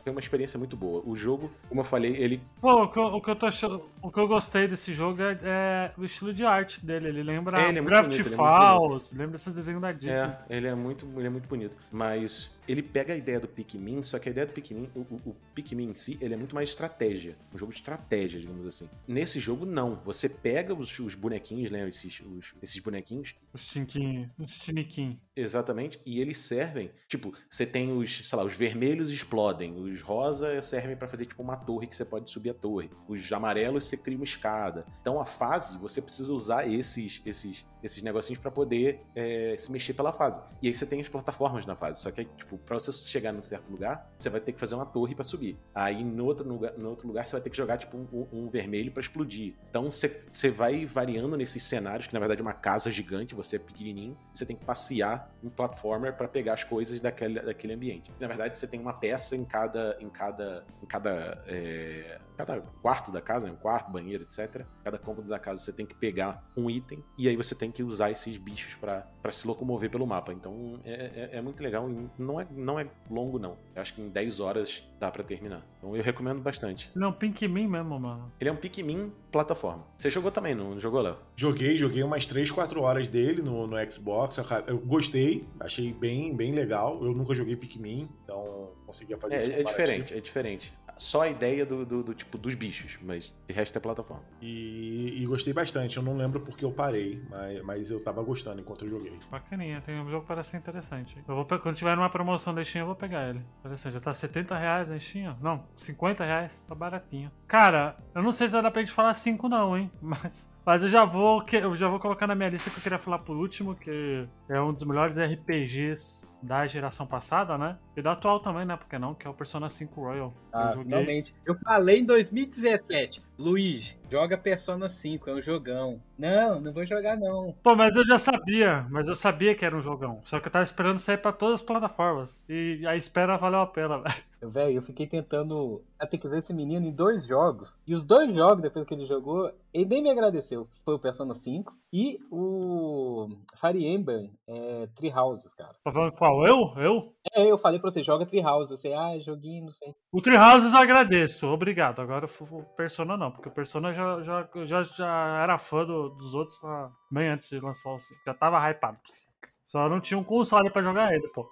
É, 0.08 0.10
foi 0.10 0.12
uma 0.12 0.20
experiência 0.20 0.58
muito 0.58 0.78
boa. 0.78 1.04
O 1.06 1.16
jogo, 1.16 1.52
como 1.68 1.82
eu 1.82 1.86
falei, 1.86 2.16
ele. 2.16 2.42
Pô, 2.62 2.84
o 2.84 2.88
que 2.88 2.98
eu, 2.98 3.04
o 3.04 3.22
que 3.22 3.30
eu, 3.30 3.36
tô 3.36 3.46
achando, 3.46 3.84
o 4.02 4.10
que 4.10 4.20
eu 4.20 4.28
gostei 4.28 4.68
desse 4.68 4.94
jogo 4.94 5.22
é, 5.22 5.38
é 5.44 5.92
o 5.98 6.06
estilo 6.06 6.34
de 6.34 6.46
arte 6.46 6.86
dele. 6.86 7.10
Ele 7.10 7.24
lembra 7.24 7.62
É, 7.62 7.70
ele 7.70 7.80
é 7.80 7.82
Gravity 7.82 8.24
bonito, 8.24 8.28
ele 8.28 8.34
é 8.34 8.38
Falls, 8.38 9.16
lembra 9.16 9.36
esses 9.36 9.54
desenhos 9.54 9.82
da 9.82 9.92
Disney. 9.92 10.16
É, 10.16 10.38
ele 10.50 10.68
é 10.68 10.76
muito, 10.76 11.06
ele 11.18 11.28
é 11.28 11.30
muito 11.30 11.48
bonito. 11.48 11.76
Mas 11.92 12.50
ele 12.68 12.84
pega 12.84 13.14
a 13.14 13.18
ideia 13.18 13.40
do 13.40 13.48
Pikmin, 13.48 14.04
só 14.04 14.20
que 14.20 14.30
a 14.30 14.32
ideia 14.32 14.46
do 14.48 14.54
Pikmin, 14.54 14.90
o, 14.96 15.00
o, 15.02 15.22
o 15.32 15.36
Pikmin 15.56 15.90
em 15.90 15.94
si, 15.94 16.18
ele 16.22 16.34
é 16.34 16.38
muito 16.38 16.54
mais 16.56 16.70
estratégia. 16.70 17.38
Um 17.54 17.58
jogo 17.58 17.72
de 17.72 17.78
estratégia, 17.80 18.40
digamos 18.40 18.66
assim. 18.66 18.90
Nesse 19.08 19.40
jogo, 19.40 19.66
não. 19.66 19.96
Você 20.04 20.28
pega 20.30 20.74
os, 20.74 21.00
os 21.00 21.16
bonequinhos, 21.16 21.72
né? 21.72 21.88
Esses, 21.88 22.20
os- 22.22 22.54
esses 22.62 22.80
bonequinhos, 22.82 23.36
Os 23.54 23.62
Chinquinhos, 23.62 24.30
os 24.38 24.52
Chiniquim. 24.52 25.20
Exatamente, 25.36 26.02
e 26.04 26.20
eles 26.20 26.40
servem, 26.40 26.92
tipo, 27.08 27.32
você 27.48 27.64
tem 27.66 27.92
os, 27.96 28.28
sei 28.28 28.36
lá, 28.38 28.44
os 28.44 28.56
vermelhos 28.56 29.12
explodem, 29.12 29.76
os 29.78 30.02
rosa 30.02 30.60
servem 30.64 30.96
pra 30.98 31.08
fazer 31.08 31.28
tipo 31.28 31.44
uma 31.44 31.56
torre 31.56 31.86
que 31.86 31.96
você 31.96 32.04
pode 32.04 32.32
subir 32.32 32.50
a 32.50 32.54
torre, 32.56 32.90
os 33.08 33.32
amarelos 33.32 33.86
você 33.86 33.96
cria 33.96 34.18
uma 34.18 34.24
escada. 34.24 34.84
Então 35.00 35.20
a 35.22 35.26
fase 35.26 35.78
você 35.78 36.02
precisa 36.02 36.34
usar 36.34 36.68
esses 36.68 37.22
esses 37.24 37.68
esses 37.84 38.02
negocinhos 38.04 38.42
pra 38.42 38.52
poder 38.52 39.02
é, 39.16 39.56
se 39.58 39.72
mexer 39.72 39.94
pela 39.94 40.12
fase. 40.12 40.42
E 40.62 40.68
aí 40.68 40.74
você 40.74 40.86
tem 40.86 41.02
as 41.02 41.10
plataformas 41.10 41.66
na 41.66 41.76
fase, 41.76 42.02
só 42.02 42.12
que 42.12 42.22
aí, 42.22 42.28
tipo, 42.38 42.58
pra 42.58 42.80
você 42.80 42.92
chegar 42.92 43.32
num 43.32 43.42
certo 43.42 43.72
lugar, 43.72 44.12
você 44.18 44.30
vai 44.30 44.42
ter 44.42 44.52
que 44.52 44.60
fazer 44.60 44.76
uma 44.76 44.86
torre 44.86 45.16
pra 45.16 45.24
subir. 45.24 45.58
Aí 45.74 46.04
no 46.04 46.26
outro 46.26 46.48
lugar, 46.48 46.74
no 46.78 46.90
outro 46.90 47.08
lugar 47.08 47.26
você 47.26 47.34
vai 47.34 47.42
ter 47.42 47.50
que 47.50 47.58
jogar 47.58 47.78
tipo 47.78 47.98
um, 47.98 48.28
um 48.32 48.50
vermelho 48.50 48.92
pra 48.92 49.02
explodir. 49.02 49.54
Então 49.70 49.90
você 49.90 50.08
você 50.32 50.50
vai 50.50 50.86
variando 50.86 51.36
nesses 51.38 51.64
cenários, 51.64 52.08
que 52.08 52.14
na 52.14 52.20
verdade 52.20 52.42
é 52.42 52.44
uma 52.44 52.54
casa 52.54 52.92
gigante, 52.92 53.36
você 53.36 53.58
é 53.58 53.60
pequenininho, 53.60 54.18
você 54.34 54.46
tem 54.46 54.56
que 54.56 54.66
passear 54.66 55.32
um 55.44 55.50
platformer 55.50 56.14
para 56.14 56.28
pegar 56.28 56.54
as 56.54 56.64
coisas 56.64 57.00
daquele, 57.00 57.40
daquele 57.40 57.74
ambiente. 57.74 58.12
Na 58.20 58.28
verdade, 58.28 58.58
você 58.58 58.68
tem 58.68 58.80
uma 58.80 58.94
peça 58.94 59.36
em 59.36 59.46
cada 59.46 59.98
em 60.00 60.10
cada 60.10 60.66
em 60.82 60.86
cada, 60.86 61.44
é, 61.48 62.20
cada 62.36 62.62
quarto 62.62 63.12
da 63.12 63.22
casa, 63.22 63.48
né? 63.48 63.54
um 63.54 63.56
quarto, 63.56 63.92
banheiro, 63.92 64.24
etc. 64.24 64.66
Cada 64.84 64.98
cômodo 64.98 65.28
da 65.28 65.40
casa 65.40 65.64
você 65.64 65.74
tem 65.74 65.86
que 65.86 65.96
pegar 65.96 66.44
um 66.56 66.70
item 66.70 67.04
e 67.18 67.28
aí 67.28 67.36
você 67.36 67.56
tem 67.56 67.67
que 67.72 67.84
usar 67.84 68.12
esses 68.12 68.38
bichos 68.38 68.76
para 68.76 69.32
se 69.32 69.48
locomover 69.48 69.90
pelo 69.90 70.06
mapa. 70.08 70.32
Então 70.34 70.80
é, 70.86 71.30
é, 71.34 71.38
é 71.38 71.42
muito 71.42 71.62
legal 71.62 71.90
e 71.90 72.08
não 72.18 72.40
é 72.40 72.48
não 72.52 72.80
é 72.80 72.88
longo 73.10 73.38
não. 73.40 73.58
Eu 73.76 73.82
acho 73.82 73.94
que 73.94 74.02
em 74.02 74.10
10 74.10 74.40
horas 74.40 74.84
dá 75.00 75.12
para 75.12 75.24
terminar. 75.24 75.66
Então 75.78 75.96
eu 75.96 76.02
recomendo 76.04 76.40
bastante. 76.42 76.90
Ele 76.96 77.04
é 77.04 77.08
um 77.08 77.12
Pinkmin 77.14 77.68
mesmo, 77.68 78.00
mano. 78.00 78.32
Ele 78.40 78.50
é 78.50 78.54
um 78.54 78.56
Pikmin 78.56 79.12
plataforma. 79.32 79.84
Você 79.96 80.10
jogou 80.10 80.32
também, 80.32 80.56
não 80.56 80.80
jogou, 80.80 81.02
Léo? 81.02 81.18
Joguei, 81.36 81.78
joguei 81.78 82.02
umas 82.04 82.26
3, 82.26 82.50
4 82.52 82.82
horas 82.82 83.08
dele 83.08 83.42
no, 83.42 83.68
no 83.68 83.92
Xbox. 83.92 84.38
Eu, 84.38 84.46
eu 84.68 84.78
gostei, 84.80 85.48
achei 85.60 85.94
bem, 85.94 86.36
bem 86.36 86.52
legal. 86.54 87.04
Eu 87.04 87.14
nunca 87.14 87.36
joguei 87.36 87.56
Pikmin, 87.56 88.10
então 88.24 88.70
conseguia 88.86 89.18
fazer 89.18 89.36
É, 89.36 89.38
é 89.38 89.42
comparativo. 89.42 89.70
diferente, 89.70 90.14
é 90.14 90.20
diferente. 90.22 90.74
Só 90.98 91.22
a 91.22 91.30
ideia 91.30 91.66
do, 91.66 91.86
do, 91.86 92.04
do 92.04 92.14
tipo 92.14 92.38
dos 92.38 92.56
bichos, 92.56 92.98
mas 93.02 93.36
de 93.48 93.54
resto 93.54 93.78
é 93.78 93.82
plataforma. 93.82 94.24
E, 94.42 95.22
e 95.22 95.26
gostei 95.26 95.54
bastante. 95.54 95.98
Eu 95.98 96.04
não 96.04 96.18
lembro 96.18 96.40
porque 96.40 96.66
eu 96.66 96.72
parei, 96.72 97.22
mas, 97.30 97.64
mas 97.64 97.92
eu 97.92 98.00
tava 98.00 98.22
gostando 98.24 98.62
enquanto 98.62 98.86
eu 98.86 98.90
joguei. 98.90 99.20
Bacaninha, 99.30 99.82
tem 99.82 100.00
um 100.00 100.10
jogo 100.10 100.22
que 100.22 100.28
parece 100.28 100.58
interessante. 100.58 101.18
Eu 101.28 101.36
vou, 101.36 101.46
quando 101.46 101.76
tiver 101.76 101.96
numa 101.96 102.10
promoção 102.10 102.54
da 102.54 102.64
Steam, 102.64 102.84
eu 102.84 102.88
vou 102.88 102.96
pegar 102.96 103.30
ele. 103.30 103.42
Interessante, 103.60 103.94
já 103.94 104.00
tá 104.00 104.14
70 104.14 104.58
reais 104.58 104.90
na 104.90 105.00
Steam? 105.00 105.38
Não, 105.42 105.66
50 105.76 106.24
reais, 106.24 106.66
tá 106.68 106.76
baratinho. 106.76 107.32
Cara, 107.48 107.98
eu 108.14 108.22
não 108.22 108.32
sei 108.32 108.48
se 108.48 108.54
vai 108.54 108.62
dar 108.64 108.72
pra 108.72 108.82
gente 108.82 108.92
falar 108.94 109.14
5 109.14 109.48
não, 109.48 109.78
hein? 109.78 109.92
Mas, 110.02 110.50
mas 110.68 110.84
eu 110.84 110.90
já 110.90 111.06
vou 111.06 111.46
eu 111.54 111.72
já 111.78 111.88
vou 111.88 111.98
colocar 111.98 112.28
na 112.28 112.36
minha 112.36 112.50
lista 112.50 112.70
que 112.70 112.78
eu 112.78 112.84
queria 112.84 112.98
falar 112.98 113.20
por 113.20 113.38
último, 113.38 113.74
que 113.74 114.28
é 114.50 114.60
um 114.60 114.74
dos 114.74 114.84
melhores 114.84 115.18
RPGs 115.18 116.30
da 116.44 116.66
geração 116.66 117.08
passada, 117.08 117.58
né? 117.58 117.78
E 117.96 118.02
da 118.02 118.12
atual 118.12 118.42
também, 118.42 118.66
né? 118.66 118.76
Porque 118.76 119.00
não, 119.00 119.16
que 119.16 119.26
é 119.26 119.30
o 119.30 119.34
Persona 119.34 119.70
5 119.70 120.02
Royal. 120.02 120.34
Ah, 120.52 120.66
eu 120.66 120.72
joguei. 120.72 120.84
finalmente. 120.84 121.34
Eu 121.46 121.56
falei 121.56 122.02
em 122.02 122.06
2017, 122.06 123.24
Luiz, 123.40 123.96
joga 124.12 124.38
Persona 124.38 124.90
5, 124.90 125.30
é 125.30 125.36
um 125.36 125.42
jogão. 125.42 126.02
Não, 126.20 126.60
não 126.60 126.74
vou 126.74 126.84
jogar 126.84 127.16
não. 127.16 127.56
Pô, 127.64 127.74
mas 127.74 127.96
eu 127.96 128.06
já 128.06 128.20
sabia, 128.20 128.86
mas 128.90 129.08
eu 129.08 129.16
sabia 129.16 129.56
que 129.56 129.64
era 129.64 129.76
um 129.76 129.82
jogão. 129.82 130.20
Só 130.26 130.38
que 130.38 130.48
eu 130.48 130.52
tava 130.52 130.66
esperando 130.66 130.98
sair 130.98 131.18
pra 131.18 131.32
todas 131.32 131.56
as 131.56 131.62
plataformas. 131.62 132.46
E 132.50 132.86
a 132.86 132.94
espera 132.94 133.38
valeu 133.38 133.62
a 133.62 133.68
pena, 133.68 134.00
velho. 134.04 134.27
Velho, 134.42 134.76
eu 134.78 134.82
fiquei 134.82 135.08
tentando 135.08 135.84
catequizar 136.00 136.38
esse 136.40 136.54
menino 136.54 136.86
em 136.86 136.92
dois 136.92 137.26
jogos. 137.26 137.76
E 137.88 137.94
os 137.96 138.04
dois 138.04 138.34
jogos, 138.34 138.62
depois 138.62 138.86
que 138.86 138.94
ele 138.94 139.06
jogou, 139.06 139.52
ele 139.74 139.86
nem 139.86 140.04
me 140.04 140.10
agradeceu. 140.12 140.68
Foi 140.86 140.94
o 140.96 141.00
Persona 141.00 141.34
5 141.34 141.74
e 141.92 142.20
o 142.32 143.28
Fire 143.60 143.84
Emblem 143.86 144.32
é, 144.48 144.88
Tree 144.96 145.12
Houses, 145.12 145.54
cara. 145.56 145.74
Tá 145.84 145.92
falando 145.92 146.12
qual? 146.14 146.46
Eu? 146.46 146.74
Eu? 146.78 147.14
É, 147.34 147.50
eu 147.52 147.58
falei 147.58 147.80
pra 147.80 147.90
você, 147.90 148.04
joga 148.04 148.26
Tree 148.26 148.46
Houses. 148.46 148.80
Você, 148.80 148.94
ah, 148.94 149.18
joguinho, 149.20 149.66
não 149.66 149.72
sei. 149.72 149.94
O 150.12 150.22
Treehouses 150.22 150.72
eu 150.74 150.80
agradeço, 150.80 151.48
obrigado. 151.48 152.00
Agora 152.00 152.26
o 152.28 152.64
Persona 152.76 153.18
não, 153.18 153.32
porque 153.32 153.50
o 153.50 153.54
Persona 153.54 153.92
já, 153.94 154.22
já, 154.22 154.48
já, 154.66 154.84
já 154.84 155.42
era 155.44 155.58
fã 155.58 155.86
do- 155.86 156.10
dos 156.10 156.34
outros 156.36 156.64
ah, 156.64 156.92
bem 157.12 157.30
antes 157.30 157.50
de 157.50 157.60
lançar 157.60 157.92
o 157.94 157.98
5. 158.00 158.22
Já 158.26 158.34
tava 158.34 158.58
hypado 158.70 158.98
pro 159.00 159.12
5. 159.12 159.32
Só 159.68 159.90
não 159.90 160.00
tinha 160.00 160.18
um 160.18 160.24
console 160.24 160.70
pra 160.70 160.82
jogar 160.82 161.14
ele, 161.14 161.28
pô. 161.28 161.46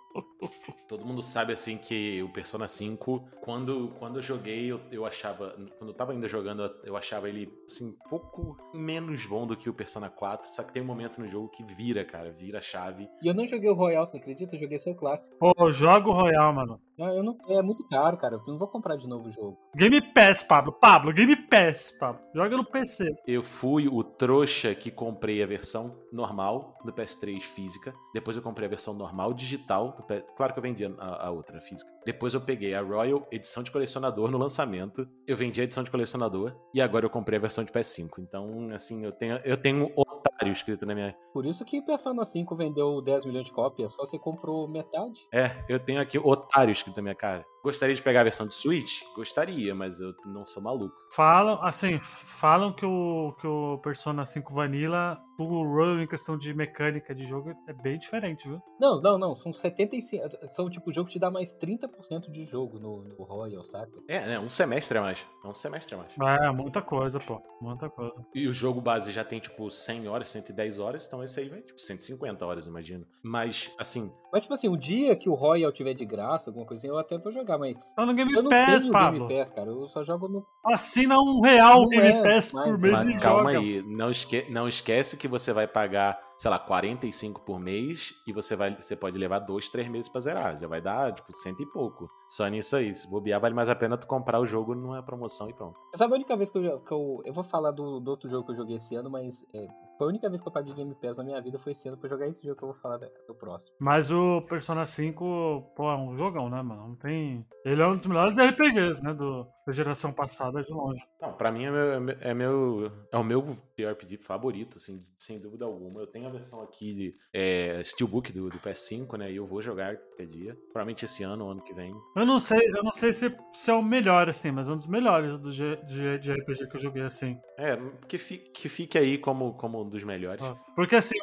Todo 0.87 1.05
mundo 1.05 1.21
sabe 1.21 1.51
assim 1.51 1.77
que 1.77 2.23
o 2.23 2.29
Persona 2.29 2.65
5, 2.65 3.27
quando, 3.41 3.89
quando 3.99 4.19
eu 4.19 4.21
joguei, 4.21 4.71
eu, 4.71 4.79
eu 4.89 5.05
achava. 5.05 5.49
Quando 5.77 5.89
eu 5.89 5.93
tava 5.93 6.13
ainda 6.13 6.25
jogando, 6.25 6.63
eu 6.85 6.95
achava 6.95 7.27
ele 7.27 7.51
assim, 7.69 7.89
um 7.89 8.09
pouco 8.09 8.57
menos 8.73 9.25
bom 9.25 9.45
do 9.45 9.57
que 9.57 9.69
o 9.69 9.73
Persona 9.73 10.09
4. 10.09 10.49
Só 10.49 10.63
que 10.63 10.71
tem 10.71 10.81
um 10.81 10.85
momento 10.85 11.19
no 11.19 11.27
jogo 11.27 11.49
que 11.49 11.61
vira, 11.61 12.05
cara, 12.05 12.31
vira 12.31 12.59
a 12.59 12.61
chave. 12.61 13.09
E 13.21 13.27
eu 13.27 13.33
não 13.33 13.45
joguei 13.45 13.69
o 13.69 13.73
Royal, 13.73 14.05
você 14.05 14.15
acredita? 14.15 14.55
Eu 14.55 14.59
joguei 14.61 14.79
só 14.79 14.91
o 14.91 14.95
clássico. 14.95 15.35
Pô, 15.35 15.69
joga 15.69 16.07
o 16.07 16.13
Royal, 16.13 16.53
mano. 16.53 16.81
Eu 16.97 17.23
não, 17.23 17.37
é 17.49 17.61
muito 17.61 17.85
caro, 17.89 18.17
cara. 18.17 18.35
Eu 18.35 18.43
não 18.47 18.57
vou 18.57 18.67
comprar 18.67 18.95
de 18.95 19.07
novo 19.07 19.27
o 19.27 19.31
jogo. 19.31 19.57
Game 19.75 20.01
Pass, 20.13 20.41
Pablo. 20.41 20.71
Pablo, 20.71 21.13
Game 21.13 21.35
Pass, 21.35 21.91
Pablo. 21.99 22.21
Joga 22.33 22.55
no 22.55 22.65
PC. 22.65 23.13
Eu 23.27 23.43
fui 23.43 23.87
o 23.87 24.03
trouxa 24.03 24.73
que 24.73 24.89
comprei 24.89 25.43
a 25.43 25.45
versão 25.45 25.97
normal 26.11 26.77
do 26.85 26.93
PS3 26.93 27.41
física. 27.41 27.93
Depois 28.13 28.37
eu 28.37 28.43
comprei 28.43 28.67
a 28.67 28.69
versão 28.69 28.93
normal 28.93 29.33
digital. 29.33 29.95
Do 29.97 30.03
PS... 30.03 30.23
Claro 30.37 30.53
que 30.53 30.59
eu 30.59 30.63
vendi 30.63 30.85
a, 30.85 31.25
a 31.27 31.31
outra 31.31 31.57
a 31.57 31.61
física. 31.61 31.91
Depois 32.05 32.33
eu 32.33 32.41
peguei 32.41 32.73
a 32.73 32.81
Royal 32.81 33.27
edição 33.31 33.61
de 33.61 33.71
colecionador 33.71 34.31
no 34.31 34.37
lançamento. 34.37 35.07
Eu 35.27 35.35
vendi 35.35 35.59
a 35.59 35.65
edição 35.65 35.83
de 35.83 35.91
colecionador. 35.91 36.55
E 36.73 36.81
agora 36.81 37.05
eu 37.05 37.09
comprei 37.09 37.37
a 37.37 37.41
versão 37.41 37.63
de 37.63 37.71
PS5. 37.71 38.19
Então, 38.19 38.69
assim, 38.73 39.03
eu 39.03 39.11
tenho, 39.11 39.37
eu 39.43 39.57
tenho 39.57 39.91
um 39.97 40.14
otário 40.25 40.51
escrito 40.51 40.85
na 40.85 40.95
minha. 40.95 41.15
Por 41.33 41.45
isso 41.45 41.63
que 41.63 41.81
Persona 41.81 42.25
5 42.25 42.55
vendeu 42.55 43.01
10 43.01 43.25
milhões 43.25 43.45
de 43.45 43.51
cópias, 43.51 43.93
só 43.93 44.05
você 44.05 44.17
comprou 44.17 44.67
metade. 44.67 45.27
É, 45.31 45.63
eu 45.69 45.79
tenho 45.79 46.01
aqui 46.01 46.17
otário 46.17 46.71
escrito 46.71 46.97
na 46.97 47.03
minha 47.03 47.15
cara. 47.15 47.45
Gostaria 47.65 47.95
de 47.95 48.01
pegar 48.03 48.21
a 48.21 48.25
versão 48.25 48.45
de 48.45 48.53
Switch? 48.53 49.01
Gostaria, 49.15 49.73
mas 49.73 49.99
eu 49.99 50.13
não 50.23 50.45
sou 50.45 50.61
maluco. 50.61 50.95
Falam, 51.11 51.57
assim, 51.63 51.97
falam 51.99 52.71
que 52.71 52.85
o, 52.85 53.35
que 53.41 53.47
o 53.47 53.79
Persona 53.79 54.23
5 54.23 54.53
Vanilla, 54.53 55.19
o 55.39 55.63
Royal 55.63 55.99
em 55.99 56.05
questão 56.05 56.37
de 56.37 56.53
mecânica 56.53 57.15
de 57.15 57.25
jogo, 57.25 57.55
é 57.67 57.73
bem 57.73 57.97
diferente, 57.97 58.47
viu? 58.47 58.61
Não, 58.79 59.01
não, 59.01 59.17
não. 59.17 59.33
São 59.33 59.51
75. 59.51 60.23
São 60.51 60.69
tipo, 60.69 60.91
o 60.91 60.93
jogo 60.93 61.09
te 61.09 61.17
dá 61.17 61.31
mais 61.31 61.55
30% 61.55 62.29
de 62.29 62.45
jogo 62.45 62.77
no, 62.77 63.01
no 63.03 63.23
Royal, 63.23 63.63
saca? 63.63 63.91
É, 64.07 64.19
né? 64.27 64.39
Um 64.39 64.49
semestre 64.49 64.99
a 64.99 65.01
mais. 65.01 65.25
É 65.43 65.47
um 65.47 65.53
semestre 65.53 65.95
a 65.95 65.97
mais. 65.97 66.39
É, 66.39 66.51
muita 66.51 66.83
coisa, 66.83 67.17
pô. 67.17 67.41
Muita 67.59 67.89
coisa. 67.89 68.13
E 68.35 68.47
o 68.47 68.53
jogo 68.53 68.79
base 68.79 69.11
já 69.11 69.23
tem, 69.23 69.39
tipo, 69.39 69.71
100 69.71 70.07
horas, 70.07 70.29
110 70.29 70.77
horas, 70.77 71.07
então 71.07 71.23
esse 71.23 71.39
aí 71.39 71.49
vai, 71.49 71.61
tipo, 71.61 71.79
150 71.79 72.45
horas, 72.45 72.67
imagino. 72.67 73.07
Mas, 73.23 73.71
assim, 73.79 74.13
Mas, 74.31 74.43
tipo 74.43 74.53
assim, 74.53 74.67
o 74.67 74.77
dia 74.77 75.15
que 75.15 75.29
o 75.29 75.33
Royal 75.33 75.71
tiver 75.71 75.93
de 75.93 76.05
graça, 76.05 76.49
alguma 76.49 76.65
coisinha, 76.65 76.91
eu 76.91 76.99
até 76.99 77.17
vou 77.17 77.31
jogar, 77.31 77.54
mas 77.57 77.75
Tá 77.95 78.05
no 78.05 78.13
Game 78.13 78.31
eu 78.33 78.43
não 78.43 78.49
Pass, 78.49 78.81
tenho 78.81 78.91
Pablo. 78.93 79.27
Game 79.27 79.39
Pass, 79.39 79.49
cara. 79.51 79.69
Eu 79.69 79.87
só 79.89 80.03
jogo 80.03 80.27
no. 80.27 80.45
Assina 80.65 81.19
um 81.19 81.41
real 81.41 81.81
Não 81.81 81.89
Game 81.89 82.07
é, 82.07 82.21
Pass 82.23 82.51
mas- 82.51 82.63
por 82.65 82.77
mês 82.77 82.93
mas 83.03 83.09
e 83.09 83.17
calma 83.17 83.53
joga. 83.53 83.59
aí, 83.65 83.83
não, 83.85 84.11
esque 84.11 84.45
não 84.49 84.67
esquece 84.67 85.17
que 85.17 85.27
você 85.27 85.51
vai 85.53 85.67
pagar 85.67 86.19
sei 86.37 86.51
lá, 86.51 86.59
45 86.59 87.41
por 87.41 87.59
mês 87.59 88.13
e 88.27 88.33
você 88.33 88.55
vai, 88.55 88.75
você 88.75 88.95
pode 88.95 89.17
levar 89.17 89.39
dois, 89.39 89.69
três 89.69 89.87
meses 89.87 90.09
pra 90.09 90.21
zerar. 90.21 90.59
Já 90.59 90.67
vai 90.67 90.81
dar, 90.81 91.13
tipo, 91.13 91.31
cento 91.31 91.61
e 91.61 91.65
pouco. 91.65 92.09
Só 92.27 92.47
nisso 92.47 92.75
aí. 92.75 92.93
Se 92.93 93.09
bobear, 93.09 93.39
vale 93.39 93.53
mais 93.53 93.69
a 93.69 93.75
pena 93.75 93.97
tu 93.97 94.07
comprar 94.07 94.39
o 94.39 94.45
jogo 94.45 94.75
numa 94.75 95.01
promoção 95.03 95.49
e 95.49 95.53
pronto. 95.53 95.79
Sabe 95.95 96.13
a 96.13 96.15
única 96.15 96.35
vez 96.35 96.49
que 96.49 96.57
eu, 96.57 96.79
que 96.79 96.91
eu. 96.91 97.21
Eu 97.25 97.33
vou 97.33 97.43
falar 97.43 97.71
do, 97.71 97.99
do 97.99 98.11
outro 98.11 98.29
jogo 98.29 98.45
que 98.45 98.51
eu 98.51 98.55
joguei 98.55 98.77
esse 98.77 98.95
ano, 98.95 99.09
mas 99.09 99.43
é, 99.53 99.67
foi 99.97 100.07
a 100.07 100.09
única 100.09 100.29
vez 100.29 100.41
que 100.41 100.47
eu 100.47 100.51
paguei 100.51 100.73
Game 100.73 100.93
Pass 100.95 101.17
na 101.17 101.23
minha 101.23 101.41
vida 101.41 101.57
foi 101.59 101.71
esse 101.71 101.87
ano 101.87 101.97
pra 101.97 102.09
jogar 102.09 102.27
esse 102.27 102.43
jogo 102.43 102.57
que 102.57 102.63
eu 102.63 102.69
vou 102.69 102.77
falar 102.81 102.97
do 102.97 103.35
próximo. 103.35 103.71
Mas 103.79 104.11
o 104.11 104.41
Persona 104.41 104.85
5, 104.85 105.73
pô, 105.75 105.89
é 105.89 105.95
um 105.95 106.17
jogão, 106.17 106.49
né, 106.49 106.61
mano? 106.61 106.89
Não 106.89 106.95
tem. 106.95 107.45
Ele 107.63 107.81
é 107.81 107.87
um 107.87 107.95
dos 107.95 108.07
melhores 108.07 108.37
RPGs, 108.37 109.03
né? 109.03 109.13
Do, 109.13 109.47
da 109.65 109.73
geração 109.73 110.11
passada 110.13 110.61
de 110.61 110.71
longe. 110.71 111.03
Não, 111.21 111.33
pra 111.33 111.51
mim 111.51 111.65
é 111.65 111.71
meu, 111.71 111.81
é 112.21 112.33
meu- 112.33 112.91
é. 113.11 113.15
É 113.15 113.17
o 113.17 113.23
meu 113.23 113.57
JRPG 113.77 114.17
favorito, 114.17 114.77
assim, 114.77 115.03
sem 115.17 115.39
dúvida 115.39 115.65
alguma. 115.65 116.01
Eu 116.01 116.07
tenho 116.07 116.27
a 116.27 116.29
versão 116.29 116.61
aqui 116.61 116.93
de 116.93 117.15
é, 117.33 117.81
Steelbook 117.83 118.31
do, 118.31 118.49
do 118.49 118.59
PS5, 118.59 119.17
né? 119.17 119.31
E 119.31 119.35
eu 119.37 119.45
vou 119.45 119.61
jogar 119.61 119.97
qualquer 119.97 120.27
dia. 120.27 120.55
Provavelmente 120.71 121.05
esse 121.05 121.23
ano 121.23 121.49
ano 121.49 121.61
que 121.61 121.73
vem. 121.73 121.93
Eu 122.15 122.25
não 122.25 122.39
sei, 122.39 122.59
eu 122.67 122.83
não 122.83 122.91
sei 122.91 123.11
se, 123.13 123.35
se 123.53 123.71
é 123.71 123.73
o 123.73 123.81
melhor, 123.81 124.29
assim, 124.29 124.51
mas 124.51 124.67
é 124.67 124.71
um 124.71 124.75
dos 124.77 124.87
melhores 124.87 125.37
do 125.39 125.51
G- 125.51 125.77
de, 125.87 126.19
de 126.19 126.31
RPG 126.33 126.67
que 126.67 126.75
eu 126.75 126.79
joguei 126.81 127.03
assim. 127.03 127.39
É, 127.57 127.77
que 128.07 128.17
fique, 128.17 128.49
que 128.51 128.69
fique 128.69 128.97
aí 128.97 129.17
como, 129.17 129.53
como 129.55 129.81
um 129.81 129.89
dos 129.89 130.03
melhores. 130.03 130.43
Ó, 130.43 130.55
Porque 130.75 130.95
assim, 130.95 131.15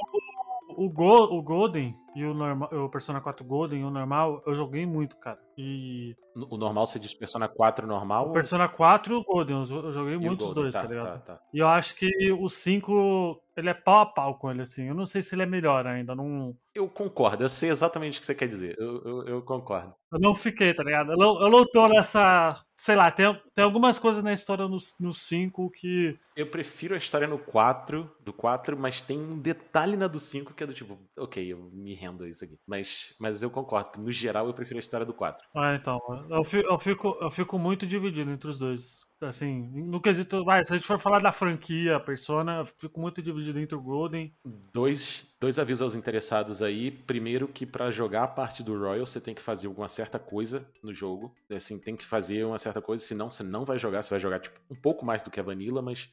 o, 0.77 0.87
o, 0.87 0.91
Go- 0.91 1.37
o 1.37 1.43
Golden 1.43 1.95
e 2.17 2.25
o, 2.25 2.33
normal, 2.35 2.69
o 2.73 2.89
Persona 2.89 3.21
4 3.21 3.45
Golden 3.45 3.81
e 3.83 3.85
o 3.85 3.91
normal, 3.91 4.43
eu 4.47 4.55
joguei 4.55 4.85
muito, 4.87 5.17
cara. 5.17 5.39
E 5.57 6.17
O 6.35 6.57
normal 6.57 6.87
você 6.87 6.99
diz 6.99 7.13
Persona 7.15 7.47
4 7.49 7.87
normal? 7.87 8.31
o 8.31 8.33
Persona 8.33 8.69
4 8.69 9.13
e 9.13 9.17
o 9.17 9.23
Golden, 9.25 9.59
eu 9.59 9.65
jo- 9.65 9.81
eu 9.81 9.93
joguei 9.93 10.17
o 10.17 10.21
muito 10.21 10.41
os 10.41 10.47
Golden? 10.53 10.63
dois, 10.65 10.75
tá, 10.75 10.83
ligado? 10.85 11.13
Tá, 11.25 11.35
tá. 11.37 11.41
E 11.53 11.59
eu 11.59 11.69
acho 11.69 11.95
que 11.95 12.33
o 12.33 12.49
5, 12.49 13.41
ele 13.57 13.69
é 13.69 13.75
pau 13.75 14.01
a 14.01 14.07
pau 14.07 14.39
com 14.39 14.51
ele, 14.51 14.63
assim. 14.63 14.89
Eu 14.89 14.95
não 14.95 15.05
sei 15.07 15.21
se 15.23 15.35
ele 15.35 15.43
é 15.43 15.47
melhor 15.47 15.87
ainda, 15.87 16.15
não... 16.15 16.57
Eu 16.75 16.89
concordo, 16.89 17.45
eu 17.45 17.51
sei 17.51 17.69
exatamente 17.69 18.17
o 18.17 18.21
que 18.21 18.27
você 18.27 18.35
quer 18.35 18.49
dizer. 18.49 18.77
Eu, 18.79 19.03
eu, 19.05 19.23
eu 19.29 19.43
concordo. 19.43 19.93
Eu 20.11 20.19
não 20.19 20.35
fiquei, 20.35 20.73
tá 20.73 20.83
ligado? 20.83 21.13
Eu 21.13 21.19
não, 21.19 21.41
eu 21.43 21.51
não 21.51 21.67
tô 21.67 21.87
nessa. 21.87 22.55
Sei 22.75 22.97
lá, 22.97 23.11
tem, 23.11 23.39
tem 23.55 23.63
algumas 23.63 23.99
coisas 23.99 24.25
na 24.25 24.33
história 24.33 24.67
no 24.67 25.13
5 25.13 25.71
que. 25.71 26.19
Eu 26.35 26.47
prefiro 26.51 26.95
a 26.95 26.99
história 26.99 27.27
no 27.29 27.39
4, 27.39 28.11
do 28.21 28.33
4, 28.33 28.75
mas 28.79 29.03
tem 29.03 29.19
um 29.21 29.39
detalhe 29.39 29.99
na 29.99 30.07
do 30.07 30.19
5 30.19 30.55
que 30.55 30.65
é 30.65 30.67
do 30.67 30.73
tipo, 30.73 30.99
ok, 31.19 31.53
eu 31.53 31.59
me 31.75 31.95
rendo 31.95 32.25
a 32.25 32.29
isso 32.29 32.43
aqui. 32.43 32.59
Mas, 32.67 33.15
mas 33.21 33.43
eu 33.43 33.51
concordo, 33.51 33.91
que 33.91 34.01
no 34.01 34.11
geral 34.11 34.47
eu 34.47 34.55
prefiro 34.55 34.79
a 34.79 34.81
história 34.81 35.05
do 35.05 35.13
4. 35.13 35.47
Ah, 35.55 35.75
então. 35.75 36.01
Eu 36.31 36.43
fico, 36.43 36.69
eu 36.69 36.79
fico, 36.79 37.19
eu 37.21 37.31
fico 37.31 37.59
muito 37.59 37.87
dividido 37.87 38.31
entre 38.31 38.49
os 38.49 38.59
dois. 38.59 39.03
Assim, 39.21 39.71
no 39.75 40.01
quesito. 40.01 40.43
Se 40.65 40.73
a 40.73 40.77
gente 40.77 40.87
for 40.87 40.99
falar 40.99 41.21
da 41.21 41.31
franquia, 41.31 42.01
Persona, 42.01 42.59
eu 42.59 42.67
fico 42.67 42.99
muito 43.01 43.23
dividido 43.23 43.61
entre 43.61 43.77
o 43.77 43.81
Golden. 43.81 44.35
Dois, 44.73 45.27
dois 45.39 45.59
avisos 45.59 45.83
aos 45.83 45.95
interessados 45.95 46.63
aí. 46.63 46.91
Primeiro, 46.91 47.47
que 47.47 47.67
pra 47.67 47.91
jogar 47.91 48.25
a 48.25 48.29
parte 48.29 48.63
do 48.63 48.79
Royal, 48.79 49.07
você 49.07 49.21
tem 49.21 49.35
que 49.35 49.43
fazer 49.43 49.67
alguma 49.67 49.89
certa 49.89 50.19
coisa 50.19 50.67
no 50.83 50.93
jogo. 50.93 51.35
Assim, 51.51 51.79
tem 51.79 51.97
que 51.97 52.05
fazer 52.05 52.45
uma 52.45 52.59
certa 52.59 52.81
coisa, 52.81 53.05
senão 53.05 53.31
você 53.31 53.43
não 53.43 53.65
vai 53.65 53.79
jogar. 53.79 54.03
Você 54.03 54.11
vai 54.11 54.21
jogar, 54.21 54.41
tipo, 54.41 54.59
um 54.71 54.75
pouco 54.75 55.05
mais 55.05 55.23
do 55.23 55.31
que 55.31 55.39
a 55.39 55.43
Vanilla, 55.43 55.83
mas 55.83 56.09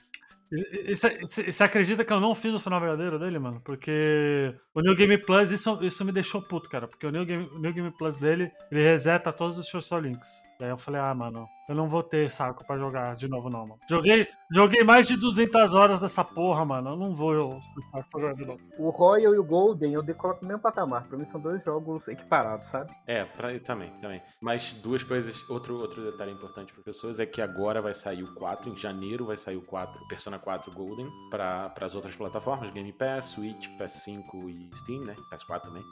Você 1.22 1.64
acredita 1.64 2.04
que 2.04 2.12
eu 2.12 2.20
não 2.20 2.34
fiz 2.34 2.54
o 2.54 2.60
final 2.60 2.80
verdadeiro 2.80 3.20
dele, 3.20 3.38
mano? 3.38 3.62
Porque 3.64 4.54
o 4.74 4.82
New 4.82 4.95
Game 4.95 5.18
Plus, 5.18 5.52
isso, 5.52 5.80
isso 5.84 6.04
me 6.04 6.12
deixou 6.12 6.41
puto, 6.41 6.70
cara. 6.70 6.88
Porque 6.88 7.06
o 7.06 7.12
New 7.12 7.26
Game, 7.26 7.47
o 7.54 7.60
New 7.60 7.74
Game 7.74 7.91
Plus 7.97 8.18
dele, 8.18 8.52
ele 8.72 8.82
reseta 8.82 9.32
todos 9.32 9.58
os 9.58 9.68
social 9.68 10.02
links. 10.02 10.49
Daí 10.60 10.70
eu 10.70 10.78
falei, 10.78 10.99
ah, 10.99 11.16
mano, 11.16 11.47
eu 11.70 11.76
não 11.76 11.88
vou 11.88 12.03
ter 12.03 12.30
saco 12.30 12.66
pra 12.66 12.78
jogar 12.78 13.16
de 13.16 13.30
novo, 13.30 13.49
não, 13.49 13.62
mano. 13.62 13.80
Joguei, 13.88 14.28
joguei 14.51 14.84
mais 14.84 15.07
de 15.07 15.16
200 15.16 15.74
horas 15.76 16.01
dessa 16.01 16.24
porra, 16.24 16.66
mano. 16.66 16.89
Eu 16.89 16.97
não 16.97 17.14
vou 17.14 17.34
eu, 17.34 17.60
ter 17.76 17.82
saco 17.84 18.10
pra 18.10 18.22
jogar 18.22 18.34
de 18.34 18.45
novo. 18.45 18.60
O 18.78 18.89
Royal 18.89 19.36
e 19.36 19.39
o 19.39 19.43
Golden 19.43 19.93
eu 19.93 20.03
coloco 20.16 20.41
no 20.41 20.47
mesmo 20.47 20.62
patamar. 20.62 21.07
Pra 21.07 21.18
mim 21.18 21.24
são 21.24 21.39
dois 21.39 21.64
jogos 21.64 22.07
equiparados, 22.07 22.68
sabe? 22.68 22.91
É, 23.07 23.24
pra, 23.24 23.57
também, 23.60 23.89
também. 24.01 24.22
Mas 24.41 24.74
duas 24.74 25.01
coisas, 25.03 25.47
outro, 25.49 25.80
outro 25.80 26.12
detalhe 26.12 26.32
importante 26.32 26.74
para 26.74 26.84
pessoas 26.84 27.20
é 27.20 27.26
que 27.26 27.41
agora 27.41 27.82
vai 27.82 27.93
sair 27.93 28.24
o 28.24 28.34
4, 28.34 28.72
em 28.72 28.76
janeiro 28.76 29.28
vai 29.28 29.38
sair 29.38 29.55
o 29.55 29.62
4, 29.62 30.07
Persona 30.07 30.39
4 30.39 30.72
Golden, 30.74 31.07
para 31.30 31.72
as 31.80 31.93
outras 31.93 32.16
plataformas, 32.16 32.72
Game 32.72 32.91
Pass, 32.91 33.26
Switch, 33.26 33.68
PS5 33.80 34.49
e 34.49 34.76
Steam, 34.76 35.03
né? 35.03 35.16
PS4 35.32 35.62
também. 35.62 35.84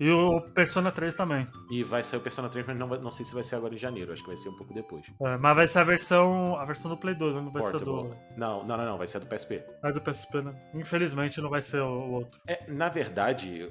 E 0.00 0.10
o 0.10 0.40
Persona 0.52 0.90
3 0.90 1.14
também. 1.14 1.46
E 1.70 1.84
vai 1.84 2.02
sair 2.02 2.18
o 2.18 2.22
Persona 2.22 2.48
3, 2.48 2.66
mas 2.66 2.76
não, 2.76 2.88
não 2.88 3.10
sei 3.12 3.24
se 3.24 3.32
vai 3.32 3.44
ser 3.44 3.54
agora 3.54 3.74
em 3.74 3.78
janeiro, 3.78 3.93
acho 4.02 4.22
que 4.22 4.28
vai 4.28 4.36
ser 4.36 4.48
um 4.48 4.56
pouco 4.56 4.72
depois. 4.74 5.06
É, 5.20 5.36
mas 5.36 5.56
vai 5.56 5.66
ser 5.68 5.78
a 5.80 5.84
versão, 5.84 6.56
a 6.56 6.64
versão 6.64 6.90
do 6.90 6.96
Play 6.96 7.14
2, 7.14 7.34
né? 7.34 7.40
não 7.40 7.50
vai 7.52 7.62
ser 7.62 7.72
Portable. 7.72 8.08
do, 8.10 8.16
Não, 8.36 8.64
não, 8.64 8.76
não, 8.76 8.84
não, 8.84 8.98
vai 8.98 9.06
ser 9.06 9.20
do 9.20 9.26
PSP. 9.26 9.62
é 9.82 9.92
do 9.92 10.00
PSP, 10.00 10.42
né? 10.42 10.54
Infelizmente 10.74 11.40
não 11.40 11.50
vai 11.50 11.60
ser 11.62 11.80
o, 11.80 11.86
o 11.88 12.12
outro. 12.12 12.40
É, 12.46 12.64
na 12.70 12.88
verdade, 12.88 13.68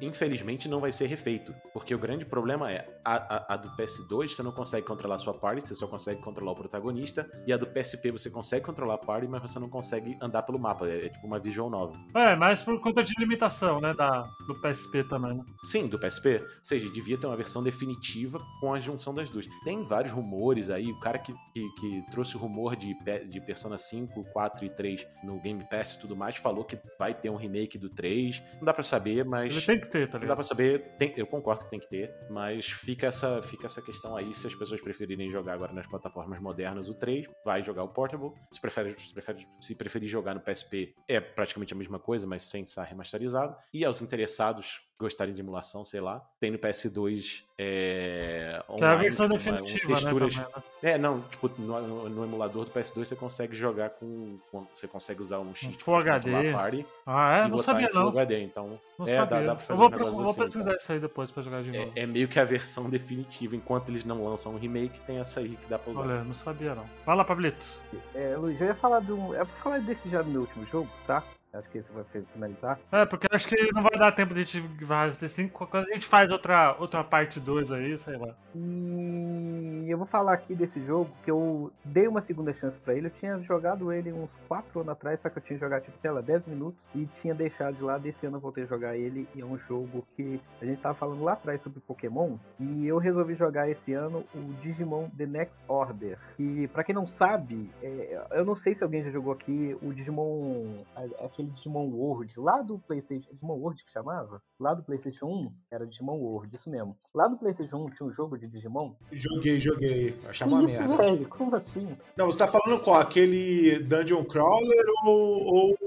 infelizmente 0.00 0.68
não 0.68 0.80
vai 0.80 0.92
ser 0.92 1.06
refeito. 1.06 1.54
Porque 1.72 1.94
o 1.94 1.98
grande 1.98 2.24
problema 2.24 2.70
é 2.72 2.86
a, 3.04 3.36
a- 3.36 3.54
a 3.54 3.56
do 3.56 3.68
PS2 3.76 4.28
você 4.34 4.42
não 4.42 4.52
consegue 4.52 4.86
controlar 4.86 5.16
a 5.16 5.18
sua 5.18 5.34
party, 5.34 5.66
você 5.68 5.74
só 5.74 5.86
consegue 5.86 6.20
controlar 6.20 6.52
o 6.52 6.56
protagonista. 6.56 7.28
E 7.46 7.52
a 7.52 7.56
do 7.56 7.66
PSP 7.66 8.10
você 8.10 8.30
consegue 8.30 8.64
controlar 8.64 8.94
a 8.94 8.98
party, 8.98 9.26
mas 9.26 9.42
você 9.42 9.58
não 9.58 9.68
consegue 9.68 10.16
andar 10.20 10.42
pelo 10.42 10.58
mapa. 10.58 10.86
É, 10.88 11.06
é 11.06 11.08
tipo 11.08 11.26
uma 11.26 11.38
visual 11.38 11.70
novel. 11.70 11.96
É, 12.14 12.34
mas 12.36 12.62
por 12.62 12.80
conta 12.80 13.02
de 13.02 13.12
limitação, 13.18 13.80
né? 13.80 13.94
Da, 13.94 14.22
do 14.46 14.60
PSP 14.60 15.04
também, 15.04 15.34
né? 15.36 15.44
Sim, 15.64 15.86
do 15.88 15.98
PSP. 15.98 16.40
Ou 16.40 16.46
seja, 16.62 16.88
devia 16.90 17.18
ter 17.18 17.26
uma 17.26 17.36
versão 17.36 17.62
definitiva 17.62 18.40
com 18.60 18.72
a 18.74 18.80
junção 18.80 19.14
das 19.14 19.30
duas. 19.30 19.46
Tem 19.66 19.82
vários 19.82 20.12
rumores 20.12 20.70
aí. 20.70 20.92
O 20.92 21.00
cara 21.00 21.18
que, 21.18 21.34
que, 21.52 21.68
que 21.80 22.04
trouxe 22.12 22.36
o 22.36 22.38
rumor 22.38 22.76
de, 22.76 22.94
de 23.28 23.40
Persona 23.40 23.76
5, 23.76 24.22
4 24.32 24.64
e 24.64 24.70
3 24.70 25.04
no 25.24 25.40
Game 25.40 25.64
Pass 25.68 25.94
e 25.94 25.98
tudo 26.00 26.14
mais 26.14 26.36
falou 26.36 26.64
que 26.64 26.78
vai 26.96 27.12
ter 27.12 27.30
um 27.30 27.34
remake 27.34 27.76
do 27.76 27.90
3. 27.90 28.40
Não 28.58 28.64
dá 28.64 28.72
pra 28.72 28.84
saber, 28.84 29.24
mas. 29.24 29.52
Ele 29.56 29.66
tem 29.66 29.80
que 29.80 29.88
ter, 29.88 30.06
tá 30.06 30.12
Não 30.12 30.20
dá 30.20 30.24
ligado? 30.26 30.36
pra 30.36 30.44
saber, 30.44 30.94
tem- 30.96 31.12
eu 31.16 31.26
concordo 31.26 31.64
que 31.64 31.70
tem 31.70 31.80
que 31.80 31.88
ter, 31.88 32.14
mas 32.30 32.66
fica 32.66 33.08
essa, 33.08 33.42
fica 33.42 33.66
essa 33.66 33.82
questão 33.82 34.14
aí, 34.16 34.32
se 34.32 34.46
as 34.46 34.54
pessoas 34.54 34.80
preferirem 34.80 35.28
jogar 35.32 35.54
agora 35.54 35.72
nas 35.72 35.88
plataformas 35.88 36.40
modernas 36.40 36.88
o 36.88 36.94
3, 36.94 37.26
vai 37.44 37.64
jogar 37.64 37.82
o 37.82 37.88
Portable. 37.88 38.30
Se, 38.52 38.60
prefere, 38.60 38.94
se, 38.96 39.12
prefere- 39.12 39.48
se 39.60 39.74
preferir 39.74 40.08
jogar 40.08 40.32
no 40.34 40.40
PSP, 40.40 40.94
é 41.08 41.18
praticamente 41.20 41.74
a 41.74 41.76
mesma 41.76 41.98
coisa, 41.98 42.24
mas 42.24 42.44
sem 42.44 42.62
estar 42.62 42.84
remasterizado. 42.84 43.56
E 43.74 43.84
aos 43.84 44.00
interessados 44.00 44.80
gostarem 44.98 45.34
de 45.34 45.40
emulação, 45.40 45.84
sei 45.84 46.00
lá, 46.00 46.22
tem 46.40 46.50
no 46.50 46.58
PS2 46.58 47.42
é, 47.58 48.60
Que 48.66 48.72
é 48.72 48.72
a 48.72 48.72
online, 48.76 49.02
versão 49.02 49.28
tipo, 49.28 49.50
uma- 49.50 49.60
definitiva, 49.60 49.88
texturas, 49.94 50.36
né? 50.36 50.42
Também, 50.44 50.62
né? 50.82 50.90
é, 50.92 50.98
não, 50.98 51.20
tipo, 51.22 51.50
no, 51.58 52.08
no- 52.08 52.24
emulador 52.24 52.64
do 52.64 52.70
PS2 52.70 53.08
você 53.08 53.16
consegue 53.16 53.54
jogar 53.54 53.90
com, 53.90 54.38
com- 54.50 54.66
você 54.74 54.86
consegue 54.88 55.20
usar 55.22 55.38
um 55.38 55.54
shift 55.54 55.82
Full 55.82 56.02
pra 56.02 56.14
controlar 56.14 56.38
HD. 56.38 56.52
party 56.52 56.86
Ah, 57.06 57.36
é? 57.38 57.48
Não 57.48 57.58
sabia, 57.58 57.88
Full 57.90 58.00
não. 58.00 58.08
HD, 58.08 58.40
então 58.42 58.80
Não 58.98 59.06
é, 59.06 59.16
dá- 59.16 59.26
sabia. 59.26 59.46
dá 59.46 59.54
pra 59.54 59.64
fazer 59.64 59.72
eu 59.72 59.76
vou, 59.76 59.86
um 59.86 59.90
negócio 59.98 60.20
vou 60.22 60.30
assim, 60.30 60.42
pesquisar 60.42 60.70
tá? 60.70 60.76
isso 60.76 60.92
aí 60.92 61.00
depois 61.00 61.30
pra 61.30 61.42
jogar 61.42 61.62
de 61.62 61.72
novo. 61.72 61.92
É, 61.94 62.00
é 62.02 62.06
meio 62.06 62.28
que 62.28 62.38
a 62.40 62.44
versão 62.44 62.88
definitiva. 62.90 63.54
Enquanto 63.56 63.88
eles 63.90 64.04
não 64.04 64.24
lançam 64.24 64.54
um 64.54 64.58
remake, 64.58 65.00
tem 65.00 65.18
essa 65.18 65.40
aí 65.40 65.56
que 65.56 65.66
dá 65.68 65.78
pra 65.78 65.92
usar. 65.92 66.02
Olha, 66.02 66.24
não 66.24 66.34
sabia 66.34 66.74
não. 66.74 66.84
Vai 67.04 67.16
lá, 67.16 67.24
Pablito. 67.24 67.66
É, 68.14 68.36
Luiz, 68.36 68.60
eu 68.60 68.66
ia 68.68 68.74
falar 68.74 69.00
do. 69.00 69.34
Eu 69.34 69.44
vou 69.44 69.56
falar 69.62 69.78
desse 69.80 70.08
já 70.08 70.22
no 70.22 70.30
meu 70.30 70.40
último 70.42 70.64
jogo, 70.66 70.88
tá? 71.06 71.22
Acho 71.52 71.70
que 71.70 71.78
esse 71.78 71.90
vai 71.92 72.04
finalizar. 72.34 72.78
É, 72.92 73.06
porque 73.06 73.26
eu 73.30 73.34
acho 73.34 73.48
que 73.48 73.72
não 73.72 73.82
vai 73.82 73.98
dar 73.98 74.12
tempo 74.12 74.34
de 74.34 74.40
a 74.40 74.42
gente 74.42 74.60
fazer 74.84 75.26
assim. 75.26 75.48
Quando 75.48 75.76
a 75.76 75.94
gente 75.94 76.06
faz 76.06 76.30
outra, 76.30 76.76
outra 76.78 77.02
parte 77.02 77.40
2 77.40 77.72
aí, 77.72 77.96
sei 77.96 78.16
lá. 78.16 78.34
E 78.54 79.86
eu 79.90 79.96
vou 79.96 80.06
falar 80.06 80.34
aqui 80.34 80.54
desse 80.54 80.84
jogo 80.84 81.10
que 81.24 81.30
eu 81.30 81.72
dei 81.84 82.06
uma 82.08 82.20
segunda 82.20 82.52
chance 82.52 82.76
pra 82.78 82.94
ele. 82.94 83.06
Eu 83.06 83.10
tinha 83.10 83.38
jogado 83.40 83.92
ele 83.92 84.12
uns 84.12 84.30
4 84.48 84.80
anos 84.80 84.92
atrás, 84.92 85.20
só 85.20 85.28
que 85.30 85.38
eu 85.38 85.42
tinha 85.42 85.58
jogado 85.58 85.82
tipo, 85.84 85.96
sei 86.00 86.10
lá, 86.10 86.20
10 86.20 86.44
minutos 86.46 86.84
e 86.94 87.06
tinha 87.22 87.34
deixado 87.34 87.74
de 87.76 87.82
lado. 87.82 88.06
Esse 88.06 88.26
ano 88.26 88.36
eu 88.36 88.40
voltei 88.40 88.64
a 88.64 88.66
jogar 88.66 88.96
ele 88.96 89.26
e 89.34 89.40
é 89.40 89.44
um 89.44 89.56
jogo 89.58 90.06
que 90.16 90.40
a 90.60 90.64
gente 90.64 90.80
tava 90.80 90.94
falando 90.94 91.22
lá 91.22 91.32
atrás 91.34 91.60
sobre 91.60 91.80
Pokémon 91.80 92.36
e 92.60 92.86
eu 92.86 92.98
resolvi 92.98 93.34
jogar 93.34 93.70
esse 93.70 93.92
ano 93.94 94.24
o 94.34 94.52
Digimon 94.60 95.08
The 95.16 95.26
Next 95.26 95.60
Order. 95.68 96.18
E 96.38 96.68
pra 96.68 96.84
quem 96.84 96.94
não 96.94 97.06
sabe, 97.06 97.70
é, 97.82 98.20
eu 98.32 98.44
não 98.44 98.54
sei 98.56 98.74
se 98.74 98.82
alguém 98.84 99.02
já 99.04 99.10
jogou 99.10 99.32
aqui 99.32 99.76
o 99.82 99.92
Digimon, 99.94 100.82
a- 100.94 101.24
aquele 101.46 101.50
Digimon 101.52 101.88
World 101.88 102.32
lá 102.36 102.62
do 102.62 102.78
PlayStation, 102.78 103.30
Digimon 103.32 103.54
World 103.58 103.84
que 103.84 103.92
chamava? 103.92 104.42
Lá 104.58 104.74
do 104.74 104.82
PlayStation 104.82 105.26
1 105.26 105.52
era 105.70 105.86
Digimon 105.86 106.18
World, 106.18 106.54
isso 106.54 106.68
mesmo. 106.68 106.96
Lá 107.14 107.28
do 107.28 107.36
PlayStation 107.36 107.76
1 107.86 107.90
tinha 107.90 108.08
um 108.08 108.12
jogo 108.12 108.36
de 108.38 108.46
Digimon. 108.48 108.94
Joguei, 109.12 109.60
joguei. 109.60 110.14
Achava 110.28 110.50
uma 110.50 110.64
isso, 110.64 110.78
merda. 110.78 110.96
velho? 110.96 111.28
Como 111.28 111.54
assim? 111.54 111.96
Não, 112.16 112.26
você 112.26 112.38
tá 112.38 112.46
falando 112.46 112.82
qual? 112.82 113.00
Aquele 113.00 113.78
Dungeon 113.80 114.24
Crawler 114.24 114.84
ou. 115.04 115.54
ou... 115.54 115.78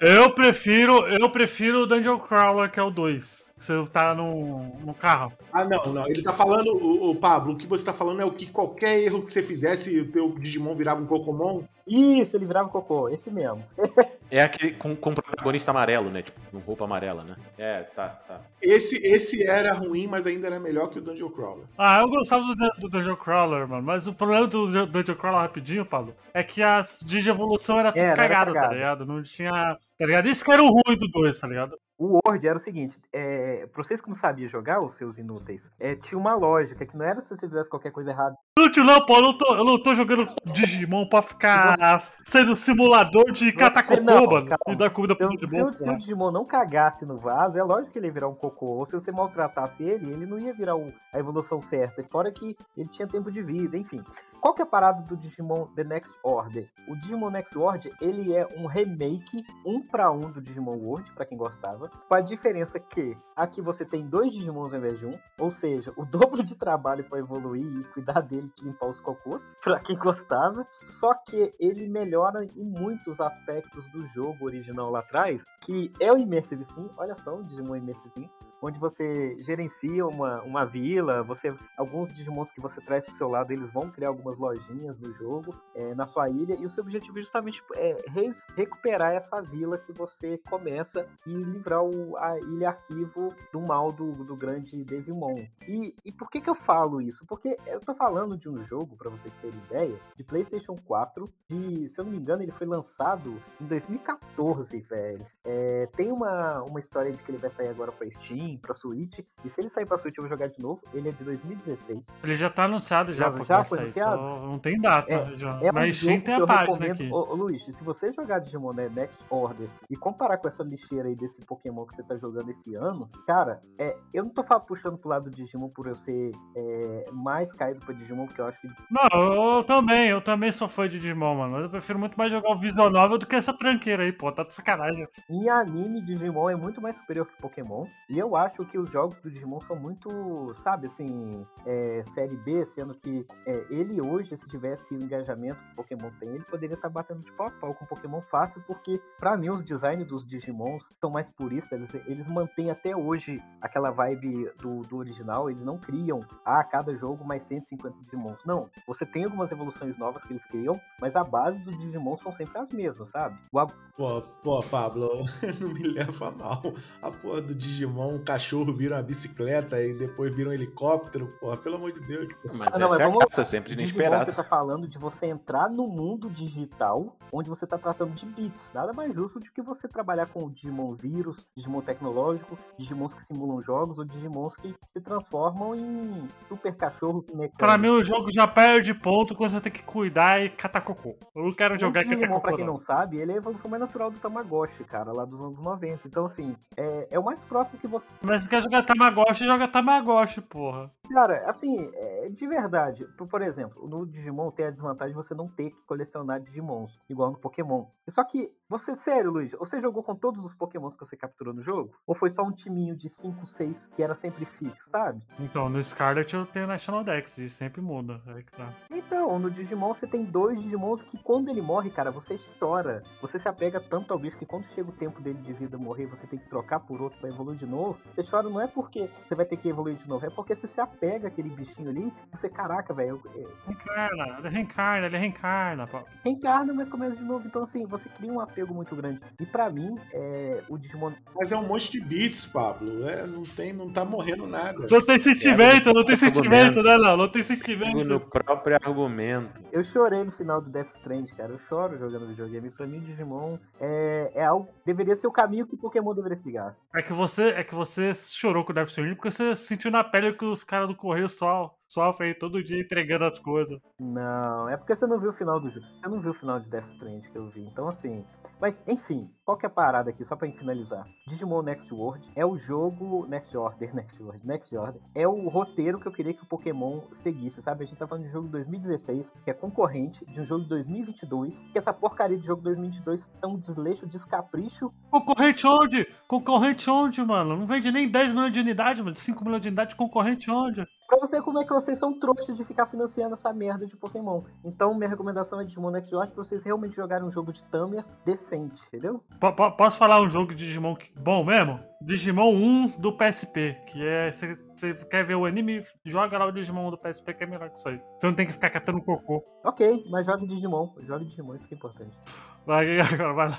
Eu 0.00 0.32
prefiro, 0.32 1.06
eu 1.08 1.28
prefiro 1.28 1.82
o 1.82 1.86
Dungeon 1.86 2.18
Crawler, 2.20 2.70
que 2.70 2.78
é 2.78 2.82
o 2.82 2.90
2. 2.90 3.54
Você 3.64 3.84
tá 3.86 4.14
no, 4.14 4.64
no 4.84 4.94
carro. 4.94 5.32
Ah, 5.52 5.64
não, 5.64 5.82
não. 5.92 6.06
Ele 6.08 6.22
tá 6.22 6.32
falando, 6.32 6.68
o, 6.76 7.10
o 7.10 7.14
Pablo, 7.16 7.54
o 7.54 7.56
que 7.56 7.66
você 7.66 7.84
tá 7.84 7.92
falando 7.92 8.20
é 8.20 8.24
o 8.24 8.30
que 8.32 8.46
qualquer 8.46 8.98
erro 9.00 9.22
que 9.22 9.32
você 9.32 9.42
fizesse, 9.42 10.00
o 10.00 10.10
teu 10.10 10.30
Digimon 10.38 10.74
virava 10.74 11.00
um 11.00 11.06
Pokémon. 11.06 11.62
Isso, 11.86 12.36
ele 12.36 12.44
virava 12.46 12.68
cocô, 12.68 13.08
esse 13.08 13.30
mesmo. 13.30 13.64
É 14.30 14.42
aquele 14.42 14.72
com, 14.74 14.94
com 14.94 15.14
protagonista 15.14 15.70
amarelo, 15.70 16.10
né? 16.10 16.20
Tipo, 16.20 16.38
com 16.50 16.58
roupa 16.58 16.84
amarela, 16.84 17.24
né? 17.24 17.34
É, 17.56 17.80
tá, 17.82 18.08
tá. 18.08 18.42
Esse, 18.60 18.96
esse 18.98 19.42
era 19.42 19.72
ruim, 19.72 20.06
mas 20.06 20.26
ainda 20.26 20.48
era 20.48 20.60
melhor 20.60 20.90
que 20.90 20.98
o 20.98 21.00
Dungeon 21.00 21.30
Crawler. 21.30 21.64
Ah, 21.78 22.00
eu 22.00 22.10
gostava 22.10 22.44
do, 22.44 22.54
do 22.78 22.88
Dungeon 22.90 23.16
Crawler, 23.16 23.66
mano. 23.66 23.82
Mas 23.82 24.06
o 24.06 24.12
problema 24.12 24.46
do 24.46 24.66
Dun- 24.70 24.86
Dungeon 24.86 25.14
Crawler, 25.14 25.40
rapidinho, 25.40 25.86
Pablo, 25.86 26.14
é 26.34 26.42
que 26.42 26.62
as 26.62 27.02
Digievolução 27.06 27.80
era 27.80 27.90
tudo 27.90 28.02
era 28.02 28.14
cagada, 28.14 28.52
tá 28.52 28.68
ligado? 28.68 29.06
Não 29.06 29.22
tinha. 29.22 29.50
Tá 29.50 30.04
ligado? 30.04 30.28
Isso 30.28 30.44
que 30.44 30.52
era 30.52 30.62
o 30.62 30.68
ruim 30.68 30.98
do 30.98 31.08
2, 31.08 31.40
tá 31.40 31.48
ligado? 31.48 31.74
O 31.98 32.20
Word 32.24 32.46
era 32.46 32.56
o 32.56 32.60
seguinte, 32.60 32.96
é, 33.12 33.66
pra 33.66 33.82
vocês 33.82 34.00
que 34.00 34.08
não 34.08 34.14
sabiam 34.14 34.48
jogar, 34.48 34.80
os 34.80 34.94
seus 34.94 35.18
inúteis, 35.18 35.68
é, 35.80 35.96
tinha 35.96 36.16
uma 36.16 36.32
lógica, 36.36 36.86
que 36.86 36.96
não 36.96 37.04
era 37.04 37.20
se 37.20 37.28
você 37.28 37.46
fizesse 37.48 37.68
qualquer 37.68 37.90
coisa 37.90 38.10
errada. 38.10 38.36
Inútil 38.56 38.84
não, 38.84 39.04
pô, 39.04 39.16
eu 39.16 39.22
não 39.22 39.36
tô, 39.36 39.54
eu 39.56 39.64
não 39.64 39.82
tô 39.82 39.94
jogando 39.94 40.28
Digimon 40.52 41.08
pra 41.08 41.22
ficar 41.22 42.00
sendo 42.22 42.54
simulador 42.54 43.24
de 43.32 43.50
catar 43.52 43.82
cocô, 43.82 44.02
mano. 44.30 44.48
E 44.68 44.76
dar 44.76 44.90
comida 44.90 45.16
pro 45.16 45.26
Então, 45.26 45.38
se, 45.40 45.46
Digimon, 45.46 45.68
o, 45.68 45.72
se 45.72 45.90
o. 45.90 45.96
Digimon 45.96 46.30
não 46.30 46.44
cagasse 46.44 47.04
no 47.04 47.18
vaso, 47.18 47.58
é 47.58 47.62
lógico 47.64 47.92
que 47.92 47.98
ele 47.98 48.06
ia 48.06 48.12
virar 48.12 48.28
um 48.28 48.34
cocô. 48.34 48.66
Ou 48.66 48.86
se 48.86 48.92
você 48.92 49.10
maltratasse 49.10 49.82
ele, 49.82 50.12
ele 50.12 50.24
não 50.26 50.38
ia 50.38 50.54
virar 50.54 50.76
o- 50.76 50.92
a 51.12 51.18
evolução 51.18 51.60
certa. 51.60 52.00
E 52.00 52.04
fora 52.04 52.30
que 52.30 52.56
ele 52.76 52.88
tinha 52.88 53.08
tempo 53.08 53.30
de 53.32 53.42
vida, 53.42 53.76
enfim. 53.76 54.02
Qual 54.40 54.54
que 54.54 54.62
é 54.62 54.64
a 54.64 54.68
parada 54.68 55.02
do 55.02 55.16
Digimon 55.16 55.66
The 55.74 55.82
Next 55.82 56.14
Order? 56.22 56.70
O 56.86 56.94
Digimon 56.94 57.30
Next 57.30 57.58
Order, 57.58 57.92
ele 58.00 58.34
é 58.34 58.46
um 58.56 58.66
remake 58.66 59.44
um 59.66 59.82
pra 59.82 60.12
um 60.12 60.30
do 60.30 60.40
Digimon 60.40 60.76
World, 60.76 61.10
pra 61.12 61.26
quem 61.26 61.36
gostava. 61.36 61.90
Com 62.08 62.14
a 62.14 62.20
diferença 62.20 62.78
que 62.78 63.16
aqui 63.34 63.60
você 63.60 63.84
tem 63.84 64.06
dois 64.06 64.30
Digimons 64.30 64.72
ao 64.72 64.78
invés 64.78 64.98
de 64.98 65.06
um. 65.06 65.18
Ou 65.40 65.50
seja, 65.50 65.92
o 65.96 66.04
dobro 66.06 66.44
de 66.44 66.56
trabalho 66.56 67.02
pra 67.04 67.18
evoluir 67.18 67.66
e 67.66 67.84
cuidar 67.92 68.20
dele 68.20 68.48
que 68.54 68.64
limpar 68.64 68.88
os 68.88 69.00
cocôs, 69.00 69.42
pra 69.62 69.80
quem 69.80 69.96
gostava. 69.96 70.66
Só 70.86 71.14
que 71.14 71.52
ele 71.58 71.88
melhora 71.88 72.44
em 72.44 72.64
muitos 72.64 73.20
aspectos 73.20 73.90
do 73.90 74.06
jogo 74.06 74.44
original 74.44 74.90
lá 74.90 75.00
atrás, 75.00 75.44
que 75.60 75.92
é 76.00 76.12
o 76.12 76.16
Immersive 76.16 76.64
Sim, 76.64 76.88
olha 76.96 77.14
só, 77.16 77.34
o 77.34 77.44
Digimon 77.44 77.76
Immersive 77.76 78.10
Sim, 78.10 78.30
onde 78.60 78.78
você 78.78 79.36
gerencia 79.40 80.06
uma, 80.06 80.42
uma 80.42 80.64
vila, 80.64 81.22
você 81.22 81.54
alguns 81.76 82.12
Digimons 82.12 82.50
que 82.52 82.60
você 82.60 82.80
traz 82.80 83.04
pro 83.04 83.14
seu 83.14 83.28
lado, 83.28 83.52
eles 83.52 83.70
vão 83.72 83.90
criar 83.90 84.08
algumas 84.08 84.36
lojinhas 84.38 84.98
no 84.98 85.12
jogo, 85.14 85.54
é, 85.74 85.94
na 85.94 86.06
sua 86.06 86.28
ilha, 86.28 86.54
e 86.54 86.64
o 86.64 86.68
seu 86.68 86.82
objetivo 86.82 87.18
é 87.18 87.22
justamente 87.22 87.62
é, 87.74 88.02
res- 88.08 88.46
recuperar 88.56 89.12
essa 89.12 89.40
vila 89.40 89.78
que 89.78 89.92
você 89.92 90.38
começa 90.48 91.06
e 91.26 91.30
livrar 91.32 91.82
o, 91.84 92.16
a 92.16 92.38
ilha 92.40 92.68
arquivo 92.70 93.32
do 93.52 93.60
mal 93.60 93.92
do, 93.92 94.12
do 94.24 94.36
grande 94.36 94.84
Devimon. 94.84 95.44
E, 95.66 95.94
e 96.04 96.12
por 96.12 96.30
que 96.30 96.40
que 96.40 96.50
eu 96.50 96.54
falo 96.54 97.00
isso? 97.00 97.24
Porque 97.26 97.56
eu 97.66 97.80
tô 97.80 97.94
falando 97.94 98.36
de 98.36 98.48
um 98.48 98.58
jogo, 98.64 98.96
para 98.96 99.10
vocês 99.10 99.32
terem 99.34 99.58
ideia, 99.66 99.98
de 100.16 100.24
PlayStation 100.24 100.76
4, 100.84 101.28
de, 101.48 101.88
se 101.88 102.00
eu 102.00 102.04
não 102.04 102.12
me 102.12 102.18
engano, 102.18 102.42
ele 102.42 102.52
foi 102.52 102.66
lançado 102.66 103.40
em 103.60 103.66
2014, 103.66 104.80
velho. 104.80 105.26
É, 105.44 105.86
tem 105.96 106.10
uma, 106.10 106.62
uma 106.62 106.80
história 106.80 107.12
de 107.12 107.22
que 107.22 107.30
ele 107.30 107.38
vai 107.38 107.50
sair 107.50 107.68
agora 107.68 107.92
pra 107.92 108.08
Steam, 108.10 108.47
pra 108.56 108.74
Switch, 108.74 109.18
e 109.44 109.50
se 109.50 109.60
ele 109.60 109.68
sair 109.68 109.84
pra 109.86 109.98
Switch 109.98 110.16
eu 110.16 110.22
vou 110.22 110.28
jogar 110.30 110.46
de 110.48 110.60
novo, 110.60 110.80
ele 110.94 111.08
é 111.08 111.12
de 111.12 111.24
2016. 111.24 112.06
Ele 112.22 112.34
já 112.34 112.48
tá 112.48 112.64
anunciado 112.64 113.12
já, 113.12 113.24
Já- 113.30 113.30
já 113.44 113.56
vai 113.56 113.64
foi 113.64 113.76
sair, 113.78 113.84
anunciado? 113.84 114.16
só 114.16 114.46
não 114.46 114.58
tem 114.58 114.80
data. 114.80 115.12
É- 115.12 115.34
já. 115.36 115.58
É 115.62 115.70
um 115.70 115.74
Mas 115.74 115.96
sim 115.98 116.20
tem 116.20 116.34
a 116.34 116.46
página 116.46 116.86
aqui. 116.86 117.10
Ô, 117.12 117.16
ô, 117.30 117.34
Luiz, 117.34 117.62
se 117.64 117.84
você 117.84 118.10
jogar 118.12 118.38
Digimon 118.38 118.72
né, 118.72 118.88
Next 118.88 119.22
Order 119.28 119.68
e 119.90 119.96
comparar 119.96 120.38
com 120.38 120.48
essa 120.48 120.62
lixeira 120.62 121.08
aí 121.08 121.14
desse 121.16 121.40
Pokémon 121.44 121.84
que 121.86 121.94
você 121.94 122.02
tá 122.02 122.16
jogando 122.16 122.48
esse 122.50 122.74
ano, 122.74 123.10
cara, 123.26 123.60
é, 123.78 123.96
eu 124.14 124.22
não 124.24 124.30
tô 124.30 124.42
puxando 124.60 124.96
pro 124.96 125.08
lado 125.10 125.24
do 125.24 125.30
Digimon 125.36 125.68
por 125.68 125.86
eu 125.86 125.94
ser 125.96 126.32
é, 126.56 127.06
mais 127.12 127.52
caído 127.52 127.80
pra 127.80 127.94
Digimon, 127.94 128.26
porque 128.26 128.40
eu 128.40 128.46
acho 128.46 128.60
que 128.60 128.68
Não, 128.90 129.56
eu 129.56 129.64
também, 129.64 130.08
eu 130.08 130.20
também 130.20 130.50
sou 130.52 130.68
fã 130.68 130.88
de 130.88 130.98
Digimon, 130.98 131.34
mano. 131.34 131.52
Mas 131.54 131.62
eu 131.64 131.70
prefiro 131.70 131.98
muito 131.98 132.16
mais 132.16 132.30
jogar 132.30 132.50
o 132.50 132.56
Visual 132.56 132.90
Novel 132.90 133.18
do 133.18 133.26
que 133.26 133.36
essa 133.36 133.52
tranqueira 133.56 134.02
aí, 134.02 134.12
pô. 134.12 134.30
Tá 134.30 134.42
de 134.44 134.54
sacanagem. 134.54 135.06
Em 135.28 135.48
anime, 135.48 136.00
Digimon 136.02 136.50
é 136.50 136.56
muito 136.56 136.80
mais 136.80 136.96
superior 136.96 137.26
que 137.26 137.40
Pokémon. 137.40 137.86
E 138.08 138.18
eu 138.18 138.36
acho 138.38 138.64
que 138.64 138.78
os 138.78 138.90
jogos 138.90 139.20
do 139.20 139.30
Digimon 139.30 139.60
são 139.60 139.76
muito, 139.76 140.52
sabe, 140.62 140.86
assim, 140.86 141.46
é, 141.66 142.02
série 142.14 142.36
B, 142.36 142.64
sendo 142.64 142.94
que 142.94 143.26
é, 143.46 143.66
ele 143.70 144.00
hoje, 144.00 144.36
se 144.36 144.48
tivesse 144.48 144.94
o 144.94 145.00
engajamento 145.00 145.62
que 145.64 145.72
o 145.72 145.76
Pokémon 145.76 146.10
tem, 146.18 146.30
ele 146.30 146.44
poderia 146.44 146.74
estar 146.74 146.88
batendo 146.88 147.22
de 147.22 147.32
pau 147.32 147.48
a 147.48 147.50
pau 147.50 147.74
com 147.74 147.84
o 147.84 147.88
Pokémon 147.88 148.20
fácil, 148.22 148.62
porque 148.66 149.00
pra 149.18 149.36
mim 149.36 149.50
os 149.50 149.62
designs 149.62 150.06
dos 150.06 150.26
Digimons 150.26 150.88
são 151.00 151.10
mais 151.10 151.30
puristas, 151.30 151.72
eles, 151.72 152.06
eles 152.06 152.28
mantêm 152.28 152.70
até 152.70 152.96
hoje 152.96 153.42
aquela 153.60 153.90
vibe 153.90 154.50
do, 154.58 154.82
do 154.82 154.96
original, 154.96 155.50
eles 155.50 155.62
não 155.62 155.78
criam, 155.78 156.20
ah, 156.44 156.62
cada 156.64 156.94
jogo 156.94 157.24
mais 157.24 157.42
150 157.42 157.98
Digimons. 158.04 158.38
Não, 158.44 158.68
você 158.86 159.04
tem 159.04 159.24
algumas 159.24 159.50
evoluções 159.52 159.96
novas 159.98 160.22
que 160.22 160.32
eles 160.32 160.44
criam, 160.44 160.80
mas 161.00 161.16
a 161.16 161.24
base 161.24 161.58
do 161.58 161.76
Digimon 161.76 162.16
são 162.16 162.32
sempre 162.32 162.58
as 162.58 162.70
mesmas, 162.70 163.08
sabe? 163.08 163.38
O, 163.52 163.66
Pô, 163.98 164.22
pô, 164.44 164.62
Pablo, 164.62 165.08
não 165.60 165.74
me 165.74 165.82
leva 165.88 166.30
mal. 166.30 166.62
A 167.02 167.10
porra 167.10 167.42
do 167.42 167.52
Digimon, 167.52 168.20
cachorro 168.28 168.74
vira 168.74 168.96
uma 168.96 169.02
bicicleta 169.02 169.82
e 169.82 169.94
depois 169.94 170.34
vira 170.34 170.50
um 170.50 170.52
helicóptero, 170.52 171.28
porra, 171.40 171.56
pelo 171.56 171.76
amor 171.76 171.92
de 171.92 172.00
Deus. 172.00 172.28
Mas 172.52 172.74
Ah, 172.74 172.78
não, 172.78 172.86
essa 172.86 172.98
mas 172.98 173.00
é 173.00 173.04
a 173.04 173.18
caça, 173.26 173.44
sempre 173.44 173.72
inesperada. 173.72 174.26
você 174.26 174.32
tá 174.32 174.42
falando 174.44 174.86
de 174.86 174.98
você 174.98 175.26
entrar 175.26 175.70
no 175.70 175.86
mundo 175.86 176.28
digital, 176.28 177.16
onde 177.32 177.48
você 177.48 177.66
tá 177.66 177.78
tratando 177.78 178.12
de 178.12 178.26
bits. 178.26 178.70
Nada 178.74 178.92
mais 178.92 179.14
justo 179.14 179.40
do 179.40 179.50
que 179.50 179.62
você 179.62 179.88
trabalhar 179.88 180.26
com 180.26 180.50
Digimon 180.50 180.94
vírus, 180.94 181.46
Digimon 181.56 181.80
tecnológico, 181.80 182.58
Digimons 182.78 183.14
que 183.14 183.22
simulam 183.22 183.62
jogos 183.62 183.98
ou 183.98 184.04
Digimons 184.04 184.56
que 184.56 184.74
se 184.92 185.00
transformam 185.02 185.74
em 185.74 186.28
super 186.48 186.76
cachorros 186.76 187.26
mecânicos. 187.28 187.56
Pra 187.56 187.78
mim, 187.78 187.88
o 187.88 188.04
jogo 188.04 188.30
já 188.30 188.46
perde 188.46 188.92
ponto 188.92 189.34
quando 189.34 189.52
você 189.52 189.60
tem 189.62 189.72
que 189.72 189.82
cuidar 189.82 190.38
e 190.42 190.50
catar 190.50 190.82
cocô. 190.82 191.16
Eu 191.34 191.44
não 191.44 191.52
quero 191.52 191.78
jogar 191.78 192.02
e 192.02 192.08
Digimon, 192.08 192.40
pra 192.40 192.50
cocô, 192.50 192.56
quem 192.56 192.66
não. 192.66 192.74
não 192.74 192.78
sabe, 192.78 193.16
ele 193.16 193.32
é 193.32 193.36
a 193.36 193.38
evolução 193.38 193.70
mais 193.70 193.80
natural 193.80 194.10
do 194.10 194.18
Tamagotchi, 194.18 194.84
cara, 194.84 195.12
lá 195.12 195.24
dos 195.24 195.40
anos 195.40 195.58
90. 195.58 196.06
Então, 196.06 196.26
assim, 196.26 196.54
é, 196.76 197.08
é 197.12 197.18
o 197.18 197.24
mais 197.24 197.42
próximo 197.44 197.78
que 197.78 197.86
você 197.88 198.06
Mas 198.22 198.42
se 198.42 198.48
quer 198.48 198.62
jogar 198.62 198.82
Tamagotchi, 198.84 199.44
joga 199.44 199.68
Tamagotchi, 199.68 200.40
porra. 200.40 200.90
Cara, 201.08 201.48
assim, 201.48 201.90
é, 201.94 202.28
de 202.28 202.46
verdade, 202.46 203.06
por, 203.16 203.42
exemplo, 203.42 203.88
no 203.88 204.06
Digimon 204.06 204.50
tem 204.50 204.66
a 204.66 204.70
desvantagem 204.70 205.14
de 205.14 205.16
você 205.16 205.34
não 205.34 205.48
ter 205.48 205.70
que 205.70 205.80
colecionar 205.86 206.40
Digimons, 206.40 206.98
igual 207.08 207.30
no 207.30 207.38
Pokémon. 207.38 207.86
Só 208.08 208.24
que, 208.24 208.50
você, 208.68 208.94
sério, 208.94 209.30
Luiz, 209.30 209.52
você 209.52 209.80
jogou 209.80 210.02
com 210.02 210.14
todos 210.14 210.44
os 210.44 210.54
Pokémons 210.54 210.96
que 210.96 211.04
você 211.06 211.16
capturou 211.16 211.54
no 211.54 211.62
jogo? 211.62 211.90
Ou 212.06 212.14
foi 212.14 212.28
só 212.30 212.42
um 212.42 212.52
timinho 212.52 212.94
de 212.96 213.08
5, 213.08 213.46
6 213.46 213.86
que 213.96 214.02
era 214.02 214.14
sempre 214.14 214.44
fixo, 214.44 214.88
sabe? 214.90 215.22
Então, 215.40 215.68
no 215.68 215.82
Scarlet 215.82 216.34
eu 216.34 216.44
tenho 216.46 216.66
National 216.66 217.02
Dex, 217.04 217.38
e 217.38 217.48
sempre 217.48 217.80
muda. 217.80 218.20
Aí 218.26 218.42
que 218.42 218.52
tá. 218.52 218.72
Então, 218.90 219.38
no 219.38 219.50
Digimon 219.50 219.94
você 219.94 220.06
tem 220.06 220.24
dois 220.24 220.60
Digimons 220.60 221.02
que 221.02 221.16
quando 221.22 221.48
ele 221.48 221.62
morre, 221.62 221.90
cara, 221.90 222.10
você 222.10 222.36
chora. 222.58 223.02
Você 223.20 223.38
se 223.38 223.48
apega 223.48 223.80
tanto 223.80 224.12
ao 224.12 224.18
bicho 224.18 224.36
que 224.38 224.46
quando 224.46 224.64
chega 224.64 224.88
o 224.90 224.92
tempo 224.92 225.20
dele 225.22 225.38
de 225.38 225.52
vida 225.52 225.78
morrer, 225.78 226.06
você 226.06 226.26
tem 226.26 226.38
que 226.38 226.48
trocar 226.48 226.80
por 226.80 227.00
outro 227.00 227.18
pra 227.20 227.28
evoluir 227.30 227.56
de 227.58 227.66
novo. 227.66 227.98
Você 228.14 228.28
chora 228.28 228.48
não 228.48 228.60
é 228.60 228.66
porque 228.66 229.08
você 229.26 229.34
vai 229.34 229.46
ter 229.46 229.56
que 229.56 229.68
evoluir 229.68 229.96
de 229.96 230.08
novo, 230.08 230.26
é 230.26 230.30
porque 230.30 230.54
você 230.54 230.66
se 230.68 230.80
apega 230.80 231.28
àquele 231.28 231.48
bichinho 231.50 231.88
ali. 231.90 232.12
Você, 232.32 232.48
caraca, 232.48 232.92
velho, 232.92 233.20
eu- 233.24 233.32
eu- 233.42 233.52
Reencarna, 233.66 234.38
ele 234.38 234.48
reencarna, 234.48 235.06
ele 235.06 235.16
reencarna. 235.18 235.86
pô. 235.86 235.98
reencarna, 236.24 236.72
mas 236.74 236.88
começa 236.88 237.16
de 237.16 237.24
novo. 237.24 237.46
Então, 237.46 237.62
assim, 237.62 237.86
você 237.86 238.08
cria 238.08 238.32
um 238.32 238.40
apego 238.40 238.57
muito 238.66 238.94
grande. 238.94 239.20
E 239.40 239.46
pra 239.46 239.70
mim, 239.70 239.96
é, 240.12 240.62
o 240.68 240.76
Digimon. 240.76 241.12
Mas 241.34 241.52
é 241.52 241.56
um 241.56 241.66
monte 241.66 241.90
de 241.90 242.00
bits, 242.00 242.46
Pablo. 242.46 243.08
É, 243.08 243.26
não, 243.26 243.42
tem, 243.44 243.72
não 243.72 243.90
tá 243.90 244.04
morrendo 244.04 244.46
nada. 244.46 244.86
Não 244.90 245.00
tem 245.00 245.18
sentimento, 245.18 245.92
não 245.92 246.04
tem 246.04 246.16
sentimento, 246.16 246.82
né, 246.82 246.96
não? 246.96 247.16
Não 247.16 247.28
tem 247.28 247.40
No 247.40 247.46
sentimento. 247.46 248.20
próprio 248.20 248.76
argumento. 248.82 249.62
Eu 249.72 249.82
chorei 249.82 250.24
no 250.24 250.32
final 250.32 250.60
do 250.60 250.70
Death 250.70 250.88
Strand, 250.88 251.26
cara. 251.36 251.52
Eu 251.52 251.58
choro 251.60 251.98
jogando 251.98 252.26
videogame. 252.28 252.70
Pra 252.70 252.86
mim, 252.86 253.00
Digimon 253.00 253.58
é, 253.80 254.32
é 254.34 254.44
algo. 254.44 254.68
Deveria 254.84 255.14
ser 255.14 255.26
o 255.26 255.32
caminho 255.32 255.66
que 255.66 255.76
Pokémon 255.76 256.14
deveria 256.14 256.36
seguir. 256.36 256.58
É 256.94 257.02
que 257.02 257.12
você, 257.12 257.50
é 257.50 257.62
que 257.62 257.74
você 257.74 258.12
chorou 258.14 258.64
com 258.64 258.72
o 258.72 258.74
Death 258.74 258.88
Stranding 258.88 259.14
porque 259.14 259.30
você 259.30 259.54
sentiu 259.54 259.90
na 259.90 260.02
pele 260.02 260.32
que 260.32 260.44
os 260.44 260.64
caras 260.64 260.88
do 260.88 260.96
Correio 260.96 261.28
só 261.28 261.74
sofrem 261.88 262.30
aí 262.30 262.34
todo 262.34 262.62
dia 262.62 262.80
entregando 262.80 263.24
as 263.24 263.38
coisas. 263.38 263.80
Não, 263.98 264.68
é 264.68 264.76
porque 264.76 264.94
você 264.94 265.06
não 265.06 265.18
viu 265.18 265.30
o 265.30 265.32
final 265.32 265.58
do 265.58 265.68
jogo. 265.68 265.86
Você 265.86 266.08
não 266.08 266.20
viu 266.20 266.30
o 266.30 266.34
final 266.34 266.60
de 266.60 266.68
Death 266.68 266.86
Strand 266.92 267.22
que 267.22 267.36
eu 267.36 267.48
vi. 267.48 267.62
Então, 267.62 267.88
assim. 267.88 268.24
Mas, 268.60 268.76
enfim, 268.86 269.30
qual 269.44 269.56
que 269.56 269.64
é 269.64 269.68
a 269.68 269.72
parada 269.72 270.10
aqui, 270.10 270.24
só 270.24 270.36
pra 270.36 270.50
finalizar? 270.50 271.06
Digimon 271.28 271.62
Next 271.62 271.92
World 271.92 272.30
é 272.34 272.44
o 272.44 272.56
jogo. 272.56 273.26
Next 273.26 273.56
Order, 273.56 273.94
Next 273.96 274.22
World, 274.22 274.46
Next 274.46 274.76
Order. 274.76 275.00
É 275.14 275.26
o 275.26 275.48
roteiro 275.48 275.98
que 275.98 276.06
eu 276.06 276.12
queria 276.12 276.34
que 276.34 276.42
o 276.42 276.46
Pokémon 276.46 277.02
seguisse, 277.22 277.62
sabe? 277.62 277.84
A 277.84 277.86
gente 277.86 277.98
tá 277.98 278.06
falando 278.06 278.24
de 278.24 278.28
um 278.28 278.32
jogo 278.32 278.46
de 278.46 278.52
2016, 278.52 279.32
que 279.44 279.50
é 279.50 279.54
concorrente 279.54 280.24
de 280.26 280.40
um 280.40 280.44
jogo 280.44 280.64
de 280.64 280.68
2022, 280.70 281.54
que 281.72 281.78
essa 281.78 281.92
porcaria 281.92 282.36
de 282.36 282.46
jogo 282.46 282.60
de 282.60 282.64
2022 282.64 283.30
é 283.42 283.46
um 283.46 283.56
desleixo, 283.56 284.06
descapricho. 284.06 284.92
Concorrente 285.10 285.66
onde? 285.66 286.06
Concorrente 286.26 286.90
onde, 286.90 287.24
mano? 287.24 287.56
Não 287.56 287.66
vende 287.66 287.90
nem 287.90 288.08
10 288.08 288.32
milhões 288.32 288.52
de 288.52 288.60
unidade, 288.60 289.02
mano. 289.02 289.16
5 289.16 289.44
milhões 289.44 289.62
de 289.62 289.68
unidade, 289.68 289.96
concorrente 289.96 290.50
onde? 290.50 290.86
Pra 291.08 291.18
você 291.18 291.40
como 291.40 291.58
é 291.58 291.64
que 291.64 291.72
vocês 291.72 291.98
são 291.98 292.12
trouxas 292.18 292.54
de 292.54 292.62
ficar 292.66 292.84
financiando 292.84 293.32
essa 293.32 293.50
merda 293.50 293.86
de 293.86 293.96
Pokémon. 293.96 294.42
Então, 294.62 294.92
minha 294.94 295.08
recomendação 295.08 295.58
é 295.58 295.64
Digimon 295.64 295.90
Next 295.90 296.14
World 296.14 296.34
pra 296.34 296.44
vocês 296.44 296.62
realmente 296.62 296.94
jogarem 296.96 297.26
um 297.26 297.30
jogo 297.30 297.50
de 297.50 297.62
Tamers 297.64 298.06
decente, 298.26 298.82
entendeu? 298.88 299.24
Po- 299.40 299.52
po- 299.54 299.72
posso 299.72 299.96
falar 299.96 300.20
um 300.20 300.28
jogo 300.28 300.54
de 300.54 300.66
Digimon 300.66 300.94
que- 300.94 301.10
bom 301.18 301.42
mesmo? 301.42 301.80
Digimon 302.00 302.54
1 302.54 302.86
do 302.98 303.12
PSP, 303.12 303.76
que 303.86 304.06
é. 304.06 304.30
Você 304.30 304.56
você 304.78 304.94
quer 304.94 305.24
ver 305.24 305.34
o 305.34 305.44
anime, 305.44 305.82
joga 306.04 306.38
lá 306.38 306.46
o 306.46 306.52
Digimon 306.52 306.88
do 306.88 306.96
PSP, 306.96 307.34
que 307.34 307.42
é 307.42 307.46
melhor 307.48 307.68
que 307.68 307.76
isso 307.78 307.88
aí. 307.88 308.00
Você 308.16 308.28
não 308.28 308.34
tem 308.34 308.46
que 308.46 308.52
ficar 308.52 308.70
catando 308.70 309.02
cocô. 309.02 309.42
Ok, 309.64 310.04
mas 310.08 310.24
jogue 310.24 310.46
Digimon. 310.46 310.92
Jogue 311.00 311.24
Digimon, 311.24 311.56
isso 311.56 311.66
que 311.66 311.74
é 311.74 311.76
importante. 311.76 312.16
Vai, 312.64 312.86
agora 313.00 313.32
vai 313.32 313.48
lá. 313.50 313.58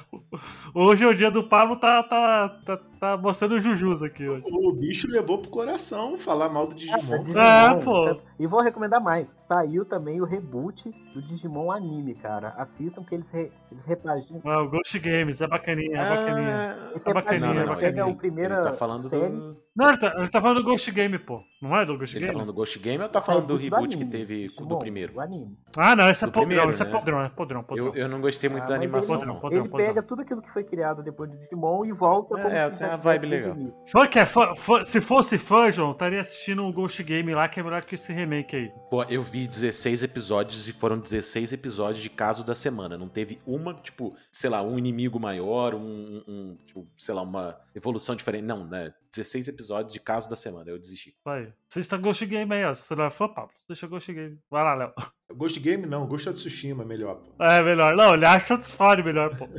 Hoje 0.73 1.03
é 1.03 1.07
o 1.07 1.13
dia 1.13 1.29
do 1.29 1.43
Pablo, 1.43 1.75
tá, 1.75 2.01
tá, 2.03 2.47
tá, 2.65 2.77
tá 3.01 3.17
mostrando 3.17 3.59
Jujus 3.59 4.01
aqui 4.01 4.29
hoje. 4.29 4.45
O 4.49 4.71
bicho 4.71 5.09
levou 5.09 5.39
pro 5.39 5.49
coração 5.51 6.17
falar 6.17 6.47
mal 6.47 6.67
do 6.67 6.75
Digimon. 6.75 7.15
É, 7.37 7.75
pô. 7.83 8.05
tanto- 8.05 8.23
E 8.39 8.47
vou 8.47 8.61
recomendar 8.61 9.03
mais. 9.03 9.35
Saiu 9.51 9.83
também 9.83 10.21
o 10.21 10.25
reboot 10.25 10.89
do 11.13 11.21
Digimon 11.21 11.69
anime, 11.69 12.15
cara. 12.15 12.53
Assistam 12.57 13.03
que 13.03 13.15
eles, 13.15 13.29
re, 13.29 13.51
eles 13.69 13.83
repaginam. 13.83 14.41
Ah, 14.45 14.61
o 14.61 14.69
Ghost 14.69 14.97
Games, 14.99 15.41
é 15.41 15.47
bacaninha, 15.47 15.97
é 15.99 16.09
bacaninha. 16.15 16.77
Ah, 16.87 16.91
Esse 16.95 17.09
é 17.09 17.13
bacaninha, 17.13 17.49
é 17.51 17.53
não, 17.55 17.65
não, 17.65 17.75
pega 17.75 18.01
ele- 18.03 18.11
o 18.11 18.15
primeiro 18.31 18.53
Ele 18.55 18.63
tá 18.63 18.73
falando 18.73 19.09
série, 19.09 19.29
do. 19.29 19.57
Não, 19.75 19.89
ele 19.89 19.97
tá, 19.97 20.13
ele 20.17 20.27
tá 20.27 20.41
falando 20.41 20.57
do 20.57 20.63
Ghost 20.63 20.91
Game, 20.91 21.17
pô. 21.19 21.41
Não 21.61 21.75
é 21.75 21.85
do 21.85 21.97
Ghost 21.97 22.15
Ele 22.15 22.25
tá 22.25 22.27
Game? 22.27 22.33
falando 22.33 22.47
do 22.47 22.53
Ghost 22.55 22.79
Game 22.79 23.03
ou 23.03 23.09
tá 23.09 23.21
falando 23.21 23.47
do 23.47 23.53
reboot 23.57 23.75
reboot 23.75 23.89
que 23.97 24.03
anime, 24.03 24.11
teve 24.11 24.47
Digimon, 24.47 24.67
do 24.67 24.77
primeiro? 24.79 25.13
O 25.15 25.19
anime. 25.21 25.57
Ah, 25.77 25.95
não, 25.95 26.09
esse 26.09 26.23
é 26.23 26.27
do 26.27 26.31
podrão, 26.31 26.47
primeiro, 26.47 26.69
esse 26.71 26.81
é 26.81 26.85
né? 26.85 26.91
podrão, 26.91 27.21
é 27.21 27.29
podrão, 27.29 27.63
podrão. 27.63 27.85
Eu, 27.87 27.95
eu 27.95 28.07
não 28.09 28.21
gostei 28.21 28.49
muito 28.49 28.63
Ah, 28.63 28.67
da 28.67 28.75
animação, 28.75 29.17
ele- 29.17 29.25
não. 29.25 29.39
Podrão, 29.39 29.59
ele 29.61 29.69
podrão. 29.69 29.87
pega 29.87 30.03
tudo 30.03 30.21
aquilo 30.21 30.41
que 30.41 30.49
foi 30.51 30.63
criado 30.63 31.03
depois 31.03 31.29
do 31.29 31.37
Digimon 31.37 31.85
e 31.85 31.91
volta 31.91 32.35
como 32.35 32.47
É, 32.47 32.69
tem 32.69 32.87
uma 32.87 32.97
vibe 32.97 33.27
legal. 33.27 33.55
Fã 33.91 34.07
que 34.07 34.19
é 34.19 34.25
fã, 34.25 34.53
fã- 34.55 34.85
se 34.85 35.01
fosse 35.01 35.37
fã, 35.37 35.69
João, 35.71 35.91
estaria 35.91 36.21
assistindo 36.21 36.65
o 36.65 36.71
Ghost 36.73 37.01
Game 37.03 37.33
lá, 37.33 37.47
que 37.47 37.59
é 37.59 37.63
melhor 37.63 37.83
que 37.83 37.95
esse 37.95 38.11
remake 38.13 38.55
aí. 38.55 38.71
Pô, 38.89 39.03
eu 39.03 39.21
vi 39.23 39.47
16 39.47 40.01
episódios 40.03 40.67
e 40.67 40.73
foram 40.73 40.97
16 40.97 41.51
episódios 41.53 42.01
de 42.01 42.09
caso 42.09 42.45
da 42.45 42.55
semana. 42.55 42.97
Não 42.97 43.07
teve 43.09 43.39
uma, 43.45 43.73
tipo, 43.73 44.13
sei 44.31 44.49
lá, 44.49 44.61
um 44.61 44.77
inimigo 44.77 45.19
maior, 45.19 45.73
um, 45.75 45.79
um- 45.79 46.23
um, 46.27 46.57
tipo, 46.65 46.87
sei 46.97 47.13
lá, 47.13 47.21
uma 47.21 47.57
evolução 47.75 48.15
diferente. 48.19 48.45
Não, 48.45 48.65
né? 48.65 48.93
16 49.11 49.47
episódios 49.47 49.93
de 49.93 49.99
caso 49.99 50.29
da 50.29 50.35
semana. 50.35 50.69
Eu 50.69 50.79
desisti. 50.79 51.15
Vai. 51.23 51.53
Você 51.67 51.79
está 51.79 51.97
Ghost 51.97 52.25
Game 52.25 52.53
aí, 52.53 52.65
ó. 52.65 52.73
Se 52.73 52.83
você 52.83 52.95
não 52.95 53.05
é 53.05 53.09
fã, 53.09 53.27
Pablo, 53.27 53.53
deixa 53.67 53.87
Ghost 53.87 54.11
Game. 54.11 54.39
Vai 54.49 54.63
lá, 54.63 54.75
Léo. 54.75 54.93
Ghost 55.35 55.59
Game 55.59 55.85
não, 55.85 56.07
Ghost 56.07 56.27
of 56.27 56.39
Tsushima 56.39 56.83
é 56.83 56.85
melhor, 56.85 57.15
pô. 57.17 57.43
É 57.43 57.61
melhor. 57.61 57.95
Não, 57.95 58.15
ele 58.15 58.25
acha 58.25 58.47
Satisfy 58.47 59.03
melhor, 59.03 59.37
pô. 59.37 59.47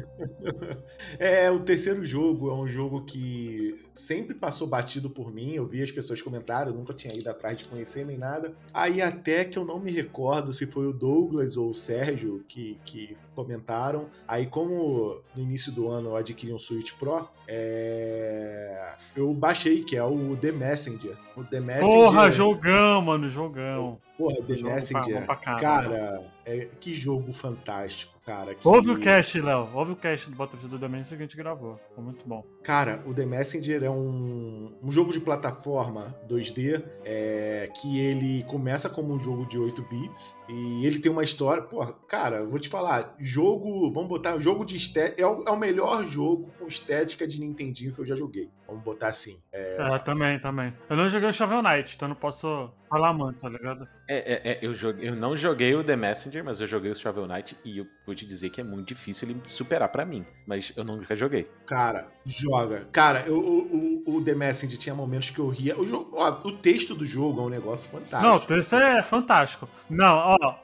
É, 1.19 1.51
o 1.51 1.61
terceiro 1.61 2.05
jogo 2.05 2.51
é 2.51 2.55
um 2.55 2.69
jogo 2.69 3.05
que 3.05 3.79
sempre 3.93 4.35
passou 4.35 4.67
batido 4.67 5.11
por 5.11 5.33
mim. 5.33 5.55
Eu 5.55 5.67
vi 5.67 5.83
as 5.83 5.91
pessoas 5.91 6.21
comentarem, 6.23 6.73
eu 6.73 6.79
nunca 6.79 6.95
tinha 6.95 7.15
ido 7.15 7.29
atrás 7.29 7.57
de 7.59 7.69
conhecer 7.69 8.05
nem 8.05 8.17
nada. 8.17 8.55
Aí 8.73 9.03
até 9.03 9.45
que 9.45 9.59
eu 9.59 9.65
não 9.65 9.79
me 9.79 9.91
recordo 9.91 10.53
se 10.53 10.67
foi 10.67 10.87
o 10.87 10.93
Douglas 10.93 11.57
ou 11.57 11.71
o 11.71 11.75
Sérgio 11.75 12.45
que, 12.49 12.79
que 12.85 13.17
comentaram. 13.35 14.09
Aí, 14.27 14.47
como 14.47 15.21
no 15.35 15.43
início 15.43 15.73
do 15.73 15.89
ano 15.89 16.11
eu 16.11 16.17
adquiri 16.17 16.53
um 16.53 16.59
Switch 16.59 16.93
Pro, 16.95 17.29
é, 17.49 18.95
eu 19.17 19.33
baixei, 19.41 19.83
que 19.83 19.97
é 19.97 20.05
o 20.05 20.37
The 20.41 20.53
Messenger. 20.53 21.17
O 21.37 21.43
The 21.43 21.61
Messenger. 21.61 21.89
Porra, 21.89 22.31
jogão, 22.31 23.03
mano, 23.03 23.29
jogão. 23.29 23.99
Porra, 24.21 24.37
The 24.47 24.55
Jogo 24.55 24.67
pra- 24.69 24.75
Messenger. 24.75 25.21
bom 25.21 25.27
pra 25.27 25.37
caralho. 25.37 25.61
cara, 25.91 26.23
é, 26.45 26.69
que 26.81 26.95
jogo 26.95 27.33
fantástico, 27.33 28.13
cara. 28.25 28.55
que- 28.55 28.67
Ouve 28.69 28.91
o 28.91 28.99
cast, 28.99 29.41
Léo. 29.41 29.69
Ouve 29.75 29.93
o 29.93 29.97
cast 29.97 30.31
do 30.31 30.37
Battlefield 30.37 30.77
do 30.77 30.87
Dimension 30.87 31.17
que 31.17 31.23
a 31.23 31.27
gente 31.27 31.37
gravou. 31.37 31.79
Ficou 31.89 32.05
muito 32.05 32.27
bom. 32.27 32.45
Cara, 32.63 33.03
o 33.07 33.15
The 33.15 33.25
Messenger 33.25 33.83
é 33.85 33.91
um, 33.91 34.73
um 34.83 34.93
jogo 34.93 35.13
de 35.13 35.21
plataforma 35.21 36.15
2D 36.29 36.83
é, 37.05 37.71
que 37.81 37.99
ele 37.99 38.45
começa 38.45 38.89
como 38.89 39.15
um 39.15 39.19
jogo 39.19 39.47
de 39.47 39.59
8 39.59 39.83
bits 39.89 40.37
e 40.49 40.85
ele 40.87 40.99
tem 40.99 41.11
uma 41.11 41.23
história. 41.25 41.63
Porra, 41.63 41.93
cara, 42.07 42.37
eu 42.39 42.51
vou 42.51 42.59
te 42.59 42.69
falar, 42.69 43.15
jogo. 43.19 43.91
Vamos 43.93 44.09
botar 44.09 44.39
jogo 44.39 44.65
de 44.65 44.77
estética. 44.77 45.21
É, 45.23 45.27
o- 45.27 45.43
é 45.47 45.51
o 45.51 45.57
melhor 45.57 46.07
jogo 46.07 46.51
com 46.59 46.67
estética 46.67 47.27
de 47.27 47.41
Nintendinho 47.41 47.93
que 47.95 48.01
eu 48.01 48.05
já 48.07 48.15
joguei. 48.17 48.51
Vamos 48.67 48.83
botar 48.85 49.09
assim. 49.09 49.39
É, 49.53 49.77
É, 49.79 49.99
também, 49.99 50.39
também. 50.39 50.73
Eu 50.89 50.97
não 50.97 51.09
joguei 51.09 51.29
o 51.29 51.33
Shovel 51.33 51.63
Knight, 51.63 51.97
então 51.97 52.07
eu 52.07 52.11
não 52.11 52.17
posso 52.17 52.71
falar 52.89 53.13
muito, 53.13 53.41
tá 53.41 53.49
ligado? 53.49 53.87
É, 54.13 54.17
é, 54.17 54.51
é, 54.53 54.59
eu, 54.61 54.75
joguei- 54.75 55.09
eu 55.09 55.15
não 55.15 55.37
joguei 55.37 55.73
o 55.73 55.85
The 55.85 55.95
Messenger, 55.95 56.43
mas 56.45 56.61
eu 56.61 56.67
joguei 56.67 56.91
o 56.91 56.97
Shovel 56.97 57.29
Knight 57.29 57.57
e 57.65 57.79
eu 57.79 57.87
vou 58.05 58.13
te 58.13 58.27
dizer 58.27 58.51
que 58.51 58.61
é 58.61 58.65
muito 58.65 58.89
difícil 58.89 59.29
ele 59.29 59.41
superar 59.47 59.89
pra 59.89 60.05
mim. 60.05 60.27
Mas 60.45 60.73
eu 60.77 60.83
nunca 60.83 61.15
joguei. 61.15 61.49
Cara, 61.65 62.09
joga. 62.27 62.89
Cara, 62.91 63.23
eu- 63.29 63.39
o, 63.39 64.03
o, 64.17 64.25
The 64.25 64.35
Messenger 64.35 64.77
tinha 64.77 64.95
momentos 64.97 65.31
que 65.31 65.39
eu 65.39 65.49
ria. 65.49 65.79
O, 65.79 65.87
jogo, 65.87 66.11
ó, 66.17 66.29
o 66.45 66.57
texto 66.59 66.93
do 66.93 67.05
jogo 67.05 67.41
é 67.41 67.45
um 67.45 67.49
negócio 67.49 67.89
fantástico. 67.89 68.23
Não, 68.23 68.35
o 68.37 68.41
texto 68.41 68.75
é 68.75 69.01
fantástico. 69.01 69.69
Não, 69.89 70.37
ó, 70.41 70.55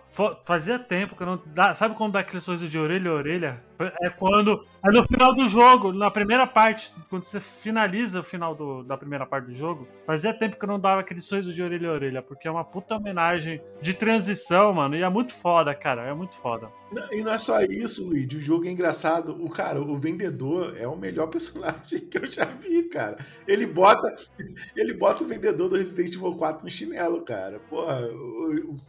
fazia 0.44 0.77
tempo 0.78 1.14
que 1.14 1.23
eu 1.23 1.27
não. 1.28 1.43
dá- 1.47 1.73
sabe 1.73 1.94
quando 1.94 2.14
dá 2.14 2.20
aquele 2.20 2.40
sorriso 2.40 2.68
de 2.68 2.77
orelha 2.78 3.10
a 3.10 3.14
orelha? 3.14 3.62
É 4.00 4.08
quando. 4.10 4.64
É 4.84 4.90
no 4.90 5.02
final 5.04 5.34
do 5.34 5.48
jogo, 5.48 5.92
na 5.92 6.10
primeira 6.10 6.46
parte, 6.46 6.92
quando 7.10 7.22
você 7.24 7.40
finaliza 7.40 8.20
o 8.20 8.22
final 8.22 8.54
do- 8.54 8.82
da 8.84 8.96
primeira 8.96 9.26
parte 9.26 9.46
do 9.46 9.52
jogo. 9.52 9.86
Fazia 10.06 10.32
tempo 10.32 10.56
que 10.58 10.64
eu 10.64 10.68
não 10.68 10.78
dava 10.80 11.00
aquele 11.00 11.20
sorriso 11.20 11.52
de 11.52 11.62
orelha 11.62 11.88
a 11.90 11.92
orelha, 11.92 12.22
porque 12.22 12.46
é 12.46 12.50
uma 12.50 12.64
puta 12.64 12.96
homenagem 12.96 13.60
de 13.80 13.92
transição, 13.94 14.72
mano. 14.72 14.96
E 14.96 15.02
é 15.02 15.08
muito 15.08 15.34
foda, 15.34 15.74
cara. 15.74 16.02
É 16.02 16.14
muito 16.14 16.36
foda. 16.38 16.68
E 17.10 17.22
não 17.22 17.32
é 17.32 17.38
só 17.38 17.60
isso, 17.62 18.06
Luigi. 18.06 18.36
O 18.36 18.40
jogo 18.40 18.66
é 18.66 18.70
engraçado. 18.70 19.36
O 19.44 19.50
cara, 19.50 19.80
o 19.80 19.98
vendedor 19.98 20.76
é 20.78 20.86
o 20.86 20.96
melhor 20.96 21.26
personagem 21.28 22.00
que 22.08 22.16
eu 22.18 22.30
já 22.30 22.44
vi, 22.44 22.84
cara. 22.84 23.18
Ele 23.46 23.66
bota, 23.66 24.14
ele 24.76 24.94
bota 24.94 25.24
o 25.24 25.26
vendedor 25.26 25.68
do 25.68 25.76
Resident 25.76 26.14
Evil 26.14 26.36
4 26.36 26.64
no 26.64 26.70
chinelo, 26.70 27.22
cara. 27.22 27.58
Porra, 27.68 28.02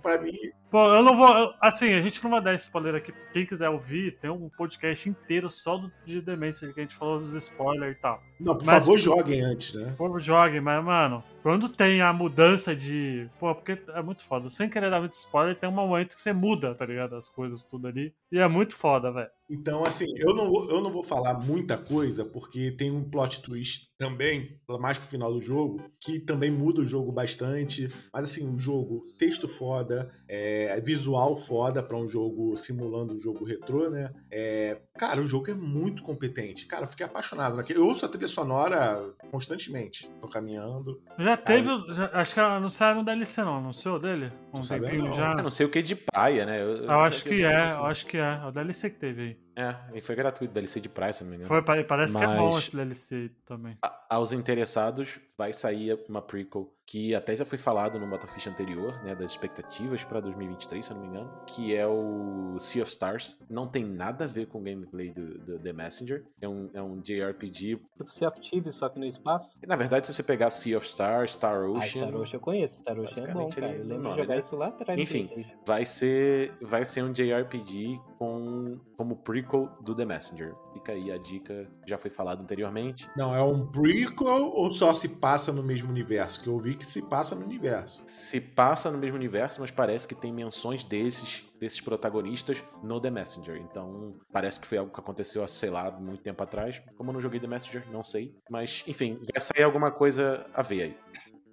pra 0.02 0.20
mim. 0.22 0.34
Pô, 0.70 0.94
eu 0.94 1.02
não 1.02 1.16
vou. 1.16 1.54
Assim, 1.62 1.94
a 1.94 2.02
gente 2.02 2.22
não 2.24 2.32
vai 2.32 2.42
dar 2.42 2.54
esse 2.54 2.66
spoiler 2.66 2.96
aqui. 2.96 3.14
Quem 3.34 3.46
quiser 3.46 3.70
ouvir, 3.70 4.18
tem 4.20 4.30
um 4.30 4.50
podcast 4.50 4.77
inteiro 5.10 5.50
só 5.50 5.78
do 5.78 5.92
de 6.06 6.22
Demência, 6.22 6.72
que 6.72 6.80
a 6.80 6.84
gente 6.84 6.96
falou 6.96 7.20
dos 7.20 7.34
spoilers 7.34 7.98
e 7.98 8.02
tal. 8.02 8.22
Não, 8.40 8.56
por 8.56 8.66
Mas- 8.66 8.84
favor, 8.86 8.98
joguem 9.00 9.42
antes, 9.42 9.74
né? 9.74 9.94
Pô, 9.98 10.18
jogue, 10.20 10.60
mas, 10.60 10.84
mano, 10.84 11.24
quando 11.48 11.70
tem 11.70 12.02
a 12.02 12.12
mudança 12.12 12.76
de. 12.76 13.30
Pô, 13.40 13.56
porque 13.56 13.82
é 13.94 14.02
muito 14.02 14.22
foda. 14.26 14.50
Sem 14.50 14.70
querer 14.70 14.90
dar 14.90 15.00
muito 15.00 15.14
spoiler, 15.14 15.58
tem 15.58 15.70
um 15.70 15.72
momento 15.72 16.14
que 16.14 16.20
você 16.20 16.34
muda, 16.34 16.76
tá 16.76 16.86
ligado? 16.86 17.16
As 17.16 17.30
coisas, 17.30 17.64
tudo 17.64 17.88
ali. 17.88 18.14
E 18.30 18.38
é 18.38 18.48
muito 18.50 18.76
foda, 18.76 19.10
velho. 19.14 19.30
Então, 19.50 19.82
assim, 19.88 20.08
eu 20.18 20.36
não, 20.36 20.50
vou, 20.50 20.70
eu 20.70 20.82
não 20.82 20.92
vou 20.92 21.02
falar 21.02 21.36
muita 21.36 21.78
coisa, 21.78 22.26
porque 22.26 22.72
tem 22.72 22.92
um 22.92 23.10
plot 23.10 23.42
twist 23.42 23.88
também, 23.98 24.60
mais 24.78 24.98
pro 24.98 25.08
final 25.08 25.34
do 25.34 25.42
jogo, 25.42 25.82
que 26.02 26.20
também 26.20 26.52
muda 26.52 26.82
o 26.82 26.86
jogo 26.86 27.14
bastante. 27.14 27.90
Mas, 28.14 28.26
assim, 28.26 28.46
o 28.46 28.60
jogo, 28.60 29.08
texto 29.18 29.48
foda, 29.48 30.12
é, 30.28 30.78
visual 30.82 31.38
foda 31.38 31.82
pra 31.82 31.96
um 31.96 32.10
jogo 32.10 32.58
simulando 32.58 33.16
um 33.16 33.22
jogo 33.22 33.46
retrô, 33.46 33.90
né? 33.90 34.14
É, 34.30 34.82
cara, 34.98 35.22
o 35.22 35.26
jogo 35.26 35.50
é 35.50 35.54
muito 35.54 36.04
competente. 36.04 36.66
Cara, 36.66 36.84
eu 36.84 36.90
fiquei 36.90 37.06
apaixonado 37.06 37.56
naquele. 37.56 37.80
Eu 37.80 37.88
ouço 37.88 38.06
a 38.06 38.10
trilha 38.10 38.28
sonora 38.28 39.16
constantemente. 39.32 40.10
Tô 40.20 40.28
caminhando. 40.28 41.02
Já 41.18 41.37
teve. 41.38 41.70
o- 41.70 41.94
já- 41.94 42.10
acho 42.14 42.34
que 42.34 42.40
anunciaram 42.40 43.00
no 43.00 43.04
DLC, 43.06 43.44
não. 43.44 43.58
Anunciou 43.58 44.00
dele? 44.00 44.32
Um 44.54 44.64
sabendo, 44.64 44.86
tempinho 44.86 45.06
não. 45.06 45.12
já. 45.14 45.32
Eu 45.34 45.44
não 45.44 45.52
sei 45.52 45.66
o 45.66 45.70
que 45.70 45.82
de 45.82 45.96
praia, 45.96 46.46
né? 46.46 46.62
Eu 46.62 47.00
acho 47.02 47.24
que 47.24 47.44
é, 47.44 47.56
assim. 47.66 47.80
eu 47.80 47.86
acho 47.86 48.06
que 48.06 48.18
é. 48.18 48.40
É 48.44 48.46
o 48.48 48.52
DLC 48.52 48.90
que 48.90 48.98
teve 48.98 49.22
aí. 49.22 49.38
É, 49.58 49.76
e 49.98 50.02
foi 50.02 50.16
gratuito, 50.16 50.54
DLC 50.54 50.80
de 50.80 50.88
praia, 50.88 51.12
se 51.12 51.24
não 51.24 51.32
me 51.32 51.38
engano. 51.38 51.48
Foi, 51.50 51.62
parece 51.84 52.16
que 52.16 52.24
é 52.24 52.28
bom 52.28 52.52
Mas- 52.52 52.58
esse 52.66 52.76
DLC 52.76 53.32
também. 53.44 53.76
A- 53.82 54.06
aos 54.12 54.32
interessados, 54.32 55.20
vai 55.38 55.52
sair 55.52 56.00
uma 56.08 56.22
prequel 56.22 56.72
que 56.86 57.14
até 57.14 57.36
já 57.36 57.44
foi 57.44 57.58
falado 57.58 58.00
no 58.00 58.08
Botafish 58.08 58.48
anterior, 58.48 59.04
né, 59.04 59.14
das 59.14 59.32
expectativas 59.32 60.02
pra 60.06 60.22
2023, 60.22 60.86
se 60.86 60.92
eu 60.92 60.96
não 60.96 61.04
me 61.04 61.10
engano, 61.10 61.30
que 61.46 61.76
é 61.76 61.86
o 61.86 62.56
Sea 62.60 62.82
of 62.84 62.90
Stars. 62.92 63.38
Não 63.50 63.68
tem 63.68 63.84
nada 63.84 64.24
a 64.24 64.28
ver 64.28 64.46
com 64.48 64.60
o 64.60 64.62
gameplay 64.64 65.12
do, 65.12 65.38
do 65.40 65.60
The 65.60 65.74
Messenger. 65.74 66.24
É 66.40 66.48
um, 66.48 66.70
é 66.74 66.82
um 66.82 67.02
JRPG. 67.02 67.78
Tipo 67.98 68.10
Sea 68.12 68.30
of 68.30 68.40
Thieves, 68.40 68.76
só 68.76 68.88
que 68.88 68.98
no 69.00 69.06
espaço. 69.06 69.52
E, 69.62 69.68
na 69.68 69.76
verdade, 69.76 70.08
se 70.08 70.14
você 70.14 70.24
pegar 70.24 70.50
Sea 70.50 70.78
of 70.78 70.88
Stars, 70.88 71.34
Star 71.34 71.64
Ah, 71.64 71.70
Ocean, 71.72 71.88
Star 72.08 72.16
Ocean 72.16 72.38
eu 72.38 72.40
conheço. 72.40 72.78
Star 72.80 72.98
Ocean 73.00 73.24
é 73.28 73.34
bom, 73.34 73.50
cara. 73.50 73.68
ele- 73.70 73.80
Eu 73.82 73.86
lembro 73.88 74.04
nome, 74.04 74.16
de 74.16 74.22
jogar 74.22 74.34
né? 74.36 74.40
isso 74.40 74.56
lá 74.56 74.68
atrás. 74.68 75.00
Enfim. 75.00 75.30
Vai 75.66 75.86
ser 75.86 76.54
vai 76.62 76.86
ser 76.86 77.04
um 77.04 77.12
JRPG 77.12 78.00
com 78.18 78.80
como 78.96 79.16
prequel 79.16 79.70
do 79.82 79.96
The 79.96 80.06
Messenger. 80.06 80.56
Fica 80.74 80.92
aí 80.92 81.12
a 81.12 81.18
dica, 81.18 81.70
já 81.86 81.98
foi 81.98 82.10
falado 82.10 82.42
anteriormente. 82.42 83.10
Não, 83.16 83.36
é 83.36 83.42
um 83.42 83.68
prequel 83.68 84.50
ou 84.50 84.70
só 84.70 84.94
se 84.96 85.08
passa 85.08 85.52
no 85.52 85.64
mesmo 85.64 85.90
universo? 85.90 86.42
Que 86.42 86.50
eu 86.50 86.60
vi 86.60 86.76
que 86.76 86.86
se 86.86 87.02
passa 87.02 87.36
no 87.36 87.46
universo. 87.46 88.04
se 88.06 88.42
passa 88.42 88.92
no 88.92 88.98
mesmo 88.98 89.16
universo, 89.16 89.62
mas 89.62 89.72
parece 89.72 90.08
que 90.08 90.16
tem 90.16 90.34
menções 90.34 90.84
desses, 90.84 91.46
desses 91.60 91.82
protagonistas 91.82 92.64
no 92.84 93.00
The 93.00 93.10
Messenger. 93.10 93.58
Então, 93.58 94.16
parece 94.32 94.60
que 94.60 94.68
foi 94.68 94.78
algo 94.78 94.92
que 94.92 95.00
aconteceu 95.00 95.44
há, 95.44 95.48
sei 95.48 95.70
lá, 95.70 95.92
muito 95.92 96.22
tempo 96.22 96.42
atrás. 96.44 96.82
Como 96.96 97.10
eu 97.10 97.14
não 97.14 97.22
joguei 97.22 97.40
The 97.40 97.48
Messenger, 97.48 97.84
não 97.92 98.04
sei. 98.04 98.36
Mas, 98.50 98.84
enfim, 98.88 99.20
vai 99.34 99.42
sair 99.42 99.64
alguma 99.64 99.92
coisa 99.92 100.46
a 100.54 100.62
ver 100.62 100.82
aí. 100.82 100.98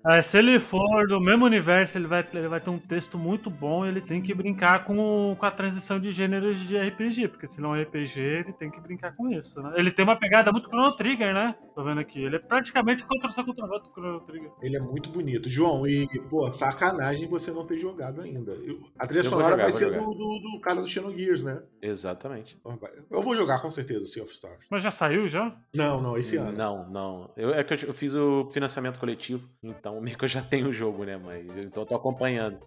É, 0.07 0.21
se 0.21 0.37
ele 0.39 0.59
for 0.61 1.07
do 1.09 1.19
mesmo 1.19 1.47
universo, 1.47 1.97
ele 1.97 2.07
vai, 2.07 2.27
ele 2.35 2.47
vai 2.49 2.61
ter 2.61 2.69
um 2.69 2.79
texto 2.79 3.17
muito 3.17 3.49
bom 3.49 3.87
e 3.87 3.89
ele 3.89 4.03
tem 4.03 4.21
que 4.21 4.35
brincar 4.35 4.85
com, 4.85 5.35
com 5.39 5.47
a 5.47 5.51
transição 5.51 5.99
de 5.99 6.13
gêneros 6.13 6.59
de 6.59 6.77
RPG, 6.77 7.29
porque 7.29 7.47
se 7.47 7.59
não 7.61 7.75
é 7.75 7.83
RPG, 7.83 8.21
ele 8.21 8.53
tem 8.53 8.71
que 8.71 8.79
brincar 8.81 9.17
com 9.17 9.31
isso, 9.31 9.63
né? 9.63 9.73
Ele 9.77 9.91
tem 9.91 10.05
uma 10.05 10.15
pegada 10.17 10.53
muito 10.53 10.69
Chrono 10.69 10.95
Trigger, 10.95 11.33
né? 11.33 11.55
Tô 11.75 11.83
vendo 11.83 12.01
aqui. 12.01 12.23
Ele 12.23 12.37
é 12.37 12.39
praticamente 12.39 13.05
contra 13.07 13.31
o 13.31 13.45
contra 13.45 13.65
o 13.65 13.93
Chrono 13.93 14.21
Trigger. 14.21 14.51
Ele 14.61 14.77
é 14.77 14.81
muito 14.81 15.09
bonito. 15.09 15.49
João, 15.49 15.87
e, 15.87 16.07
pô, 16.29 16.53
sacanagem 16.53 17.27
você 17.27 17.51
não 17.51 17.67
ter 17.67 17.79
jogado 17.79 18.21
ainda. 18.21 18.53
Eu- 18.53 18.81
a 18.99 19.07
trilha 19.07 19.25
sonora 19.25 19.53
jogar, 19.53 19.63
vai 19.63 19.73
ser 19.73 19.91
do, 19.91 20.05
do, 20.05 20.39
do 20.39 20.61
cara 20.61 20.83
do 20.83 20.87
Xenogears, 20.87 21.43
né? 21.43 21.63
Exatamente. 21.81 22.59
Eu 23.11 23.23
vou 23.23 23.35
jogar 23.35 23.61
com 23.63 23.71
certeza, 23.71 24.05
Sea 24.05 24.23
of 24.23 24.33
Stars. 24.33 24.67
Mas 24.71 24.83
já 24.83 24.91
saiu 24.91 25.27
já? 25.27 25.57
Não, 25.75 26.01
não, 26.01 26.19
esse 26.19 26.37
ano. 26.37 26.53
Não, 26.53 26.89
não. 26.91 27.31
Eu, 27.37 27.55
é 27.55 27.65
que 27.65 27.73
eu, 27.73 27.89
eu 27.89 27.95
fiz 27.95 28.15
o 28.15 28.51
financiamento 28.53 28.99
coletivo, 28.99 29.49
então 29.63 29.94
meio 30.01 30.17
que 30.17 30.25
eu 30.25 30.29
já 30.29 30.41
tenho 30.43 30.69
o 30.69 30.73
jogo, 30.73 31.05
né? 31.05 31.17
Mas 31.23 31.45
então 31.59 31.83
eu 31.83 31.87
tô 31.87 31.95
acompanhando. 31.95 32.59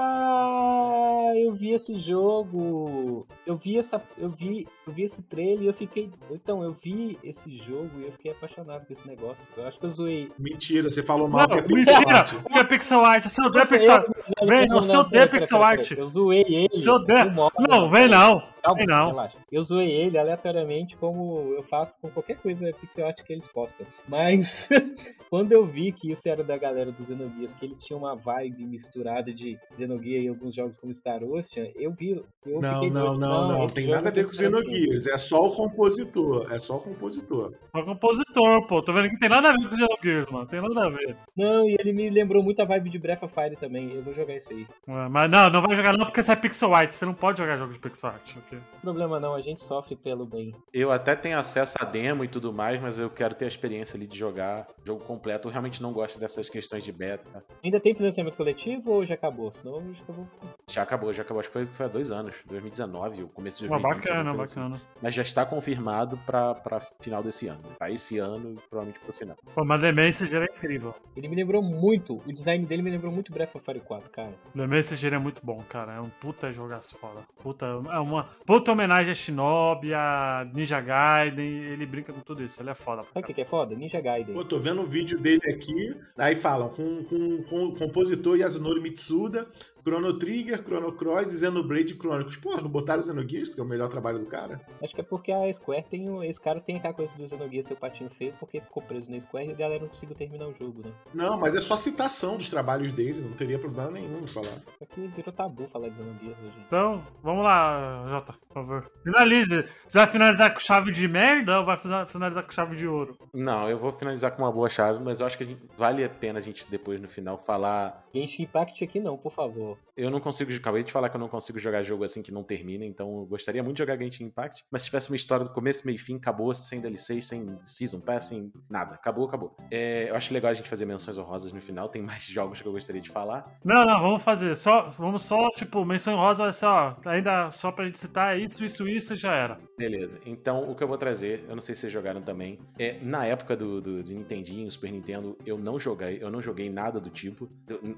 Ah, 0.00 1.32
eu 1.36 1.52
vi 1.54 1.72
esse 1.72 1.98
jogo. 1.98 3.26
Eu 3.46 3.56
vi 3.56 3.78
essa, 3.78 4.00
eu 4.16 4.30
vi, 4.30 4.66
eu 4.86 4.92
vi 4.92 5.02
esse 5.04 5.22
trailer 5.22 5.62
e 5.62 5.66
eu 5.66 5.74
fiquei, 5.74 6.10
então 6.30 6.62
eu 6.62 6.72
vi 6.72 7.18
esse 7.22 7.50
jogo 7.50 7.90
e 7.98 8.04
eu 8.04 8.12
fiquei 8.12 8.32
apaixonado 8.32 8.86
com 8.86 8.92
esse 8.92 9.06
negócio. 9.06 9.42
Eu 9.56 9.66
acho 9.66 9.78
que 9.78 9.86
eu 9.86 9.90
zoei. 9.90 10.30
Mentira, 10.38 10.90
você 10.90 11.02
falou 11.02 11.28
mal 11.28 11.42
Não, 11.42 11.48
que 11.48 11.58
é 11.58 11.62
mentira! 11.62 12.24
O 12.54 12.58
é 12.58 12.64
pixel 12.64 13.04
art? 13.04 13.24
Se 13.24 13.42
eu 13.42 13.50
der 13.50 13.66
pixel 13.66 13.94
art. 13.94 14.06
Vem, 14.44 14.66
não, 14.68 14.82
se 14.82 14.94
eu 14.94 15.04
der 15.04 15.30
pixel 15.30 15.62
art. 15.62 15.90
Eu 15.92 16.04
zoei 16.06 16.44
ele. 16.46 16.78
Se 16.78 16.86
eu 16.86 16.98
der- 17.04 17.32
Não, 17.68 17.88
vem 17.88 18.08
não. 18.08 18.42
Calma, 18.62 18.84
não. 18.86 19.06
relaxa. 19.08 19.38
Eu 19.50 19.62
zoei 19.64 19.90
ele 19.90 20.18
aleatoriamente, 20.18 20.96
como 20.96 21.54
eu 21.56 21.62
faço 21.62 21.96
com 22.00 22.10
qualquer 22.10 22.36
coisa 22.38 22.72
pixel 22.80 23.06
art 23.06 23.22
que 23.22 23.32
eles 23.32 23.46
postam. 23.46 23.86
Mas 24.06 24.68
quando 25.30 25.52
eu 25.52 25.64
vi 25.64 25.92
que 25.92 26.10
isso 26.12 26.28
era 26.28 26.42
da 26.44 26.56
galera 26.56 26.90
dos 26.92 27.06
Xenogears, 27.06 27.54
que 27.54 27.64
ele 27.66 27.74
tinha 27.76 27.96
uma 27.96 28.14
vibe 28.14 28.64
misturada 28.66 29.32
de 29.32 29.58
Xenogear 29.76 30.22
e 30.22 30.28
alguns 30.28 30.54
jogos 30.54 30.78
como 30.78 30.92
Star 30.92 31.22
Ocean, 31.24 31.68
eu 31.74 31.92
vi. 31.92 32.22
Eu 32.46 32.60
Não, 32.60 32.74
fiquei 32.74 32.90
não, 32.90 33.16
não, 33.16 33.48
não. 33.48 33.64
esse 33.64 33.74
Tem 33.74 33.88
nada 33.88 34.08
a 34.08 34.12
ver 34.12 34.26
com 34.26 34.32
Xenogears. 34.32 35.06
É 35.06 35.18
só 35.18 35.46
o 35.46 35.54
compositor. 35.54 36.52
É 36.52 36.58
só 36.58 36.76
o 36.76 36.80
compositor. 36.80 37.52
É 37.74 37.78
o 37.78 37.84
compositor, 37.84 38.66
pô. 38.66 38.82
Tô 38.82 38.92
vendo 38.92 39.10
que 39.10 39.18
tem 39.18 39.28
nada 39.28 39.50
a 39.50 39.52
ver 39.52 39.68
com 39.68 39.76
Xenogears, 39.76 40.30
mano. 40.30 40.46
Tem 40.46 40.60
nada 40.60 40.86
a 40.86 40.90
ver. 40.90 41.16
Não, 41.36 41.68
e 41.68 41.76
ele 41.78 41.92
me 41.92 42.08
lembrou 42.10 42.42
muito 42.42 42.60
a 42.60 42.64
vibe 42.64 42.90
de 42.90 42.98
Breath 42.98 43.22
of 43.22 43.34
Fire 43.34 43.56
também. 43.56 43.92
Eu 43.94 44.02
vou 44.02 44.12
jogar 44.12 44.34
isso 44.36 44.52
aí. 44.52 44.66
É, 44.86 45.08
Mas 45.08 45.30
não, 45.30 45.50
não 45.50 45.62
vai 45.62 45.74
jogar 45.76 45.92
não 45.96 46.06
porque 46.06 46.20
isso 46.20 46.32
é 46.32 46.36
pixel 46.36 46.74
art. 46.74 46.90
Você 46.90 47.04
não 47.04 47.14
pode 47.14 47.38
jogar 47.38 47.56
jogos 47.56 47.74
de 47.74 47.80
pixel 47.80 48.10
art, 48.10 48.36
ok? 48.36 48.57
Problema 48.82 49.18
não, 49.20 49.34
a 49.34 49.40
gente 49.40 49.62
sofre 49.62 49.96
pelo 49.96 50.26
bem. 50.26 50.54
Eu 50.72 50.90
até 50.90 51.14
tenho 51.16 51.38
acesso 51.38 51.76
a 51.80 51.84
demo 51.84 52.24
e 52.24 52.28
tudo 52.28 52.52
mais, 52.52 52.80
mas 52.80 52.98
eu 52.98 53.10
quero 53.10 53.34
ter 53.34 53.44
a 53.44 53.48
experiência 53.48 53.96
ali 53.96 54.06
de 54.06 54.16
jogar 54.18 54.66
jogo 54.84 55.04
completo. 55.04 55.48
Eu 55.48 55.52
realmente 55.52 55.82
não 55.82 55.92
gosto 55.92 56.18
dessas 56.18 56.48
questões 56.48 56.84
de 56.84 56.92
beta. 56.92 57.28
tá? 57.30 57.42
Ainda 57.64 57.80
tem 57.80 57.94
financiamento 57.94 58.36
coletivo 58.36 58.90
ou 58.92 59.04
já 59.04 59.14
acabou? 59.14 59.50
Senão 59.52 59.92
já 59.94 60.02
acabou. 60.02 60.26
Já 60.68 60.82
acabou, 60.82 61.12
já 61.12 61.22
acabou. 61.22 61.40
Acho 61.40 61.48
que 61.48 61.52
foi, 61.52 61.66
foi 61.66 61.86
há 61.86 61.88
dois 61.88 62.10
anos, 62.12 62.34
2019, 62.46 63.22
o 63.24 63.28
começo 63.28 63.62
de 63.62 63.68
Pô, 63.68 63.74
2020. 63.78 64.00
bacana, 64.02 64.18
alguma 64.30 64.36
coisa 64.38 64.60
assim. 64.60 64.70
bacana. 64.70 64.90
Mas 65.02 65.14
já 65.14 65.22
está 65.22 65.44
confirmado 65.46 66.16
pra, 66.26 66.54
pra 66.54 66.80
final 67.00 67.22
desse 67.22 67.48
ano. 67.48 67.62
Pra 67.78 67.90
esse 67.90 68.18
ano 68.18 68.52
e 68.52 68.68
provavelmente 68.68 69.00
pro 69.00 69.12
final. 69.12 69.36
Pô, 69.54 69.64
mas 69.64 69.80
The 69.80 69.92
Message 69.92 70.36
é 70.36 70.44
incrível. 70.44 70.94
Ele 71.16 71.28
me 71.28 71.36
lembrou 71.36 71.62
muito, 71.62 72.22
o 72.26 72.32
design 72.32 72.64
dele 72.66 72.82
me 72.82 72.90
lembrou 72.90 73.12
muito 73.12 73.32
Breath 73.32 73.54
of 73.54 73.64
Fire 73.64 73.80
4, 73.80 74.10
cara. 74.10 74.32
The 74.54 74.66
Messenger 74.66 75.14
é 75.14 75.18
muito 75.18 75.44
bom, 75.44 75.62
cara. 75.68 75.94
É 75.94 76.00
um 76.00 76.08
puta 76.10 76.52
jogaço 76.52 76.96
foda. 76.98 77.20
Puta, 77.42 77.66
é 77.66 77.98
uma 77.98 78.28
puta 78.46 78.72
homenagem 78.72 79.12
a 79.12 79.14
Shinobi, 79.14 79.94
a 79.94 80.48
Ninja 80.52 80.80
Gaiden. 80.80 81.64
Ele 81.64 81.86
brinca 81.86 82.12
com 82.12 82.20
tudo 82.20 82.42
isso. 82.42 82.60
Ele 82.62 82.70
é 82.70 82.74
foda. 82.74 83.02
Sabe 83.04 83.20
o 83.20 83.22
que 83.22 83.34
que 83.34 83.40
é 83.42 83.44
foda? 83.44 83.74
Ninja 83.74 84.00
Gaiden. 84.00 84.34
Pô, 84.34 84.44
tô 84.44 84.58
vendo 84.58 84.80
um 84.80 84.86
vídeo 84.86 85.18
dele 85.18 85.42
aqui, 85.48 85.94
aí 86.16 86.36
falam 86.36 86.68
com, 86.68 87.04
com, 87.04 87.42
com 87.44 87.64
o 87.66 87.74
compositor 87.74 88.36
Yasunori 88.36 88.80
Mitsuda, 88.80 89.46
Chrono 89.82 90.18
Trigger, 90.18 90.62
Chrono 90.62 90.92
Cross 90.92 91.32
e 91.32 91.38
Xenoblade 91.38 91.94
Chronicles. 91.98 92.36
Porra, 92.36 92.60
não 92.60 92.68
botaram 92.68 93.00
o 93.00 93.02
Xenogears, 93.04 93.54
que 93.54 93.60
é 93.60 93.62
o 93.62 93.66
melhor 93.66 93.88
trabalho 93.88 94.18
do 94.18 94.26
cara? 94.26 94.60
Acho 94.82 94.94
que 94.94 95.00
é 95.00 95.04
porque 95.04 95.32
a 95.32 95.52
Square 95.52 95.86
tem. 95.88 96.08
o- 96.10 96.22
Esse 96.22 96.40
cara 96.40 96.60
tem 96.60 96.76
aquela 96.76 96.94
coisa 96.94 97.12
do 97.16 97.26
Xenogears 97.26 97.66
ser 97.66 97.74
o 97.74 97.76
patinho 97.76 98.10
feio, 98.10 98.34
porque 98.38 98.60
ficou 98.60 98.82
preso 98.82 99.10
na 99.10 99.18
Square 99.20 99.48
e 99.48 99.52
a 99.52 99.56
galera 99.56 99.80
não 99.82 99.88
conseguiu 99.88 100.14
terminar 100.16 100.46
o 100.48 100.54
jogo, 100.54 100.82
né? 100.84 100.92
Não, 101.14 101.38
mas 101.38 101.54
é 101.54 101.60
só 101.60 101.76
citação 101.76 102.36
dos 102.36 102.48
trabalhos 102.50 102.92
dele, 102.92 103.20
não 103.20 103.32
teria 103.36 103.58
problema 103.58 103.90
nenhum 103.90 104.26
falar. 104.26 104.60
Aqui 104.82 105.06
virou 105.16 105.32
tabu 105.32 105.66
falar 105.68 105.88
de 105.88 105.96
Xenogears 105.96 106.38
hoje. 106.38 106.56
Então, 106.66 107.02
vamos 107.22 107.44
lá, 107.44 108.04
Jota, 108.08 108.32
por 108.48 108.54
favor. 108.54 108.90
Finalize. 109.04 109.64
Você 109.86 109.98
vai 109.98 110.06
finalizar 110.06 110.52
com 110.52 110.60
chave 110.60 110.92
de 110.92 111.08
merda 111.08 111.60
ou 111.60 111.64
vai 111.66 111.76
fina- 111.76 112.06
finalizar 112.06 112.42
com 112.44 112.50
chave 112.52 112.76
de 112.76 112.86
ouro? 112.86 113.16
Não, 113.32 113.68
eu 113.68 113.78
vou 113.78 113.92
finalizar 113.92 114.32
com 114.32 114.42
uma 114.42 114.52
boa 114.52 114.68
chave, 114.68 115.02
mas 115.02 115.20
eu 115.20 115.26
acho 115.26 115.36
que 115.38 115.44
a 115.44 115.46
gente- 115.46 115.62
vale 115.76 116.04
a 116.04 116.08
pena 116.08 116.38
a 116.38 116.42
gente 116.42 116.66
depois 116.70 117.00
no 117.00 117.08
final 117.08 117.38
falar. 117.38 118.04
Genshin 118.14 118.42
Impact 118.42 118.82
aqui 118.84 119.00
não, 119.00 119.16
por 119.16 119.32
favor. 119.32 119.77
Eu 119.96 120.10
não 120.10 120.20
consigo, 120.20 120.52
acabei 120.54 120.84
de 120.84 120.92
falar 120.92 121.08
que 121.08 121.16
eu 121.16 121.20
não 121.20 121.28
consigo 121.28 121.58
jogar 121.58 121.82
jogo 121.82 122.04
assim 122.04 122.22
que 122.22 122.30
não 122.30 122.44
termina, 122.44 122.84
então 122.84 123.18
eu 123.18 123.26
gostaria 123.26 123.62
muito 123.62 123.76
de 123.76 123.82
jogar 123.82 123.98
Genshin 123.98 124.24
Impact, 124.24 124.64
mas 124.70 124.82
se 124.82 124.86
tivesse 124.88 125.10
uma 125.10 125.16
história 125.16 125.44
do 125.44 125.52
começo, 125.52 125.84
meio 125.84 125.96
e 125.96 125.98
fim, 125.98 126.16
acabou, 126.16 126.54
sem 126.54 126.80
DLC, 126.80 127.20
sem 127.20 127.58
Season 127.64 127.98
Pass, 127.98 128.26
sem 128.26 128.52
nada, 128.70 128.94
acabou, 128.94 129.26
acabou. 129.26 129.56
É, 129.70 130.08
eu 130.08 130.14
acho 130.14 130.32
legal 130.32 130.52
a 130.52 130.54
gente 130.54 130.68
fazer 130.68 130.84
menções 130.84 131.18
honrosas 131.18 131.52
no 131.52 131.60
final, 131.60 131.88
tem 131.88 132.00
mais 132.00 132.22
jogos 132.30 132.62
que 132.62 132.68
eu 132.68 132.72
gostaria 132.72 133.00
de 133.00 133.10
falar. 133.10 133.58
Não, 133.64 133.84
não, 133.84 134.00
vamos 134.00 134.22
fazer. 134.22 134.54
Só, 134.54 134.88
vamos 134.90 135.22
só, 135.22 135.50
tipo, 135.50 135.84
menção 135.84 136.16
rosa 136.16 136.44
vai 136.44 136.52
ser, 136.52 136.66
ó, 136.66 136.96
ainda 137.04 137.50
só 137.50 137.72
pra 137.72 137.86
gente 137.86 137.98
citar 137.98 138.38
isso, 138.38 138.64
isso, 138.64 138.88
isso 138.88 139.14
e 139.14 139.16
já 139.16 139.34
era. 139.34 139.60
Beleza, 139.76 140.20
então 140.24 140.70
o 140.70 140.76
que 140.76 140.82
eu 140.82 140.88
vou 140.88 140.98
trazer, 140.98 141.44
eu 141.48 141.54
não 141.54 141.62
sei 141.62 141.74
se 141.74 141.82
vocês 141.82 141.92
jogaram 141.92 142.22
também, 142.22 142.58
é 142.78 142.98
na 143.02 143.26
época 143.26 143.56
do, 143.56 143.80
do, 143.80 144.02
do 144.02 144.12
Nintendinho, 144.12 144.70
Super 144.70 144.92
Nintendo, 144.92 145.36
eu 145.44 145.58
não 145.58 145.78
joguei, 145.78 146.18
eu 146.20 146.30
não 146.30 146.40
joguei 146.40 146.70
nada 146.70 147.00
do 147.00 147.10
tipo, 147.10 147.48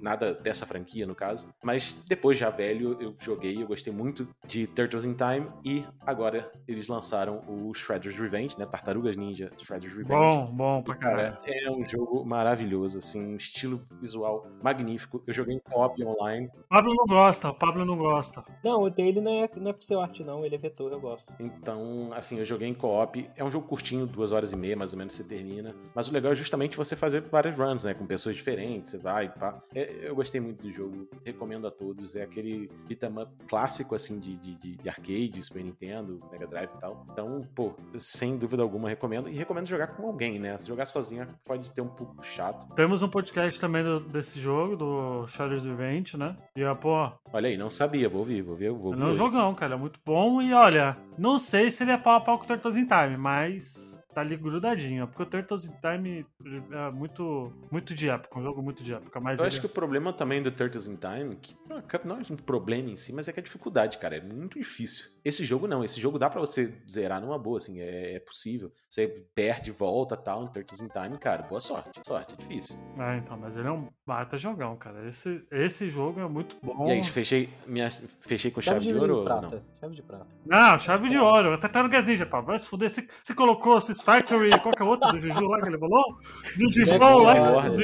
nada 0.01 0.33
dessa 0.33 0.67
franquia 0.67 1.07
no 1.07 1.15
caso, 1.15 1.53
mas 1.63 1.97
depois 2.07 2.39
já 2.39 2.51
velho 2.51 2.97
eu 3.01 3.15
joguei, 3.19 3.63
eu 3.63 3.67
gostei 3.67 3.93
muito 3.93 4.29
de 4.47 4.67
Turtles 4.67 5.05
in 5.05 5.15
Time 5.15 5.49
e 5.65 5.85
agora 6.01 6.51
eles 6.67 6.89
lançaram 6.89 7.43
o 7.49 7.73
Shredder's 7.75 8.19
Revenge, 8.19 8.59
né, 8.59 8.67
Tartarugas 8.67 9.17
Ninja 9.17 9.51
Shredder's 9.57 9.95
Revenge. 9.97 10.09
Bom, 10.09 10.47
bom 10.47 10.83
pra 10.83 10.95
caralho. 10.95 11.37
Cara, 11.37 11.47
é 11.47 11.71
um 11.71 11.85
jogo 11.85 12.25
maravilhoso, 12.25 12.99
assim, 12.99 13.35
um 13.35 13.37
estilo 13.37 13.83
visual 14.01 14.47
magnífico. 14.63 15.23
Eu 15.27 15.33
joguei 15.33 15.57
em 15.57 15.59
co-op 15.59 16.03
online, 16.05 16.51
Pablo 16.69 16.95
não 16.95 17.05
gosta, 17.07 17.51
o 17.51 17.55
Pablo 17.55 17.85
não 17.85 17.97
gosta. 17.97 18.45
Não, 18.63 18.83
o 18.83 18.91
dele 18.91 19.21
não 19.21 19.45
é, 19.45 19.51
não 19.57 19.71
é 19.71 19.73
pixel 19.73 20.01
art, 20.01 20.21
não, 20.21 20.45
ele 20.45 20.55
é 20.55 20.59
vetor, 20.59 20.93
eu 20.93 21.01
gosto. 21.01 21.33
Então, 21.39 22.11
assim, 22.13 22.39
eu 22.39 22.45
joguei 22.45 22.69
em 22.69 22.75
co-op. 22.75 23.29
É 23.37 23.45
um 23.45 23.51
jogo 23.51 23.67
curtinho, 23.67 24.07
duas 24.07 24.33
horas 24.33 24.53
e 24.53 24.57
meia, 24.57 24.77
mais 24.77 24.93
ou 24.93 24.99
menos, 24.99 25.15
você 25.15 25.25
termina. 25.25 25.75
Mas 25.95 26.09
o 26.09 26.13
legal 26.13 26.33
é 26.33 26.35
justamente 26.35 26.77
você 26.77 26.95
fazer 26.95 27.23
várias 27.23 27.59
runs, 27.59 27.85
né? 27.85 27.95
Com 27.95 28.07
pessoas 28.07 28.37
diferentes, 28.37 28.93
você 28.93 28.99
vai, 28.99 29.29
pá. 29.29 29.61
É, 29.75 30.09
eu 30.09 30.15
gostei 30.15 30.41
muito 30.41 30.63
do 30.63 30.71
jogo, 30.71 31.09
recomendo 31.25 31.50
a 31.67 31.71
todos. 31.71 32.15
É 32.17 32.23
aquele 32.23 32.71
beat'em 32.87 33.23
up 33.23 33.33
clássico, 33.49 33.95
assim, 33.95 34.19
de, 34.19 34.37
de, 34.37 34.55
de- 34.57 34.77
de 34.77 34.89
arcade, 34.89 35.43
Super 35.43 35.65
Nintendo, 35.65 36.21
Mega 36.31 36.47
Drive 36.47 36.71
e 36.77 36.81
tal. 36.81 37.07
Então, 37.13 37.47
pô, 37.55 37.73
sem 37.99 38.37
dúvida 38.37 38.63
alguma, 38.63 38.89
recomendo. 38.89 39.29
E 39.29 39.33
recomendo 39.33 39.67
jogar 39.67 39.89
com 39.89 40.07
alguém, 40.07 40.39
né? 40.39 40.57
Se 40.59 40.69
jogar 40.69 40.87
sozinho 40.87 41.27
pode 41.45 41.67
ser 41.67 41.81
um 41.81 41.89
pouco 41.89 42.23
chato. 42.25 42.67
Temos 42.75 43.03
um 43.03 43.09
podcast 43.09 43.59
também 43.61 43.83
do- 43.85 44.01
desse 44.01 44.39
jogo, 44.41 44.77
do 44.77 45.27
Shadow's 45.27 45.65
Revenge, 45.65 46.17
né? 46.17 46.37
E, 46.57 46.65
ó, 46.65 46.75
pô, 46.75 47.11
Olha 47.33 47.49
aí, 47.49 47.57
não 47.57 47.71
sabia, 47.71 48.09
vou 48.09 48.21
ouvir, 48.21 48.43
vou 48.43 48.57
ver, 48.57 48.71
vou 48.73 48.87
ouvir. 48.87 49.01
É 49.01 49.05
um 49.05 49.15
jogão, 49.15 49.55
cara. 49.55 49.75
É 49.75 49.79
muito 49.79 50.01
bom. 50.05 50.43
E 50.43 50.53
olha, 50.53 50.97
não 51.17 51.39
sei 51.39 51.71
se 51.71 51.83
ele 51.85 51.93
é 51.93 51.97
pau 51.97 52.15
a 52.17 52.21
pau 52.21 52.39
com 52.39 52.45
o 52.45 52.47
Turtles 52.47 52.77
in 52.77 52.87
Time, 52.87 53.17
mas 53.17 54.03
tá 54.15 54.21
ali 54.21 54.37
grudadinho. 54.37 55.07
Porque 55.07 55.23
o 55.23 55.27
Turtles 55.27 55.65
in 55.67 55.75
Time 55.81 56.27
é 56.73 56.91
muito, 56.91 57.53
muito 57.71 57.95
de 57.95 58.09
época, 58.09 58.39
um 58.39 58.43
jogo 58.43 58.63
muito 58.63 58.83
de 58.83 58.95
época. 58.95 59.21
Mas 59.21 59.41
Eu 59.41 59.47
acho 59.47 59.61
que 59.61 59.67
o 59.67 59.71
problema 59.71 60.13
também 60.13 60.43
do 60.43 60.51
Turtles 60.51 60.87
in 60.87 60.97
Time, 60.97 61.37
que 61.37 61.55
é 61.71 62.01
não 62.05 62.17
é 62.17 62.23
um 62.31 62.37
problema 62.37 62.91
em 62.91 62.97
si, 62.97 63.13
mas 63.13 63.29
é 63.29 63.33
que 63.33 63.41
a 63.41 63.43
dificuldade, 63.43 63.99
cara, 63.99 64.17
é 64.17 64.21
muito 64.21 64.59
difícil. 64.59 65.07
Esse 65.25 65.45
jogo 65.45 65.67
não, 65.67 65.85
esse 65.85 66.01
jogo 66.01 66.19
dá 66.19 66.29
pra 66.31 66.41
você 66.41 66.73
zerar 66.89 67.21
numa 67.21 67.39
boa, 67.39 67.59
assim, 67.59 67.81
é, 67.81 68.15
é 68.15 68.21
possível. 68.21 68.73
Você 68.89 69.07
perde, 69.35 69.71
volta 69.71 70.17
tal, 70.17 70.43
no 70.43 70.49
Turtles 70.49 70.81
in 70.81 70.89
Time, 70.89 71.19
cara, 71.19 71.43
boa 71.43 71.61
sorte. 71.61 72.01
Sorte, 72.07 72.35
é 72.35 72.37
difícil. 72.37 72.77
É, 72.99 73.17
então, 73.19 73.37
mas 73.37 73.57
ele 73.57 73.69
é 73.69 73.71
um 73.71 73.89
baita 74.07 74.37
jogão, 74.37 74.77
cara. 74.77 75.07
Esse, 75.07 75.45
esse 75.51 75.89
jogo 75.89 76.21
é 76.21 76.29
muito 76.29 76.57
bom. 76.63 76.89
E 76.89 76.93
aí, 76.93 77.05
fechei, 77.05 77.49
minha, 77.67 77.89
fechei 78.21 78.51
com 78.51 78.61
chave, 78.61 78.81
de 78.87 78.95
ouro 78.95 79.19
ou 79.19 79.25
prata. 79.25 79.57
não? 79.57 79.63
Chave 79.81 79.95
de 79.95 80.03
prata. 80.03 80.27
Não, 80.45 80.79
chave 80.79 81.09
de 81.09 81.19
ouro. 81.19 81.55
Até 81.55 81.69
tá 81.69 81.83
no 81.83 81.89
Gazinha, 81.89 82.27
pá. 82.27 82.41
Vai 82.41 82.59
se 82.59 82.67
fuder. 82.67 82.91
Se, 82.91 83.09
se 83.23 83.35
colocou 83.35 83.81
Six 83.81 84.01
Factory, 84.01 84.51
qual 84.61 84.75
que 84.75 84.83
é 84.83 84.87
outro 84.87 85.11
do 85.13 85.21
Juju 85.21 85.47
lá 85.47 85.61
que 85.61 85.69
ele 85.69 85.79
falou? 85.79 86.17
Do 86.59 86.67
Digimon 86.67 87.19
lá, 87.23 87.35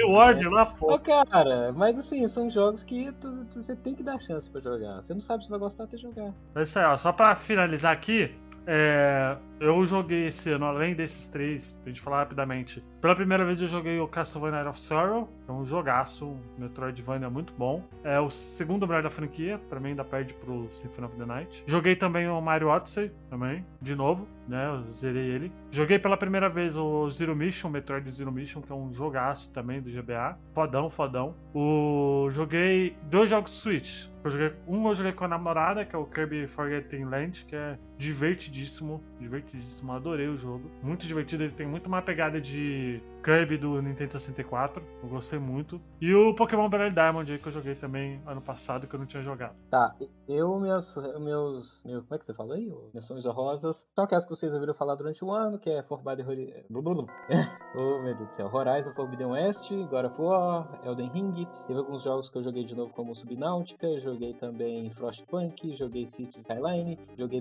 Order 0.07 0.51
lá, 0.51 0.73
Ô, 0.81 0.87
pô. 0.87 0.99
cara, 0.99 1.73
mas 1.73 1.97
assim, 1.99 2.27
são 2.29 2.51
jogos 2.51 2.83
que 2.85 3.13
tu- 3.21 3.45
tu- 3.47 3.63
você 3.63 3.75
tem 3.77 3.95
que 3.95 4.03
dar 4.03 4.19
chance 4.21 4.49
pra 4.51 4.61
jogar. 4.61 5.03
Você 5.03 5.13
não 5.15 5.21
sabe 5.21 5.45
se 5.45 5.51
vai 5.51 5.59
gostar 5.59 5.85
até 5.85 5.97
jogar. 5.97 6.33
É 6.55 6.63
isso 6.63 6.79
aí, 6.79 6.85
ó. 6.85 6.97
Só 6.97 7.13
pra 7.13 7.26
finalizar 7.35 7.93
aqui, 7.93 8.35
é, 8.66 9.36
eu 9.61 9.86
joguei 9.86 10.27
esse 10.27 10.51
ano, 10.51 10.66
além 10.66 10.94
desses 10.94 11.28
três, 11.28 11.73
pra 11.73 11.89
gente 11.89 12.01
falar 12.01 12.19
rapidamente. 12.19 12.82
Pela 13.01 13.15
primeira 13.15 13.44
vez 13.44 13.61
eu 13.61 13.69
joguei 13.69 14.01
o 14.01 14.09
Castlevania 14.09 14.57
Night 14.57 14.70
of 14.70 14.81
Sorrow, 14.81 15.31
é 15.48 15.53
um 15.53 15.65
jogaço, 15.65 16.36
Metroidvania 16.59 17.31
muito 17.31 17.55
bom. 17.55 17.85
É 18.03 18.19
o 18.19 18.28
segundo 18.28 18.86
melhor 18.86 19.05
da 19.05 19.11
franquia, 19.11 19.61
pra 19.69 19.78
mim 19.78 19.90
ainda 19.90 20.05
perde 20.05 20.35
pro 20.35 20.69
Symphony 20.70 21.07
of 21.07 21.16
the 21.16 21.24
Night. 21.24 21.65
Joguei 21.66 21.94
também 21.94 22.28
o 22.28 22.40
Mario 22.40 22.69
Odyssey, 22.69 23.12
também, 23.31 23.65
de 23.81 23.94
novo, 23.94 24.27
né, 24.48 24.66
eu 24.66 24.89
zerei 24.90 25.31
ele. 25.31 25.53
Joguei 25.70 25.98
pela 25.98 26.16
primeira 26.16 26.48
vez 26.48 26.77
o 26.77 27.09
Zero 27.09 27.36
Mission, 27.36 27.69
Metroid 27.69 28.11
Zero 28.11 28.32
Mission, 28.32 28.61
que 28.61 28.73
é 28.73 28.74
um 28.74 28.93
jogaço 28.93 29.53
também 29.53 29.81
do 29.81 29.90
GBA. 29.90 30.36
Fodão, 30.53 30.90
fodão. 30.90 31.35
O... 31.55 32.28
Joguei 32.31 32.97
dois 33.05 33.31
jogos 33.31 33.53
Switch. 33.53 34.09
Eu 34.27 34.31
joguei, 34.32 34.53
um 34.66 34.89
eu 34.89 34.94
joguei 34.97 35.12
com 35.12 35.24
a 35.24 35.28
namorada, 35.28 35.85
que 35.85 35.94
é 35.94 35.98
o 35.98 36.05
Kirby 36.05 36.48
Forgetting 36.48 37.05
Land, 37.05 37.44
que 37.44 37.55
é 37.55 37.78
divertidíssimo, 37.98 39.02
divertidíssimo, 39.18 39.93
adorei 39.93 40.28
o 40.28 40.36
jogo. 40.36 40.70
Muito 40.82 41.06
divertido, 41.06 41.44
ele 41.44 41.52
tem 41.52 41.66
muito 41.66 41.86
uma 41.86 42.02
pegada 42.02 42.40
de 42.40 43.01
Kirby 43.23 43.56
do 43.56 43.82
Nintendo 43.82 44.12
64, 44.12 44.82
eu 45.02 45.09
gostei 45.09 45.39
muito. 45.39 45.81
E 46.01 46.14
o 46.14 46.35
Pokémon 46.35 46.68
Battle 46.68 46.93
Diamond 46.93 47.39
que 47.39 47.48
eu 47.48 47.52
joguei 47.52 47.74
também 47.74 48.20
ano 48.27 48.40
passado, 48.40 48.86
que 48.86 48.94
eu 48.94 49.01
não 49.01 49.06
tinha 49.06 49.23
jogado. 49.23 49.56
Tá, 49.70 49.97
eu, 50.28 50.59
meus, 50.60 50.94
meus, 51.18 51.82
meus 51.85 52.05
como 52.05 52.14
é 52.14 52.18
que 52.18 52.27
você 52.27 52.35
falou 52.35 52.52
aí? 52.52 52.73
Minhas 52.93 53.05
sonhos 53.05 53.27
honrosas, 53.27 53.85
são 53.94 54.05
aquelas 54.05 54.24
que 54.24 54.31
vocês 54.31 54.55
ouviram 54.55 54.74
falar 54.74 54.94
durante 54.94 55.24
o 55.24 55.32
ano, 55.32 55.59
que 55.59 55.68
é 55.68 55.82
Forbidden 55.82 56.27
Horizon, 56.27 56.66
oh 57.74 58.02
meu 58.02 58.14
Deus 58.14 58.28
do 58.28 58.32
céu, 58.32 58.51
Horizon 58.52 58.93
Forbidden 58.93 59.28
West, 59.28 59.68
God 59.70 60.05
of 60.05 60.23
War, 60.23 60.81
Elden 60.85 61.09
Ring, 61.09 61.48
teve 61.66 61.78
alguns 61.78 62.02
jogos 62.02 62.31
que 62.31 62.39
eu 62.39 62.43
joguei 62.43 62.64
de 62.64 62.77
novo 62.77 62.93
como 62.93 63.14
Subnáutica, 63.14 63.98
joguei 63.98 64.35
também 64.35 64.89
Frostpunk, 64.90 65.77
joguei 65.77 66.06
Cities 66.06 66.36
Skyline, 66.36 66.98
joguei 67.18 67.40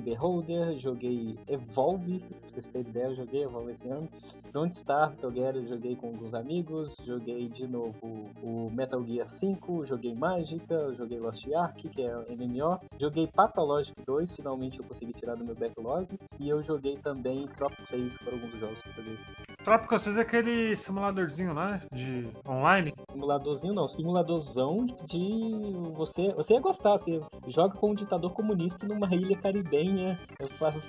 Joguei 0.77 1.37
Evolve, 1.47 2.19
pra 2.19 2.49
vocês 2.49 2.67
terem 2.67 2.87
ideia, 2.87 3.05
eu 3.05 3.15
joguei 3.15 3.43
Evolve 3.43 3.71
esse 3.71 3.87
ano, 3.87 4.07
Don't 4.51 4.73
Starve 4.75 5.17
Together, 5.17 5.65
joguei 5.67 5.95
com 5.95 6.07
alguns 6.07 6.33
amigos, 6.33 6.95
joguei 7.05 7.49
de 7.49 7.67
novo 7.67 7.97
o 8.41 8.69
Metal 8.71 9.03
Gear 9.03 9.29
5, 9.29 9.85
joguei 9.85 10.13
Mágica, 10.13 10.93
joguei 10.93 11.19
Lost 11.19 11.45
Ark, 11.53 11.89
que 11.89 12.01
é 12.01 12.13
MMO, 12.35 12.79
joguei 12.99 13.27
Pathologic 13.27 13.95
2, 14.05 14.33
finalmente 14.33 14.79
eu 14.79 14.85
consegui 14.85 15.13
tirar 15.13 15.35
do 15.35 15.43
meu 15.43 15.55
backlog, 15.55 16.07
e 16.39 16.49
eu 16.49 16.61
joguei 16.63 16.97
também 16.97 17.47
Tropic 17.47 17.87
Phase, 17.87 18.17
foram 18.23 18.37
alguns 18.37 18.59
jogos 18.59 18.79
que 18.81 18.89
eu 18.89 18.93
joguei. 18.93 19.17
Tropical 19.63 19.97
6 19.97 20.17
é 20.17 20.21
aquele 20.21 20.75
simuladorzinho, 20.75 21.53
né? 21.53 21.81
De 21.91 22.29
online. 22.47 22.93
Simuladorzinho 23.11 23.73
não, 23.73 23.87
simuladorzão 23.87 24.85
de 24.85 25.73
você. 25.95 26.31
Você 26.35 26.53
ia 26.53 26.61
gostar, 26.61 26.91
você 26.91 27.19
joga 27.47 27.75
com 27.75 27.89
um 27.89 27.95
ditador 27.95 28.31
comunista 28.33 28.87
numa 28.87 29.07
ilha 29.15 29.35
caribenha, 29.37 30.19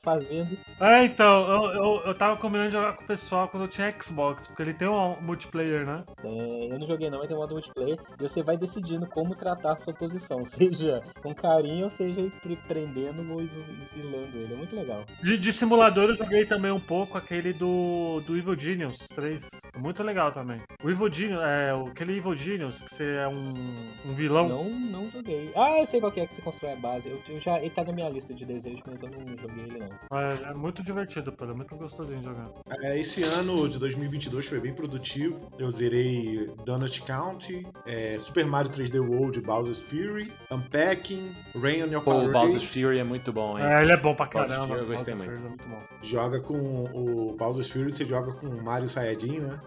fazendo. 0.02 0.58
É, 0.80 1.04
então, 1.04 1.46
eu, 1.46 1.72
eu, 1.72 2.02
eu 2.06 2.14
tava 2.14 2.36
combinando 2.36 2.68
de 2.68 2.76
jogar 2.76 2.94
com 2.94 3.04
o 3.04 3.06
pessoal 3.06 3.48
quando 3.48 3.64
eu 3.64 3.68
tinha 3.68 3.94
Xbox, 4.00 4.46
porque 4.46 4.62
ele 4.62 4.74
tem 4.74 4.88
um 4.88 5.20
multiplayer, 5.20 5.86
né? 5.86 6.04
É, 6.24 6.72
eu 6.72 6.78
não 6.78 6.86
joguei 6.86 7.10
não, 7.10 7.18
mas 7.18 7.28
tem 7.28 7.36
um 7.36 7.40
modo 7.40 7.54
multiplayer, 7.54 7.98
e 8.18 8.22
você 8.22 8.42
vai 8.42 8.56
decidindo 8.56 9.06
como 9.08 9.34
tratar 9.34 9.72
a 9.72 9.76
sua 9.76 9.94
posição, 9.94 10.44
seja 10.46 11.02
com 11.22 11.34
carinho 11.34 11.84
ou 11.84 11.90
seja 11.90 12.30
prendendo 12.66 13.32
ou 13.32 13.40
exilando 13.40 14.36
ele. 14.36 14.54
É 14.54 14.56
muito 14.56 14.76
legal. 14.76 15.04
De, 15.22 15.38
de 15.38 15.52
simulador 15.52 16.10
eu 16.10 16.14
joguei 16.14 16.44
também 16.44 16.70
um 16.70 16.80
pouco 16.80 17.18
aquele 17.18 17.52
do, 17.52 18.20
do 18.26 18.36
Evil 18.36 18.58
Genius 18.58 19.08
3. 19.08 19.62
Muito 19.76 20.02
legal 20.02 20.32
também. 20.32 20.60
O 20.82 20.90
Evil 20.90 21.12
Genius, 21.12 21.40
é, 21.42 21.70
aquele 21.88 22.16
Evil 22.16 22.36
Genius, 22.36 22.82
que 22.82 22.94
você 22.94 23.16
é 23.16 23.28
um, 23.28 23.92
um 24.04 24.12
vilão. 24.12 24.48
Não, 24.48 24.70
não 24.70 25.08
joguei. 25.08 25.52
Ah, 25.54 25.78
eu 25.78 25.86
sei 25.86 26.00
qual 26.00 26.12
que 26.12 26.20
é 26.20 26.26
que 26.26 26.34
você 26.34 26.42
constrói 26.42 26.72
a 26.72 26.76
base. 26.76 27.08
Eu, 27.08 27.20
eu 27.28 27.38
já, 27.38 27.58
ele 27.58 27.70
tá 27.70 27.84
na 27.84 27.92
minha 27.92 28.08
lista 28.08 28.34
de 28.34 28.44
desejos, 28.44 28.82
mas 28.86 29.02
eu 29.02 29.10
não 29.10 29.35
joguei 29.40 29.64
ele 29.64 29.78
não. 29.78 30.18
É, 30.18 30.50
é 30.50 30.54
muito 30.54 30.82
divertido, 30.82 31.32
pelo 31.32 31.54
muito 31.56 31.74
gostosinho 31.76 32.18
de 32.20 32.24
jogar. 32.24 32.48
É, 32.82 32.98
esse 32.98 33.22
ano 33.22 33.68
de 33.68 33.78
2022 33.78 34.46
foi 34.46 34.60
bem 34.60 34.72
produtivo. 34.74 35.38
Eu 35.58 35.70
zerei 35.70 36.50
Donut 36.64 37.02
County, 37.02 37.66
é, 37.86 38.18
Super 38.18 38.46
Mario 38.46 38.70
3D 38.70 38.98
World, 39.00 39.40
Bowser's 39.40 39.78
Fury, 39.80 40.32
Unpacking, 40.50 41.34
Rain 41.54 41.82
on 41.84 41.86
Your 41.92 42.02
Pô, 42.02 42.10
Parade. 42.12 42.28
o 42.28 42.32
Bowser's 42.32 42.64
Fury 42.72 42.98
é 42.98 43.04
muito 43.04 43.32
bom, 43.32 43.58
hein? 43.58 43.64
É, 43.64 43.82
ele 43.82 43.92
é 43.92 43.96
bom 43.96 44.14
pra 44.14 44.26
Bowser's 44.26 44.48
caramba. 44.48 44.74
Fury 44.74 44.80
eu 44.80 44.92
gostei 44.92 45.14
Bowser's 45.14 45.40
muito. 45.40 45.46
É 45.46 45.48
muito 45.48 45.68
bom. 45.68 45.82
Joga 46.02 46.40
com 46.40 46.84
o 46.94 47.36
Bowser's 47.36 47.68
Fury, 47.70 47.92
você 47.92 48.04
joga 48.04 48.32
com 48.32 48.46
o 48.46 48.62
Mario 48.64 48.88
Saiyajin, 48.88 49.40
né? 49.40 49.60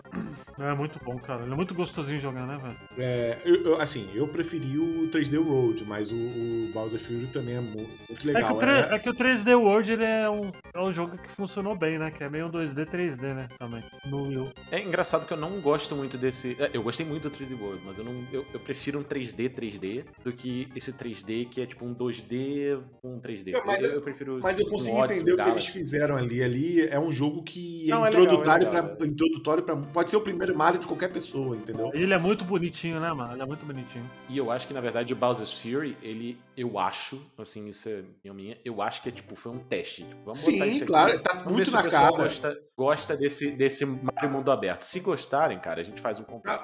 É 0.60 0.74
muito 0.74 1.00
bom, 1.04 1.18
cara. 1.18 1.44
Ele 1.44 1.54
é 1.54 1.56
muito 1.56 1.74
gostosinho 1.74 2.18
de 2.18 2.24
jogar, 2.24 2.46
né, 2.46 2.58
velho? 2.62 2.78
É, 2.98 3.38
eu- 3.46 3.64
eu- 3.64 3.82
assim, 3.82 4.10
eu 4.14 4.28
preferi 4.28 4.78
o 4.78 5.08
3D 5.10 5.38
World, 5.38 5.86
mas 5.86 6.12
o, 6.12 6.16
o 6.16 6.70
Bowser 6.74 7.00
Fury 7.00 7.28
também 7.28 7.56
é 7.56 7.62
mu- 7.62 7.76
muito 7.78 8.22
É 8.22 8.26
legal. 8.26 8.48
que, 8.50 8.54
o 8.54 8.58
3, 8.58 8.92
é 8.92 9.00
que 9.00 9.10
o 9.10 9.14
3D 9.14 9.56
World 9.64 9.92
ele 9.92 10.04
é, 10.04 10.30
um, 10.30 10.52
é 10.74 10.80
um 10.82 10.92
jogo 10.92 11.18
que 11.18 11.30
funcionou 11.30 11.76
bem, 11.76 11.98
né? 11.98 12.12
Que 12.12 12.24
é 12.24 12.30
meio 12.30 12.48
um 12.48 12.52
2D, 12.52 12.86
3D, 12.86 13.22
né? 13.34 13.48
Também. 13.60 13.84
No 14.06 14.24
Wii 14.24 14.38
U. 14.38 14.52
É 14.72 14.80
engraçado 14.82 15.26
que 15.26 15.34
eu 15.34 15.38
não 15.38 15.60
gosto 15.62 15.96
muito 15.96 16.18
desse. 16.18 16.56
é, 16.60 16.70
Eu 16.74 16.84
gostei 16.84 17.06
muito 17.06 17.30
do 17.30 17.36
3D 17.36 17.60
World, 17.60 17.82
mas 17.86 17.98
eu 17.98 18.06
não. 18.06 18.26
Eu, 18.32 18.46
eu 18.54 18.60
prefiro 18.60 19.00
um 19.00 19.04
3D 19.04 19.50
3D 19.50 20.06
do 20.24 20.32
que 20.34 20.68
esse 20.76 20.94
3D 20.94 21.48
que 21.50 21.62
é 21.62 21.66
tipo 21.66 21.86
um 21.86 21.94
2D 21.94 22.82
com 23.02 23.16
um 23.16 23.20
3D. 23.20 23.54
É, 23.56 23.64
mas 23.66 23.82
eu, 23.84 23.90
eu- 23.90 23.96
eu 23.96 24.02
prefiro. 24.02 24.40
Mas 24.42 24.60
eu 24.60 24.66
um 24.66 24.70
consigo 24.70 24.96
Odyssey, 24.98 25.24
entender 25.24 25.42
o 25.42 25.46
que 25.46 25.52
eles 25.52 25.66
fizeram 25.68 26.16
ali. 26.16 26.44
Ali 26.44 26.82
é 26.88 27.00
um 27.00 27.12
jogo 27.12 27.44
que 27.44 27.86
é 27.90 27.94
Não, 27.94 28.06
é 28.06 28.10
legal, 28.10 28.24
introdutório, 28.26 28.68
é 28.68 28.70
legal, 28.72 28.96
pra, 28.96 29.08
introdutório 29.08 29.64
pra. 29.64 29.76
Pode 29.76 30.10
ser 30.10 30.18
o 30.18 30.22
primeiro 30.22 30.56
Mario 30.58 30.80
de 30.80 30.88
qualquer 30.88 31.12
pessoa, 31.12 31.56
entendeu? 31.56 31.92
E 31.94 32.02
ele 32.02 32.14
é 32.14 32.18
muito 32.18 32.46
bonitinho, 32.46 33.00
né, 33.00 33.12
mano? 33.14 33.34
Ele 33.34 33.42
é 33.42 33.46
muito 33.46 33.66
bonitinho. 33.66 34.06
E 34.30 34.38
eu 34.38 34.52
acho 34.52 34.68
que, 34.68 34.74
na 34.74 34.82
verdade, 34.82 35.14
o 35.14 35.16
Bowser's 35.16 35.54
Fury, 35.62 35.98
ele, 36.02 36.38
eu 36.56 36.78
acho, 36.80 37.20
assim, 37.38 37.68
isso 37.68 37.90
é 37.90 38.02
minha 38.24 38.34
minha, 38.34 38.58
eu 38.64 38.82
acho 38.82 39.02
que 39.02 39.10
é 39.10 39.12
tipo, 39.12 39.36
foi 39.36 39.49
um 39.50 39.60
teste. 39.60 40.04
Tipo, 40.04 40.26
vamos 40.26 40.40
botar 40.40 40.68
isso 40.68 40.78
Sim, 40.78 40.78
aqui. 40.78 40.86
claro, 40.86 41.20
tá 41.22 41.36
muito 41.50 41.72
na 41.72 41.84
cara. 41.84 42.10
gosta, 42.12 42.58
gosta 42.80 43.18
desse, 43.18 43.52
desse 43.52 43.86
Mario 43.86 44.30
Mundo 44.32 44.50
Aberto. 44.50 44.84
Se 44.84 45.02
gostarem, 45.02 45.60
cara, 45.60 45.82
a 45.82 45.84
gente 45.84 46.00
faz 46.00 46.18
um 46.18 46.24
completo. 46.24 46.64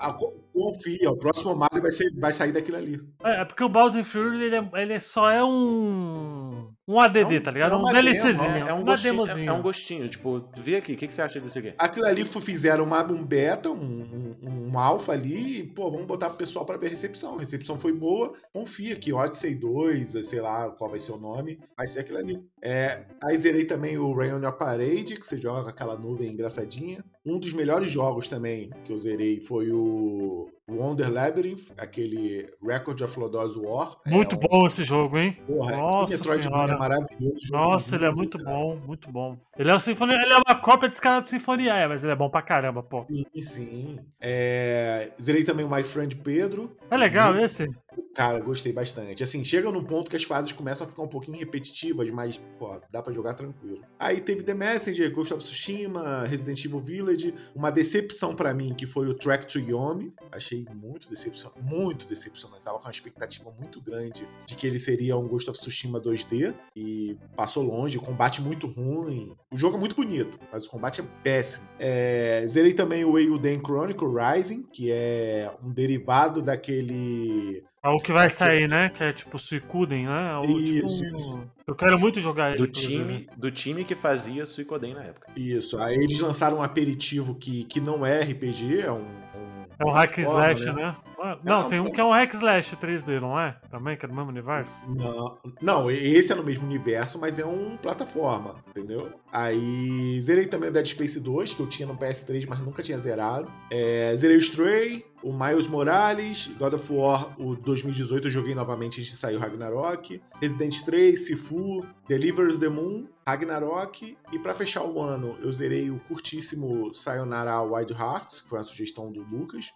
Confia, 0.53 1.11
o 1.11 1.17
próximo 1.17 1.53
Mario 1.53 1.81
vai, 1.81 1.91
ser, 1.91 2.09
vai 2.17 2.31
sair 2.31 2.53
daquilo 2.53 2.77
ali. 2.77 3.01
É, 3.21 3.41
é 3.41 3.45
porque 3.45 3.61
o 3.61 3.67
Bowser 3.67 4.05
Fury, 4.05 4.41
ele, 4.41 4.55
é, 4.55 4.69
ele 4.81 4.97
só 5.01 5.29
é 5.29 5.43
um. 5.43 6.71
Um 6.87 6.99
ADD, 6.99 7.35
É 7.35 7.39
um- 7.39 7.41
tá 7.41 7.51
ligado? 7.51 7.73
é 7.73 7.77
um 7.77 7.81
demo, 7.81 7.93
DLCzinho. 7.93 8.51
é, 8.51 8.59
é 8.59 8.73
um 8.73 8.77
uma 8.77 8.83
gostinho, 8.83 9.13
demozinho. 9.13 9.43
é, 9.43 9.47
é 9.47 9.51
um 9.51 9.61
gostinho. 9.61 10.07
Tipo, 10.07 10.49
vê 10.55 10.77
aqui, 10.77 10.93
o 10.93 10.95
que, 10.95 11.07
que 11.07 11.13
você 11.13 11.21
acha 11.21 11.41
disso 11.41 11.59
aqui? 11.59 11.73
Aquilo 11.77 12.05
ali 12.05 12.23
fizeram 12.23 12.83
uma, 12.85 13.03
um 13.03 13.25
beta, 13.25 13.69
um, 13.69 14.35
um, 14.41 14.69
um 14.71 14.79
alfa 14.79 15.11
ali, 15.11 15.59
e, 15.59 15.63
pô, 15.63 15.89
vamos 15.91 16.05
botar 16.05 16.29
pro 16.29 16.37
pessoal 16.37 16.63
pra 16.63 16.77
ver 16.77 16.87
a 16.87 16.89
recepção. 16.91 17.35
A 17.35 17.39
recepção 17.39 17.77
foi 17.77 17.91
boa, 17.91 18.33
confia 18.53 18.95
que 18.95 19.11
Odyssey 19.11 19.55
2, 19.55 20.25
sei 20.25 20.39
lá 20.39 20.69
qual 20.69 20.89
vai 20.89 20.99
ser 20.99 21.11
o 21.11 21.17
nome, 21.17 21.59
vai 21.75 21.87
ser 21.87 22.01
aquilo 22.01 22.19
ali. 22.19 22.39
É, 22.61 23.01
aí 23.21 23.35
zerei 23.37 23.65
também 23.65 23.97
o 23.97 24.13
Rain 24.13 24.33
on 24.33 24.41
Your 24.41 24.53
Parade, 24.53 25.15
que 25.17 25.25
você 25.25 25.37
joga 25.37 25.63
com 25.63 25.69
aquela 25.69 25.95
nuvem 26.05 26.31
engraçadinha. 26.31 27.03
Um 27.25 27.39
dos 27.39 27.53
melhores 27.53 27.91
jogos 27.91 28.27
também 28.27 28.69
que 28.85 28.93
eu 28.93 28.99
zerei 28.99 29.39
foi 29.39 29.71
o 29.71 30.47
Wonder 30.69 31.11
Labyrinth, 31.11 31.71
aquele 31.77 32.47
Record 32.61 33.01
of 33.01 33.19
Lodoss 33.19 33.55
War. 33.55 33.97
Muito 34.05 34.35
é 34.35 34.37
um- 34.37 34.41
bom 34.47 34.67
esse 34.67 34.83
jogo, 34.83 35.17
hein? 35.17 35.33
Porra, 35.47 35.71
que 35.71 35.77
Nossa 35.77 36.17
Metroidvania 36.17 36.57
senhora. 36.57 36.77
maravilhoso. 36.77 37.41
jogo 37.43 37.57
Nossa, 37.57 37.95
ele 37.95 38.05
é 38.05 38.11
muito 38.11 38.37
bom, 38.43 38.75
muito 38.85 39.11
bom. 39.11 39.37
Ele 39.57 39.69
é, 39.71 39.75
um 39.75 39.79
sinfonia, 39.79 40.15
ele 40.21 40.33
é 40.33 40.37
uma 40.37 40.55
cópia 40.55 40.89
descarada 40.89 41.21
de 41.21 41.27
Sinfonia, 41.29 41.73
é, 41.73 41.87
mas 41.87 42.03
ele 42.03 42.13
é 42.13 42.15
bom 42.15 42.29
pra 42.29 42.41
caramba, 42.41 42.83
pô. 42.83 43.05
Sim, 43.09 43.41
sim. 43.41 43.99
É, 44.19 45.11
zerei 45.21 45.43
também 45.43 45.65
o 45.65 45.69
My 45.73 45.83
Friend 45.83 46.15
Pedro. 46.17 46.75
É 46.91 46.97
legal 46.97 47.31
Muito- 47.31 47.45
esse? 47.45 47.67
Cara, 48.13 48.39
gostei 48.39 48.73
bastante. 48.73 49.23
Assim, 49.23 49.43
chega 49.43 49.71
num 49.71 49.83
ponto 49.83 50.09
que 50.09 50.17
as 50.17 50.23
fases 50.23 50.51
começam 50.51 50.85
a 50.85 50.89
ficar 50.89 51.01
um 51.03 51.07
pouquinho 51.07 51.37
repetitivas, 51.37 52.09
mas, 52.09 52.39
pô, 52.59 52.77
dá 52.91 53.01
pra 53.01 53.13
jogar 53.13 53.33
tranquilo. 53.35 53.79
Aí 53.97 54.19
teve 54.19 54.43
The 54.43 54.53
Messenger, 54.53 55.13
Ghost 55.13 55.33
of 55.33 55.43
Tsushima, 55.43 56.25
Resident 56.25 56.63
Evil 56.65 56.79
Village. 56.81 57.14
Uma 57.55 57.71
decepção 57.71 58.35
pra 58.35 58.53
mim, 58.53 58.73
que 58.73 58.85
foi 58.85 59.07
o 59.07 59.13
Track 59.13 59.47
to 59.47 59.59
Yomi. 59.59 60.13
Achei 60.31 60.65
muito 60.73 61.09
decepcionante, 61.09 61.61
muito 61.61 62.07
decepcionante. 62.07 62.63
Tava 62.63 62.77
com 62.77 62.85
uma 62.85 62.91
expectativa 62.91 63.51
muito 63.59 63.81
grande 63.81 64.27
de 64.45 64.55
que 64.55 64.67
ele 64.67 64.79
seria 64.79 65.17
um 65.17 65.27
Ghost 65.27 65.49
of 65.49 65.59
Tsushima 65.59 65.99
2D. 65.99 66.53
E 66.75 67.17
passou 67.35 67.63
longe, 67.63 67.97
o 67.97 68.01
combate 68.01 68.41
muito 68.41 68.67
ruim. 68.67 69.35
O 69.51 69.57
jogo 69.57 69.77
é 69.77 69.79
muito 69.79 69.95
bonito, 69.95 70.39
mas 70.51 70.65
o 70.65 70.69
combate 70.69 71.01
é 71.01 71.05
péssimo. 71.23 71.65
É, 71.79 72.45
zerei 72.47 72.73
também 72.73 73.05
o 73.05 73.17
Eiyuden 73.17 73.59
Chronicle 73.59 74.07
Rising, 74.07 74.63
que 74.63 74.91
é 74.91 75.51
um 75.63 75.71
derivado 75.71 76.41
daquele 76.41 77.63
É 77.85 77.89
o 77.89 77.99
que 77.99 78.11
vai 78.11 78.29
sair, 78.31 78.67
né? 78.67 78.89
Que 78.89 79.03
é 79.03 79.13
tipo 79.13 79.37
Suicuden, 79.37 80.07
né? 80.07 80.31
É 80.31 80.37
o, 80.37 80.47
tipo, 80.63 80.85
Isso, 80.87 81.03
um- 81.05 81.15
isso. 81.15 81.47
Eu 81.67 81.75
quero 81.75 81.99
muito 81.99 82.19
jogar 82.19 82.49
ele. 82.49 82.57
Do 82.57 82.67
time, 82.67 83.27
do 83.37 83.51
time 83.51 83.83
que 83.83 83.93
fazia 83.93 84.45
Suicoden 84.45 84.95
na 84.95 85.03
época. 85.03 85.31
Isso, 85.35 85.77
aí 85.77 85.95
eles 85.95 86.19
lançaram 86.19 86.57
um 86.57 86.63
aperitivo 86.63 87.35
que, 87.35 87.63
que 87.65 87.79
não 87.79 88.03
é 88.03 88.21
RPG, 88.21 88.79
é 88.81 88.91
um. 88.91 88.97
um 89.01 89.54
É 89.77 89.85
um 89.85 89.91
hack 89.91 90.17
slash, 90.19 90.65
né? 90.71 90.95
Ah, 91.19 91.37
Não, 91.43 91.61
não, 91.63 91.69
tem 91.69 91.79
um 91.79 91.91
que 91.91 91.99
é 91.99 92.03
um 92.03 92.11
hack 92.11 92.33
slash 92.33 92.75
3D, 92.75 93.19
não 93.19 93.39
é? 93.39 93.57
Também, 93.69 93.97
que 93.97 94.05
é 94.05 94.07
do 94.07 94.13
mesmo 94.15 94.29
universo? 94.29 94.85
Não, 94.89 95.37
não, 95.61 95.91
esse 95.91 96.31
é 96.31 96.35
no 96.35 96.43
mesmo 96.43 96.65
universo, 96.65 97.17
mas 97.19 97.39
é 97.39 97.45
um 97.45 97.77
plataforma, 97.77 98.55
entendeu? 98.69 99.09
Aí 99.31 100.19
zerei 100.21 100.45
também 100.45 100.69
o 100.69 100.71
Dead 100.71 100.85
Space 100.85 101.19
2, 101.19 101.53
que 101.53 101.59
eu 101.59 101.67
tinha 101.67 101.87
no 101.87 101.97
PS3, 101.97 102.45
mas 102.47 102.59
nunca 102.59 102.83
tinha 102.83 102.97
zerado. 102.99 103.51
É, 103.71 104.15
zerei 104.15 104.37
o 104.37 104.39
Stray, 104.39 105.05
o 105.23 105.33
Miles 105.33 105.67
Morales, 105.67 106.49
God 106.59 106.73
of 106.73 106.93
War, 106.93 107.33
o 107.39 107.55
2018 107.55 108.27
eu 108.27 108.31
joguei 108.31 108.53
novamente 108.53 108.99
antes 109.01 109.11
de 109.11 109.17
sair 109.17 109.35
o 109.35 109.39
Ragnarok. 109.39 110.21
Resident 110.39 110.83
3, 110.83 111.25
Sifu, 111.25 111.85
Delivers 112.07 112.59
the 112.59 112.69
Moon, 112.69 113.07
Ragnarok. 113.27 114.15
E 114.31 114.39
pra 114.39 114.53
fechar 114.53 114.83
o 114.83 115.01
ano, 115.01 115.35
eu 115.41 115.51
zerei 115.51 115.89
o 115.89 115.99
curtíssimo 116.01 116.93
Sayonara 116.93 117.59
Wild 117.61 117.93
Hearts, 117.93 118.41
que 118.41 118.49
foi 118.49 118.59
uma 118.59 118.65
sugestão 118.65 119.11
do 119.11 119.23
Lucas. 119.23 119.73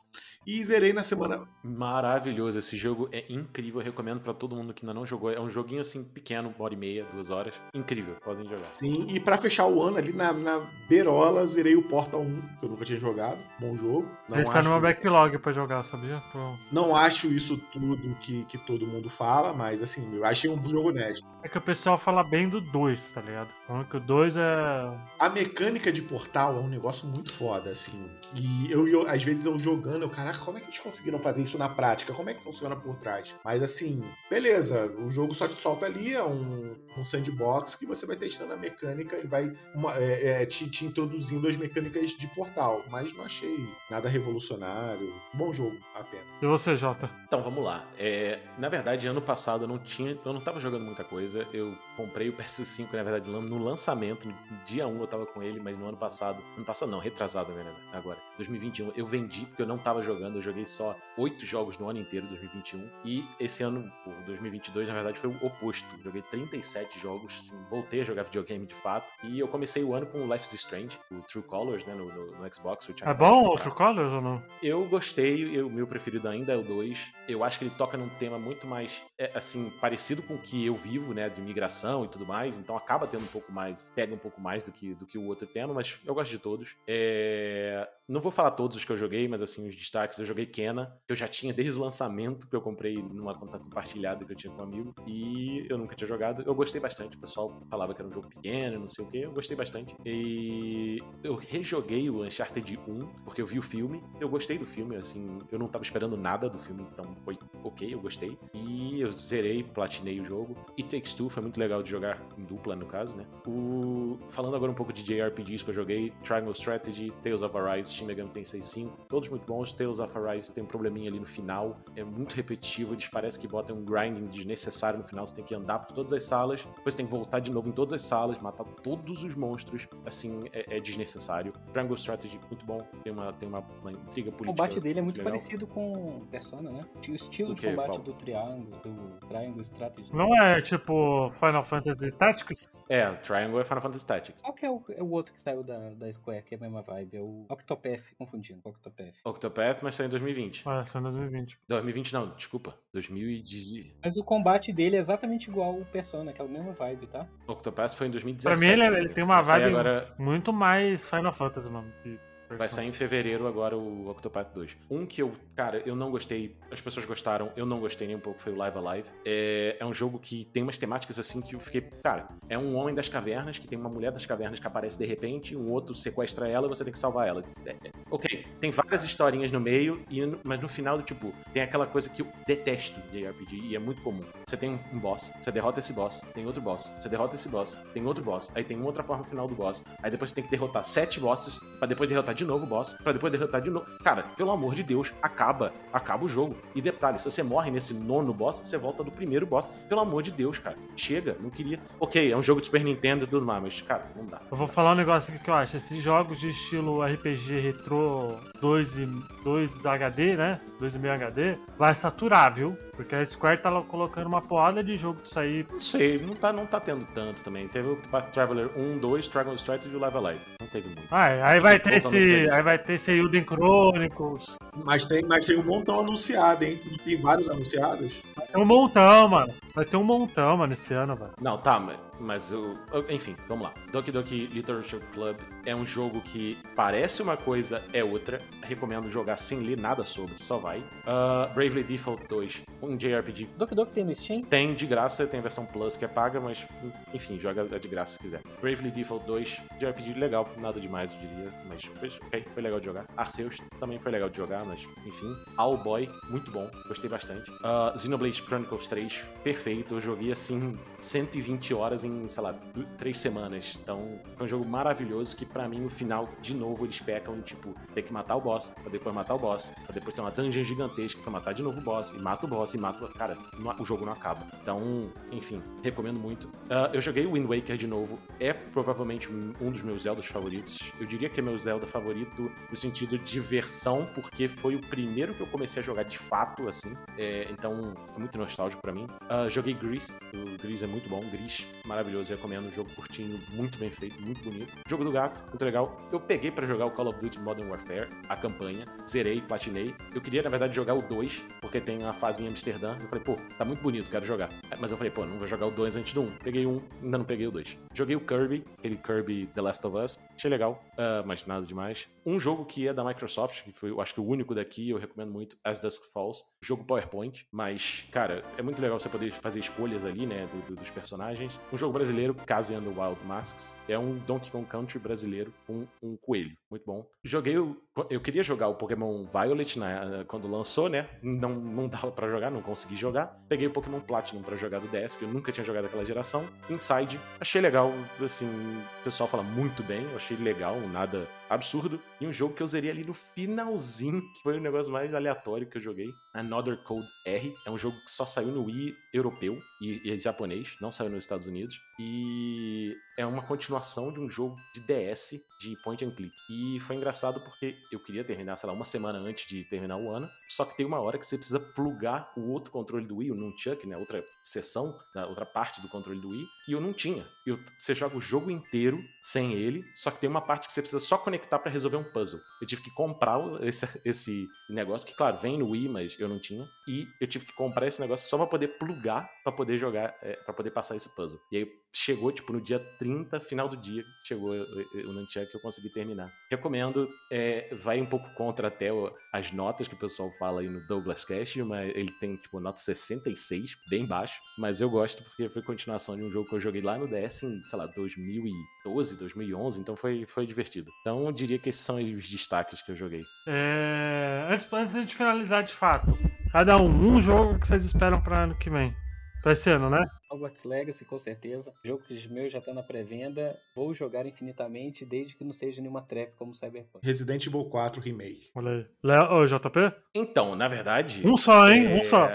E 0.48 0.64
zerei 0.64 0.94
na 0.94 1.04
semana. 1.04 1.42
Maravilhoso, 1.64 2.58
esse 2.58 2.78
jogo 2.78 3.10
é 3.12 3.26
incrível, 3.30 3.82
eu 3.82 3.86
recomendo 3.86 4.22
pra 4.22 4.34
todo 4.34 4.56
mundo 4.56 4.74
que 4.74 4.84
ainda 4.86 4.94
não 4.94 5.06
jogou. 5.06 5.30
É 5.30 5.40
um 5.40 5.50
joguinho 5.50 5.82
assim 5.82 6.04
pequeno, 6.04 6.50
uma 6.56 6.64
hora 6.66 6.74
e 6.74 6.78
meia, 6.78 7.06
duas 7.14 7.30
horas. 7.30 7.54
Incrível, 7.74 8.16
podem 8.24 8.46
jogar. 8.46 8.64
Sim, 8.66 9.06
e 9.10 9.20
pra 9.20 9.38
fechar 9.38 9.68
o 9.68 9.82
ano 9.84 9.98
ali 9.98 10.14
na, 10.14 10.32
na 10.32 10.60
Berola, 10.88 11.46
zerei 11.46 11.76
o 11.76 11.84
Portal 11.84 12.22
1, 12.22 12.42
que 12.60 12.66
eu 12.66 12.70
nunca 12.70 12.86
tinha 12.86 13.00
jogado. 13.00 13.38
Bom 13.60 13.76
jogo. 13.76 14.10
Não 14.30 14.40
Esse 14.40 14.52
tá 14.52 14.60
acho- 14.60 14.70
numa 14.70 14.80
backlog 14.80 15.38
pra 15.40 15.52
jogar, 15.52 15.84
sabia? 15.84 16.24
Tô- 16.32 16.56
Não 16.72 16.96
acho 16.96 17.28
isso 17.28 17.58
tudo 17.72 17.98
que, 18.16 18.46
que 18.46 18.58
todo 18.60 18.88
mundo 18.88 19.10
fala, 19.10 19.54
mas 19.54 19.82
assim, 19.84 20.16
eu 20.16 20.24
achei 20.24 20.50
um 20.50 20.64
jogo 20.68 20.90
honesto. 20.90 21.28
É 21.44 21.50
que 21.50 21.58
o 21.58 21.62
pessoal 21.62 21.98
fala 21.98 22.24
bem 22.24 22.48
do 22.50 22.62
2, 22.62 23.12
tá 23.12 23.22
ligado? 23.22 23.50
Falando 23.68 23.86
que 23.88 23.98
o 23.98 24.00
2 24.00 24.38
é. 24.38 24.98
A 25.20 25.30
mecânica 25.30 25.92
de 25.92 26.02
portal 26.02 26.58
é 26.58 26.60
um 26.60 26.68
negócio 26.68 27.08
muito 27.08 27.32
foda, 27.32 27.70
assim. 27.72 28.10
E 28.34 28.72
eu, 28.72 28.88
eu, 28.88 29.08
às 29.08 29.22
vezes 29.24 29.46
eu 29.46 29.60
jogando, 29.60 30.04
eu, 30.04 30.10
caraca, 30.10 30.39
como 30.40 30.58
é 30.58 30.62
que 30.62 30.68
eles 30.68 30.80
conseguiram 30.80 31.20
fazer 31.20 31.42
isso 31.42 31.58
na 31.58 31.70
prática? 31.70 32.14
Como 32.14 32.30
é 32.30 32.34
que 32.34 32.44
funciona 32.44 32.76
por 32.76 32.96
trás? 32.98 33.34
Mas 33.44 33.62
assim, 33.62 34.04
beleza, 34.30 34.86
o 34.98 35.10
jogo 35.10 35.34
só 35.36 35.48
te 35.48 35.54
solta 35.56 35.86
ali, 35.86 36.14
é 36.14 36.24
um, 36.24 36.76
um 36.98 37.06
sandbox 37.06 37.76
que 37.76 37.86
você 37.86 38.06
vai 38.06 38.16
testando 38.16 38.54
a 38.54 38.58
mecânica 38.58 39.18
e 39.18 39.28
vai 39.28 39.52
uma- 39.76 39.96
é, 39.98 40.42
é, 40.42 40.46
te, 40.46 40.70
te 40.70 40.86
introduzindo 40.86 41.48
as 41.48 41.58
mecânicas 41.58 42.12
de 42.12 42.28
portal. 42.28 42.84
Mas 42.90 43.14
não 43.16 43.26
achei 43.26 43.58
nada 43.90 44.08
revolucionário. 44.10 45.14
Bom 45.34 45.52
jogo, 45.54 45.78
apenas. 45.96 46.26
E 46.42 46.46
você, 46.46 46.76
Jota? 46.78 47.10
Então, 47.28 47.42
vamos 47.44 47.64
lá. 47.64 47.86
É, 47.98 48.40
na 48.58 48.70
verdade, 48.70 49.08
ano 49.08 49.22
passado 49.22 49.64
eu 49.64 49.68
não 49.68 49.78
tinha. 49.78 50.18
Eu 50.26 50.34
não 50.34 50.42
tava 50.42 50.60
jogando 50.60 50.84
muita 50.86 51.04
coisa. 51.04 51.48
Eu 51.54 51.78
comprei 51.96 52.30
o 52.30 52.34
PS5, 52.34 52.94
na 52.94 53.04
verdade, 53.04 53.30
no 53.30 53.58
lançamento. 53.64 54.28
No 54.28 54.64
dia 54.66 54.88
1 54.88 55.00
eu 55.00 55.08
tava 55.08 55.26
com 55.26 55.42
ele, 55.44 55.60
mas 55.60 55.78
no 55.78 55.88
ano 55.88 55.98
passado. 55.98 56.42
Ano 56.56 56.66
passado 56.66 56.90
não, 56.90 57.00
retrasado, 57.00 57.50
na 57.50 57.56
verdade, 57.56 57.78
agora. 57.94 58.20
2021, 58.38 58.92
eu 58.96 59.06
vendi 59.06 59.46
porque 59.46 59.62
eu 59.62 59.68
não 59.68 59.78
tava 59.78 60.02
jogando. 60.02 60.19
Eu 60.36 60.42
joguei 60.42 60.66
só 60.66 60.96
oito 61.18 61.46
jogos 61.46 61.78
no 61.78 61.90
ano 61.90 62.00
inteiro, 62.00 62.26
2021. 62.28 62.90
E 63.06 63.26
esse 63.40 63.64
ano, 63.64 63.92
o 64.06 64.12
2022, 64.26 64.88
na 64.88 64.94
verdade, 64.96 65.20
foi 65.20 65.30
o 65.30 65.46
oposto. 65.46 65.86
Joguei 66.02 66.22
37 66.22 67.00
jogos, 67.00 67.34
assim, 67.38 67.58
voltei 67.70 68.02
a 68.02 68.04
jogar 68.04 68.24
videogame 68.24 68.66
de 68.66 68.76
fato. 68.76 69.14
E 69.24 69.40
eu 69.40 69.48
comecei 69.48 69.84
o 69.84 69.94
ano 69.94 70.06
com 70.06 70.26
Life 70.32 70.46
is 70.46 70.54
Strange, 70.54 70.98
o 71.12 71.22
True 71.22 71.44
Colors, 71.44 71.86
né, 71.86 71.94
no, 71.94 72.06
no- 72.06 72.38
no 72.40 72.54
Xbox. 72.54 72.90
É 73.02 73.14
bom 73.14 73.50
o. 73.54 73.56
True 73.58 73.74
Colors 73.76 74.14
ou 74.14 74.22
não? 74.22 74.44
Eu 74.62 74.86
gostei, 74.88 75.62
o 75.62 75.70
meu 75.70 75.88
preferido 75.88 76.28
ainda 76.28 76.54
é 76.54 76.58
o 76.58 76.64
2. 76.64 77.12
Eu 77.28 77.44
acho 77.44 77.60
que 77.60 77.66
ele 77.66 77.74
toca 77.78 77.98
num 77.98 78.10
tema 78.10 78.38
muito 78.40 78.66
mais, 78.68 79.02
é, 79.18 79.32
assim, 79.36 79.70
parecido 79.82 80.22
com 80.24 80.36
o 80.36 80.38
que 80.42 80.66
eu 80.66 80.76
vivo, 80.76 81.14
né, 81.14 81.30
de 81.30 81.42
migração 81.42 82.06
e 82.06 82.08
tudo 82.08 82.26
mais. 82.26 82.58
Então 82.58 82.76
acaba 82.76 83.08
tendo 83.08 83.24
um 83.24 83.28
pouco 83.28 83.52
mais, 83.52 83.92
pega 83.96 84.14
um 84.14 84.18
pouco 84.18 84.40
mais 84.42 84.64
do 84.64 84.72
que, 84.72 84.94
do 84.96 85.06
que 85.06 85.18
o 85.18 85.24
outro 85.26 85.48
tema, 85.48 85.74
mas 85.74 85.98
eu 86.06 86.14
gosto 86.14 86.32
de 86.32 86.40
todos. 86.40 86.76
É, 86.88 87.88
Não 88.10 88.20
vou 88.20 88.32
falar 88.32 88.50
todos 88.52 88.76
os 88.76 88.84
que 88.84 88.92
eu 88.92 88.98
joguei, 88.98 89.28
mas 89.28 89.40
assim, 89.40 89.70
os 89.70 89.76
destaques. 89.76 90.18
Eu 90.18 90.26
joguei 90.26 90.48
Kena, 90.48 90.98
que 91.06 91.12
eu 91.12 91.16
já 91.16 91.28
tinha 91.28 91.54
desde 91.54 91.78
o 91.78 91.82
lançamento, 91.84 92.48
que 92.48 92.56
eu 92.56 92.62
comprei 92.62 93.00
numa 93.04 93.36
conta 93.36 93.60
compartilhada 93.60 94.26
que 94.26 94.32
eu 94.32 94.36
tinha 94.36 94.52
com 94.52 94.64
um 94.64 94.66
amigo. 94.66 94.96
E 95.06 95.68
eu 95.70 95.78
nunca 95.78 95.96
tinha 95.96 96.08
jogado. 96.08 96.42
Eu 96.44 96.56
gostei 96.56 96.82
bastante. 96.82 97.16
O 97.18 97.20
pessoal 97.20 97.62
falava 97.70 97.94
que 97.94 98.02
era 98.02 98.10
um 98.10 98.12
jogo 98.12 98.28
pequeno, 98.28 98.80
não 98.80 98.90
sei 98.90 99.06
o 99.06 99.08
que. 99.08 99.20
Eu 99.20 99.32
gostei 99.32 99.56
bastante. 99.56 99.96
E 100.04 101.00
eu 101.24 101.36
rejoguei 101.36 102.10
o 102.10 102.24
Uncharted 102.26 102.80
1, 102.88 103.08
porque 103.24 103.44
eu 103.44 103.46
vi 103.46 103.60
o 103.60 103.62
filme. 103.62 104.04
Eu 104.20 104.28
gostei 104.28 104.58
do 104.58 104.66
filme, 104.66 104.96
assim. 104.96 105.44
Eu 105.52 105.60
não 105.60 105.68
tava 105.68 105.84
esperando 105.84 106.18
nada 106.18 106.50
do 106.50 106.58
filme, 106.58 106.82
então 106.92 107.16
foi 107.24 107.38
ok, 107.64 107.94
eu 107.94 108.02
gostei. 108.02 108.36
E 108.56 109.02
eu 109.02 109.14
zerei, 109.14 109.64
platinei 109.64 110.20
o 110.20 110.26
jogo. 110.26 110.58
E 110.76 110.82
Takes 110.82 111.14
Two 111.14 111.30
foi 111.30 111.44
muito 111.44 111.60
legal 111.60 111.84
de 111.84 111.92
jogar 111.92 112.20
em 112.40 112.44
dupla, 112.44 112.76
no 112.76 112.88
caso, 112.88 113.16
né? 113.16 113.28
O... 113.46 114.18
Falando 114.30 114.56
agora 114.56 114.72
um 114.72 114.76
pouco 114.76 114.92
de 114.92 115.04
JRPGs 115.04 115.64
que 115.64 115.70
eu 115.70 115.76
joguei: 115.76 116.12
Triangle 116.24 116.54
Strategy, 116.54 117.14
Tales 117.22 117.44
of 117.44 117.56
Arise, 117.56 117.99
Shin 118.00 118.06
Megami 118.06 118.30
Tensei 118.30 118.62
5. 118.62 119.06
Todos 119.10 119.30
muito 119.30 119.46
bons. 119.46 119.72
Tales 119.72 120.00
of 120.00 120.18
Arise 120.18 120.52
tem 120.52 120.64
um 120.64 120.68
probleminha 120.68 121.10
ali 121.10 121.20
no 121.20 121.26
final. 121.26 121.78
É 121.96 122.04
muito 122.04 122.34
repetitivo. 122.34 122.94
Eles 122.94 123.08
parecem 123.08 123.42
que 123.42 123.48
botam 123.48 123.76
um 123.76 123.84
grinding 123.84 124.28
desnecessário 124.28 125.00
no 125.00 125.06
final. 125.06 125.28
Você 125.28 125.36
tem 125.36 125.44
que 125.44 125.54
andar 125.54 125.80
por 125.80 125.94
todas 125.94 126.14
as 126.14 126.24
salas. 126.24 126.62
Depois 126.64 126.94
você 126.94 126.98
tem 126.98 127.06
que 127.06 127.12
voltar 127.12 127.40
de 127.40 127.52
novo 127.52 127.68
em 127.70 127.72
todas 127.72 127.94
as 127.94 128.02
salas, 128.02 128.40
matar 128.40 128.64
todos 128.64 129.24
os 129.24 129.36
monstros. 129.36 129.88
Assim, 130.06 130.46
é, 130.54 130.78
é 130.78 130.80
desnecessário. 130.80 131.54
Triangle 131.74 131.96
Strategy, 131.96 132.40
muito 132.50 132.66
bom. 132.66 132.82
Tem 133.04 133.12
uma, 133.12 133.34
tem 133.34 133.50
uma, 133.50 133.60
uma 133.82 133.92
intriga 133.92 134.30
O 134.30 134.34
política. 134.34 134.46
combate 134.46 134.80
dele 134.80 135.00
é 135.00 135.02
muito 135.02 135.18
legal. 135.18 135.34
parecido 135.34 135.68
com 135.68 136.26
Persona, 136.32 136.70
né? 136.70 136.86
O 137.08 137.12
estilo 137.14 137.52
O 137.52 137.56
de 137.56 137.68
combate 137.68 137.90
Qual? 137.90 138.00
do 138.00 138.14
Triângulo, 138.14 138.78
do 138.82 139.28
Triangle 139.28 139.62
Strategy. 139.62 140.16
Não 140.16 140.36
é 140.42 140.62
tipo 140.62 141.30
Final 141.32 141.64
Fantasy 141.64 142.12
Tactics? 142.12 142.84
É, 142.88 143.10
Triangle 143.16 143.60
é 143.60 143.64
Final 143.64 143.82
Fantasy 143.82 144.06
Tactics. 144.06 144.42
Qual 144.42 144.54
que 144.54 144.66
é 144.66 144.72
o, 144.72 144.82
é 144.90 145.04
o 145.04 145.10
outro 145.10 145.34
que 145.34 145.42
saiu 145.42 145.64
da, 145.64 145.78
da 145.94 146.12
Square, 146.12 146.44
que 146.44 146.56
é 146.56 146.58
a 146.58 146.62
mesma 146.62 146.82
vibe? 146.82 147.18
É 147.18 147.22
o 147.22 147.46
Octopath, 147.50 147.89
confundindo 148.18 148.62
com 148.62 148.70
o 148.70 148.72
Octopath. 148.72 149.16
Octopath, 149.24 149.82
mas 149.82 149.96
saiu 149.96 150.08
em 150.08 150.10
2020. 150.12 150.68
É, 150.68 150.86
só 150.86 151.00
em 151.00 151.04
2020. 151.04 151.60
2020 151.68 152.14
não, 152.14 152.36
desculpa. 152.36 152.76
2010. 152.94 153.94
Mas 154.04 154.18
o 154.18 154.24
combate 154.24 154.72
dele 154.74 154.96
é 154.96 155.00
exatamente 155.00 155.50
igual 155.50 155.76
ao 155.76 155.86
Persona, 155.86 156.34
que 156.34 156.42
é 156.42 156.46
a 156.46 156.48
mesma 156.48 156.74
vibe, 156.74 157.08
tá? 157.08 157.28
Octopath 157.48 157.94
foi 157.94 158.08
em 158.08 158.12
2017. 158.12 158.60
Pra 158.60 158.68
mim, 158.68 158.74
ele, 158.74 158.98
ele 158.98 159.10
tem 159.10 159.24
uma 159.24 159.42
vibe 159.42 159.66
agora 159.66 160.14
muito 160.18 160.52
mais 160.52 161.06
Final 161.06 161.34
Fantasy, 161.34 161.70
mano. 161.70 161.92
que 162.04 162.16
Vai 162.58 162.68
sair 162.68 162.88
em 162.88 162.92
fevereiro 162.92 163.48
agora 163.48 163.78
o 163.78 164.10
Octopath 164.10 164.54
2. 164.54 164.78
Um 164.90 165.06
que 165.06 165.22
eu, 165.22 165.32
cara, 165.56 165.82
eu 165.86 165.96
não 165.96 166.10
gostei, 166.10 166.56
as 166.72 166.82
pessoas 166.82 167.06
gostaram, 167.06 167.52
eu 167.56 167.66
não 167.66 167.80
gostei 167.80 168.08
nem 168.08 168.16
um 168.16 168.20
pouco, 168.20 168.42
foi 168.42 168.52
o 168.52 168.56
Live 168.56 168.78
Alive. 168.78 169.10
É, 169.26 169.78
é 169.80 169.86
um 169.86 169.94
jogo 169.94 170.18
que 170.20 170.46
tem 170.46 170.64
umas 170.64 170.78
temáticas 170.78 171.20
assim 171.20 171.42
que 171.42 171.56
eu 171.56 171.60
fiquei, 171.60 171.82
cara, 171.82 172.28
é 172.48 172.58
um 172.58 172.76
homem 172.76 172.96
das 172.96 173.08
cavernas, 173.08 173.60
que 173.60 173.68
tem 173.68 173.78
uma 173.78 173.90
mulher 173.90 174.12
das 174.12 174.26
cavernas 174.26 174.60
que 174.60 174.66
aparece 174.66 174.98
de 174.98 175.06
repente, 175.06 175.56
um 175.56 175.70
outro 175.70 175.94
sequestra 175.94 176.48
ela 176.48 176.66
e 176.66 176.70
você 176.70 176.84
tem 176.84 176.92
que 176.92 177.00
salvar 177.00 177.28
ela. 177.28 177.44
É, 177.66 177.72
é, 177.72 177.92
ok, 178.10 178.46
tem 178.60 178.72
várias 178.72 179.04
historinhas 179.04 179.52
no 179.52 179.60
meio, 179.60 180.02
e, 180.10 180.22
mas 180.44 180.60
no 180.60 180.68
final, 180.68 181.02
tipo, 181.04 181.34
tem 181.54 181.62
aquela 181.62 181.86
coisa 181.86 182.10
que 182.10 182.22
eu 182.22 182.28
detesto 182.48 183.00
de 183.12 183.26
RPG 183.26 183.56
e 183.58 183.76
é 183.76 183.80
muito 183.80 184.02
comum. 184.02 184.24
Você 184.48 184.58
tem 184.58 184.72
um, 184.72 184.80
um 184.94 185.00
boss, 185.00 185.32
você 185.40 185.52
derrota 185.52 185.80
esse 185.80 185.94
boss, 185.94 186.22
tem 186.34 186.46
outro 186.46 186.62
boss, 186.62 186.94
você 186.98 187.08
derrota 187.08 187.36
esse 187.36 187.48
boss, 187.48 187.80
tem 187.94 188.06
outro 188.06 188.24
boss, 188.24 188.52
aí 188.56 188.64
tem 188.64 188.82
outra 188.82 189.04
forma 189.04 189.24
final 189.24 189.48
do 189.48 189.56
boss, 189.56 189.84
aí 190.02 190.10
depois 190.10 190.32
você 190.32 190.36
tem 190.36 190.44
que 190.44 190.50
derrotar 190.50 190.84
sete 190.84 191.20
bosses, 191.20 191.60
pra 191.78 191.88
depois 191.88 192.10
derrotar 192.10 192.34
de 192.40 192.46
novo 192.46 192.66
o 192.66 192.68
boss, 192.68 192.94
pra 193.04 193.12
depois 193.12 193.32
derrotar 193.32 193.62
de 193.62 193.70
novo. 193.70 193.86
Cara, 194.04 194.24
pelo 194.36 194.52
amor 194.52 194.74
de 194.74 194.82
Deus, 194.82 195.14
acaba, 195.22 195.74
acaba 195.92 196.26
o 196.26 196.28
jogo. 196.28 196.56
E 196.74 196.82
detalhe, 196.82 197.20
se 197.20 197.30
você 197.30 197.44
morre 197.44 197.70
nesse 197.70 197.94
nono 197.94 198.34
boss, 198.34 198.62
você 198.64 198.78
volta 198.78 199.04
do 199.04 199.12
primeiro 199.12 199.46
boss. 199.46 199.68
Pelo 199.88 200.02
amor 200.02 200.24
de 200.24 200.32
Deus, 200.32 200.58
cara, 200.58 200.78
chega, 200.96 201.36
não 201.40 201.50
queria. 201.50 201.80
Ok, 202.00 202.32
é 202.32 202.36
um 202.36 202.42
jogo 202.42 202.62
de 202.62 202.68
Super 202.68 202.84
Nintendo 202.84 203.26
e 203.26 203.28
tudo 203.28 203.46
mais, 203.46 203.62
mas, 203.62 203.82
cara, 203.82 204.06
não 204.16 204.26
dá. 204.26 204.42
Eu 204.50 204.58
vou 204.58 204.68
falar 204.68 204.94
um 204.94 204.96
negócio 204.96 205.34
aqui 205.34 205.44
que 205.44 205.50
eu 205.50 205.54
acho. 205.54 205.78
Esses 205.78 206.02
jogos 206.02 206.40
de 206.40 206.50
estilo 206.50 207.04
RPG 207.04 207.60
retrô 207.60 208.36
2 208.62 209.00
e 209.00 209.06
2 209.44 209.86
HD, 209.86 210.36
né? 210.36 210.60
2,5 210.80 211.10
HD, 211.12 211.58
vai 211.78 211.94
saturar, 211.94 212.54
viu? 212.54 212.78
Porque 212.96 213.16
a 213.16 213.26
Square 213.26 213.62
tá 213.62 213.70
lá 213.70 213.82
colocando 213.82 214.28
uma 214.28 214.42
porrada 214.42 214.84
de 214.84 214.98
jogo 214.98 215.22
disso 215.22 215.40
aí. 215.40 215.66
Não 215.72 215.80
sei, 215.80 216.18
não 216.20 216.36
tá, 216.36 216.52
não 216.52 216.66
tá 216.66 216.80
tendo 216.80 217.06
tanto 217.14 217.44
também. 217.44 217.68
Teve 217.68 217.90
o 217.90 217.96
Traveler 218.32 218.70
1, 218.78 218.98
2, 218.98 219.28
Dragon 219.28 219.54
Strategy 219.54 219.94
e 219.94 219.96
o 219.96 220.00
Live 220.00 220.18
Alive. 220.18 220.42
Não 220.62 220.68
teve 220.68 220.88
muito. 220.88 221.08
Ah, 221.10 221.26
aí 221.26 221.60
vai 221.60 221.76
Esse 221.76 221.84
ter 221.84 222.02
pouco 222.02 222.08
eu 222.08 222.20
não 222.20 222.28
tinha 222.28 222.46
esse. 222.46 222.56
Aí 222.56 222.62
vai 222.62 222.78
ter 222.78 222.94
esse 222.94 223.12
Elden 223.12 223.44
Chronicles. 223.44 224.56
Mas 224.84 225.06
tem, 225.06 225.24
mas 225.24 225.46
tem 225.46 225.58
um 225.58 225.64
montão 225.64 226.00
anunciado, 226.02 226.64
hein? 226.64 226.82
Tem 227.04 227.22
vários 227.22 227.50
anunciados. 227.50 228.22
Vai 228.36 228.48
ter 228.48 228.58
um 228.58 228.66
montão, 228.66 229.30
mano. 229.30 229.54
Vai 229.74 229.86
ter 229.86 229.98
um 229.98 230.04
montão, 230.04 230.58
mano, 230.58 230.74
esse 230.74 230.94
ano, 230.94 231.16
velho. 231.16 231.32
Não, 231.42 231.58
tá, 231.58 231.80
mas, 231.80 231.98
mas 232.20 232.52
o. 232.52 232.78
Enfim, 233.10 233.36
vamos 233.48 233.64
lá. 233.66 233.74
Doki 233.92 234.12
Doki 234.12 234.48
Literature 234.48 235.02
Club 235.14 235.38
é 235.66 235.76
um 235.76 235.86
jogo 235.86 236.22
que 236.22 236.58
parece 236.76 237.22
uma 237.22 237.38
coisa, 237.38 237.84
é 237.94 238.04
outra. 238.04 238.42
Recomendo 238.64 239.10
jogar 239.10 239.38
sem 239.38 239.60
ler 239.62 239.78
nada 239.78 240.04
sobre, 240.06 240.36
só 240.38 240.58
vai. 240.58 240.84
Ah, 241.06 241.50
Bravely 241.54 241.84
Default 241.84 242.28
2, 242.28 242.64
um 242.82 242.96
JRPG. 242.98 243.50
Doki 243.58 243.76
Doki 243.76 243.94
tem 243.94 244.04
no 244.04 244.16
Steam? 244.16 244.42
Tem 244.42 244.74
de 244.74 244.86
graça, 244.86 245.26
tem 245.26 245.40
a 245.40 245.44
versão 245.44 245.66
Plus 245.66 245.96
que 245.96 246.06
é 246.06 246.08
paga, 246.08 246.40
mas 246.40 246.68
enfim, 247.14 247.40
joga 247.40 247.64
de 247.80 247.88
graça 247.88 248.14
se 248.14 248.20
quiser. 248.20 248.42
Bravely 248.62 248.92
Default 248.92 249.26
2, 249.26 249.62
JRPG 249.80 250.14
legal, 250.14 250.50
nada 250.58 250.80
demais, 250.80 251.14
eu 251.14 251.20
diria, 251.20 251.54
mas 251.68 251.84
foi, 251.84 252.10
ok, 252.28 252.46
foi 252.54 252.64
legal 252.64 252.80
de 252.80 252.86
jogar. 252.86 253.06
Arceus 253.16 253.58
também 253.80 254.00
foi 254.00 254.12
legal 254.12 254.30
de 254.30 254.38
jogar, 254.38 254.66
mas 254.66 254.82
enfim. 255.06 255.36
All 255.58 255.78
Boy, 255.78 256.10
muito 256.30 256.52
bom, 256.52 256.70
gostei 256.88 257.10
bastante. 257.10 257.52
Ah, 257.64 257.94
Xenoblade 257.98 258.42
Chronicles 258.42 258.88
3, 258.88 259.24
perfeito, 259.44 259.96
eu 259.96 260.02
joguei 260.02 260.32
assim 260.32 260.78
120 260.98 261.74
horas 261.74 262.04
em, 262.04 262.09
sei 262.28 262.44
lá, 262.44 262.54
3 262.98 263.18
semanas. 263.18 263.78
Então, 263.82 264.20
foi 264.36 264.46
um 264.46 264.50
jogo 264.50 264.66
maravilhoso 264.66 265.36
que 265.36 265.46
pra 265.46 265.68
mim 265.68 265.80
no 265.82 265.90
final, 265.90 266.30
de 266.42 266.56
novo, 266.56 266.86
eles 266.86 267.00
pecam 267.00 267.38
em 267.38 267.42
tipo, 267.42 267.74
ter 267.94 268.02
que 268.04 268.14
matar 268.14 268.36
o 268.36 268.42
boss, 268.42 268.74
pra 268.82 268.92
depois 268.92 269.14
matar 269.14 269.36
o 269.36 269.40
boss, 269.40 269.72
pra 269.86 269.94
depois 269.94 270.16
ter 270.16 270.22
uma 270.22 270.32
dungeon 270.32 270.64
gigantesca 270.64 271.22
pra 271.22 271.32
matar 271.32 271.54
de 271.54 271.64
novo 271.64 271.80
o 271.80 271.84
boss, 271.84 272.12
e 272.12 272.20
mata 272.20 272.46
o 272.46 272.50
boss, 272.50 272.74
e 272.74 272.78
mata 272.78 273.06
o. 273.06 273.10
Cara, 273.10 273.38
o 273.80 273.86
jogo 273.86 274.06
não 274.06 274.14
acaba. 274.14 274.46
Então, 274.62 275.12
enfim, 275.32 275.62
recomendo 275.84 276.20
muito. 276.20 276.50
Ah, 276.70 276.90
eu 276.94 277.02
joguei 277.02 277.26
o 277.26 277.34
Wind 277.34 277.48
Waker 277.48 277.78
de 277.78 277.88
novo, 277.88 278.20
é 278.40 278.54
provavelmente 278.54 279.30
um 279.32 279.72
dos 279.72 279.82
meus 279.82 280.04
Zeldas 280.04 280.26
favoritos. 280.26 280.80
Eu 281.00 281.06
diria 281.06 281.30
que 281.30 281.40
é 281.40 281.44
meu 281.44 281.58
Zelda 281.58 281.88
favorito 281.88 282.52
no 282.70 282.76
sentido 282.76 283.18
de 283.18 283.32
diversão, 283.32 284.08
porque 284.14 284.48
foi 284.48 284.76
o 284.76 284.82
primeiro 284.82 285.34
que 285.34 285.42
eu 285.42 285.48
comecei 285.48 285.82
a 285.82 285.86
jogar 285.86 286.04
de 286.04 286.18
fato, 286.18 286.68
assim. 286.68 286.96
É, 287.18 287.48
então, 287.50 287.94
é 288.16 288.20
muito 288.20 288.38
nostálgico 288.38 288.82
pra 288.82 288.92
mim. 288.92 289.08
Ah, 289.30 289.48
joguei 289.50 289.74
Grease, 289.74 290.14
o 290.34 290.58
Grease 290.58 290.84
é 290.84 290.88
muito 290.88 291.10
bom, 291.10 291.22
Grease, 291.30 291.66
maravilhoso, 291.86 291.99
recomendo, 292.04 292.68
um 292.68 292.72
jogo 292.72 292.90
curtinho, 292.96 293.40
muito 293.50 293.78
bem 293.78 293.90
feito, 293.90 294.22
muito 294.22 294.44
bonito. 294.44 294.78
Jogo 294.88 295.04
do 295.04 295.12
gato, 295.12 295.44
muito 295.50 295.64
legal. 295.66 296.00
Eu 296.12 296.20
peguei 296.20 296.52
pra 296.52 296.66
jogar 296.66 296.86
o 296.86 296.92
Call 296.92 297.08
of 297.08 297.20
Duty 297.20 297.40
Modern 297.40 297.70
Warfare, 297.70 298.10
a 298.28 298.36
campanha, 298.36 298.86
zerei, 299.08 299.42
platinei. 299.42 299.94
Eu 300.14 300.22
queria, 300.22 300.42
na 300.42 300.50
verdade, 300.50 300.76
jogar 300.76 300.94
o 300.94 301.02
2, 301.02 301.44
porque 301.62 301.82
tem 301.82 302.00
uma 302.00 302.14
fase 302.14 302.44
em 302.44 302.48
Amsterdã. 302.48 302.96
Eu 303.00 303.08
falei, 303.08 303.24
pô, 303.24 303.38
tá 303.58 303.66
muito 303.66 303.82
bonito, 303.82 304.10
quero 304.10 304.26
jogar. 304.26 304.50
É, 304.72 304.76
Mas 304.78 304.92
eu 304.92 304.98
falei, 304.98 305.12
pô, 305.12 305.26
não 305.26 305.38
vou 305.38 305.48
jogar 305.48 305.68
o 305.68 305.72
2 305.72 305.96
antes 305.96 306.14
do 306.14 306.22
1. 306.22 306.38
Peguei 306.44 306.66
um, 306.66 306.82
ainda 307.02 307.18
não 307.18 307.26
peguei 307.26 307.48
o 307.48 307.52
2. 307.52 307.78
Joguei 307.94 308.16
o 308.16 308.22
Kirby, 308.22 308.64
aquele 308.78 308.98
Kirby 308.98 309.48
The 309.54 309.62
Last 309.62 309.86
of 309.86 309.98
Us, 309.98 310.20
achei 310.36 310.50
legal, 310.50 310.84
ah, 310.98 311.24
mas 311.26 311.46
nada 311.46 311.66
demais. 311.66 312.08
Um 312.30 312.40
jogo 312.40 312.64
que 312.64 312.88
é 312.88 312.94
da 312.94 313.04
Microsoft, 313.04 313.64
que 313.64 313.72
foi, 313.72 313.90
eu 313.90 314.00
acho 314.00 314.14
que 314.14 314.20
o 314.22 314.26
único 314.26 314.54
daqui, 314.54 314.90
eu 314.92 314.98
recomendo 315.00 315.32
muito, 315.32 315.58
As 315.64 315.80
Dusk 315.80 316.04
Falls. 316.14 316.44
Jogo 316.62 316.84
PowerPoint, 316.84 317.46
mas, 317.52 318.06
cara, 318.12 318.44
é 318.56 318.62
muito 318.62 318.80
legal 318.80 319.00
você 319.00 319.10
poder 319.10 319.32
fazer 319.32 319.60
escolhas 319.60 320.06
ali, 320.06 320.28
né, 320.28 320.48
do- 320.54 320.62
do- 320.68 320.76
dos 320.76 320.92
personagens. 320.92 321.60
Um 321.74 321.78
jogo 321.78 321.92
brasileiro, 321.94 322.36
Cassie 322.36 322.76
and 322.76 322.84
the 322.84 322.90
Wild 322.90 323.20
Masks. 323.26 323.76
É 323.88 323.98
um 323.98 324.18
Donkey 324.20 324.52
Kong 324.52 324.66
Country 324.68 325.00
brasileiro 325.00 325.52
com 325.66 325.88
um 326.04 326.16
coelho. 326.18 326.56
Muito 326.70 326.86
bom. 326.86 327.04
Joguei 327.24 327.58
o. 327.58 327.76
Eu 328.12 328.22
queria 328.22 328.44
jogar 328.44 328.68
o 328.68 328.76
Pokémon 328.76 329.26
Violet 329.26 329.78
na- 329.80 330.24
quando 330.28 330.48
lançou, 330.48 330.88
né? 330.88 331.10
Não, 331.24 331.50
não 331.56 331.88
dava 331.88 332.12
pra 332.12 332.30
jogar, 332.30 332.52
não 332.52 332.62
consegui 332.62 332.96
jogar. 332.96 333.26
Peguei 333.50 333.66
o 333.68 333.72
Pokémon 333.72 334.00
Platinum 334.00 334.44
pra 334.44 334.56
jogar 334.56 334.80
do 334.80 334.88
DS, 334.88 335.18
que 335.18 335.24
eu 335.26 335.30
nunca 335.30 335.52
tinha 335.52 335.64
jogado 335.66 335.86
aquela 335.86 336.06
geração. 336.06 336.46
Inside, 336.70 337.20
achei 337.40 337.60
legal, 337.60 337.92
assim, 338.24 338.48
o 338.48 339.04
pessoal 339.04 339.28
fala 339.28 339.42
muito 339.44 339.82
bem, 339.84 340.04
eu 340.12 340.16
achei 340.16 340.38
legal, 340.38 340.80
nada 340.94 341.28
absurdo. 341.50 342.02
E 342.22 342.28
um 342.28 342.32
jogo 342.32 342.54
que 342.54 342.64
eu 342.64 342.68
zerei 342.68 342.92
ali 342.92 343.04
no 343.04 343.14
finalzinho, 343.14 344.22
que 344.22 344.44
foi 344.44 344.58
o 344.58 344.62
negócio 344.62 344.92
mais 344.92 345.14
aleatório 345.14 345.68
que 345.68 345.78
eu 345.78 345.82
joguei. 345.82 346.10
Another 346.34 346.78
Code 346.84 347.08
R. 347.26 347.54
É 347.66 347.72
um 347.72 347.78
jogo 347.78 347.98
que 348.04 348.12
só 348.12 348.26
saiu 348.26 348.50
no 348.50 348.66
Wii 348.66 348.96
europeu 349.14 349.60
e, 349.82 350.10
e 350.10 350.20
japonês, 350.20 350.76
não 350.80 350.92
saiu 350.92 351.10
nos 351.10 351.24
Estados 351.24 351.48
Unidos. 351.48 351.80
E 352.00 352.96
é 353.18 353.26
uma 353.26 353.42
continuação 353.42 354.14
de 354.14 354.20
um 354.20 354.30
jogo 354.30 354.56
de 354.74 354.82
DS 354.82 355.34
de 355.60 355.76
point 355.84 356.06
and 356.06 356.12
click. 356.12 356.34
E 356.50 356.80
foi 356.80 356.96
engraçado 356.96 357.42
porque 357.42 357.76
eu 357.92 358.00
queria 358.00 358.24
terminar, 358.24 358.56
sei 358.56 358.68
lá, 358.68 358.74
uma 358.74 358.86
semana 358.86 359.20
antes 359.20 359.48
de 359.48 359.66
terminar 359.66 359.98
o 359.98 360.10
ano. 360.10 360.30
Só 360.48 360.64
que 360.64 360.78
tem 360.78 360.86
uma 360.86 361.02
hora 361.02 361.18
que 361.18 361.26
você 361.26 361.38
precisa 361.38 361.60
plugar 361.60 362.32
o 362.38 362.50
outro 362.50 362.72
controle 362.72 363.06
do 363.06 363.18
Wii, 363.18 363.32
o 363.32 363.36
Nunchuck, 363.36 363.86
né? 363.86 363.98
Outra 363.98 364.24
seção, 364.42 364.98
da 365.14 365.28
outra 365.28 365.46
parte 365.46 365.82
do 365.82 365.90
controle 365.90 366.22
do 366.22 366.30
Wii. 366.30 366.48
E 366.70 366.72
eu 366.72 366.80
não 366.80 366.94
tinha. 366.94 367.28
Eu, 367.46 367.60
você 367.78 367.94
joga 367.94 368.16
o 368.16 368.22
jogo 368.22 368.50
inteiro 368.50 369.04
sem 369.22 369.54
ele, 369.54 369.84
só 369.96 370.12
que 370.12 370.20
tem 370.20 370.30
uma 370.30 370.42
parte 370.42 370.68
que 370.68 370.74
você 370.74 370.82
precisa 370.82 371.00
só 371.00 371.18
conectar 371.18 371.39
pra 371.48 371.72
resolver 371.72 371.98
um 371.98 372.04
puzzle. 372.04 372.40
Eu 372.62 372.68
tive 372.68 372.82
que 372.82 372.94
comprar 372.94 373.40
esse, 373.62 373.86
esse 374.06 374.48
negócio, 374.70 375.08
que 375.08 375.16
claro, 375.16 375.38
vem 375.38 375.58
no 375.58 375.70
Wii, 375.70 375.90
mas 375.90 376.20
eu 376.20 376.28
não 376.28 376.40
tinha. 376.40 376.68
E 376.88 377.08
eu 377.22 377.28
tive 377.28 377.46
que 377.46 377.54
comprar 377.54 377.88
esse 377.88 378.02
negócio 378.02 378.30
só 378.30 378.38
pra 378.38 378.48
poder 378.48 378.80
plugar, 378.80 379.30
pra 379.44 379.52
poder 379.52 379.78
jogar, 379.78 380.16
é, 380.22 380.36
para 380.36 380.54
poder 380.54 380.72
passar 380.72 380.96
esse 380.96 381.16
puzzle. 381.16 381.40
E 381.52 381.58
aí 381.58 381.68
chegou, 381.94 382.32
tipo, 382.32 382.54
no 382.54 382.62
dia 382.62 382.80
30, 382.98 383.40
final 383.40 383.68
do 383.68 383.76
dia, 383.76 384.04
chegou 384.24 384.52
o, 384.52 385.10
o 385.10 385.14
Nunchuck 385.14 385.50
e 385.52 385.56
eu 385.56 385.62
consegui 385.62 385.90
terminar. 385.90 386.32
Recomendo, 386.50 387.10
é, 387.32 387.74
vai 387.76 388.00
um 388.02 388.06
pouco 388.06 388.34
contra 388.36 388.68
até 388.68 388.90
as 389.34 389.52
notas 389.52 389.88
que 389.88 389.96
o 389.96 390.00
pessoal 390.00 390.32
fala 390.38 390.62
aí 390.62 390.70
no 390.70 390.86
Douglas 390.88 391.26
Cash, 391.26 391.58
mas 391.58 391.90
ele 391.96 392.12
tem, 392.20 392.36
tipo, 392.36 392.60
nota 392.60 392.80
66, 392.80 393.78
bem 393.90 394.06
baixo. 394.06 394.40
Mas 394.58 394.82
eu 394.82 394.90
gosto 394.90 395.24
porque 395.24 395.50
foi 395.50 395.62
continuação 395.62 396.16
de 396.16 396.24
um 396.24 396.32
jogo 396.32 396.48
que 396.48 396.56
eu 396.56 396.60
joguei 396.60 396.82
lá 396.82 396.98
no 396.98 397.08
DS 397.08 397.44
em, 397.44 397.62
sei 397.66 397.80
lá, 397.80 397.88
2012, 397.88 399.18
2011, 399.18 399.82
então 399.82 399.96
foi, 399.96 400.26
foi 400.26 400.46
divertido. 400.46 400.92
Então 401.02 401.26
eu 401.26 401.32
diria 401.32 401.60
que 401.60 401.70
esses 401.70 401.82
são 401.82 401.98
os 401.98 402.30
destaques 402.30 402.82
que 402.82 402.92
eu 402.92 402.96
joguei. 402.96 403.24
É, 403.48 404.48
antes, 404.50 404.72
antes 404.74 405.06
de 405.06 405.16
finalizar 405.16 405.64
de 405.64 405.74
fato, 405.74 406.18
cada 406.52 406.78
um, 406.78 407.16
um 407.16 407.22
jogo 407.22 407.60
que 407.60 407.68
vocês 407.68 407.84
esperam 407.84 408.22
pra 408.22 408.44
ano 408.44 408.58
que 408.58 408.70
vem. 408.70 408.96
Pra 409.42 409.54
esse 409.54 409.70
ano, 409.70 409.90
né? 409.90 410.06
Hogwarts 410.30 410.64
Legacy, 410.64 411.06
com 411.06 411.18
certeza. 411.18 411.72
O 411.84 411.88
jogo 411.88 412.04
que 412.04 412.28
meu 412.28 412.50
já 412.50 412.60
tá 412.60 412.74
na 412.74 412.84
pré-venda. 412.84 413.58
Vou 413.74 413.94
jogar 413.94 414.26
infinitamente, 414.26 415.06
desde 415.06 415.36
que 415.36 415.44
não 415.46 415.54
seja 415.54 415.82
nenhuma 415.82 416.02
trap 416.02 416.34
como 416.38 416.54
Cyberpunk. 416.54 417.06
Resident 417.06 417.46
Evil 417.48 417.66
4 417.66 418.02
Remake. 418.02 418.50
Olha 418.54 418.72
aí. 418.72 418.86
Léo, 419.02 419.32
ô, 419.34 419.46
JP? 419.46 419.94
Então, 420.14 420.56
na 420.56 420.68
verdade. 420.68 421.26
Um 421.26 421.38
só, 421.38 421.70
hein? 421.70 421.86
é- 421.88 421.96
Um 422.00 422.04
só. 422.04 422.28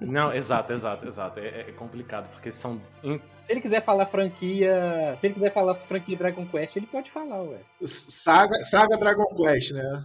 Não, 0.00 0.32
exato, 0.32 0.72
exato, 0.72 1.06
exato. 1.06 1.40
É, 1.40 1.60
é 1.60 1.72
complicado, 1.72 2.28
porque 2.30 2.50
são. 2.50 2.80
Se 3.02 3.52
ele 3.52 3.60
quiser 3.60 3.80
falar 3.80 4.06
franquia. 4.06 5.16
Se 5.18 5.26
ele 5.28 5.34
quiser 5.34 5.50
falar 5.52 5.74
franquia 5.74 6.16
Dragon 6.16 6.44
Quest, 6.44 6.76
ele 6.76 6.86
pode 6.86 7.10
falar, 7.10 7.40
ué. 7.42 7.58
Saga, 7.86 8.62
Saga 8.64 8.96
Dragon 8.98 9.24
Quest, 9.36 9.70
né? 9.72 10.04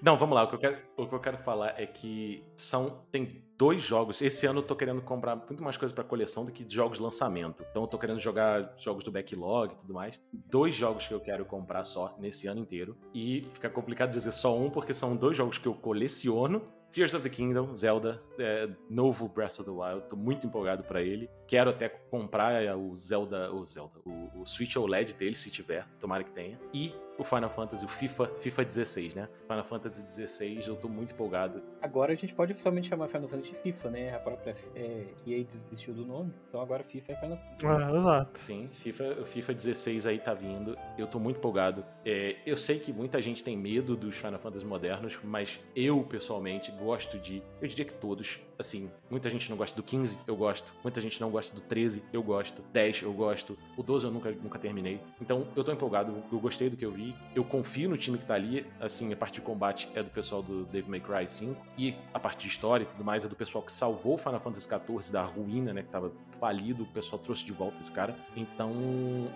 Não, 0.00 0.16
vamos 0.16 0.34
lá. 0.34 0.44
O 0.44 0.48
que, 0.48 0.54
eu 0.54 0.58
quero, 0.60 0.78
o 0.96 1.06
que 1.06 1.14
eu 1.14 1.20
quero 1.20 1.38
falar 1.38 1.74
é 1.76 1.84
que 1.86 2.42
são. 2.56 3.02
Tem 3.10 3.42
dois 3.58 3.82
jogos. 3.82 4.22
Esse 4.22 4.46
ano 4.46 4.60
eu 4.60 4.62
tô 4.62 4.76
querendo 4.76 5.02
comprar 5.02 5.34
muito 5.34 5.62
mais 5.62 5.76
coisa 5.76 5.92
pra 5.92 6.04
coleção 6.04 6.44
do 6.44 6.52
que 6.52 6.64
jogos 6.72 6.98
de 6.98 7.02
lançamento. 7.02 7.64
Então 7.68 7.82
eu 7.82 7.88
tô 7.88 7.98
querendo 7.98 8.20
jogar 8.20 8.72
jogos 8.78 9.02
do 9.02 9.10
backlog 9.10 9.74
e 9.74 9.76
tudo 9.76 9.92
mais. 9.92 10.18
Dois 10.32 10.74
jogos 10.74 11.06
que 11.06 11.12
eu 11.12 11.20
quero 11.20 11.44
comprar 11.44 11.84
só 11.84 12.16
nesse 12.18 12.46
ano 12.46 12.60
inteiro. 12.60 12.96
E 13.12 13.44
fica 13.52 13.68
complicado 13.68 14.10
dizer 14.10 14.30
só 14.30 14.56
um, 14.56 14.70
porque 14.70 14.94
são 14.94 15.16
dois 15.16 15.36
jogos 15.36 15.58
que 15.58 15.66
eu 15.66 15.74
coleciono. 15.74 16.62
Tears 16.90 17.12
of 17.12 17.22
the 17.22 17.28
Kingdom, 17.28 17.74
Zelda, 17.74 18.22
é, 18.38 18.66
novo 18.88 19.28
Breath 19.28 19.60
of 19.60 19.64
the 19.64 19.70
Wild, 19.70 20.08
tô 20.08 20.16
muito 20.16 20.46
empolgado 20.46 20.82
pra 20.84 21.02
ele. 21.02 21.28
Quero 21.46 21.68
até 21.68 21.86
comprar 21.86 22.62
é, 22.62 22.74
o 22.74 22.96
Zelda, 22.96 23.52
o 23.52 23.62
Zelda, 23.62 24.00
o, 24.06 24.40
o 24.40 24.46
Switch 24.46 24.74
OLED 24.74 25.12
dele, 25.12 25.34
se 25.34 25.50
tiver, 25.50 25.86
tomara 26.00 26.24
que 26.24 26.30
tenha. 26.30 26.58
E 26.72 26.94
o 27.18 27.24
Final 27.24 27.50
Fantasy, 27.50 27.84
o 27.84 27.88
FIFA, 27.88 28.26
FIFA 28.36 28.64
16, 28.64 29.14
né? 29.14 29.28
Final 29.42 29.64
Fantasy 29.64 30.06
16, 30.06 30.68
eu 30.68 30.76
tô 30.76 30.88
muito 30.88 31.12
empolgado. 31.12 31.60
Agora 31.82 32.12
a 32.12 32.16
gente 32.16 32.32
pode 32.32 32.52
oficialmente 32.52 32.88
chamar 32.88 33.08
Final 33.08 33.28
Fantasy 33.28 33.50
de 33.50 33.58
FIFA, 33.58 33.90
né? 33.90 34.14
A 34.14 34.18
própria 34.20 34.56
é, 34.74 35.06
EA 35.26 35.44
desistiu 35.44 35.92
do 35.92 36.06
nome. 36.06 36.32
Então 36.48 36.60
agora 36.60 36.84
FIFA 36.84 37.12
é 37.12 37.16
Final 37.16 37.38
Fantasy. 37.38 37.66
É, 37.66 37.96
exato. 37.98 38.38
Sim, 38.38 38.68
FIFA, 38.72 39.04
o 39.20 39.26
FIFA 39.26 39.54
16 39.54 40.06
aí 40.06 40.18
tá 40.18 40.32
vindo. 40.32 40.78
Eu 40.96 41.08
tô 41.08 41.18
muito 41.18 41.38
empolgado. 41.38 41.84
É, 42.04 42.36
eu 42.46 42.56
sei 42.56 42.78
que 42.78 42.92
muita 42.92 43.20
gente 43.20 43.42
tem 43.42 43.56
medo 43.56 43.96
dos 43.96 44.16
Final 44.16 44.38
Fantasy 44.38 44.64
modernos, 44.64 45.18
mas 45.24 45.58
eu, 45.74 46.02
pessoalmente, 46.04 46.70
gosto 46.72 47.18
de. 47.18 47.42
Eu 47.60 47.66
diria 47.66 47.84
que 47.84 47.94
todos. 47.94 48.40
Assim, 48.58 48.90
muita 49.08 49.30
gente 49.30 49.48
não 49.48 49.56
gosta 49.56 49.76
do 49.76 49.82
15, 49.82 50.18
eu 50.26 50.36
gosto. 50.36 50.74
Muita 50.82 51.00
gente 51.00 51.20
não 51.20 51.30
gosta 51.30 51.54
do 51.54 51.60
13, 51.60 52.02
eu 52.12 52.22
gosto. 52.22 52.62
10, 52.72 53.02
eu 53.02 53.12
gosto. 53.12 53.56
O 53.76 53.82
12 53.82 54.06
eu 54.06 54.10
nunca, 54.10 54.30
nunca 54.32 54.58
terminei. 54.58 55.00
Então, 55.20 55.46
eu 55.54 55.62
tô 55.62 55.70
empolgado, 55.70 56.24
eu 56.32 56.40
gostei 56.40 56.68
do 56.68 56.76
que 56.76 56.84
eu 56.84 56.90
vi. 56.90 57.14
Eu 57.34 57.44
confio 57.44 57.88
no 57.88 57.96
time 57.96 58.18
que 58.18 58.24
tá 58.24 58.34
ali. 58.34 58.66
Assim, 58.80 59.12
a 59.12 59.16
parte 59.16 59.34
de 59.34 59.40
combate 59.42 59.88
é 59.94 60.02
do 60.02 60.10
pessoal 60.10 60.42
do 60.42 60.64
Devil 60.64 60.90
May 60.90 61.00
Cry 61.00 61.28
5. 61.28 61.56
E 61.76 61.94
a 62.12 62.18
parte 62.18 62.42
de 62.42 62.48
história 62.48 62.82
e 62.82 62.86
tudo 62.86 63.04
mais 63.04 63.24
é 63.24 63.28
do 63.28 63.36
pessoal 63.36 63.62
que 63.62 63.70
salvou 63.70 64.14
o 64.14 64.18
Final 64.18 64.40
Fantasy 64.40 64.66
XIV 64.66 65.12
da 65.12 65.22
ruína, 65.22 65.72
né? 65.72 65.82
Que 65.82 65.90
tava 65.90 66.12
falido. 66.40 66.82
O 66.82 66.86
pessoal 66.86 67.20
trouxe 67.22 67.44
de 67.44 67.52
volta 67.52 67.80
esse 67.80 67.92
cara. 67.92 68.16
Então, 68.36 68.72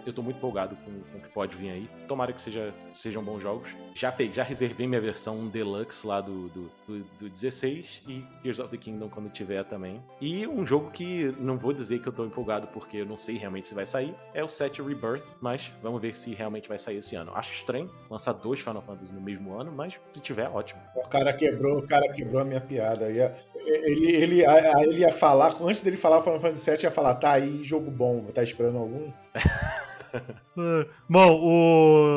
eu 0.05 0.13
tô 0.13 0.23
muito 0.23 0.39
empolgado 0.39 0.75
com, 0.77 1.01
com 1.01 1.19
o 1.19 1.21
que 1.21 1.29
pode 1.29 1.57
vir 1.57 1.71
aí. 1.71 1.91
Tomara 2.09 2.33
que 2.33 2.43
seja, 2.43 2.75
sejam 2.93 3.23
bons 3.23 3.41
jogos. 3.41 3.77
Já, 3.95 4.11
peguei, 4.11 4.33
já 4.33 4.43
reservei 4.43 4.87
minha 4.87 5.01
versão 5.01 5.47
deluxe 5.47 6.05
lá 6.05 6.21
do, 6.21 6.49
do, 6.49 6.71
do, 6.89 7.05
do 7.19 7.29
16 7.29 8.03
e 8.09 8.25
Tears 8.43 8.59
of 8.59 8.71
the 8.71 8.77
Kingdom 8.77 9.12
quando 9.13 9.31
tiver 9.31 9.63
também. 9.65 10.03
E 10.21 10.47
um 10.47 10.67
jogo 10.67 10.91
que 10.91 11.35
não 11.39 11.57
vou 11.59 11.73
dizer 11.73 12.01
que 12.01 12.09
eu 12.09 12.13
tô 12.13 12.25
empolgado 12.25 12.67
porque 12.69 12.97
eu 12.99 13.07
não 13.07 13.17
sei 13.17 13.37
realmente 13.37 13.67
se 13.67 13.75
vai 13.75 13.87
sair, 13.87 14.15
é 14.35 14.43
o 14.43 14.49
7 14.49 14.83
Rebirth, 14.83 15.25
mas 15.41 15.71
vamos 15.83 16.01
ver 16.03 16.15
se 16.15 16.35
realmente 16.35 16.69
vai 16.69 16.79
sair 16.79 16.97
esse 16.97 17.15
ano. 17.15 17.31
Acho 17.35 17.53
estranho 17.53 17.91
lançar 18.11 18.33
dois 18.33 18.61
Final 18.61 18.83
Fantasy 18.83 19.13
no 19.15 19.21
mesmo 19.21 19.55
ano, 19.59 19.71
mas 19.71 20.01
se 20.13 20.21
tiver, 20.21 20.49
ótimo. 20.49 20.81
O 20.97 21.07
cara 21.09 21.33
quebrou, 21.33 21.79
o 21.79 21.87
cara 21.87 22.11
quebrou 22.13 22.41
a 22.41 22.45
minha 22.45 22.61
piada. 22.61 23.11
Ia- 23.11 23.37
Ele, 23.55 24.13
ele, 24.17 24.45
a- 24.47 24.83
ele 24.83 25.01
ia 25.01 25.13
falar, 25.13 25.55
antes 25.63 25.83
dele 25.83 25.97
falar 25.97 26.23
Final 26.23 26.41
Fantasy 26.41 26.71
VII, 26.71 26.83
ia 26.85 26.91
falar, 26.91 27.15
tá 27.17 27.33
aí, 27.33 27.63
jogo 27.63 27.91
bom, 27.91 28.25
tá 28.35 28.43
esperando 28.43 28.79
algum? 28.79 29.13
Bom, 31.09 31.41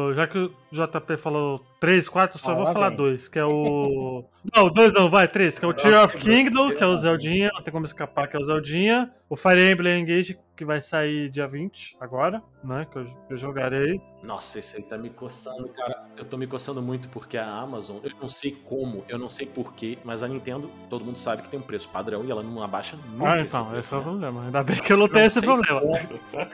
o... 0.10 0.14
já 0.14 0.28
que 0.28 0.38
o 0.38 0.52
JP 0.76 1.18
falou 1.18 1.60
3, 1.80 2.08
4, 2.10 2.38
só 2.40 2.52
Ah, 2.52 2.56
vou 2.56 2.66
falar 2.68 2.90
vem. 2.90 2.98
dois, 2.98 3.28
que 3.28 3.40
é 3.40 3.46
o. 3.46 4.24
Não, 4.56 4.70
dois 4.70 4.94
não, 4.94 5.10
vai, 5.10 5.28
três, 5.28 5.58
que 5.58 5.66
é 5.66 5.68
o 5.68 5.74
Tear 5.74 6.06
of 6.06 6.18
Kingdom, 6.20 6.72
que 6.76 6.84
é 6.84 6.86
o 6.86 6.96
Zeldinha, 6.96 7.50
não 7.52 7.64
tem 7.64 7.72
como 7.74 7.84
escapar, 7.84 8.28
que 8.28 8.38
é 8.38 8.40
o 8.40 8.44
Zeldinha. 8.44 9.12
O 9.28 9.36
Fire 9.36 9.72
Emblem 9.72 10.02
Engage, 10.04 10.38
que 10.56 10.64
vai 10.64 10.80
sair 10.80 11.32
dia 11.32 11.48
20, 11.48 11.98
agora, 12.00 12.44
né? 12.64 12.86
Que 12.92 13.00
eu, 13.00 13.06
eu 13.32 13.38
jogarei. 13.40 14.00
Nossa, 14.22 14.60
esse 14.60 14.78
aí 14.78 14.84
tá 14.84 15.00
me 15.00 15.10
coçando, 15.10 15.68
cara. 15.70 16.04
Eu 16.16 16.24
tô 16.26 16.38
me 16.38 16.46
coçando 16.46 16.80
muito 16.80 17.10
porque 17.10 17.36
a 17.40 17.48
Amazon, 17.52 17.98
eu 18.04 18.12
não 18.22 18.30
sei 18.30 18.52
como, 18.52 19.04
eu 19.10 19.18
não 19.18 19.32
sei 19.32 19.48
porquê, 19.48 19.98
mas 20.04 20.22
a 20.22 20.28
Nintendo, 20.28 20.70
todo 20.92 21.04
mundo 21.04 21.18
sabe 21.18 21.42
que 21.42 21.50
tem 21.50 21.60
um 21.60 21.64
preço 21.64 21.90
padrão 21.90 22.24
e 22.24 22.30
ela 22.30 22.44
não 22.44 22.62
abaixa 22.62 22.96
nunca 23.14 23.32
Ah, 23.34 23.38
esse 23.40 23.48
então, 23.48 23.66
preço, 23.66 23.80
esse 23.80 23.94
é 23.96 23.98
o 23.98 24.00
né? 24.02 24.04
problema. 24.06 24.44
Ainda 24.46 24.64
bem 24.64 24.78
que 24.78 24.94
eu 24.94 24.98
não 24.98 25.08
tenho 25.08 25.22
Não 25.22 25.26
esse 25.26 25.42
problema. 25.42 25.82
como, 25.82 25.98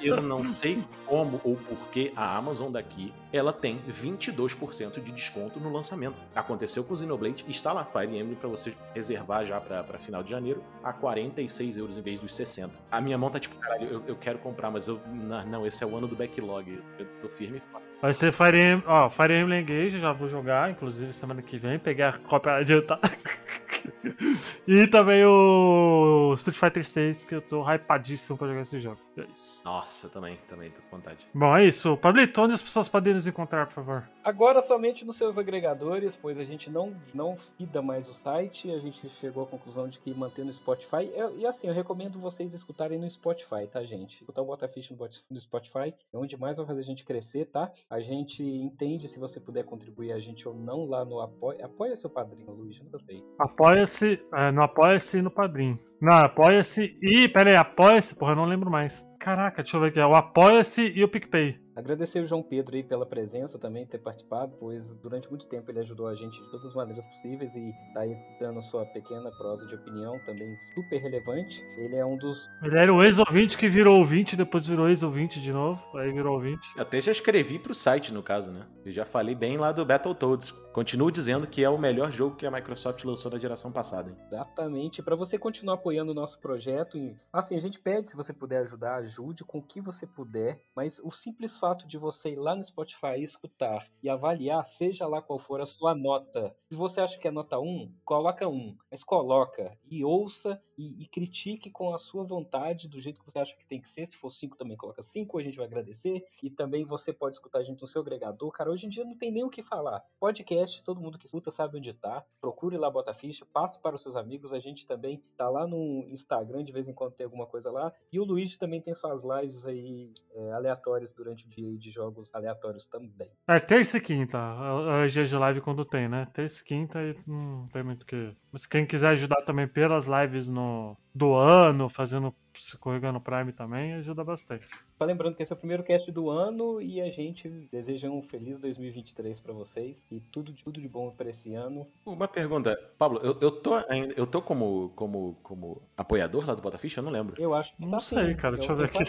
eu 0.01 0.21
não 0.21 0.45
sei 0.45 0.79
como 1.05 1.41
ou 1.43 1.57
porquê 1.57 2.13
a 2.15 2.37
Amazon 2.37 2.71
daqui 2.71 3.13
ela 3.33 3.51
tem 3.51 3.81
22% 4.17 5.01
de 5.01 5.11
desconto 5.11 5.59
no 5.59 5.71
lançamento. 5.71 6.15
Aconteceu 6.35 6.83
com 6.83 6.93
o 6.93 6.97
Xenoblade 6.97 7.45
está 7.47 7.71
lá 7.71 7.85
Fire 7.85 8.17
Emblem 8.17 8.35
para 8.35 8.49
você 8.49 8.73
reservar 8.93 9.45
já 9.45 9.59
para 9.59 9.99
final 9.99 10.23
de 10.23 10.31
janeiro 10.31 10.63
a 10.83 10.91
46 10.93 11.77
euros 11.77 11.97
em 11.97 12.01
vez 12.01 12.19
dos 12.19 12.33
60. 12.33 12.73
A 12.91 13.01
minha 13.01 13.17
mão 13.17 13.29
tá 13.29 13.39
tipo, 13.39 13.55
caralho, 13.55 13.87
eu, 13.87 14.03
eu 14.07 14.15
quero 14.15 14.39
comprar, 14.39 14.71
mas 14.71 14.87
eu 14.87 14.99
não, 15.07 15.45
não, 15.45 15.67
esse 15.67 15.83
é 15.83 15.87
o 15.87 15.95
ano 15.95 16.07
do 16.07 16.15
backlog. 16.15 16.79
Eu 16.97 17.05
tô 17.19 17.29
firme. 17.29 17.61
Vai 18.01 18.13
ser 18.13 18.31
Fire 18.31 18.57
Emblem, 18.57 18.83
ó, 18.87 19.09
Fire 19.09 19.33
Emblem 19.33 19.61
Engage, 19.61 19.99
já 19.99 20.11
vou 20.11 20.27
jogar, 20.27 20.71
inclusive 20.71 21.13
semana 21.13 21.41
que 21.41 21.57
vem, 21.57 21.77
pegar 21.77 22.09
a 22.09 22.17
cópia 22.17 22.53
adiantada. 22.53 23.01
e 24.67 24.87
também 24.87 25.23
o 25.23 26.33
Street 26.35 26.57
Fighter 26.57 26.85
6, 26.85 27.25
que 27.25 27.35
eu 27.35 27.41
tô 27.41 27.61
hypadíssimo 27.63 28.37
pra 28.37 28.47
jogar 28.47 28.61
esse 28.61 28.79
jogo. 28.79 28.97
É 29.17 29.25
isso. 29.33 29.61
Nossa, 29.65 30.07
também, 30.07 30.37
também, 30.47 30.71
tô 30.71 30.81
com 30.83 30.95
vontade. 30.97 31.27
Bom, 31.33 31.53
é 31.55 31.65
isso. 31.65 31.97
Pablito, 31.97 32.41
onde 32.41 32.53
as 32.53 32.61
pessoas 32.61 32.87
podem 32.87 33.13
nos 33.13 33.27
encontrar, 33.27 33.65
por 33.67 33.73
favor? 33.73 34.09
Agora 34.23 34.61
somente 34.61 35.03
nos 35.03 35.17
seus 35.17 35.37
agregadores, 35.37 36.15
pois 36.15 36.37
a 36.37 36.45
gente 36.45 36.69
não, 36.69 36.95
não 37.13 37.35
fida 37.57 37.81
mais 37.81 38.07
o 38.07 38.13
site, 38.13 38.71
a 38.71 38.79
gente 38.79 39.09
chegou 39.19 39.43
à 39.43 39.47
conclusão 39.47 39.87
de 39.89 39.99
que 39.99 40.13
manter 40.13 40.45
no 40.45 40.53
Spotify. 40.53 41.11
Eu- 41.13 41.35
e 41.37 41.45
assim, 41.45 41.67
eu 41.67 41.73
recomendo 41.73 42.19
vocês 42.19 42.53
escutarem 42.53 42.97
no 42.99 43.09
Spotify, 43.09 43.67
tá, 43.69 43.83
gente? 43.83 44.19
Escutar 44.21 44.41
o 44.41 44.45
Botafish 44.45 44.91
no 45.29 45.39
Spotify 45.39 45.93
é 46.13 46.17
onde 46.17 46.37
mais 46.37 46.55
vai 46.57 46.65
fazer 46.65 46.79
a 46.79 46.83
gente 46.85 47.03
crescer, 47.03 47.45
tá? 47.45 47.69
A 47.89 47.99
gente 47.99 48.41
entende 48.41 49.09
se 49.09 49.19
você 49.19 49.39
puder 49.39 49.65
contribuir 49.65 50.13
a 50.13 50.19
gente 50.19 50.47
ou 50.47 50.53
não 50.53 50.85
lá 50.85 51.03
no 51.03 51.19
Apoia. 51.19 51.65
Apoia 51.65 51.95
seu 51.97 52.09
padrinho, 52.09 52.51
Luiz, 52.51 52.77
eu 52.77 52.85
nunca 52.85 52.99
sei. 52.99 53.21
Apoia-se, 53.37 54.23
é, 54.33 54.51
no 54.51 54.61
Apoia-se 54.63 55.17
e 55.17 55.21
no 55.21 55.29
Padrim. 55.31 55.77
Não, 56.01 56.13
Apoia-se 56.13 56.97
e. 56.99 57.29
Pera 57.29 57.51
aí, 57.51 57.55
Apoia-se, 57.55 58.15
porra, 58.15 58.31
eu 58.31 58.35
não 58.35 58.45
lembro 58.45 58.71
mais. 58.71 59.05
Caraca, 59.19 59.61
deixa 59.61 59.77
eu 59.77 59.81
ver 59.81 59.87
aqui. 59.89 59.99
É 59.99 60.05
o 60.05 60.15
Apoia-se 60.15 60.91
e 60.95 61.03
o 61.03 61.07
PicPay. 61.07 61.59
Agradecer 61.75 62.21
o 62.21 62.27
João 62.27 62.43
Pedro 62.43 62.75
aí 62.75 62.83
pela 62.83 63.05
presença 63.05 63.57
também, 63.57 63.85
ter 63.85 63.99
participado, 63.99 64.55
pois 64.59 64.89
durante 65.01 65.29
muito 65.29 65.47
tempo 65.47 65.71
ele 65.71 65.79
ajudou 65.79 66.07
a 66.07 66.15
gente 66.15 66.41
de 66.41 66.51
todas 66.51 66.65
as 66.65 66.73
maneiras 66.73 67.05
possíveis 67.05 67.55
e 67.55 67.73
tá 67.93 68.01
aí 68.01 68.15
dando 68.39 68.59
a 68.59 68.61
sua 68.61 68.85
pequena 68.85 69.31
prosa 69.31 69.65
de 69.67 69.75
opinião, 69.75 70.13
também 70.25 70.53
super 70.75 70.99
relevante. 70.99 71.61
Ele 71.77 71.95
é 71.95 72.05
um 72.05 72.17
dos. 72.17 72.45
Ele 72.63 72.77
era 72.77 72.93
o 72.93 73.03
ex-ouvinte 73.03 73.57
que 73.57 73.69
virou 73.69 73.97
ouvinte, 73.97 74.35
depois 74.35 74.67
virou 74.67 74.89
ex-ouvinte 74.89 75.39
de 75.39 75.53
novo, 75.53 75.97
aí 75.97 76.11
virou 76.11 76.35
ouvinte. 76.35 76.67
Eu 76.75 76.81
até 76.81 76.99
já 76.99 77.11
escrevi 77.11 77.57
pro 77.57 77.73
site, 77.73 78.13
no 78.13 78.21
caso, 78.21 78.51
né? 78.51 78.67
Eu 78.85 78.91
já 78.91 79.05
falei 79.05 79.35
bem 79.35 79.57
lá 79.57 79.71
do 79.71 79.85
Battletoads. 79.85 80.51
Continuo 80.73 81.11
dizendo 81.11 81.45
que 81.47 81.63
é 81.63 81.69
o 81.69 81.77
melhor 81.77 82.11
jogo 82.11 82.35
que 82.35 82.45
a 82.45 82.51
Microsoft 82.51 83.03
lançou 83.03 83.31
na 83.31 83.37
geração 83.37 83.71
passada, 83.71 84.09
hein? 84.09 84.15
Exatamente, 84.27 85.03
para 85.03 85.15
você 85.15 85.37
continuar 85.37 85.75
apoiando 85.75 86.11
o 86.11 86.15
nosso 86.15 86.39
projeto. 86.39 86.97
E, 86.97 87.15
assim, 87.31 87.55
a 87.55 87.59
gente 87.59 87.79
pede, 87.79 88.07
se 88.07 88.15
você 88.15 88.31
puder 88.33 88.59
ajudar, 88.59 88.95
ajude 88.95 89.43
com 89.43 89.59
o 89.59 89.61
que 89.61 89.81
você 89.81 90.07
puder, 90.07 90.61
mas 90.75 90.99
o 91.03 91.11
simples 91.11 91.57
fato 91.57 91.70
de 91.75 91.97
você 91.97 92.31
ir 92.31 92.35
lá 92.35 92.55
no 92.55 92.63
Spotify 92.63 93.17
e 93.17 93.23
escutar 93.23 93.87
e 94.01 94.09
avaliar, 94.09 94.63
seja 94.65 95.07
lá 95.07 95.21
qual 95.21 95.39
for 95.39 95.61
a 95.61 95.65
sua 95.65 95.95
nota. 95.95 96.55
Se 96.69 96.75
você 96.75 97.01
acha 97.01 97.17
que 97.17 97.27
é 97.27 97.31
nota 97.31 97.59
1, 97.59 97.91
coloca 98.05 98.47
1, 98.47 98.77
mas 98.89 99.03
coloca 99.03 99.77
e 99.89 100.03
ouça 100.03 100.61
e, 100.81 101.03
e 101.03 101.05
critique 101.05 101.69
com 101.69 101.93
a 101.93 101.97
sua 101.97 102.23
vontade, 102.23 102.87
do 102.87 102.99
jeito 102.99 103.19
que 103.19 103.25
você 103.25 103.39
acha 103.39 103.55
que 103.55 103.65
tem 103.65 103.79
que 103.79 103.87
ser. 103.87 104.07
Se 104.07 104.17
for 104.17 104.31
5, 104.31 104.57
também 104.57 104.75
coloca 104.75 105.03
5, 105.03 105.37
a 105.37 105.43
gente 105.43 105.57
vai 105.57 105.67
agradecer. 105.67 106.25
E 106.41 106.49
também 106.49 106.83
você 106.83 107.13
pode 107.13 107.35
escutar 107.35 107.59
a 107.59 107.63
gente 107.63 107.81
no 107.81 107.87
seu 107.87 108.01
agregador. 108.01 108.51
Cara, 108.51 108.71
hoje 108.71 108.87
em 108.87 108.89
dia 108.89 109.05
não 109.05 109.15
tem 109.15 109.31
nem 109.31 109.43
o 109.43 109.49
que 109.49 109.61
falar. 109.61 110.03
Podcast, 110.19 110.83
todo 110.83 111.01
mundo 111.01 111.17
que 111.17 111.25
escuta 111.25 111.51
sabe 111.51 111.77
onde 111.77 111.93
tá. 111.93 112.25
Procure 112.39 112.77
lá, 112.77 112.89
bota 112.89 113.13
ficha, 113.13 113.45
passe 113.45 113.79
para 113.79 113.95
os 113.95 114.01
seus 114.01 114.15
amigos. 114.15 114.53
A 114.53 114.59
gente 114.59 114.87
também 114.87 115.21
tá 115.37 115.49
lá 115.49 115.67
no 115.67 116.05
Instagram, 116.09 116.63
de 116.63 116.71
vez 116.71 116.87
em 116.87 116.93
quando 116.93 117.13
tem 117.13 117.25
alguma 117.25 117.45
coisa 117.45 117.71
lá. 117.71 117.93
E 118.11 118.19
o 118.19 118.23
Luigi 118.23 118.57
também 118.57 118.81
tem 118.81 118.95
suas 118.95 119.23
lives 119.23 119.65
aí 119.65 120.13
é, 120.33 120.51
aleatórias 120.51 121.13
durante 121.13 121.45
o 121.45 121.49
dia 121.49 121.77
de 121.77 121.91
jogos 121.91 122.33
aleatórios 122.33 122.87
também. 122.87 123.29
É 123.47 123.59
terça 123.59 123.97
e 123.97 124.01
quinta. 124.01 124.37
É 124.37 125.05
os 125.05 125.13
dias 125.13 125.29
de 125.29 125.35
live 125.35 125.61
quando 125.61 125.85
tem, 125.85 126.07
né? 126.07 126.27
Terça 126.33 126.61
e 126.61 126.65
quinta 126.65 126.99
não 127.27 127.67
tem 127.67 127.83
muito 127.83 128.03
o 128.03 128.05
que. 128.05 128.35
Mas 128.51 128.65
quem 128.65 128.85
quiser 128.85 129.09
ajudar 129.09 129.41
também 129.43 129.67
pelas 129.67 130.07
lives 130.07 130.49
no, 130.49 130.70
do 131.13 131.33
ano, 131.35 131.89
fazendo 131.89 132.33
escorregando 132.53 133.19
Prime 133.19 133.51
também, 133.53 133.93
ajuda 133.93 134.23
bastante. 134.23 134.65
Só 134.97 135.05
lembrando 135.05 135.35
que 135.35 135.43
esse 135.43 135.51
é 135.53 135.55
o 135.55 135.59
primeiro 135.59 135.83
cast 135.83 136.11
do 136.11 136.29
ano 136.29 136.81
e 136.81 137.01
a 137.01 137.09
gente 137.09 137.47
deseja 137.71 138.09
um 138.09 138.21
feliz 138.21 138.59
2023 138.59 139.39
para 139.39 139.53
vocês 139.53 140.05
e 140.11 140.19
tudo, 140.19 140.53
tudo 140.53 140.79
de 140.81 140.87
bom 140.87 141.11
para 141.11 141.29
esse 141.29 141.53
ano. 141.53 141.87
Uma 142.05 142.27
pergunta, 142.27 142.77
Pablo, 142.97 143.19
eu, 143.23 143.37
eu 143.41 143.51
tô 143.51 143.73
ainda, 143.89 144.13
eu 144.17 144.27
tô 144.27 144.41
como, 144.41 144.91
como, 144.95 145.37
como 145.41 145.81
apoiador 145.97 146.45
lá 146.45 146.53
do 146.53 146.61
Botafish? 146.61 146.97
Eu 146.97 147.03
não 147.03 147.11
lembro. 147.11 147.41
Eu 147.41 147.53
acho 147.53 147.75
que 147.75 147.83
Não 147.83 147.91
tá 147.91 147.99
sei, 147.99 148.25
sim. 148.27 148.35
cara, 148.35 148.57
deixa 148.57 148.71
eu 148.71 148.75
ver 148.75 148.85
aqui. 148.85 148.99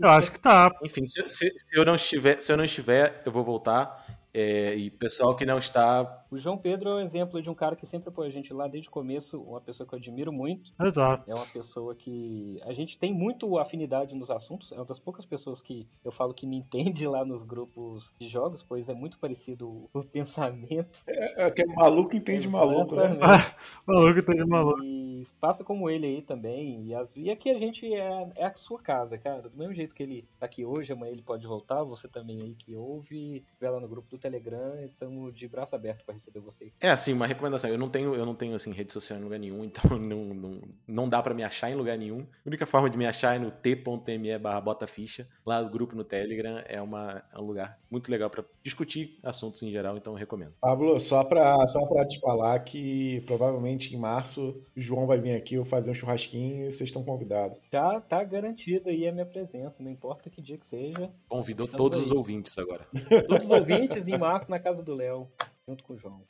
Eu 0.00 0.08
acho 0.08 0.32
que 0.32 0.38
tá. 0.40 0.70
Enfim, 0.84 1.06
se, 1.06 1.28
se- 1.28 1.52
se 1.56 1.76
eu 1.78 1.84
não 1.84 1.94
estiver, 1.94 2.40
se 2.40 2.52
eu 2.52 2.56
não 2.56 2.64
estiver, 2.64 3.22
eu 3.24 3.32
vou 3.32 3.44
voltar. 3.44 4.04
É, 4.36 4.74
e 4.74 4.90
pessoal 4.90 5.36
que 5.36 5.46
não 5.46 5.58
está, 5.58 6.24
O 6.28 6.36
João 6.36 6.58
Pedro 6.58 6.90
é 6.90 6.94
um 6.96 7.00
exemplo 7.00 7.40
de 7.40 7.48
um 7.48 7.54
cara 7.54 7.76
que 7.76 7.86
sempre 7.86 8.08
apoia 8.08 8.26
a 8.26 8.32
gente 8.32 8.52
lá 8.52 8.66
desde 8.66 8.88
o 8.88 8.92
começo, 8.92 9.40
uma 9.40 9.60
pessoa 9.60 9.86
que 9.88 9.94
eu 9.94 9.98
admiro 9.98 10.32
muito. 10.32 10.72
Exato. 10.82 11.30
É 11.30 11.34
uma 11.34 11.46
pessoa 11.46 11.94
que 11.94 12.60
a 12.64 12.72
gente 12.72 12.98
tem 12.98 13.14
muito 13.14 13.56
afinidade 13.58 14.12
nos 14.14 14.32
assuntos. 14.32 14.72
É 14.72 14.74
uma 14.74 14.84
das 14.84 14.98
poucas 14.98 15.24
pessoas 15.24 15.62
que 15.62 15.86
eu 16.04 16.10
falo 16.10 16.34
que 16.34 16.46
me 16.48 16.56
entende 16.56 17.06
lá 17.06 17.24
nos 17.24 17.44
grupos 17.44 18.12
de 18.18 18.26
jogos, 18.26 18.60
pois 18.62 18.88
é 18.88 18.94
muito 18.94 19.18
parecido 19.20 19.88
o 19.94 20.02
pensamento. 20.12 20.98
É, 21.06 21.50
que 21.52 21.62
é 21.62 21.66
maluco 21.66 22.16
entende 22.16 22.48
maluco, 22.48 22.96
né? 22.96 23.04
Maluco, 23.86 24.22
tá 24.22 24.32
de 24.32 24.44
maluco. 24.44 24.82
E 24.82 25.26
faça 25.40 25.62
como 25.62 25.88
ele 25.88 26.06
aí 26.06 26.22
também. 26.22 26.86
E, 26.86 26.94
as- 26.94 27.16
e 27.16 27.30
aqui 27.30 27.50
a 27.50 27.56
gente 27.56 27.86
é, 27.94 28.28
é 28.34 28.46
a 28.46 28.54
sua 28.56 28.80
casa, 28.80 29.16
cara. 29.16 29.42
Do 29.48 29.56
mesmo 29.56 29.74
jeito 29.74 29.94
que 29.94 30.02
ele 30.02 30.24
tá 30.40 30.46
aqui 30.46 30.64
hoje, 30.64 30.92
amanhã 30.92 31.12
ele 31.12 31.22
pode 31.22 31.46
voltar. 31.46 31.84
Você 31.84 32.08
também 32.08 32.40
aí 32.42 32.54
que 32.54 32.74
ouve, 32.74 33.44
estiver 33.52 33.70
lá 33.70 33.78
no 33.78 33.86
grupo 33.88 34.08
do 34.10 34.18
Telegram, 34.24 34.82
estamos 34.82 35.34
de 35.34 35.46
braço 35.46 35.76
aberto 35.76 36.02
para 36.02 36.14
receber 36.14 36.40
você. 36.40 36.72
É, 36.80 36.88
assim, 36.88 37.12
uma 37.12 37.26
recomendação. 37.26 37.68
Eu 37.68 37.76
não 37.76 37.90
tenho, 37.90 38.14
eu 38.14 38.24
não 38.24 38.34
tenho 38.34 38.54
assim, 38.54 38.72
rede 38.72 38.90
social 38.90 39.18
em 39.18 39.22
lugar 39.22 39.38
nenhum, 39.38 39.62
então 39.64 39.98
não, 39.98 40.24
não, 40.32 40.60
não 40.88 41.08
dá 41.08 41.22
pra 41.22 41.34
me 41.34 41.42
achar 41.42 41.70
em 41.70 41.74
lugar 41.74 41.98
nenhum. 41.98 42.20
A 42.20 42.48
única 42.48 42.64
forma 42.64 42.88
de 42.88 42.96
me 42.96 43.06
achar 43.06 43.36
é 43.36 43.38
no 43.38 43.50
t.me 43.50 44.38
barra 44.38 44.62
botaficha. 44.62 45.28
Lá 45.44 45.60
o 45.60 45.68
grupo 45.68 45.94
no 45.94 46.04
Telegram 46.04 46.62
é, 46.66 46.80
uma, 46.80 47.22
é 47.30 47.38
um 47.38 47.44
lugar 47.44 47.78
muito 47.90 48.10
legal 48.10 48.30
pra 48.30 48.42
discutir 48.62 49.18
assuntos 49.22 49.62
em 49.62 49.70
geral, 49.70 49.98
então 49.98 50.14
eu 50.14 50.18
recomendo. 50.18 50.54
Pablo, 50.58 50.98
só 50.98 51.22
pra, 51.22 51.66
só 51.66 51.86
pra 51.86 52.06
te 52.06 52.18
falar 52.18 52.58
que 52.60 53.20
provavelmente 53.26 53.94
em 53.94 53.98
março 53.98 54.58
o 54.74 54.80
João 54.80 55.06
vai 55.06 55.18
vir 55.20 55.36
aqui, 55.36 55.56
eu 55.56 55.66
fazer 55.66 55.90
um 55.90 55.94
churrasquinho 55.94 56.66
e 56.66 56.72
vocês 56.72 56.88
estão 56.88 57.04
convidados. 57.04 57.60
Já 57.70 58.00
tá 58.00 58.24
garantido 58.24 58.88
aí 58.88 59.06
a 59.06 59.12
minha 59.12 59.26
presença, 59.26 59.82
não 59.82 59.90
importa 59.90 60.30
que 60.30 60.40
dia 60.40 60.56
que 60.56 60.66
seja. 60.66 61.10
Convidou 61.28 61.68
todos 61.68 62.00
os 62.00 62.10
aí. 62.10 62.16
ouvintes 62.16 62.56
agora. 62.58 62.86
Todos 63.28 63.44
os 63.44 63.50
ouvintes 63.50 64.08
em 64.14 64.18
março 64.18 64.50
na 64.50 64.58
casa 64.58 64.82
do 64.82 64.94
Léo, 64.94 65.28
junto 65.66 65.84
com 65.84 65.94
o 65.94 65.98
João. 65.98 66.22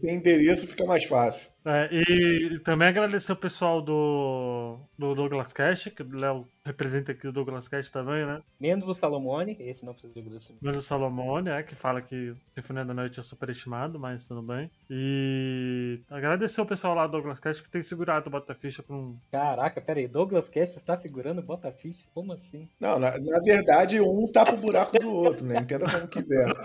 Tem 0.00 0.16
endereço, 0.16 0.66
fica 0.66 0.84
mais 0.84 1.04
fácil. 1.04 1.50
É, 1.64 1.88
e 1.92 2.58
também 2.60 2.88
agradecer 2.88 3.32
o 3.32 3.36
pessoal 3.36 3.80
do, 3.82 4.78
do 4.98 5.14
Douglas 5.14 5.52
Cash, 5.52 5.90
que 5.94 6.02
o 6.02 6.20
Léo 6.20 6.46
representa 6.68 7.12
aqui 7.12 7.26
o 7.26 7.32
Douglas 7.32 7.66
Cash 7.66 7.90
também, 7.90 8.24
né? 8.26 8.42
Menos 8.60 8.86
o 8.88 8.94
Salomone, 8.94 9.56
esse 9.60 9.84
não 9.84 9.92
precisa 9.92 10.12
de 10.12 10.20
agradecimento. 10.20 10.62
Menos 10.62 10.84
o 10.84 10.86
Salomone, 10.86 11.48
é, 11.50 11.62
que 11.62 11.74
fala 11.74 12.02
que 12.02 12.34
Sinfonia 12.54 12.84
da 12.84 12.92
Noite 12.94 13.18
é 13.18 13.22
superestimado, 13.22 13.98
mas 13.98 14.26
tudo 14.28 14.42
bem. 14.42 14.70
E 14.90 16.00
agradecer 16.10 16.60
o 16.60 16.66
pessoal 16.66 16.94
lá 16.94 17.06
do 17.06 17.12
Douglas 17.12 17.40
Cash 17.40 17.60
que 17.60 17.68
tem 17.70 17.82
segurado 17.82 18.28
o 18.28 18.30
Botaficha 18.30 18.82
pra 18.82 18.94
um. 18.94 19.16
Caraca, 19.32 19.80
pera 19.80 19.98
aí, 19.98 20.06
Douglas 20.06 20.48
Cast 20.48 20.76
está 20.78 20.96
segurando 20.96 21.38
o 21.38 21.42
Botafish? 21.42 22.06
Como 22.14 22.32
assim? 22.32 22.68
Não, 22.78 22.98
na, 22.98 23.18
na 23.18 23.38
verdade, 23.40 24.00
um 24.00 24.26
tapa 24.30 24.52
o 24.54 24.58
buraco 24.58 24.98
do 24.98 25.10
outro, 25.10 25.46
né? 25.46 25.58
Entenda 25.60 25.86
como 25.90 26.08
quiser. 26.08 26.46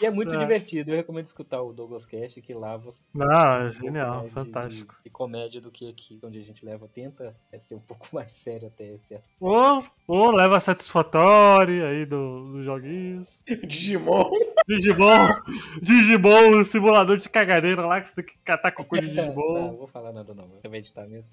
E 0.00 0.06
é 0.06 0.10
muito 0.10 0.34
É. 0.34 0.38
divertido, 0.38 0.90
eu 0.90 0.96
recomendo 0.96 1.26
escutar 1.26 1.62
o 1.62 1.72
Douglas 1.72 2.04
Cast, 2.04 2.40
que 2.42 2.52
lá 2.52 2.76
você 2.76 3.00
Não, 3.14 3.30
é 3.30 3.58
pouco 3.60 3.70
genial, 3.70 4.28
fantástico. 4.28 4.94
De, 4.96 5.04
de 5.04 5.10
comédia 5.10 5.60
do 5.60 5.70
que 5.70 5.88
aqui, 5.88 6.18
onde 6.22 6.38
a 6.38 6.42
gente 6.42 6.64
leva, 6.64 6.88
tenta 6.88 7.34
é, 7.52 7.58
ser 7.58 7.73
um 7.76 7.80
pouco 7.80 8.06
mais 8.12 8.32
sério 8.32 8.68
até 8.68 8.96
certo. 8.98 9.24
Ou, 9.40 9.84
ou 10.06 10.30
leva 10.30 10.58
satisfatório 10.60 11.86
aí 11.86 12.06
do- 12.06 12.52
dos 12.52 12.64
joguinhos. 12.64 13.28
Digimon. 13.66 14.30
Digimon, 14.68 15.28
Digimon, 15.82 16.50
o 16.60 16.64
simulador 16.64 17.16
de 17.16 17.28
cagadeira 17.28 17.84
lá 17.86 18.00
que 18.00 18.08
você 18.08 18.14
tem 18.16 18.24
que 18.24 18.34
catar 18.44 18.72
cocô 18.72 18.98
de 18.98 19.08
Não, 19.12 19.24
Digimon. 19.24 19.54
não 19.68 19.72
vou 19.74 19.86
falar 19.88 20.12
nada 20.12 20.32
não, 20.34 20.44
vou 20.62 20.74
editar 20.74 21.06
mesmo. 21.06 21.32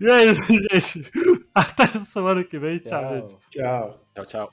E 0.00 0.08
é 0.08 0.24
isso, 0.24 0.42
gente. 0.72 1.10
Até 1.54 1.86
semana 2.00 2.42
que 2.44 2.58
vem. 2.58 2.78
Tchau, 2.78 3.00
Tchau. 3.00 3.14
gente. 3.28 3.36
Tchau. 3.50 4.00
Tchau, 4.14 4.26
tchau. 4.26 4.52